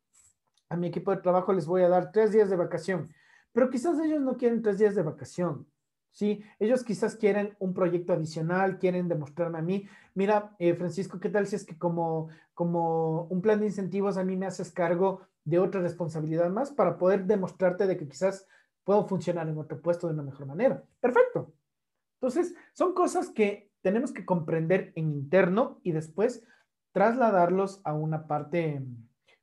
a 0.69 0.75
mi 0.75 0.87
equipo 0.87 1.11
de 1.11 1.21
trabajo 1.21 1.53
les 1.53 1.65
voy 1.65 1.83
a 1.83 1.89
dar 1.89 2.11
tres 2.11 2.31
días 2.31 2.49
de 2.49 2.55
vacación, 2.55 3.13
pero 3.51 3.69
quizás 3.69 3.99
ellos 3.99 4.21
no 4.21 4.37
quieren 4.37 4.61
tres 4.61 4.79
días 4.79 4.95
de 4.95 5.03
vacación. 5.03 5.67
¿sí? 6.11 6.43
Ellos 6.59 6.83
quizás 6.83 7.15
quieren 7.15 7.55
un 7.59 7.73
proyecto 7.73 8.13
adicional, 8.13 8.79
quieren 8.79 9.07
demostrarme 9.07 9.59
a 9.59 9.61
mí, 9.61 9.87
mira, 10.13 10.55
eh, 10.59 10.73
Francisco, 10.73 11.19
¿qué 11.19 11.29
tal 11.29 11.45
si 11.45 11.55
es 11.57 11.65
que 11.65 11.77
como, 11.77 12.29
como 12.53 13.23
un 13.25 13.41
plan 13.41 13.59
de 13.59 13.67
incentivos 13.67 14.17
a 14.17 14.23
mí 14.23 14.35
me 14.35 14.47
haces 14.47 14.71
cargo 14.71 15.21
de 15.43 15.59
otra 15.59 15.81
responsabilidad 15.81 16.49
más 16.49 16.71
para 16.71 16.97
poder 16.97 17.25
demostrarte 17.25 17.85
de 17.85 17.97
que 17.97 18.07
quizás 18.07 18.47
puedo 18.83 19.05
funcionar 19.07 19.47
en 19.47 19.57
otro 19.57 19.81
puesto 19.81 20.07
de 20.07 20.13
una 20.13 20.23
mejor 20.23 20.45
manera? 20.47 20.83
Perfecto. 20.99 21.53
Entonces, 22.19 22.55
son 22.73 22.93
cosas 22.93 23.29
que 23.29 23.69
tenemos 23.81 24.11
que 24.11 24.25
comprender 24.25 24.93
en 24.95 25.11
interno 25.11 25.79
y 25.83 25.91
después 25.91 26.43
trasladarlos 26.95 27.81
a 27.83 27.93
una 27.93 28.25
parte 28.25 28.81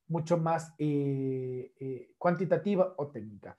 mucho 0.09 0.39
más 0.39 0.73
eh, 0.79 1.71
eh, 1.79 2.15
cuantitativa 2.17 2.95
o 2.97 3.09
técnica. 3.09 3.59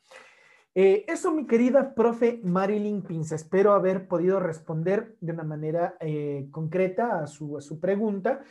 Eh, 0.74 1.06
eso, 1.08 1.32
mi 1.32 1.46
querida 1.46 1.94
profe 1.94 2.42
Marilyn 2.44 3.04
Pinza, 3.04 3.36
espero 3.36 3.72
haber 3.72 4.08
podido 4.08 4.40
responder 4.40 5.16
de 5.22 5.34
una 5.34 5.44
manera 5.44 5.96
concreta 6.50 7.20
a 7.20 7.28
su, 7.28 7.56
a 7.56 7.62
su 7.62 7.80
pregunta. 7.80 8.42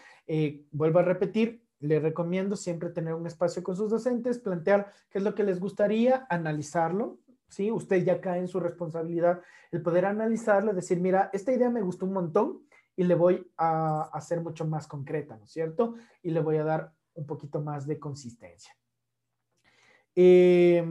Vuelvo 0.71 1.01
a 1.01 1.03
repetir, 1.03 1.65
le 1.81 1.99
recomiendo 1.99 2.55
siempre 2.55 2.91
tener 2.91 3.15
un 3.15 3.27
espacio 3.27 3.65
con 3.65 3.75
sus 3.75 3.91
docentes, 3.91 4.39
plantear 4.39 4.93
qué 5.11 5.19
es 5.19 5.25
lo 5.25 5.35
que 5.35 5.43
les 5.43 5.59
gustaría, 5.59 6.25
analizarlo, 6.31 7.19
¿sí? 7.49 7.73
Usted 7.73 8.05
ya 8.05 8.21
cae 8.21 8.39
en 8.39 8.47
su 8.47 8.61
responsabilidad 8.61 9.41
el 9.73 9.83
poder 9.83 10.07
analizarlo, 10.07 10.73
decir, 10.73 11.01
mira, 11.01 11.31
esta 11.33 11.53
idea 11.53 11.69
me 11.69 11.83
gustó 11.83 12.07
un 12.07 12.13
montón 12.13 12.61
y 12.97 13.05
le 13.05 13.15
voy 13.15 13.51
a 13.57 14.03
hacer 14.13 14.41
mucho 14.41 14.67
más 14.67 14.87
concreta, 14.87 15.37
¿no 15.37 15.45
es 15.45 15.51
cierto? 15.51 15.95
Y 16.23 16.31
le 16.31 16.41
voy 16.41 16.57
a 16.57 16.65
dar 16.65 16.93
un 17.15 17.27
poquito 17.27 17.61
más 17.61 17.87
de 17.87 17.99
consistencia. 17.99 18.75
Eh, 20.15 20.85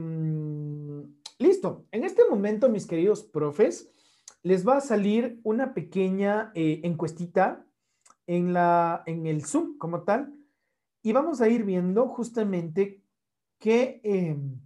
Listo. 1.42 1.86
En 1.90 2.04
este 2.04 2.22
momento, 2.30 2.68
mis 2.68 2.86
queridos 2.86 3.24
profes, 3.24 3.90
les 4.44 4.66
va 4.66 4.76
a 4.76 4.80
salir 4.80 5.40
una 5.42 5.74
pequeña 5.74 6.52
eh, 6.54 6.80
encuestita 6.84 7.66
en, 8.28 8.52
la, 8.52 9.02
en 9.06 9.26
el 9.26 9.44
Zoom 9.44 9.76
como 9.76 10.02
tal 10.02 10.32
y 11.02 11.12
vamos 11.12 11.40
a 11.40 11.48
ir 11.48 11.64
viendo 11.64 12.06
justamente 12.06 13.02
qué, 13.58 14.00
em, 14.04 14.60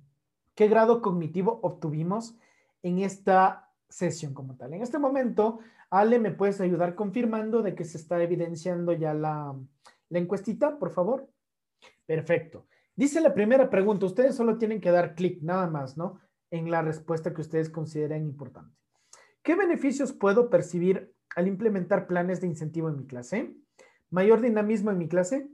qué 0.54 0.68
grado 0.68 1.00
cognitivo 1.00 1.60
obtuvimos 1.62 2.36
en 2.82 2.98
esta 2.98 3.65
sesión 3.88 4.34
como 4.34 4.56
tal. 4.56 4.74
En 4.74 4.82
este 4.82 4.98
momento, 4.98 5.60
Ale, 5.90 6.18
¿me 6.18 6.32
puedes 6.32 6.60
ayudar 6.60 6.94
confirmando 6.94 7.62
de 7.62 7.74
que 7.74 7.84
se 7.84 7.98
está 7.98 8.22
evidenciando 8.22 8.92
ya 8.92 9.14
la, 9.14 9.54
la 10.08 10.18
encuestita, 10.18 10.78
por 10.78 10.90
favor? 10.90 11.28
Perfecto. 12.06 12.66
Dice 12.94 13.20
la 13.20 13.34
primera 13.34 13.68
pregunta, 13.68 14.06
ustedes 14.06 14.34
solo 14.34 14.58
tienen 14.58 14.80
que 14.80 14.90
dar 14.90 15.14
clic, 15.14 15.42
nada 15.42 15.68
más, 15.68 15.96
¿no? 15.96 16.20
en 16.50 16.70
la 16.70 16.82
respuesta 16.82 17.34
que 17.34 17.40
ustedes 17.40 17.70
consideren 17.70 18.24
importante. 18.24 18.74
¿Qué 19.42 19.54
beneficios 19.54 20.12
puedo 20.12 20.50
percibir 20.50 21.12
al 21.34 21.48
implementar 21.48 22.06
planes 22.06 22.40
de 22.40 22.46
incentivo 22.46 22.88
en 22.88 22.96
mi 22.96 23.06
clase? 23.06 23.54
¿Mayor 24.10 24.40
dinamismo 24.40 24.90
en 24.90 24.98
mi 24.98 25.08
clase? 25.08 25.48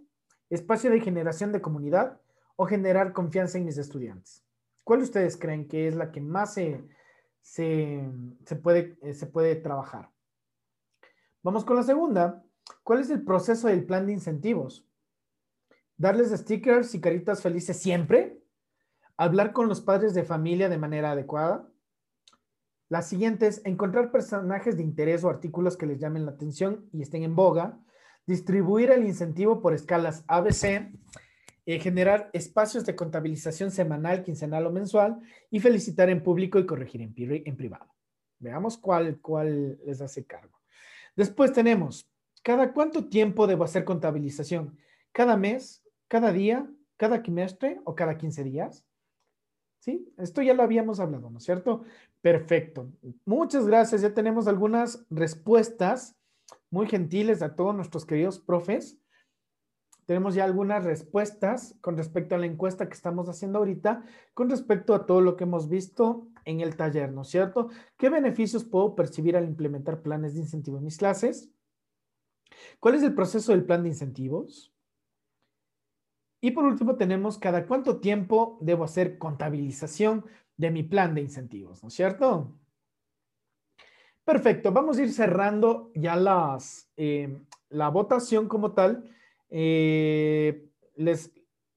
¿Espacio 0.51 0.91
de 0.91 1.01
generación 1.01 1.53
de 1.53 1.61
comunidad? 1.61 2.20
¿O 2.57 2.66
generar 2.66 3.12
confianza 3.12 3.59
en 3.59 3.64
mis 3.64 3.78
estudiantes? 3.78 4.45
¿Cuál 4.85 5.01
ustedes 5.01 5.37
creen 5.37 5.66
que 5.68 5.89
es 5.89 5.95
la 5.95 6.11
que 6.12 6.20
más 6.20 6.55
se, 6.55 6.85
se, 7.43 8.57
puede, 8.62 8.97
eh, 9.03 9.14
se 9.14 9.26
puede 9.26 9.57
trabajar? 9.57 10.11
Vamos 11.43 11.64
con 11.64 11.76
la 11.76 11.82
segunda. 11.82 12.45
¿Cuál 12.82 13.01
es 13.01 13.11
el 13.11 13.24
proceso 13.24 13.68
del 13.68 13.84
plan 13.84 14.07
de 14.07 14.12
incentivos? 14.12 14.88
¿Darles 15.97 16.30
stickers 16.30 16.95
y 16.95 17.01
caritas 17.01 17.43
felices 17.43 17.76
siempre? 17.76 18.43
Hablar 19.16 19.53
con 19.53 19.68
los 19.68 19.80
padres 19.80 20.14
de 20.14 20.24
familia 20.24 20.68
de 20.68 20.78
manera 20.78 21.12
adecuada. 21.12 21.68
La 22.88 23.03
siguiente 23.03 23.47
es 23.47 23.64
encontrar 23.64 24.11
personajes 24.11 24.76
de 24.76 24.82
interés 24.82 25.24
o 25.24 25.30
artículos 25.30 25.76
que 25.76 25.86
les 25.86 25.99
llamen 25.99 26.26
la 26.26 26.32
atención 26.32 26.88
y 26.93 27.03
estén 27.03 27.22
en 27.22 27.34
boga. 27.34 27.78
Distribuir 28.26 28.90
el 28.90 29.05
incentivo 29.05 29.61
por 29.61 29.74
escalas 29.74 30.24
ABC. 30.28 30.93
Eh, 31.65 31.79
generar 31.79 32.29
espacios 32.33 32.85
de 32.85 32.97
contabilización 32.97 33.71
semanal, 33.71 34.25
quincenal 34.25 34.67
o 34.67 34.73
mensual. 34.73 35.21
Y 35.51 35.61
felicitar 35.61 36.11
en 36.11 36.23
público 36.23 36.59
y 36.59 36.67
corregir 36.67 37.03
en, 37.03 37.57
privado. 37.57 37.95
Veamos 38.39 38.77
cuál, 38.77 39.21
cuál 39.21 39.79
les 39.85 40.01
hace 40.01 40.25
cargo. 40.25 40.59
Después 41.15 41.53
tenemos, 41.53 42.11
¿cada 42.43 42.73
cuánto 42.73 43.09
tiempo 43.09 43.47
debo 43.47 43.65
hacer 43.65 43.85
contabilización? 43.85 44.77
¿Cada 45.13 45.37
mes? 45.37 45.83
¿Cada 46.09 46.33
día? 46.33 46.69
¿Cada 46.97 47.23
trimestre 47.23 47.81
o 47.85 47.95
cada 47.95 48.17
15 48.17 48.45
días? 48.45 48.85
¿Sí? 49.79 50.13
Esto 50.17 50.43
ya 50.43 50.55
lo 50.55 50.63
habíamos 50.63 51.01
hablado, 51.01 51.29
¿no 51.31 51.39
es 51.39 51.45
cierto? 51.45 51.85
Perfecto. 52.21 52.91
Muchas 53.25 53.67
gracias. 53.67 54.01
Ya 54.01 54.15
tenemos 54.15 54.47
algunas 54.47 55.05
respuestas 55.11 56.17
muy 56.71 56.87
gentiles 56.87 57.43
a 57.43 57.55
todos 57.55 57.75
nuestros 57.75 58.07
queridos 58.07 58.39
profes. 58.39 58.99
Tenemos 60.13 60.35
ya 60.35 60.45
algunas 60.45 60.85
respuestas 60.85 61.75
con 61.81 61.97
respecto 61.97 62.35
a 62.35 62.39
la 62.39 62.45
encuesta 62.45 62.87
que 62.87 62.93
estamos 62.93 63.31
haciendo 63.31 63.61
ahorita, 63.61 64.05
con 64.35 64.51
respecto 64.51 64.95
a 64.95 65.07
todo 65.07 65.23
lo 65.23 65.37
que 65.37 65.45
hemos 65.45 65.71
visto 65.71 66.29
en 66.45 66.61
el 66.61 66.77
taller, 66.77 67.11
¿no 67.11 67.23
es 67.23 67.29
cierto? 67.29 67.71
¿Qué 67.97 68.11
beneficios 68.11 68.63
puedo 68.63 68.95
percibir 68.95 69.39
al 69.39 69.47
implementar 69.47 70.03
planes 70.03 70.35
de 70.35 70.41
incentivo 70.41 70.77
en 70.77 70.85
mis 70.85 70.99
clases? 70.99 71.51
¿Cuál 72.79 72.97
es 72.97 73.03
el 73.05 73.15
proceso 73.15 73.53
del 73.53 73.65
plan 73.65 73.85
de 73.85 73.89
incentivos? 73.89 74.75
Y 76.43 76.51
por 76.51 76.65
último 76.65 76.97
tenemos 76.97 77.39
cada 77.39 77.67
cuánto 77.67 77.99
tiempo 77.99 78.59
debo 78.61 78.85
hacer 78.85 79.17
contabilización 79.17 80.27
de 80.59 80.71
mi 80.73 80.83
plan 80.83 81.15
de 81.15 81.23
incentivos, 81.23 81.83
¿no 81.83 81.89
es 81.89 81.95
cierto? 81.95 82.53
Perfecto, 84.25 84.73
vamos 84.73 84.99
a 84.99 85.05
ir 85.05 85.11
cerrando 85.11 85.91
ya 85.95 86.17
las, 86.17 86.93
eh, 86.99 87.41
la 87.71 87.89
votación 87.89 88.47
como 88.47 88.73
tal. 88.73 89.09
Eh, 89.53 90.69
les, 90.97 91.33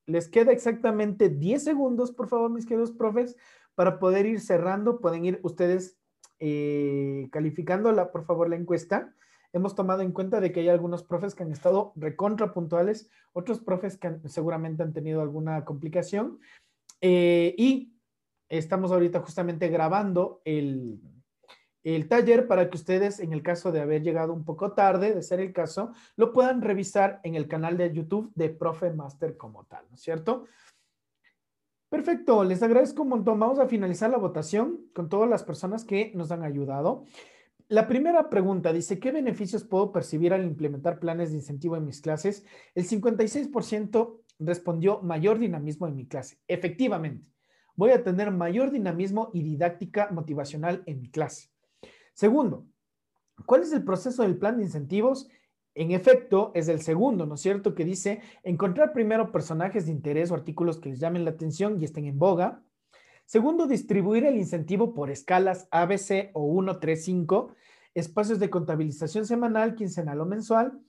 les 0.07 0.27
queda 0.29 0.51
exactamente 0.51 1.29
10 1.29 1.63
segundos, 1.63 2.11
por 2.11 2.27
favor, 2.27 2.49
mis 2.49 2.65
queridos 2.65 2.91
profes, 2.91 3.35
para 3.75 3.99
poder 3.99 4.25
ir 4.25 4.39
cerrando. 4.39 4.99
Pueden 4.99 5.25
ir 5.25 5.39
ustedes 5.43 5.99
eh, 6.39 7.27
calificando, 7.31 7.91
la, 7.91 8.11
por 8.11 8.25
favor, 8.25 8.49
la 8.49 8.55
encuesta 8.55 9.13
hemos 9.55 9.73
tomado 9.73 10.01
en 10.01 10.11
cuenta 10.11 10.41
de 10.41 10.51
que 10.51 10.59
hay 10.59 10.67
algunos 10.67 11.03
profes 11.03 11.33
que 11.33 11.43
han 11.43 11.51
estado 11.53 11.93
recontra 11.95 12.53
puntuales, 12.53 13.09
otros 13.31 13.61
profes 13.61 13.97
que 13.97 14.19
seguramente 14.25 14.83
han 14.83 14.91
tenido 14.91 15.21
alguna 15.21 15.63
complicación. 15.63 16.39
Eh, 16.99 17.55
y 17.57 17.95
estamos 18.49 18.91
ahorita 18.91 19.21
justamente 19.21 19.69
grabando 19.69 20.41
el, 20.43 20.99
el 21.93 22.07
taller 22.07 22.47
para 22.47 22.69
que 22.69 22.77
ustedes, 22.77 23.19
en 23.19 23.31
el 23.31 23.43
caso 23.43 23.71
de 23.71 23.79
haber 23.79 24.01
llegado 24.01 24.33
un 24.33 24.43
poco 24.43 24.73
tarde, 24.73 25.13
de 25.13 25.21
ser 25.21 25.39
el 25.39 25.53
caso, 25.53 25.91
lo 26.15 26.33
puedan 26.33 26.63
revisar 26.63 27.19
en 27.23 27.35
el 27.35 27.47
canal 27.47 27.77
de 27.77 27.93
YouTube 27.93 28.31
de 28.33 28.49
Profe 28.49 28.91
Master 28.91 29.37
como 29.37 29.65
tal, 29.65 29.85
¿no 29.89 29.95
es 29.95 30.01
cierto? 30.01 30.45
Perfecto, 31.89 32.43
les 32.43 32.63
agradezco 32.63 33.03
un 33.03 33.09
montón. 33.09 33.39
Vamos 33.39 33.59
a 33.59 33.67
finalizar 33.67 34.09
la 34.09 34.17
votación 34.17 34.87
con 34.93 35.07
todas 35.07 35.29
las 35.29 35.43
personas 35.43 35.85
que 35.85 36.11
nos 36.15 36.31
han 36.31 36.43
ayudado. 36.43 37.05
La 37.67 37.87
primera 37.87 38.29
pregunta 38.29 38.73
dice, 38.73 38.99
¿qué 38.99 39.11
beneficios 39.11 39.63
puedo 39.63 39.91
percibir 39.91 40.33
al 40.33 40.43
implementar 40.43 40.99
planes 40.99 41.29
de 41.29 41.37
incentivo 41.37 41.77
en 41.77 41.85
mis 41.85 42.01
clases? 42.01 42.45
El 42.73 42.87
56% 42.87 44.21
respondió 44.39 45.01
mayor 45.01 45.39
dinamismo 45.39 45.87
en 45.87 45.95
mi 45.95 46.07
clase. 46.07 46.39
Efectivamente, 46.47 47.31
voy 47.75 47.91
a 47.91 48.03
tener 48.03 48.31
mayor 48.31 48.71
dinamismo 48.71 49.29
y 49.33 49.43
didáctica 49.43 50.09
motivacional 50.11 50.83
en 50.87 50.99
mi 51.01 51.09
clase. 51.09 51.54
Segundo, 52.15 52.65
¿cuál 53.45 53.61
es 53.61 53.73
el 53.73 53.83
proceso 53.83 54.23
del 54.23 54.37
plan 54.37 54.57
de 54.57 54.63
incentivos? 54.63 55.27
En 55.75 55.91
efecto, 55.91 56.53
es 56.55 56.69
el 56.69 56.81
segundo, 56.81 57.25
¿no 57.25 57.35
es 57.35 57.41
cierto? 57.41 57.75
Que 57.75 57.83
dice 57.83 58.21
encontrar 58.43 58.93
primero 58.93 59.33
personajes 59.33 59.85
de 59.85 59.91
interés 59.91 60.31
o 60.31 60.35
artículos 60.35 60.79
que 60.79 60.89
les 60.89 60.99
llamen 61.01 61.25
la 61.25 61.31
atención 61.31 61.77
y 61.77 61.83
estén 61.83 62.05
en 62.05 62.17
boga. 62.17 62.63
Segundo, 63.25 63.67
distribuir 63.67 64.25
el 64.25 64.37
incentivo 64.37 64.93
por 64.93 65.11
escalas 65.11 65.67
ABC 65.71 66.31
o 66.33 66.45
1, 66.45 66.79
3, 66.79 67.03
5, 67.03 67.53
espacios 67.93 68.39
de 68.39 68.49
contabilización 68.49 69.25
semanal, 69.25 69.75
quincenal 69.75 70.21
o 70.21 70.25
mensual. 70.25 70.79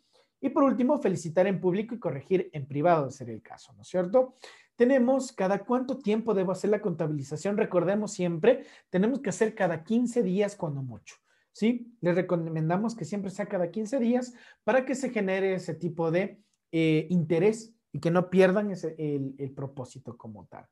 Y 0.41 0.51
por 0.51 0.65
último, 0.65 0.99
felicitar 0.99 1.47
en 1.47 1.61
público 1.61 1.95
y 1.95 1.99
corregir 1.99 2.51
en 2.53 2.67
privado, 2.67 3.07
de 3.07 3.13
ser 3.13 3.31
el 3.31 3.43
caso, 3.43 3.73
¿no 3.73 3.83
es 3.83 3.89
cierto? 3.89 4.35
Tenemos 4.77 5.33
cada 5.33 5.65
cuánto 5.65 5.99
tiempo 5.99 6.35
debo 6.35 6.53
hacer 6.53 6.71
la 6.71 6.83
contabilización. 6.83 7.57
Recordemos 7.57 8.13
siempre, 8.13 8.65
tenemos 8.91 9.21
que 9.21 9.31
hacer 9.31 9.55
cada 9.55 9.83
15 9.83 10.23
días 10.23 10.55
cuando 10.57 10.83
mucho. 10.83 11.17
¿Sí? 11.53 11.97
Les 12.03 12.15
recomendamos 12.15 12.95
que 12.95 13.07
siempre 13.07 13.31
sea 13.31 13.47
cada 13.47 13.71
15 13.71 13.99
días 13.99 14.35
para 14.63 14.85
que 14.85 14.95
se 14.95 15.09
genere 15.09 15.55
ese 15.55 15.73
tipo 15.73 16.11
de 16.11 16.43
eh, 16.71 17.07
interés 17.09 17.73
y 17.93 18.01
que 18.01 18.11
no 18.11 18.29
pierdan 18.29 18.73
el 18.99 19.53
propósito 19.55 20.19
como 20.19 20.45
tal. 20.47 20.67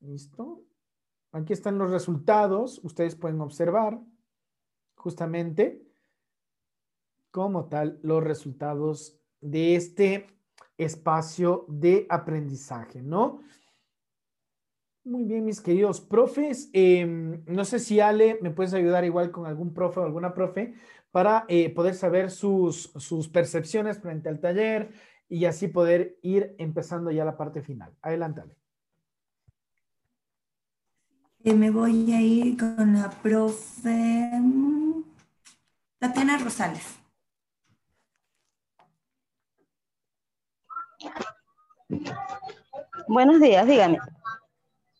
¿Listo? 0.00 0.64
Aquí 1.30 1.54
están 1.54 1.78
los 1.78 1.90
resultados. 1.90 2.78
Ustedes 2.84 3.16
pueden 3.16 3.40
observar 3.40 3.98
justamente 4.96 5.80
como 7.32 7.64
tal 7.64 7.98
los 8.02 8.22
resultados 8.22 9.18
de 9.40 9.74
este 9.74 10.28
espacio 10.78 11.64
de 11.68 12.06
aprendizaje, 12.08 13.02
¿no? 13.02 13.40
Muy 15.04 15.24
bien, 15.24 15.44
mis 15.44 15.60
queridos 15.60 16.00
profes. 16.00 16.70
Em, 16.72 17.42
no 17.46 17.64
sé 17.64 17.80
si 17.80 17.98
Ale 17.98 18.38
me 18.40 18.52
puedes 18.52 18.72
ayudar 18.72 19.04
igual 19.04 19.32
con 19.32 19.46
algún 19.46 19.74
profe 19.74 19.98
o 19.98 20.04
alguna 20.04 20.32
profe 20.32 20.74
para 21.10 21.44
eh, 21.48 21.70
poder 21.70 21.94
saber 21.94 22.30
sus, 22.30 22.92
sus 22.96 23.28
percepciones 23.28 23.98
frente 23.98 24.28
al 24.28 24.38
taller 24.38 24.92
y 25.28 25.46
así 25.46 25.66
poder 25.66 26.18
ir 26.22 26.54
empezando 26.58 27.10
ya 27.10 27.24
la 27.24 27.36
parte 27.36 27.62
final. 27.62 27.92
Adelante, 28.00 28.42
Ale. 28.42 28.56
Eh, 31.42 31.54
me 31.54 31.70
voy 31.70 32.12
a 32.12 32.20
ir 32.20 32.56
con 32.56 32.94
la 32.94 33.10
profe 33.10 34.30
mm, 34.38 35.02
Tatiana 35.98 36.38
Rosales. 36.38 37.01
Buenos 43.08 43.40
días, 43.40 43.66
dígame. 43.66 43.98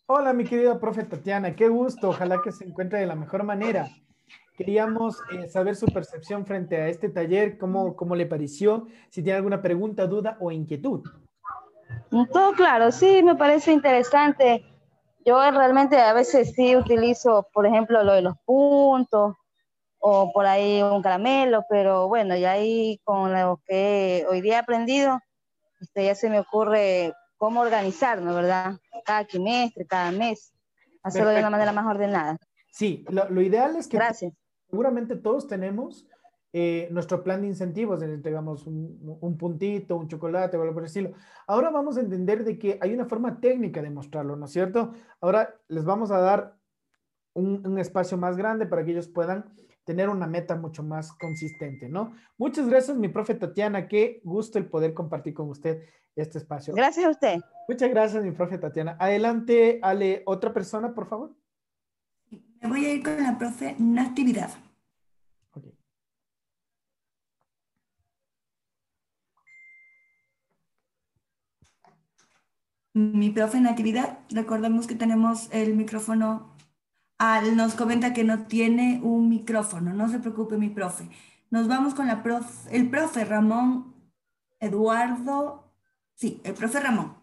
Hola, 0.05 0.33
mi 0.33 0.43
querida 0.43 0.79
profe 0.79 1.03
Tatiana, 1.03 1.55
qué 1.55 1.69
gusto, 1.69 2.09
ojalá 2.09 2.41
que 2.43 2.51
se 2.51 2.65
encuentre 2.65 2.99
de 2.99 3.07
la 3.07 3.15
mejor 3.15 3.43
manera. 3.43 3.89
Queríamos 4.57 5.17
eh, 5.31 5.47
saber 5.47 5.75
su 5.75 5.87
percepción 5.87 6.45
frente 6.45 6.77
a 6.77 6.87
este 6.87 7.09
taller, 7.09 7.57
cómo, 7.57 7.95
cómo 7.95 8.15
le 8.15 8.25
pareció, 8.25 8.87
si 9.09 9.23
tiene 9.23 9.37
alguna 9.37 9.61
pregunta, 9.61 10.05
duda 10.05 10.37
o 10.39 10.51
inquietud. 10.51 11.01
Todo 12.31 12.53
claro, 12.53 12.91
sí, 12.91 13.23
me 13.23 13.35
parece 13.35 13.71
interesante. 13.71 14.63
Yo 15.25 15.39
realmente 15.51 15.97
a 15.97 16.13
veces 16.13 16.53
sí 16.53 16.75
utilizo, 16.75 17.47
por 17.53 17.65
ejemplo, 17.65 18.03
lo 18.03 18.13
de 18.13 18.21
los 18.21 18.37
puntos 18.45 19.35
o 19.99 20.31
por 20.33 20.45
ahí 20.45 20.83
un 20.83 21.01
caramelo, 21.01 21.63
pero 21.69 22.09
bueno, 22.09 22.35
ya 22.35 22.51
ahí 22.51 22.99
con 23.05 23.33
lo 23.33 23.61
que 23.65 24.25
hoy 24.29 24.41
día 24.41 24.55
he 24.55 24.57
aprendido, 24.57 25.19
este, 25.83 26.05
ya 26.05 26.15
se 26.15 26.29
me 26.29 26.39
ocurre 26.39 27.13
cómo 27.37 27.61
organizarnos, 27.61 28.33
¿verdad? 28.35 28.77
Cada 29.05 29.25
trimestre, 29.25 29.85
cada 29.85 30.11
mes, 30.11 30.53
hacerlo 31.03 31.31
de 31.31 31.39
una 31.39 31.49
manera 31.49 31.73
más 31.73 31.85
ordenada. 31.85 32.37
Sí, 32.71 33.05
lo, 33.09 33.41
ideal 33.41 33.75
es 33.75 33.87
que 33.87 33.97
Gracias. 33.97 34.33
seguramente 34.69 35.15
todos 35.15 35.47
tenemos 35.47 36.07
eh, 36.53 36.87
nuestro 36.91 37.21
plan 37.23 37.41
de 37.41 37.47
incentivos, 37.47 38.01
entregamos 38.01 38.65
un, 38.65 39.17
un, 39.19 39.37
puntito, 39.37 39.97
un 39.97 40.07
chocolate 40.07 40.55
o 40.55 40.61
algo 40.61 40.73
por 40.73 40.83
el 40.83 40.87
estilo. 40.87 41.11
Ahora 41.45 41.69
vamos 41.69 41.97
a 41.97 42.01
entender 42.01 42.43
de 42.43 42.57
que 42.57 42.79
hay 42.81 42.93
una 42.93 43.05
forma 43.05 43.39
técnica 43.39 43.81
de 43.81 43.89
mostrarlo, 43.89 44.35
¿no 44.35 44.45
es 44.45 44.51
cierto? 44.51 44.93
Ahora 45.19 45.53
les 45.67 45.83
vamos 45.83 46.11
a 46.11 46.19
dar 46.19 46.55
un, 47.33 47.65
un 47.67 47.77
espacio 47.77 48.17
más 48.17 48.37
grande 48.37 48.65
para 48.65 48.85
que 48.85 48.91
ellos 48.91 49.07
puedan 49.07 49.45
tener 49.83 50.09
una 50.09 50.27
meta 50.27 50.55
mucho 50.55 50.83
más 50.83 51.11
consistente, 51.13 51.89
¿no? 51.89 52.13
Muchas 52.37 52.67
gracias, 52.67 52.97
mi 52.97 53.09
profe 53.09 53.35
Tatiana. 53.35 53.87
Qué 53.87 54.21
gusto 54.23 54.57
el 54.57 54.65
poder 54.65 54.93
compartir 54.93 55.33
con 55.33 55.49
usted 55.49 55.83
este 56.15 56.37
espacio. 56.37 56.73
Gracias 56.73 57.05
a 57.05 57.09
usted. 57.09 57.39
Muchas 57.67 57.89
gracias, 57.89 58.23
mi 58.23 58.31
profe 58.31 58.57
Tatiana. 58.57 58.95
Adelante, 58.99 59.79
Ale, 59.81 60.23
otra 60.25 60.53
persona, 60.53 60.93
por 60.93 61.07
favor. 61.07 61.35
Me 62.61 62.69
voy 62.69 62.85
a 62.85 62.93
ir 62.93 63.03
con 63.03 63.21
la 63.21 63.37
profe 63.37 63.75
Natividad. 63.77 64.51
Okay. 65.53 65.77
Mi 72.93 73.31
profe 73.31 73.59
Natividad, 73.59 74.19
recordemos 74.29 74.87
que 74.87 74.95
tenemos 74.95 75.49
el 75.51 75.75
micrófono 75.75 76.52
al, 77.23 77.55
nos 77.55 77.75
comenta 77.75 78.13
que 78.13 78.25
no 78.25 78.47
tiene 78.47 78.99
un 79.01 79.29
micrófono. 79.29 79.93
No 79.93 80.09
se 80.09 80.19
preocupe, 80.19 80.57
mi 80.57 80.69
profe. 80.69 81.09
Nos 81.51 81.67
vamos 81.69 81.93
con 81.95 82.07
la 82.07 82.21
el 82.71 82.89
profe 82.89 83.23
Ramón 83.25 83.95
Eduardo. 84.59 85.71
Sí, 86.15 86.41
el 86.43 86.53
profe 86.53 86.81
Ramón. 86.81 87.15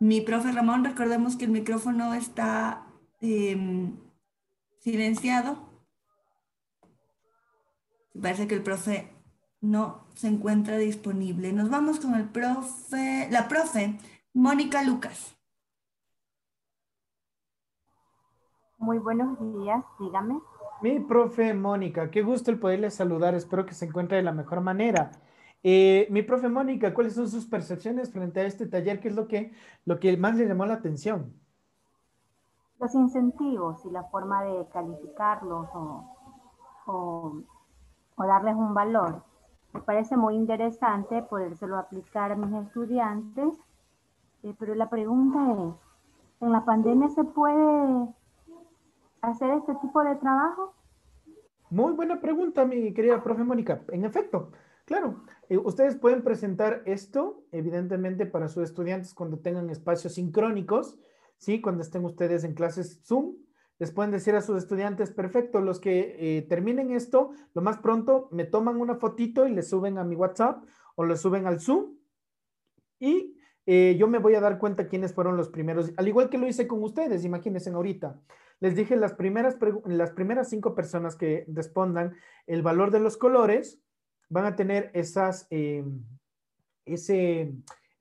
Mi 0.00 0.20
profe 0.20 0.50
Ramón, 0.50 0.84
recordemos 0.84 1.36
que 1.36 1.44
el 1.44 1.52
micrófono 1.52 2.14
está 2.14 2.84
eh, 3.20 3.56
silenciado. 4.80 5.70
Parece 8.20 8.48
que 8.48 8.56
el 8.56 8.62
profe 8.64 9.21
no 9.62 10.00
se 10.14 10.28
encuentra 10.28 10.76
disponible. 10.76 11.52
Nos 11.52 11.70
vamos 11.70 12.00
con 12.00 12.14
el 12.14 12.28
profe, 12.28 13.28
la 13.30 13.48
profe 13.48 13.98
Mónica 14.34 14.82
Lucas. 14.82 15.36
Muy 18.76 18.98
buenos 18.98 19.38
días, 19.54 19.84
dígame. 20.00 20.40
Mi 20.82 20.98
profe 20.98 21.54
Mónica, 21.54 22.10
qué 22.10 22.22
gusto 22.22 22.50
el 22.50 22.58
poderle 22.58 22.90
saludar, 22.90 23.34
espero 23.34 23.64
que 23.64 23.74
se 23.74 23.86
encuentre 23.86 24.16
de 24.16 24.24
la 24.24 24.32
mejor 24.32 24.60
manera. 24.60 25.12
Eh, 25.62 26.08
mi 26.10 26.22
profe 26.22 26.48
Mónica, 26.48 26.92
¿cuáles 26.92 27.14
son 27.14 27.28
sus 27.28 27.46
percepciones 27.46 28.12
frente 28.12 28.40
a 28.40 28.46
este 28.46 28.66
taller? 28.66 28.98
¿Qué 28.98 29.08
es 29.08 29.14
lo 29.14 29.28
que, 29.28 29.52
lo 29.84 30.00
que 30.00 30.16
más 30.16 30.34
le 30.34 30.48
llamó 30.48 30.66
la 30.66 30.74
atención? 30.74 31.40
Los 32.80 32.92
incentivos 32.96 33.86
y 33.86 33.90
la 33.90 34.02
forma 34.04 34.42
de 34.42 34.66
calificarlos 34.70 35.68
o, 35.72 36.16
o, 36.86 37.42
o 38.16 38.26
darles 38.26 38.56
un 38.56 38.74
valor. 38.74 39.22
Me 39.72 39.80
parece 39.80 40.16
muy 40.16 40.36
interesante 40.36 41.22
podérselo 41.22 41.78
aplicar 41.78 42.32
a 42.32 42.36
mis 42.36 42.66
estudiantes, 42.66 43.54
eh, 44.42 44.54
pero 44.58 44.74
la 44.74 44.90
pregunta 44.90 45.52
es, 45.52 45.74
¿en 46.40 46.52
la 46.52 46.64
pandemia 46.64 47.08
se 47.08 47.24
puede 47.24 48.08
hacer 49.22 49.50
este 49.50 49.74
tipo 49.76 50.02
de 50.04 50.16
trabajo? 50.16 50.74
Muy 51.70 51.92
buena 51.92 52.20
pregunta, 52.20 52.66
mi 52.66 52.92
querida 52.92 53.22
profe 53.22 53.44
Mónica. 53.44 53.80
En 53.88 54.04
efecto, 54.04 54.52
claro, 54.84 55.22
eh, 55.48 55.56
ustedes 55.56 55.96
pueden 55.96 56.22
presentar 56.22 56.82
esto, 56.84 57.44
evidentemente, 57.50 58.26
para 58.26 58.48
sus 58.48 58.64
estudiantes 58.64 59.14
cuando 59.14 59.38
tengan 59.38 59.70
espacios 59.70 60.14
sincrónicos, 60.14 60.98
¿sí? 61.38 61.62
Cuando 61.62 61.82
estén 61.82 62.04
ustedes 62.04 62.44
en 62.44 62.52
clases 62.52 63.00
Zoom, 63.04 63.36
les 63.82 63.90
pueden 63.90 64.12
decir 64.12 64.36
a 64.36 64.42
sus 64.42 64.58
estudiantes, 64.58 65.10
perfecto, 65.10 65.60
los 65.60 65.80
que 65.80 66.14
eh, 66.16 66.42
terminen 66.42 66.92
esto, 66.92 67.32
lo 67.52 67.62
más 67.62 67.78
pronto 67.78 68.28
me 68.30 68.44
toman 68.44 68.76
una 68.80 68.94
fotito 68.94 69.48
y 69.48 69.52
le 69.52 69.64
suben 69.64 69.98
a 69.98 70.04
mi 70.04 70.14
WhatsApp 70.14 70.62
o 70.94 71.04
le 71.04 71.16
suben 71.16 71.48
al 71.48 71.60
Zoom 71.60 71.96
y 73.00 73.36
eh, 73.66 73.96
yo 73.98 74.06
me 74.06 74.20
voy 74.20 74.36
a 74.36 74.40
dar 74.40 74.60
cuenta 74.60 74.86
quiénes 74.86 75.12
fueron 75.12 75.36
los 75.36 75.48
primeros, 75.48 75.90
al 75.96 76.06
igual 76.06 76.30
que 76.30 76.38
lo 76.38 76.46
hice 76.46 76.68
con 76.68 76.80
ustedes, 76.84 77.24
imagínense 77.24 77.70
ahorita. 77.70 78.20
Les 78.60 78.76
dije 78.76 78.94
las 78.94 79.14
primeras, 79.14 79.56
las 79.86 80.12
primeras 80.12 80.48
cinco 80.48 80.76
personas 80.76 81.16
que 81.16 81.44
respondan 81.48 82.14
el 82.46 82.62
valor 82.62 82.92
de 82.92 83.00
los 83.00 83.16
colores 83.16 83.82
van 84.28 84.44
a 84.44 84.54
tener 84.54 84.92
esas, 84.94 85.48
eh, 85.50 85.84
ese, 86.84 87.52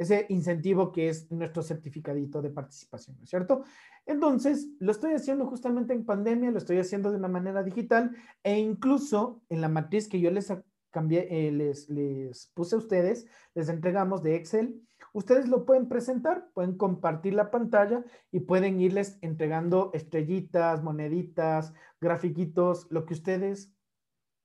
ese 0.01 0.25
incentivo 0.29 0.91
que 0.91 1.09
es 1.09 1.31
nuestro 1.31 1.61
certificadito 1.61 2.41
de 2.41 2.49
participación, 2.49 3.17
¿no 3.17 3.23
es 3.23 3.29
cierto? 3.29 3.63
Entonces, 4.07 4.67
lo 4.79 4.91
estoy 4.91 5.13
haciendo 5.13 5.45
justamente 5.45 5.93
en 5.93 6.05
pandemia, 6.05 6.49
lo 6.49 6.57
estoy 6.57 6.79
haciendo 6.79 7.11
de 7.11 7.17
una 7.17 7.27
manera 7.27 7.61
digital 7.61 8.15
e 8.41 8.57
incluso 8.57 9.43
en 9.49 9.61
la 9.61 9.69
matriz 9.69 10.09
que 10.09 10.19
yo 10.19 10.31
les 10.31 10.51
cambié, 10.89 11.27
eh, 11.29 11.51
les, 11.51 12.47
puse 12.55 12.75
a 12.75 12.79
ustedes, 12.79 13.27
les 13.53 13.69
entregamos 13.69 14.23
de 14.23 14.35
Excel. 14.35 14.81
Ustedes 15.13 15.47
lo 15.47 15.65
pueden 15.65 15.87
presentar, 15.87 16.49
pueden 16.55 16.77
compartir 16.77 17.35
la 17.35 17.51
pantalla 17.51 18.03
y 18.31 18.39
pueden 18.39 18.81
irles 18.81 19.19
entregando 19.21 19.91
estrellitas, 19.93 20.81
moneditas, 20.81 21.73
grafiquitos, 21.99 22.87
lo 22.89 23.05
que 23.05 23.13
ustedes 23.13 23.71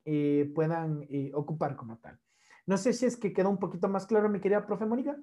eh, 0.04 0.52
puedan 0.54 1.06
eh, 1.08 1.30
ocupar 1.32 1.76
como 1.76 1.96
tal. 1.96 2.20
No 2.66 2.76
sé 2.76 2.92
si 2.92 3.06
es 3.06 3.16
que 3.16 3.32
quedó 3.32 3.48
un 3.48 3.58
poquito 3.58 3.88
más 3.88 4.06
claro, 4.06 4.28
mi 4.28 4.40
querida 4.40 4.66
profe 4.66 4.84
Mónica. 4.84 5.16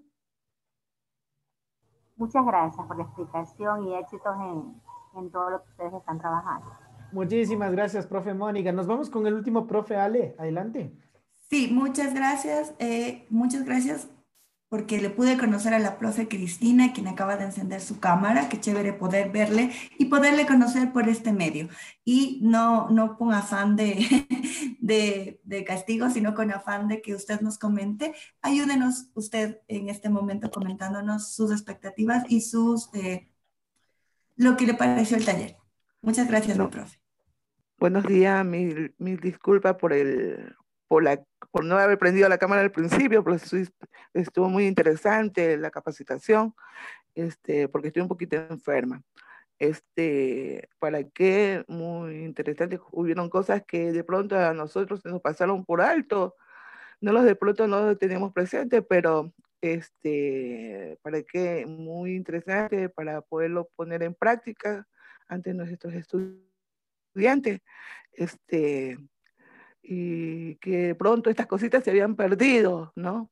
Muchas 2.23 2.45
gracias 2.45 2.87
por 2.87 2.95
la 2.95 3.03
explicación 3.03 3.85
y 3.85 3.95
éxitos 3.95 4.33
en, 4.39 5.19
en 5.19 5.29
todo 5.29 5.49
lo 5.49 5.61
que 5.61 5.71
ustedes 5.71 5.93
están 5.95 6.19
trabajando. 6.19 6.71
Muchísimas 7.11 7.73
gracias, 7.73 8.07
profe 8.07 8.33
Mónica. 8.33 8.71
Nos 8.71 8.87
vamos 8.87 9.09
con 9.09 9.27
el 9.27 9.33
último 9.33 9.67
profe 9.67 9.97
Ale. 9.97 10.33
Adelante. 10.39 10.97
Sí, 11.49 11.69
muchas 11.69 12.13
gracias. 12.13 12.75
Eh, 12.79 13.27
muchas 13.29 13.65
gracias 13.65 14.07
porque 14.69 15.01
le 15.01 15.09
pude 15.09 15.37
conocer 15.37 15.73
a 15.73 15.79
la 15.79 15.97
profe 15.97 16.29
Cristina, 16.29 16.93
quien 16.93 17.09
acaba 17.09 17.35
de 17.35 17.43
encender 17.43 17.81
su 17.81 17.99
cámara, 17.99 18.47
qué 18.47 18.57
chévere 18.57 18.93
poder 18.93 19.29
verle 19.29 19.71
y 19.99 20.05
poderle 20.05 20.47
conocer 20.47 20.93
por 20.93 21.09
este 21.09 21.33
medio. 21.33 21.67
Y 22.05 22.39
no, 22.41 22.89
no 22.89 23.17
con 23.17 23.33
afán 23.33 23.75
de, 23.75 23.97
de, 24.83 25.39
de, 25.45 25.63
castigo, 25.63 26.09
sino 26.09 26.35
con 26.35 26.51
afán 26.51 26.89
de 26.89 27.01
que 27.01 27.15
usted 27.15 27.39
nos 27.39 27.57
comente. 27.57 28.13
Ayúdenos 28.41 29.07
usted 29.13 29.61
en 29.69 29.87
este 29.87 30.09
momento 30.09 30.51
comentándonos 30.51 31.33
sus 31.33 31.51
expectativas 31.51 32.25
y 32.27 32.41
sus, 32.41 32.93
eh, 32.93 33.31
lo 34.35 34.57
que 34.57 34.67
le 34.67 34.73
pareció 34.73 35.15
el 35.15 35.23
taller. 35.23 35.55
Muchas 36.01 36.27
gracias, 36.27 36.57
no. 36.57 36.65
mi 36.65 36.71
profe. 36.71 36.99
Buenos 37.79 38.05
días, 38.05 38.45
mil, 38.45 38.93
mil 38.97 39.21
disculpas 39.21 39.75
por 39.75 39.93
el 39.93 40.53
por, 40.89 41.01
la, 41.01 41.23
por 41.49 41.63
no 41.63 41.77
haber 41.77 41.97
prendido 41.97 42.27
la 42.27 42.37
cámara 42.37 42.61
al 42.61 42.71
principio, 42.71 43.23
pero 43.23 43.37
estuvo 44.13 44.49
muy 44.49 44.67
interesante 44.67 45.57
la 45.57 45.71
capacitación, 45.71 46.53
este, 47.15 47.69
porque 47.69 47.87
estoy 47.87 48.01
un 48.01 48.09
poquito 48.09 48.35
enferma. 48.35 49.01
Este, 49.59 50.69
para 50.79 51.03
qué, 51.03 51.63
muy 51.67 52.23
interesante, 52.23 52.79
hubieron 52.91 53.29
cosas 53.29 53.63
que 53.65 53.91
de 53.91 54.03
pronto 54.03 54.37
a 54.37 54.53
nosotros 54.53 55.01
se 55.01 55.09
nos 55.09 55.21
pasaron 55.21 55.63
por 55.63 55.81
alto, 55.81 56.35
no 57.01 57.11
los 57.11 57.23
de 57.23 57.35
pronto 57.35 57.67
no 57.67 57.81
los 57.81 57.99
teníamos 57.99 58.33
presentes, 58.33 58.83
pero 58.87 59.33
este, 59.61 60.99
para 61.01 61.21
qué, 61.23 61.65
muy 61.65 62.15
interesante 62.15 62.89
para 62.89 63.21
poderlo 63.21 63.69
poner 63.75 64.03
en 64.03 64.13
práctica 64.13 64.87
ante 65.27 65.53
nuestros 65.53 65.93
estudiantes. 65.93 67.61
Este, 68.11 68.97
y 69.81 70.55
que 70.55 70.95
pronto 70.95 71.29
estas 71.29 71.47
cositas 71.47 71.83
se 71.83 71.91
habían 71.91 72.15
perdido, 72.15 72.91
¿no? 72.95 73.29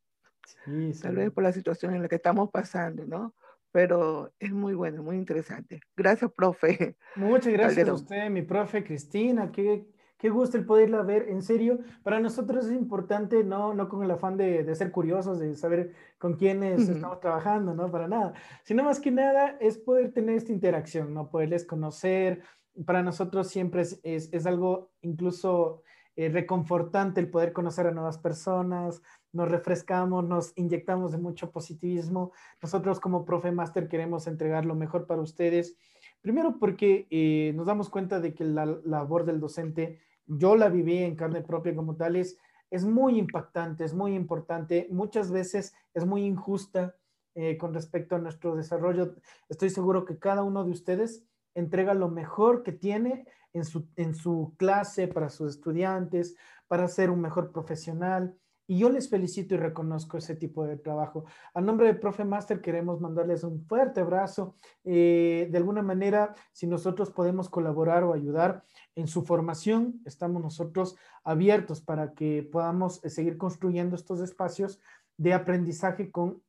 Sí, 0.66 0.92
Tal 1.02 1.16
vez 1.16 1.32
por 1.32 1.44
la 1.44 1.54
situación 1.54 1.96
en 1.96 2.02
la 2.02 2.10
que 2.10 2.16
estamos 2.16 2.50
pasando, 2.52 3.06
¿no? 3.06 3.34
Pero 3.72 4.34
es 4.40 4.52
muy 4.52 4.74
bueno, 4.74 5.02
muy 5.02 5.16
interesante. 5.16 5.82
Gracias, 5.96 6.32
profe. 6.32 6.98
Muchas 7.16 7.54
gracias 7.54 7.88
a 7.88 7.94
usted, 7.94 8.30
mi 8.30 8.42
profe 8.42 8.84
Cristina. 8.84 9.52
Qué, 9.52 9.88
qué 10.18 10.30
gusto 10.30 10.58
el 10.58 10.66
poderla 10.66 11.02
ver. 11.04 11.30
En 11.30 11.42
serio, 11.42 11.80
para 12.04 12.20
nosotros 12.20 12.66
es 12.66 12.74
importante, 12.74 13.44
no, 13.44 13.74
no 13.74 13.88
con 13.88 14.04
el 14.04 14.12
afán 14.12 14.36
de, 14.36 14.64
de 14.64 14.76
ser 14.76 14.92
curiosos, 14.92 15.40
de 15.40 15.56
saber 15.56 15.94
con 16.18 16.34
quiénes 16.34 16.90
estamos 16.90 17.20
trabajando, 17.22 17.74
no 17.74 17.90
para 17.90 18.08
nada, 18.08 18.34
sino 18.64 18.84
más 18.84 19.00
que 19.00 19.12
nada 19.12 19.58
es 19.60 19.78
poder 19.78 20.12
tener 20.12 20.36
esta 20.36 20.52
interacción, 20.52 21.14
¿no? 21.14 21.30
Poderles 21.30 21.66
conocer. 21.66 22.42
Para 22.86 23.04
nosotros 23.04 23.48
siempre 23.48 23.82
es, 23.82 24.00
es, 24.04 24.30
es 24.34 24.46
algo 24.46 24.92
incluso 25.02 25.84
eh, 26.18 26.28
reconfortante 26.28 27.22
el 27.22 27.30
poder 27.30 27.54
conocer 27.54 27.88
a 27.88 27.92
nuevas 27.92 28.18
personas, 28.18 29.02
nos 29.34 29.50
refrescamos, 29.50 30.24
nos 30.24 30.54
inyectamos 30.58 31.12
de 31.12 31.18
mucho 31.18 31.52
positivismo. 31.52 32.32
Nosotros 32.62 33.00
como 33.00 33.26
Profe 33.26 33.52
Master 33.52 33.88
queremos 33.88 34.28
entregar 34.28 34.66
lo 34.66 34.76
mejor 34.76 35.08
para 35.08 35.22
ustedes. 35.22 35.76
Primero 36.22 36.58
porque 36.60 37.08
eh, 37.10 37.54
nos 37.56 37.66
damos 37.66 37.90
cuenta 37.90 38.20
de 38.20 38.34
que 38.34 38.44
la, 38.44 38.66
labor 38.66 39.26
del 39.26 39.40
docente, 39.40 40.00
yo 40.28 40.56
la 40.56 40.70
viví 40.70 40.98
en 41.00 41.16
carne 41.16 41.42
propia 41.42 41.76
como 41.76 41.96
tal, 41.96 42.16
es, 42.16 42.38
muy 42.86 43.18
impactante, 43.18 43.84
es 43.84 43.94
muy 43.94 44.16
importante, 44.16 44.88
muchas 44.92 45.32
veces 45.32 45.74
es 45.94 46.06
muy 46.06 46.24
injusta 46.24 46.96
eh, 47.36 47.58
con 47.58 47.74
respecto 47.74 48.16
a 48.16 48.20
nuestro 48.20 48.56
desarrollo. 48.56 49.16
Estoy 49.50 49.70
seguro 49.70 50.06
que 50.06 50.20
cada 50.20 50.44
uno 50.44 50.64
de 50.64 50.72
ustedes 50.72 51.26
entrega 51.54 51.94
lo 51.94 52.10
mejor 52.10 52.64
que 52.64 52.72
tiene 52.72 53.26
en 53.54 53.66
su, 53.66 53.88
en 53.96 54.16
su 54.16 54.54
clase 54.58 55.08
para 55.08 55.30
sus 55.30 55.56
estudiantes, 55.56 56.36
para 56.68 56.88
ser 56.88 57.10
un 57.10 57.20
mejor 57.22 57.52
profesional. 57.52 58.38
Y 58.68 58.80
yo 58.80 58.90
les 58.90 59.10
felicito 59.10 59.56
y 59.56 59.58
reconozco 59.58 60.18
ese 60.18 60.36
tipo 60.36 60.66
de 60.66 60.78
trabajo. 60.78 61.26
A 61.54 61.62
nombre 61.62 61.88
de 61.88 61.96
Profe 61.96 62.24
Master 62.24 62.62
queremos 62.62 63.02
mandarles 63.02 63.44
un 63.44 63.66
fuerte 63.66 64.02
abrazo. 64.02 64.56
Eh, 64.84 65.48
de 65.52 65.58
alguna 65.58 65.82
manera, 65.82 66.36
si 66.54 66.68
nosotros 66.68 67.12
podemos 67.12 67.50
colaborar 67.50 68.04
o 68.04 68.14
ayudar 68.14 68.64
en 68.96 69.08
su 69.08 69.24
formación, 69.24 70.02
estamos 70.06 70.42
nosotros 70.42 70.96
abiertos 71.24 71.82
para 71.82 72.14
que 72.14 72.48
podamos 72.50 73.04
eh, 73.04 73.10
seguir 73.10 73.38
construyendo 73.38 73.96
estos 73.96 74.22
espacios 74.22 74.80
de 75.18 75.34
aprendizaje 75.34 76.12
con 76.12 76.42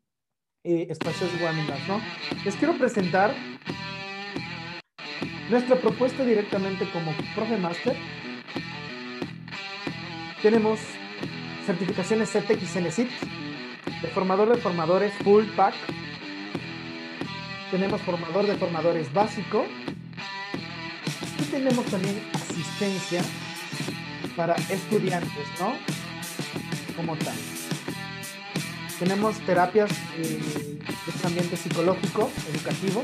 eh, 0.65 0.87
espacios 0.91 1.31
¿no? 1.89 2.01
Les 2.45 2.55
quiero 2.55 2.79
presentar 2.79 3.35
nuestra 5.51 5.77
propuesta 5.81 6.25
directamente 6.25 6.87
como 6.93 7.11
Profe 7.35 7.59
Master, 7.59 7.97
tenemos 10.41 10.81
certificaciones 11.67 12.31
CETEC 12.31 12.63
y 12.63 12.67
CENESIT, 12.67 13.09
de 14.03 14.09
formador 14.09 14.55
de 14.55 14.61
formadores 14.61 15.13
Full 15.23 15.45
Pack, 15.57 15.75
tenemos 17.71 18.01
formador 18.03 18.47
de 18.47 18.57
formadores 18.57 19.13
básico 19.13 19.65
y 21.39 21.45
tenemos 21.45 21.85
también 21.87 22.23
asistencia 22.35 23.23
para 24.37 24.55
estudiantes, 24.55 25.49
¿no? 25.59 25.73
Como 26.97 27.17
tal. 27.17 27.35
Tenemos 28.99 29.39
terapias 29.47 29.91
eh, 30.19 30.79
de 30.79 31.27
ambiente 31.27 31.57
psicológico, 31.57 32.31
educativo, 32.53 33.03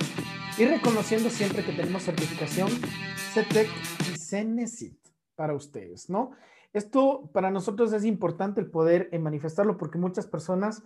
y 0.59 0.65
reconociendo 0.65 1.31
siempre 1.31 1.65
que 1.65 1.73
tenemos 1.73 2.03
certificación 2.03 2.69
CETEC 3.33 3.69
y 4.13 4.19
CENESIT 4.19 4.99
para 5.37 5.55
ustedes, 5.55 6.11
¿no? 6.11 6.33
Esto 6.73 7.31
para 7.33 7.51
nosotros 7.51 7.93
es 7.93 8.05
importante 8.05 8.61
el 8.61 8.71
poder 8.71 9.09
eh, 9.13 9.19
manifestarlo 9.19 9.77
porque 9.77 9.99
muchas 9.99 10.27
personas 10.27 10.83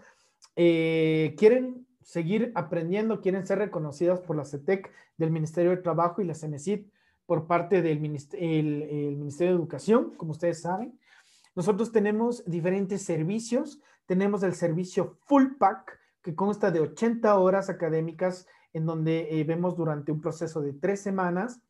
eh, 0.57 1.35
quieren 1.39 1.87
seguir 2.03 2.53
aprendiendo, 2.55 3.21
quieren 3.21 3.47
ser 3.47 3.59
reconocidas 3.59 4.21
por 4.21 4.37
la 4.37 4.45
CETEC 4.45 4.91
del 5.17 5.31
Ministerio 5.31 5.71
de 5.71 5.79
Trabajo 5.79 6.21
y 6.21 6.25
la 6.25 6.35
CENESIT 6.35 6.91
por 7.27 7.47
parte 7.47 7.83
del 7.83 8.01
Ministerio, 8.01 8.49
el 8.49 9.17
Ministerio 9.17 9.53
de 9.53 9.59
Educación, 9.59 10.15
como 10.17 10.33
ustedes 10.33 10.61
saben. 10.61 10.99
Nosotros 11.55 11.93
tenemos 11.93 12.45
diferentes 12.47 13.03
servicios. 13.03 13.81
Tenemos 14.07 14.43
el 14.43 14.55
servicio 14.55 15.19
Full 15.27 15.57
Pack, 15.59 15.99
que 16.23 16.35
consta 16.35 16.71
de 16.71 16.81
80 16.81 17.37
horas 17.39 17.69
académicas 17.69 18.47
en 18.73 18.87
donde 18.87 19.29
eh, 19.31 19.45
vemos 19.45 19.77
durante 19.77 20.13
un 20.13 20.21
proceso 20.21 20.63
de 20.63 20.73
tres 20.73 21.01
semanas, 21.01 21.61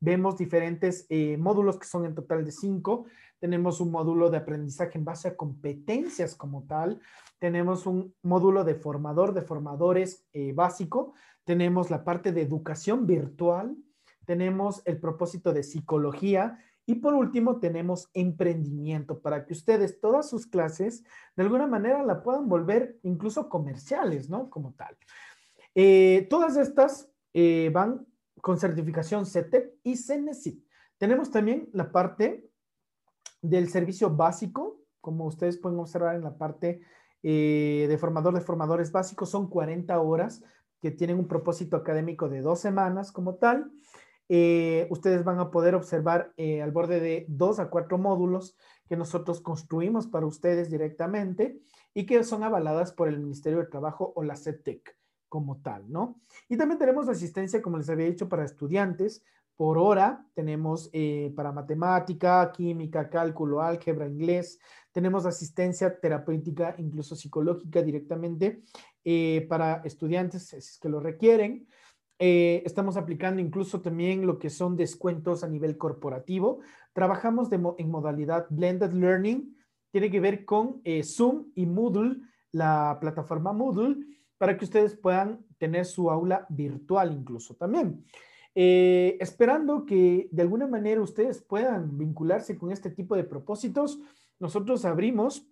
vemos 0.00 0.36
diferentes 0.36 1.06
eh, 1.08 1.36
módulos 1.38 1.78
que 1.78 1.86
son 1.86 2.04
en 2.04 2.14
total 2.14 2.44
de 2.44 2.52
cinco. 2.52 3.06
Tenemos 3.42 3.80
un 3.80 3.90
módulo 3.90 4.30
de 4.30 4.36
aprendizaje 4.36 4.96
en 4.96 5.04
base 5.04 5.26
a 5.26 5.36
competencias 5.36 6.36
como 6.36 6.62
tal. 6.62 7.00
Tenemos 7.40 7.86
un 7.86 8.14
módulo 8.22 8.62
de 8.62 8.76
formador 8.76 9.34
de 9.34 9.42
formadores 9.42 10.24
eh, 10.32 10.52
básico. 10.52 11.14
Tenemos 11.42 11.90
la 11.90 12.04
parte 12.04 12.30
de 12.30 12.40
educación 12.40 13.04
virtual. 13.04 13.76
Tenemos 14.26 14.80
el 14.84 15.00
propósito 15.00 15.52
de 15.52 15.64
psicología. 15.64 16.56
Y 16.86 16.94
por 17.00 17.14
último, 17.14 17.58
tenemos 17.58 18.08
emprendimiento 18.14 19.18
para 19.18 19.44
que 19.44 19.54
ustedes 19.54 19.98
todas 19.98 20.30
sus 20.30 20.46
clases 20.46 21.02
de 21.34 21.42
alguna 21.42 21.66
manera 21.66 22.04
la 22.04 22.22
puedan 22.22 22.48
volver 22.48 23.00
incluso 23.02 23.48
comerciales, 23.48 24.30
¿no? 24.30 24.50
Como 24.50 24.74
tal. 24.74 24.96
Eh, 25.74 26.28
todas 26.30 26.56
estas 26.56 27.10
eh, 27.34 27.72
van 27.74 28.06
con 28.40 28.56
certificación 28.56 29.26
CETEC 29.26 29.72
y 29.82 29.96
CENESIT. 29.96 30.64
Tenemos 30.96 31.32
también 31.32 31.68
la 31.72 31.90
parte 31.90 32.51
del 33.42 33.68
servicio 33.68 34.08
básico, 34.08 34.80
como 35.00 35.26
ustedes 35.26 35.58
pueden 35.58 35.78
observar 35.78 36.14
en 36.14 36.22
la 36.22 36.38
parte 36.38 36.80
eh, 37.22 37.86
de 37.88 37.98
formador 37.98 38.34
de 38.34 38.40
formadores 38.40 38.90
básicos, 38.90 39.28
son 39.28 39.48
40 39.48 40.00
horas 40.00 40.42
que 40.80 40.90
tienen 40.90 41.18
un 41.18 41.28
propósito 41.28 41.76
académico 41.76 42.28
de 42.28 42.40
dos 42.40 42.60
semanas 42.60 43.12
como 43.12 43.34
tal. 43.34 43.70
ustedes 44.88 45.24
van 45.24 45.38
a 45.38 45.50
poder 45.50 45.74
observar 45.74 46.32
al 46.38 46.70
borde 46.72 47.00
de 47.00 47.26
dos 47.28 47.58
a 47.58 47.68
cuatro 47.68 47.98
módulos 47.98 48.56
que 48.88 48.96
nosotros 48.96 49.40
construimos 49.40 50.06
para 50.06 50.26
ustedes 50.26 50.70
directamente 50.70 51.60
y 51.94 52.06
que 52.06 52.22
son 52.24 52.42
avaladas 52.42 52.92
por 52.92 53.08
el 53.08 53.18
Ministerio 53.20 53.58
de 53.58 53.66
Trabajo 53.66 54.12
o 54.16 54.22
la 54.22 54.36
CETEC 54.36 54.96
como 55.28 55.62
tal, 55.62 55.90
¿no? 55.90 56.20
Y 56.48 56.58
también 56.58 56.78
tenemos 56.78 57.08
asistencia, 57.08 57.62
como 57.62 57.78
les 57.78 57.88
había 57.88 58.04
dicho, 58.04 58.28
para 58.28 58.44
estudiantes. 58.44 59.24
Por 59.56 59.78
hora 59.78 60.26
tenemos 60.34 60.90
eh, 60.92 61.32
para 61.36 61.52
matemática, 61.52 62.50
química, 62.52 63.08
cálculo, 63.08 63.60
álgebra, 63.60 64.06
inglés. 64.06 64.58
Tenemos 64.92 65.26
asistencia 65.26 65.98
terapéutica, 66.00 66.74
incluso 66.78 67.14
psicológica 67.14 67.82
directamente 67.82 68.62
eh, 69.04 69.46
para 69.48 69.82
estudiantes, 69.84 70.48
si 70.48 70.56
es 70.56 70.78
que 70.80 70.88
lo 70.88 71.00
requieren. 71.00 71.66
Eh, 72.18 72.62
estamos 72.64 72.96
aplicando 72.96 73.40
incluso 73.40 73.80
también 73.80 74.26
lo 74.26 74.38
que 74.38 74.50
son 74.50 74.76
descuentos 74.76 75.44
a 75.44 75.48
nivel 75.48 75.76
corporativo. 75.76 76.60
Trabajamos 76.92 77.48
en 77.52 77.90
modalidad 77.90 78.46
blended 78.50 78.92
learning. 78.92 79.56
Tiene 79.90 80.10
que 80.10 80.20
ver 80.20 80.44
con 80.44 80.82
Zoom 81.02 81.52
y 81.54 81.66
Moodle, 81.66 82.22
la 82.52 82.98
plataforma 83.00 83.52
Moodle 83.52 83.96
para 84.42 84.56
que 84.56 84.64
ustedes 84.64 84.96
puedan 84.96 85.46
tener 85.56 85.84
su 85.84 86.10
aula 86.10 86.46
virtual 86.48 87.12
incluso 87.12 87.54
también. 87.54 88.04
Eh, 88.54 89.16
esperando 89.20 89.86
que 89.86 90.28
de 90.30 90.42
alguna 90.42 90.66
manera 90.66 91.00
ustedes 91.00 91.40
puedan 91.42 91.96
vincularse 91.96 92.58
con 92.58 92.70
este 92.70 92.90
tipo 92.90 93.16
de 93.16 93.24
propósitos, 93.24 93.98
nosotros 94.38 94.84
abrimos 94.84 95.46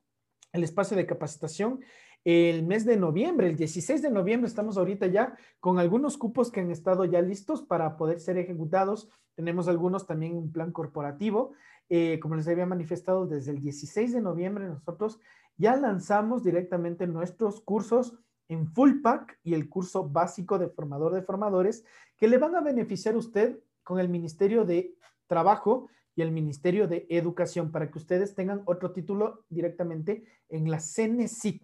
el 0.53 0.65
espacio 0.65 0.97
de 0.97 1.07
capacitación 1.07 1.81
el 2.25 2.67
mes 2.67 2.85
de 2.85 2.99
noviembre, 2.99 3.49
el 3.49 3.57
16 3.57 4.03
de 4.03 4.11
noviembre, 4.11 4.47
estamos 4.47 4.77
ahorita 4.77 5.07
ya 5.07 5.37
con 5.59 5.79
algunos 5.79 6.19
cupos 6.19 6.51
que 6.51 6.61
han 6.61 6.71
estado 6.71 7.07
ya 7.07 7.23
listos 7.23 7.63
para 7.63 7.97
poder 7.97 8.21
ser 8.21 8.37
ejecutados. 8.37 9.09
Tenemos 9.35 9.69
algunos 9.69 10.07
también 10.07 10.37
un 10.37 10.53
plan 10.53 10.71
corporativo. 10.71 11.53
Eh, 11.89 12.21
como 12.21 12.37
les 12.37 12.47
había 12.47 12.67
manifestado, 12.67 13.27
desde 13.27 13.53
el 13.53 13.61
16 13.61 14.13
de 14.13 14.21
noviembre 14.21 14.67
nosotros 14.67 15.19
ya 15.57 15.77
lanzamos 15.77 16.45
directamente 16.45 17.07
nuestros 17.07 17.61
cursos 17.61 18.19
en 18.51 18.67
Full 18.67 19.01
Pack 19.01 19.39
y 19.45 19.55
el 19.55 19.69
curso 19.69 20.09
básico 20.09 20.59
de 20.59 20.69
formador 20.69 21.15
de 21.15 21.23
formadores 21.23 21.85
que 22.19 22.27
le 22.27 22.37
van 22.37 22.57
a 22.57 22.61
beneficiar 22.61 23.15
a 23.15 23.19
usted 23.19 23.61
con 23.85 24.01
el 24.01 24.09
Ministerio 24.09 24.65
de 24.65 24.93
Trabajo 25.29 25.89
y 26.17 26.23
el 26.23 26.33
Ministerio 26.33 26.89
de 26.89 27.07
Educación 27.09 27.71
para 27.71 27.91
que 27.91 27.99
ustedes 27.99 28.35
tengan 28.35 28.63
otro 28.67 28.91
título 28.91 29.45
directamente 29.49 30.25
en 30.49 30.69
la 30.69 30.81
CENESIT 30.81 31.63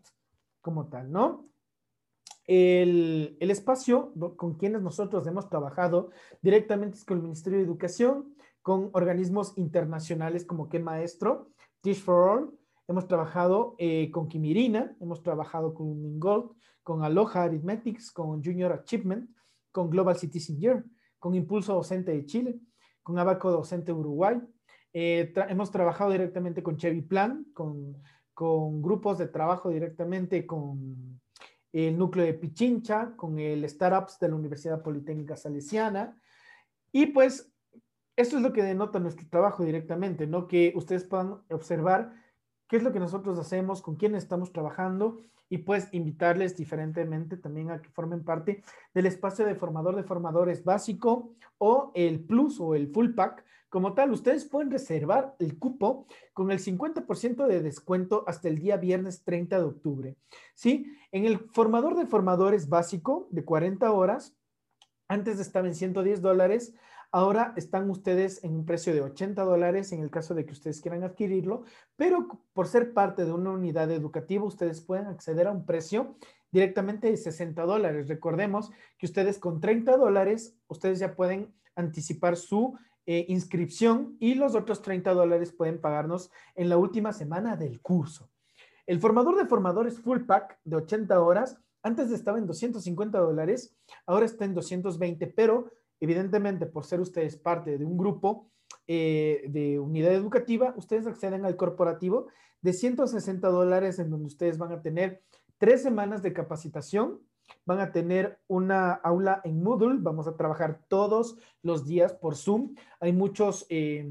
como 0.61 0.87
tal, 0.87 1.11
¿no? 1.11 1.49
El, 2.47 3.37
el, 3.41 3.51
espacio 3.51 4.13
con 4.37 4.55
quienes 4.55 4.81
nosotros 4.81 5.27
hemos 5.27 5.49
trabajado 5.49 6.11
directamente 6.41 6.97
es 6.97 7.05
con 7.05 7.17
el 7.17 7.25
Ministerio 7.25 7.59
de 7.59 7.65
Educación, 7.65 8.37
con 8.63 8.91
organismos 8.93 9.59
internacionales 9.59 10.45
como 10.45 10.69
que 10.69 10.79
Maestro, 10.79 11.51
Teach 11.81 11.99
for 11.99 12.29
All, 12.29 12.59
hemos 12.89 13.09
trabajado 13.09 13.75
eh, 13.79 14.11
con 14.13 14.29
Kimirina, 14.29 14.97
hemos 15.01 15.23
trabajado 15.23 15.75
con 15.75 16.01
Mingold, 16.01 16.53
con 16.87 17.03
Aloha 17.03 17.43
Arithmetics, 17.43 18.13
con 18.13 18.45
Junior 18.45 18.73
Achievement, 18.73 19.29
con 19.73 19.91
Global 19.91 20.17
Citizen 20.17 20.57
Year, 20.57 20.85
con 21.19 21.35
Impulso 21.35 21.75
Docente 21.75 22.13
de 22.13 22.25
Chile, 22.25 22.61
con 23.03 23.19
Abaco 23.19 23.51
Docente 23.51 23.93
Uruguay. 23.93 24.41
Eh, 24.93 25.33
hemos 25.49 25.73
trabajado 25.73 26.13
directamente 26.13 26.63
con 26.63 26.77
Chevy 26.77 27.03
Plan, 27.03 27.45
con, 27.53 28.01
con 28.33 28.81
grupos 28.83 29.19
de 29.19 29.27
trabajo 29.27 29.71
directamente 29.71 30.47
con 30.47 31.21
el 31.73 31.99
núcleo 31.99 32.25
de 32.25 32.35
Pichincha, 32.35 33.17
con 33.17 33.41
el 33.41 33.69
Startups 33.69 34.21
de 34.21 34.29
la 34.29 34.37
Universidad 34.37 34.81
Politécnica 34.81 35.35
Salesiana. 35.37 36.17
Y 36.93 37.07
pues 37.07 37.53
esto 38.15 38.37
es 38.37 38.43
lo 38.43 38.53
que 38.53 38.63
denota 38.63 39.01
nuestro 39.01 39.27
trabajo 39.29 39.65
directamente, 39.65 40.29
¿no? 40.29 40.47
Que 40.47 40.73
ustedes 40.77 41.03
puedan 41.03 41.43
observar 41.51 42.13
qué 42.69 42.77
es 42.77 42.85
lo 42.85 42.93
que 42.93 43.01
nosotros 43.01 43.41
hacemos, 43.41 43.83
con 43.83 43.97
quién 43.97 44.15
estamos 44.15 44.53
trabajando 44.53 45.19
y 45.49 45.59
pues 45.59 45.89
invitarles 45.93 46.57
diferentemente 46.57 47.37
también 47.37 47.71
a 47.71 47.81
que 47.81 47.89
formen 47.91 48.25
parte 48.25 48.63
del 48.95 49.07
espacio 49.07 49.45
de 49.47 49.55
formador 49.55 49.97
de 49.97 50.03
formadores 50.03 50.65
básico 50.65 51.33
o 51.59 51.93
el 51.95 52.21
plus 52.21 52.61
o 52.61 52.75
el 52.75 52.89
full 52.89 53.15
pack. 53.15 53.45
Como 53.69 53.95
tal, 53.95 54.13
ustedes 54.13 54.45
pueden 54.45 54.71
reservar 54.71 55.35
el 55.39 55.59
cupo 55.59 56.07
con 56.33 56.51
el 56.51 56.59
50% 56.59 57.47
de 57.47 57.63
descuento 57.63 58.25
hasta 58.27 58.49
el 58.49 58.59
día 58.59 58.77
viernes 58.77 59.23
30 59.25 59.59
de 59.59 59.65
octubre. 59.65 60.17
¿Sí? 60.55 60.87
En 61.13 61.25
el 61.25 61.39
formador 61.39 61.97
de 61.97 62.07
formadores 62.07 62.69
básico 62.69 63.29
de 63.31 63.45
40 63.45 63.91
horas, 63.93 64.37
antes 65.09 65.39
estaba 65.39 65.69
en 65.69 65.75
110 65.75 66.23
dólares, 66.23 66.75
Ahora 67.17 67.55
están 67.57 67.89
ustedes 67.89 68.45
en 68.45 68.55
un 68.55 68.67
precio 68.67 68.93
de 68.93 69.01
80 69.01 69.43
dólares 69.43 69.91
en 69.93 70.03
el 70.03 70.11
caso 70.11 70.35
de 70.35 70.45
que 70.45 70.53
ustedes 70.53 70.83
quieran 70.83 71.03
adquirirlo, 71.03 71.63
pero 71.97 72.43
por 72.53 72.67
ser 72.67 72.93
parte 72.93 73.25
de 73.25 73.33
una 73.33 73.53
unidad 73.53 73.91
educativa, 73.91 74.45
ustedes 74.45 74.83
pueden 74.83 75.07
acceder 75.07 75.47
a 75.47 75.51
un 75.51 75.65
precio 75.65 76.19
directamente 76.53 77.11
de 77.11 77.17
60 77.17 77.63
dólares. 77.63 78.09
Recordemos 78.09 78.71
que 78.99 79.07
ustedes 79.07 79.39
con 79.39 79.63
30 79.63 79.97
dólares, 79.97 80.59
ustedes 80.69 80.99
ya 80.99 81.17
pueden 81.17 81.55
anticipar 81.75 82.37
su 82.37 82.79
eh, 83.07 83.25
inscripción 83.29 84.19
y 84.21 84.35
los 84.35 84.55
otros 84.55 84.83
30 84.83 85.15
dólares 85.15 85.53
pueden 85.53 85.81
pagarnos 85.81 86.31
en 86.55 86.69
la 86.69 86.77
última 86.77 87.15
semana 87.15 87.57
del 87.57 87.81
curso. 87.81 88.29
El 88.87 89.01
formador 89.01 89.37
de 89.37 89.47
formadores 89.47 89.99
full 89.99 90.27
pack 90.27 90.59
de 90.65 90.77
80 90.77 91.19
horas, 91.19 91.59
antes 91.83 92.11
estaba 92.11 92.37
en 92.37 92.47
250 92.47 93.19
dólares, 93.19 93.75
ahora 94.05 94.27
está 94.27 94.45
en 94.45 94.53
220, 94.53 95.29
pero 95.29 95.71
Evidentemente, 96.01 96.67
por 96.67 96.85
ser 96.85 97.01
ustedes 97.01 97.37
parte 97.37 97.79
de 97.79 97.85
un 97.85 97.97
grupo 97.97 98.51
eh, 98.87 99.45
de 99.49 99.79
unidad 99.79 100.13
educativa, 100.13 100.75
ustedes 100.77 101.07
acceden 101.07 101.45
al 101.45 101.57
corporativo 101.57 102.27
de 102.61 102.73
160 102.73 103.49
dólares 103.49 103.99
en 103.99 104.11
donde 104.11 104.27
ustedes 104.27 104.59
van 104.59 104.73
a 104.73 104.83
tener 104.83 105.23
tres 105.59 105.83
semanas 105.83 106.23
de 106.23 106.33
capacitación, 106.33 107.21
van 107.65 107.81
a 107.81 107.93
tener 107.93 108.39
una 108.49 108.93
aula 108.93 109.41
en 109.45 109.63
Moodle, 109.63 109.99
vamos 110.01 110.27
a 110.27 110.37
trabajar 110.37 110.81
todos 110.89 111.37
los 111.63 111.87
días 111.87 112.13
por 112.13 112.37
Zoom. 112.37 112.75
Hay 113.01 113.13
muchos 113.13 113.67
eh, 113.69 114.09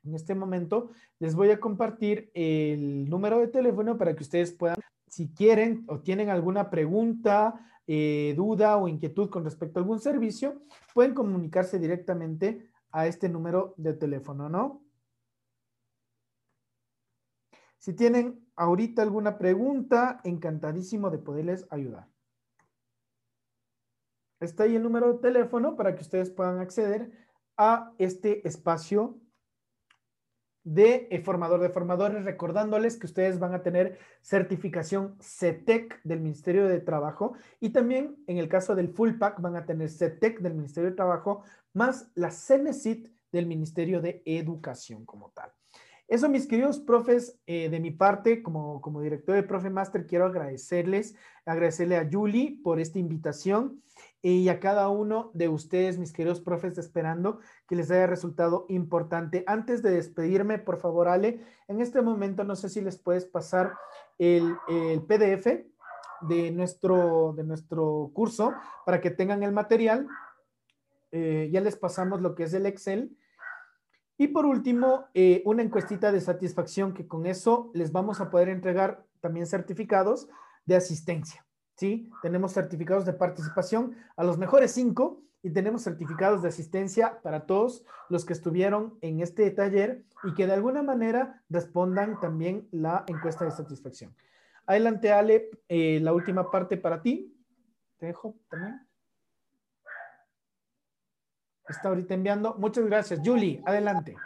en 0.04 0.16
este 0.16 0.34
momento 0.34 0.90
les 1.20 1.36
voy 1.36 1.50
a 1.52 1.60
compartir 1.60 2.32
el 2.34 3.08
número 3.08 3.38
de 3.38 3.46
teléfono 3.46 3.96
para 3.96 4.16
que 4.16 4.24
ustedes 4.24 4.50
puedan, 4.50 4.78
si 5.06 5.32
quieren 5.32 5.84
o 5.86 6.00
tienen 6.00 6.28
alguna 6.28 6.70
pregunta, 6.70 7.70
eh, 7.86 8.34
duda 8.36 8.78
o 8.78 8.88
inquietud 8.88 9.30
con 9.30 9.44
respecto 9.44 9.78
a 9.78 9.82
algún 9.82 10.00
servicio, 10.00 10.60
pueden 10.92 11.14
comunicarse 11.14 11.78
directamente 11.78 12.68
a 12.90 13.06
este 13.06 13.28
número 13.28 13.74
de 13.76 13.92
teléfono, 13.92 14.48
¿no? 14.48 14.82
Si 17.82 17.92
tienen 17.94 18.46
ahorita 18.54 19.02
alguna 19.02 19.38
pregunta, 19.38 20.20
encantadísimo 20.22 21.10
de 21.10 21.18
poderles 21.18 21.66
ayudar. 21.68 22.06
Está 24.38 24.62
ahí 24.62 24.76
el 24.76 24.84
número 24.84 25.12
de 25.12 25.18
teléfono 25.18 25.74
para 25.74 25.96
que 25.96 26.02
ustedes 26.02 26.30
puedan 26.30 26.60
acceder 26.60 27.10
a 27.56 27.92
este 27.98 28.46
espacio 28.46 29.18
de 30.62 31.08
eh, 31.10 31.20
formador 31.22 31.60
de 31.60 31.70
formadores, 31.70 32.24
recordándoles 32.24 32.96
que 32.96 33.06
ustedes 33.06 33.40
van 33.40 33.52
a 33.52 33.64
tener 33.64 33.98
certificación 34.20 35.16
CETEC 35.20 36.00
del 36.04 36.20
Ministerio 36.20 36.68
de 36.68 36.78
Trabajo 36.78 37.34
y 37.58 37.70
también 37.70 38.22
en 38.28 38.38
el 38.38 38.48
caso 38.48 38.76
del 38.76 38.90
Full 38.90 39.18
Pack 39.18 39.40
van 39.40 39.56
a 39.56 39.66
tener 39.66 39.90
CETEC 39.90 40.38
del 40.38 40.54
Ministerio 40.54 40.90
de 40.90 40.96
Trabajo 40.96 41.42
más 41.72 42.12
la 42.14 42.30
CENESIT 42.30 43.08
del 43.32 43.46
Ministerio 43.46 44.00
de 44.00 44.22
Educación 44.24 45.04
como 45.04 45.32
tal. 45.32 45.52
Eso, 46.12 46.28
mis 46.28 46.46
queridos 46.46 46.78
profes, 46.78 47.40
eh, 47.46 47.70
de 47.70 47.80
mi 47.80 47.90
parte, 47.90 48.42
como, 48.42 48.82
como 48.82 49.00
director 49.00 49.34
de 49.34 49.44
Profe 49.44 49.70
Master, 49.70 50.06
quiero 50.06 50.26
agradecerles, 50.26 51.14
agradecerle 51.46 51.96
a 51.96 52.06
Julie 52.06 52.60
por 52.62 52.80
esta 52.80 52.98
invitación 52.98 53.82
y 54.20 54.46
a 54.50 54.60
cada 54.60 54.90
uno 54.90 55.30
de 55.32 55.48
ustedes, 55.48 55.96
mis 55.96 56.12
queridos 56.12 56.42
profes, 56.42 56.76
esperando 56.76 57.38
que 57.66 57.76
les 57.76 57.90
haya 57.90 58.06
resultado 58.06 58.66
importante. 58.68 59.42
Antes 59.46 59.82
de 59.82 59.92
despedirme, 59.92 60.58
por 60.58 60.76
favor, 60.76 61.08
Ale, 61.08 61.40
en 61.66 61.80
este 61.80 62.02
momento 62.02 62.44
no 62.44 62.56
sé 62.56 62.68
si 62.68 62.82
les 62.82 62.98
puedes 62.98 63.24
pasar 63.24 63.72
el, 64.18 64.54
el 64.68 65.00
PDF 65.00 65.64
de 66.28 66.50
nuestro, 66.50 67.32
de 67.34 67.44
nuestro 67.44 68.10
curso 68.12 68.52
para 68.84 69.00
que 69.00 69.10
tengan 69.10 69.42
el 69.44 69.52
material. 69.52 70.06
Eh, 71.10 71.48
ya 71.50 71.62
les 71.62 71.76
pasamos 71.76 72.20
lo 72.20 72.34
que 72.34 72.42
es 72.42 72.52
el 72.52 72.66
Excel 72.66 73.16
y 74.22 74.28
por 74.28 74.46
último, 74.46 75.06
eh, 75.14 75.42
una 75.44 75.64
encuestita 75.64 76.12
de 76.12 76.20
satisfacción 76.20 76.94
que 76.94 77.08
con 77.08 77.26
eso 77.26 77.72
les 77.74 77.90
vamos 77.90 78.20
a 78.20 78.30
poder 78.30 78.50
entregar 78.50 79.04
también 79.20 79.48
certificados 79.48 80.28
de 80.64 80.76
asistencia. 80.76 81.44
¿sí? 81.74 82.08
Tenemos 82.22 82.52
certificados 82.52 83.04
de 83.04 83.14
participación 83.14 83.96
a 84.16 84.22
los 84.22 84.38
mejores 84.38 84.70
cinco 84.70 85.24
y 85.42 85.50
tenemos 85.50 85.82
certificados 85.82 86.40
de 86.40 86.50
asistencia 86.50 87.20
para 87.20 87.46
todos 87.46 87.84
los 88.08 88.24
que 88.24 88.32
estuvieron 88.32 88.96
en 89.00 89.18
este 89.18 89.50
taller 89.50 90.04
y 90.22 90.34
que 90.34 90.46
de 90.46 90.52
alguna 90.52 90.84
manera 90.84 91.42
respondan 91.50 92.20
también 92.20 92.68
la 92.70 93.04
encuesta 93.08 93.44
de 93.44 93.50
satisfacción. 93.50 94.14
Adelante, 94.66 95.10
Ale, 95.10 95.50
eh, 95.68 95.98
la 96.00 96.12
última 96.12 96.48
parte 96.48 96.76
para 96.76 97.02
ti. 97.02 97.36
Te 97.98 98.06
dejo 98.06 98.36
también 98.48 98.86
está 101.68 101.88
ahorita 101.88 102.14
enviando. 102.14 102.54
Muchas 102.58 102.86
gracias. 102.86 103.20
Julie, 103.24 103.62
adelante. 103.64 104.16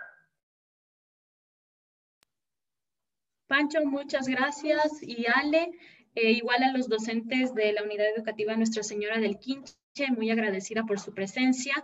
Pancho, 3.47 3.85
muchas 3.85 4.27
gracias. 4.27 5.03
Y 5.03 5.27
Ale, 5.27 5.71
eh, 6.15 6.33
igual 6.33 6.63
a 6.63 6.73
los 6.73 6.89
docentes 6.89 7.55
de 7.55 7.73
la 7.73 7.83
unidad 7.83 8.07
educativa 8.17 8.57
Nuestra 8.57 8.83
Señora 8.83 9.19
del 9.19 9.39
Quinche, 9.39 9.77
muy 10.17 10.31
agradecida 10.31 10.85
por 10.85 10.99
su 10.99 11.15
presencia. 11.15 11.75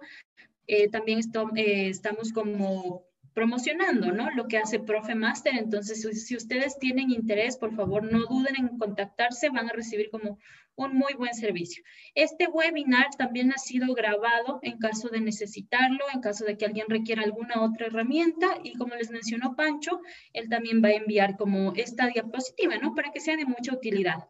Eh, 0.66 0.88
también 0.88 1.20
eh, 1.56 1.88
estamos 1.88 2.32
como 2.32 3.04
promocionando, 3.34 4.12
¿no? 4.12 4.30
Lo 4.30 4.46
que 4.46 4.58
hace 4.58 4.80
Profe 4.80 5.14
Master. 5.14 5.54
Entonces, 5.56 6.02
si 6.26 6.36
ustedes 6.36 6.78
tienen 6.78 7.10
interés, 7.10 7.56
por 7.56 7.74
favor, 7.74 8.04
no 8.04 8.26
duden 8.26 8.56
en 8.56 8.78
contactarse, 8.78 9.50
van 9.50 9.68
a 9.68 9.72
recibir 9.72 10.10
como 10.10 10.38
un 10.74 10.96
muy 10.96 11.14
buen 11.14 11.34
servicio. 11.34 11.82
Este 12.14 12.46
webinar 12.46 13.08
también 13.18 13.52
ha 13.52 13.58
sido 13.58 13.94
grabado 13.94 14.58
en 14.62 14.78
caso 14.78 15.08
de 15.08 15.20
necesitarlo, 15.20 16.04
en 16.14 16.20
caso 16.20 16.44
de 16.44 16.56
que 16.56 16.64
alguien 16.64 16.86
requiera 16.88 17.22
alguna 17.22 17.62
otra 17.62 17.86
herramienta 17.86 18.58
y 18.62 18.74
como 18.74 18.94
les 18.94 19.10
mencionó 19.10 19.54
Pancho, 19.54 20.00
él 20.32 20.48
también 20.48 20.82
va 20.82 20.88
a 20.88 20.92
enviar 20.92 21.36
como 21.36 21.72
esta 21.76 22.08
diapositiva, 22.08 22.76
¿no? 22.78 22.94
Para 22.94 23.12
que 23.12 23.20
sea 23.20 23.36
de 23.36 23.44
mucha 23.44 23.74
utilidad. 23.74 24.28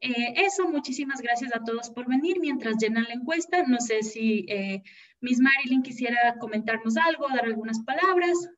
Eh, 0.00 0.34
eso, 0.36 0.68
muchísimas 0.68 1.20
gracias 1.20 1.54
a 1.54 1.64
todos 1.64 1.90
por 1.90 2.06
venir 2.06 2.38
mientras 2.40 2.76
llenan 2.76 3.04
la 3.04 3.14
encuesta. 3.14 3.64
No 3.64 3.80
sé 3.80 4.02
si 4.02 4.46
eh, 4.48 4.82
Miss 5.20 5.40
Marilyn 5.40 5.82
quisiera 5.82 6.36
comentarnos 6.38 6.96
algo, 6.96 7.26
dar 7.34 7.44
algunas 7.44 7.80
palabras. 7.80 8.48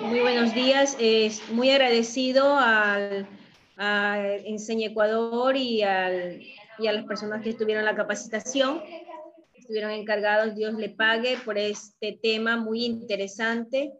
Muy 0.00 0.20
buenos 0.20 0.54
días. 0.54 0.96
Es 0.98 1.46
muy 1.50 1.70
agradecido 1.70 2.56
al, 2.56 3.28
a 3.76 4.26
Enseña 4.46 4.88
Ecuador 4.88 5.56
y, 5.56 5.82
a 5.82 6.08
las 6.78 7.04
personas 7.04 7.42
que 7.42 7.50
estuvieron 7.50 7.84
la 7.84 7.94
capacitación, 7.94 8.82
estuvieron 9.54 9.90
encargados, 9.90 10.54
Dios 10.54 10.74
le 10.74 10.88
pague 10.88 11.36
por 11.44 11.58
este 11.58 12.18
tema 12.22 12.56
muy 12.56 12.86
interesante, 12.86 13.92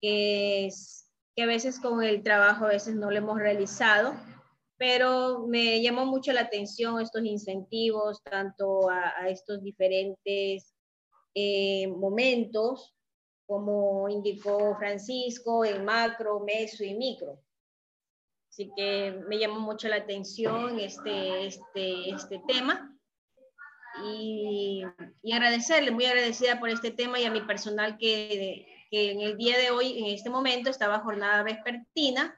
que, 0.00 0.68
que 1.34 1.42
a 1.42 1.46
veces 1.46 1.80
con 1.80 2.04
el 2.04 2.22
trabajo 2.22 2.66
a 2.66 2.68
veces 2.68 2.94
no 2.94 3.10
lo 3.10 3.18
hemos 3.18 3.38
realizado 3.38 4.14
pero 4.82 5.46
me 5.46 5.80
llamó 5.80 6.04
mucho 6.04 6.32
la 6.32 6.40
atención 6.40 7.00
estos 7.00 7.24
incentivos, 7.24 8.20
tanto 8.24 8.90
a, 8.90 9.28
estos 9.28 9.62
diferentes 9.62 10.74
eh, 11.36 11.86
momentos, 11.86 12.92
como 13.46 14.08
indicó 14.08 14.74
Francisco, 14.76 15.64
en 15.64 15.84
macro, 15.84 16.40
meso 16.40 16.82
y 16.82 16.94
micro. 16.94 17.40
Así 18.50 18.72
que 18.76 19.22
me 19.28 19.38
llamó 19.38 19.60
mucho 19.60 19.86
la 19.86 19.98
atención 19.98 20.80
este, 20.80 21.46
este, 21.46 22.10
este 22.10 22.42
tema. 22.48 22.92
Y, 24.04 24.82
y, 25.22 25.32
agradecerle, 25.32 25.92
muy 25.92 26.06
agradecida 26.06 26.58
por 26.58 26.70
este 26.70 26.90
tema 26.90 27.20
y 27.20 27.24
a 27.24 27.30
mi 27.30 27.42
personal 27.42 27.98
que, 27.98 28.66
que 28.90 29.12
en 29.12 29.20
el 29.20 29.36
día 29.36 29.56
de 29.58 29.70
hoy, 29.70 30.00
en 30.00 30.06
este 30.06 30.28
momento, 30.28 30.70
estaba 30.70 31.04
jornada 31.04 31.44
vespertina 31.44 32.36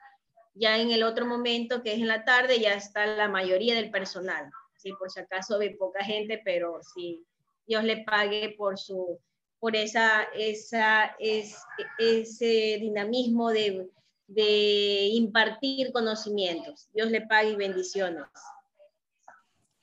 ya 0.55 0.79
en 0.79 0.91
el 0.91 1.03
otro 1.03 1.25
momento, 1.25 1.83
que 1.83 1.93
es 1.93 1.99
en 1.99 2.07
la 2.07 2.23
tarde, 2.25 2.59
ya 2.59 2.73
está 2.73 3.05
la 3.05 3.27
mayoría 3.27 3.75
del 3.75 3.91
personal. 3.91 4.49
Sí, 4.77 4.91
por 4.97 5.11
si 5.11 5.19
acaso 5.19 5.59
ve 5.59 5.75
poca 5.77 6.03
gente, 6.03 6.41
pero 6.43 6.79
sí, 6.81 7.23
Dios 7.67 7.83
le 7.83 8.03
pague 8.03 8.55
por 8.57 8.77
su 8.79 9.19
por 9.59 9.75
esa, 9.75 10.23
esa, 10.35 11.15
es, 11.17 11.57
ese 11.97 12.77
dinamismo 12.79 13.49
de, 13.49 13.89
de 14.27 15.07
impartir 15.13 15.91
conocimientos. 15.91 16.87
Dios 16.93 17.09
le 17.09 17.21
pague 17.21 17.51
y 17.51 17.55
bendiciones. 17.55 18.25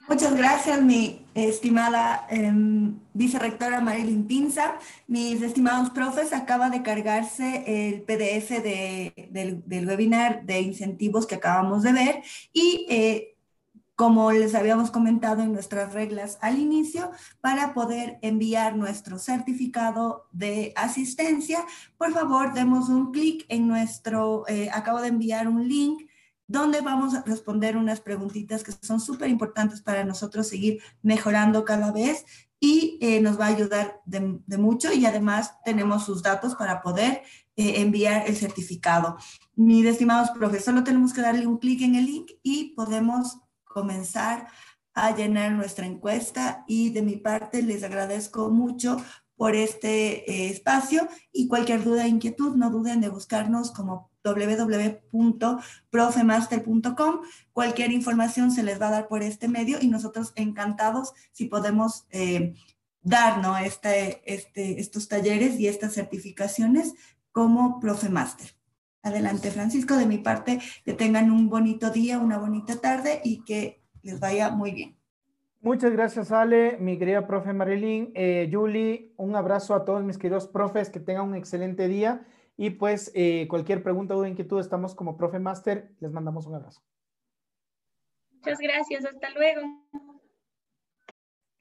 Muchas 0.08 0.34
gracias, 0.36 0.82
mi 0.82 1.24
estimada 1.34 2.26
eh, 2.28 2.52
vicerrectora 3.14 3.80
Marilyn 3.80 4.26
Pinza. 4.26 4.74
Mis 5.06 5.40
estimados 5.42 5.90
profes, 5.90 6.32
acaba 6.32 6.70
de 6.70 6.82
cargarse 6.82 7.64
el 7.66 8.02
PDF 8.02 8.62
del, 8.62 9.62
webinar 9.86 10.44
de 10.44 10.60
incentivos 10.60 11.26
que 11.26 11.36
acabamos 11.36 11.84
de 11.84 11.92
ver 11.92 12.22
y 12.52 12.86
eh, 12.88 13.36
como 13.94 14.32
les 14.32 14.56
habíamos 14.56 14.90
comentado 14.90 15.42
en 15.42 15.52
nuestras 15.52 15.92
reglas 15.92 16.36
al 16.40 16.58
inicio, 16.58 17.12
para 17.40 17.72
poder 17.72 18.18
enviar 18.22 18.74
nuestro 18.74 19.18
certificado 19.18 20.26
de 20.32 20.72
asistencia, 20.74 21.64
por 21.98 22.12
favor, 22.12 22.52
demos 22.52 22.88
un 22.88 23.12
clic 23.12 23.44
en 23.48 23.68
nuestro, 23.68 24.44
eh, 24.48 24.68
acabo 24.72 25.00
de 25.00 25.08
enviar 25.08 25.46
un 25.46 25.68
link 25.68 26.02
donde 26.52 26.82
vamos 26.82 27.14
a 27.14 27.22
responder 27.22 27.78
unas 27.78 28.00
preguntitas 28.00 28.62
que 28.62 28.72
son 28.72 29.00
súper 29.00 29.30
importantes 29.30 29.80
para 29.80 30.04
nosotros 30.04 30.46
seguir 30.46 30.82
mejorando 31.00 31.64
cada 31.64 31.90
vez 31.90 32.26
y 32.60 32.98
eh, 33.00 33.20
nos 33.20 33.40
va 33.40 33.46
a 33.46 33.54
ayudar 33.56 34.00
de, 34.04 34.20
mucho 34.58 34.92
y 34.92 35.06
además 35.06 35.54
tenemos 35.64 36.04
sus 36.04 36.22
datos 36.22 36.54
para 36.54 36.82
poder 36.82 37.22
eh, 37.56 37.80
enviar 37.80 38.28
el 38.28 38.36
certificado. 38.36 39.16
Mis 39.56 39.86
estimados 39.86 40.30
profes, 40.30 40.64
solo 40.64 40.84
tenemos 40.84 41.14
que 41.14 41.22
darle 41.22 41.46
un 41.46 41.56
clic 41.56 41.80
en 41.80 41.96
el 41.96 42.06
link 42.06 42.30
y 42.42 42.74
podemos 42.76 43.38
comenzar 43.64 44.46
a 44.94 45.16
llenar 45.16 45.52
nuestra 45.52 45.86
encuesta 45.86 46.64
y 46.68 46.90
de 46.90 47.00
mi 47.00 47.16
parte 47.16 47.62
les 47.62 47.82
agradezco 47.82 48.50
mucho 48.50 48.98
por 49.36 49.56
este 49.56 50.30
eh, 50.30 50.50
espacio 50.50 51.08
y 51.32 51.48
cualquier 51.48 51.82
duda 51.82 52.04
e 52.04 52.08
inquietud 52.08 52.54
no 52.56 52.70
duden 52.70 53.00
de 53.00 53.08
buscarnos 53.08 53.72
como 53.72 54.11
www.profemaster.com. 54.24 57.20
Cualquier 57.52 57.92
información 57.92 58.50
se 58.50 58.62
les 58.62 58.80
va 58.80 58.88
a 58.88 58.92
dar 58.92 59.08
por 59.08 59.22
este 59.22 59.48
medio 59.48 59.76
y 59.80 59.88
nosotros 59.88 60.32
encantados 60.36 61.12
si 61.32 61.46
podemos 61.46 62.06
eh, 62.10 62.54
dar 63.02 63.42
este, 63.64 64.22
este, 64.32 64.80
estos 64.80 65.08
talleres 65.08 65.58
y 65.58 65.66
estas 65.66 65.94
certificaciones 65.94 66.94
como 67.32 67.80
Profemaster. 67.80 68.50
Adelante, 69.02 69.50
Francisco. 69.50 69.96
De 69.96 70.06
mi 70.06 70.18
parte, 70.18 70.60
que 70.84 70.92
tengan 70.92 71.30
un 71.30 71.48
bonito 71.48 71.90
día, 71.90 72.18
una 72.18 72.38
bonita 72.38 72.76
tarde 72.76 73.20
y 73.24 73.42
que 73.42 73.82
les 74.02 74.20
vaya 74.20 74.50
muy 74.50 74.72
bien. 74.72 74.96
Muchas 75.60 75.92
gracias, 75.92 76.32
Ale, 76.32 76.76
mi 76.78 76.98
querida 76.98 77.26
profe 77.26 77.52
Marilyn. 77.52 78.10
Eh, 78.14 78.50
Julie, 78.52 79.12
un 79.16 79.36
abrazo 79.36 79.74
a 79.74 79.84
todos 79.84 80.02
mis 80.02 80.18
queridos 80.18 80.48
profes, 80.48 80.90
que 80.90 80.98
tengan 80.98 81.28
un 81.28 81.34
excelente 81.36 81.86
día 81.86 82.26
y 82.56 82.70
pues 82.70 83.10
eh, 83.14 83.46
cualquier 83.48 83.82
pregunta 83.82 84.14
o 84.14 84.26
inquietud, 84.26 84.60
estamos 84.60 84.94
como 84.94 85.16
Profe 85.16 85.38
Master. 85.38 85.90
Les 86.00 86.12
mandamos 86.12 86.46
un 86.46 86.56
abrazo. 86.56 86.82
Muchas 88.32 88.58
gracias. 88.58 89.04
Hasta 89.04 89.30
luego. 89.30 89.62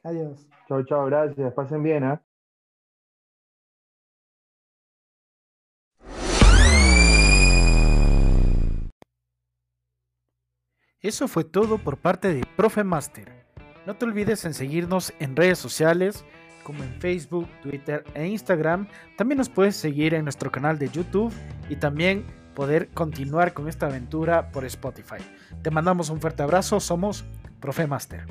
Adiós. 0.04 0.48
Chao, 0.68 0.84
chao. 0.86 1.06
Gracias. 1.06 1.54
Pasen 1.54 1.84
bien. 1.84 2.04
¿eh? 2.04 2.20
Eso 11.02 11.28
fue 11.28 11.44
todo 11.44 11.80
por 11.80 11.98
parte 11.98 12.34
de 12.34 12.44
Profe 12.56 12.84
Master. 12.84 13.46
No 13.88 13.96
te 13.96 14.06
olvides 14.06 14.46
en 14.46 14.54
seguirnos 14.54 15.14
en 15.20 15.36
redes 15.36 15.58
sociales 15.58 16.24
como 16.62 16.84
en 16.84 16.94
Facebook, 17.00 17.48
Twitter 17.62 18.04
e 18.14 18.28
Instagram. 18.28 18.88
También 19.18 19.38
nos 19.38 19.50
puedes 19.50 19.76
seguir 19.76 20.14
en 20.14 20.24
nuestro 20.24 20.52
canal 20.52 20.78
de 20.78 20.90
YouTube 20.90 21.34
y 21.70 21.76
también 21.76 22.26
poder 22.56 22.90
continuar 22.90 23.54
con 23.54 23.68
esta 23.68 23.88
aventura 23.88 24.52
por 24.52 24.66
Spotify. 24.66 25.24
Te 25.62 25.72
mandamos 25.72 26.10
un 26.10 26.20
fuerte 26.20 26.44
abrazo, 26.44 26.80
somos 26.80 27.26
Profe 27.60 27.88
Master. 27.88 28.26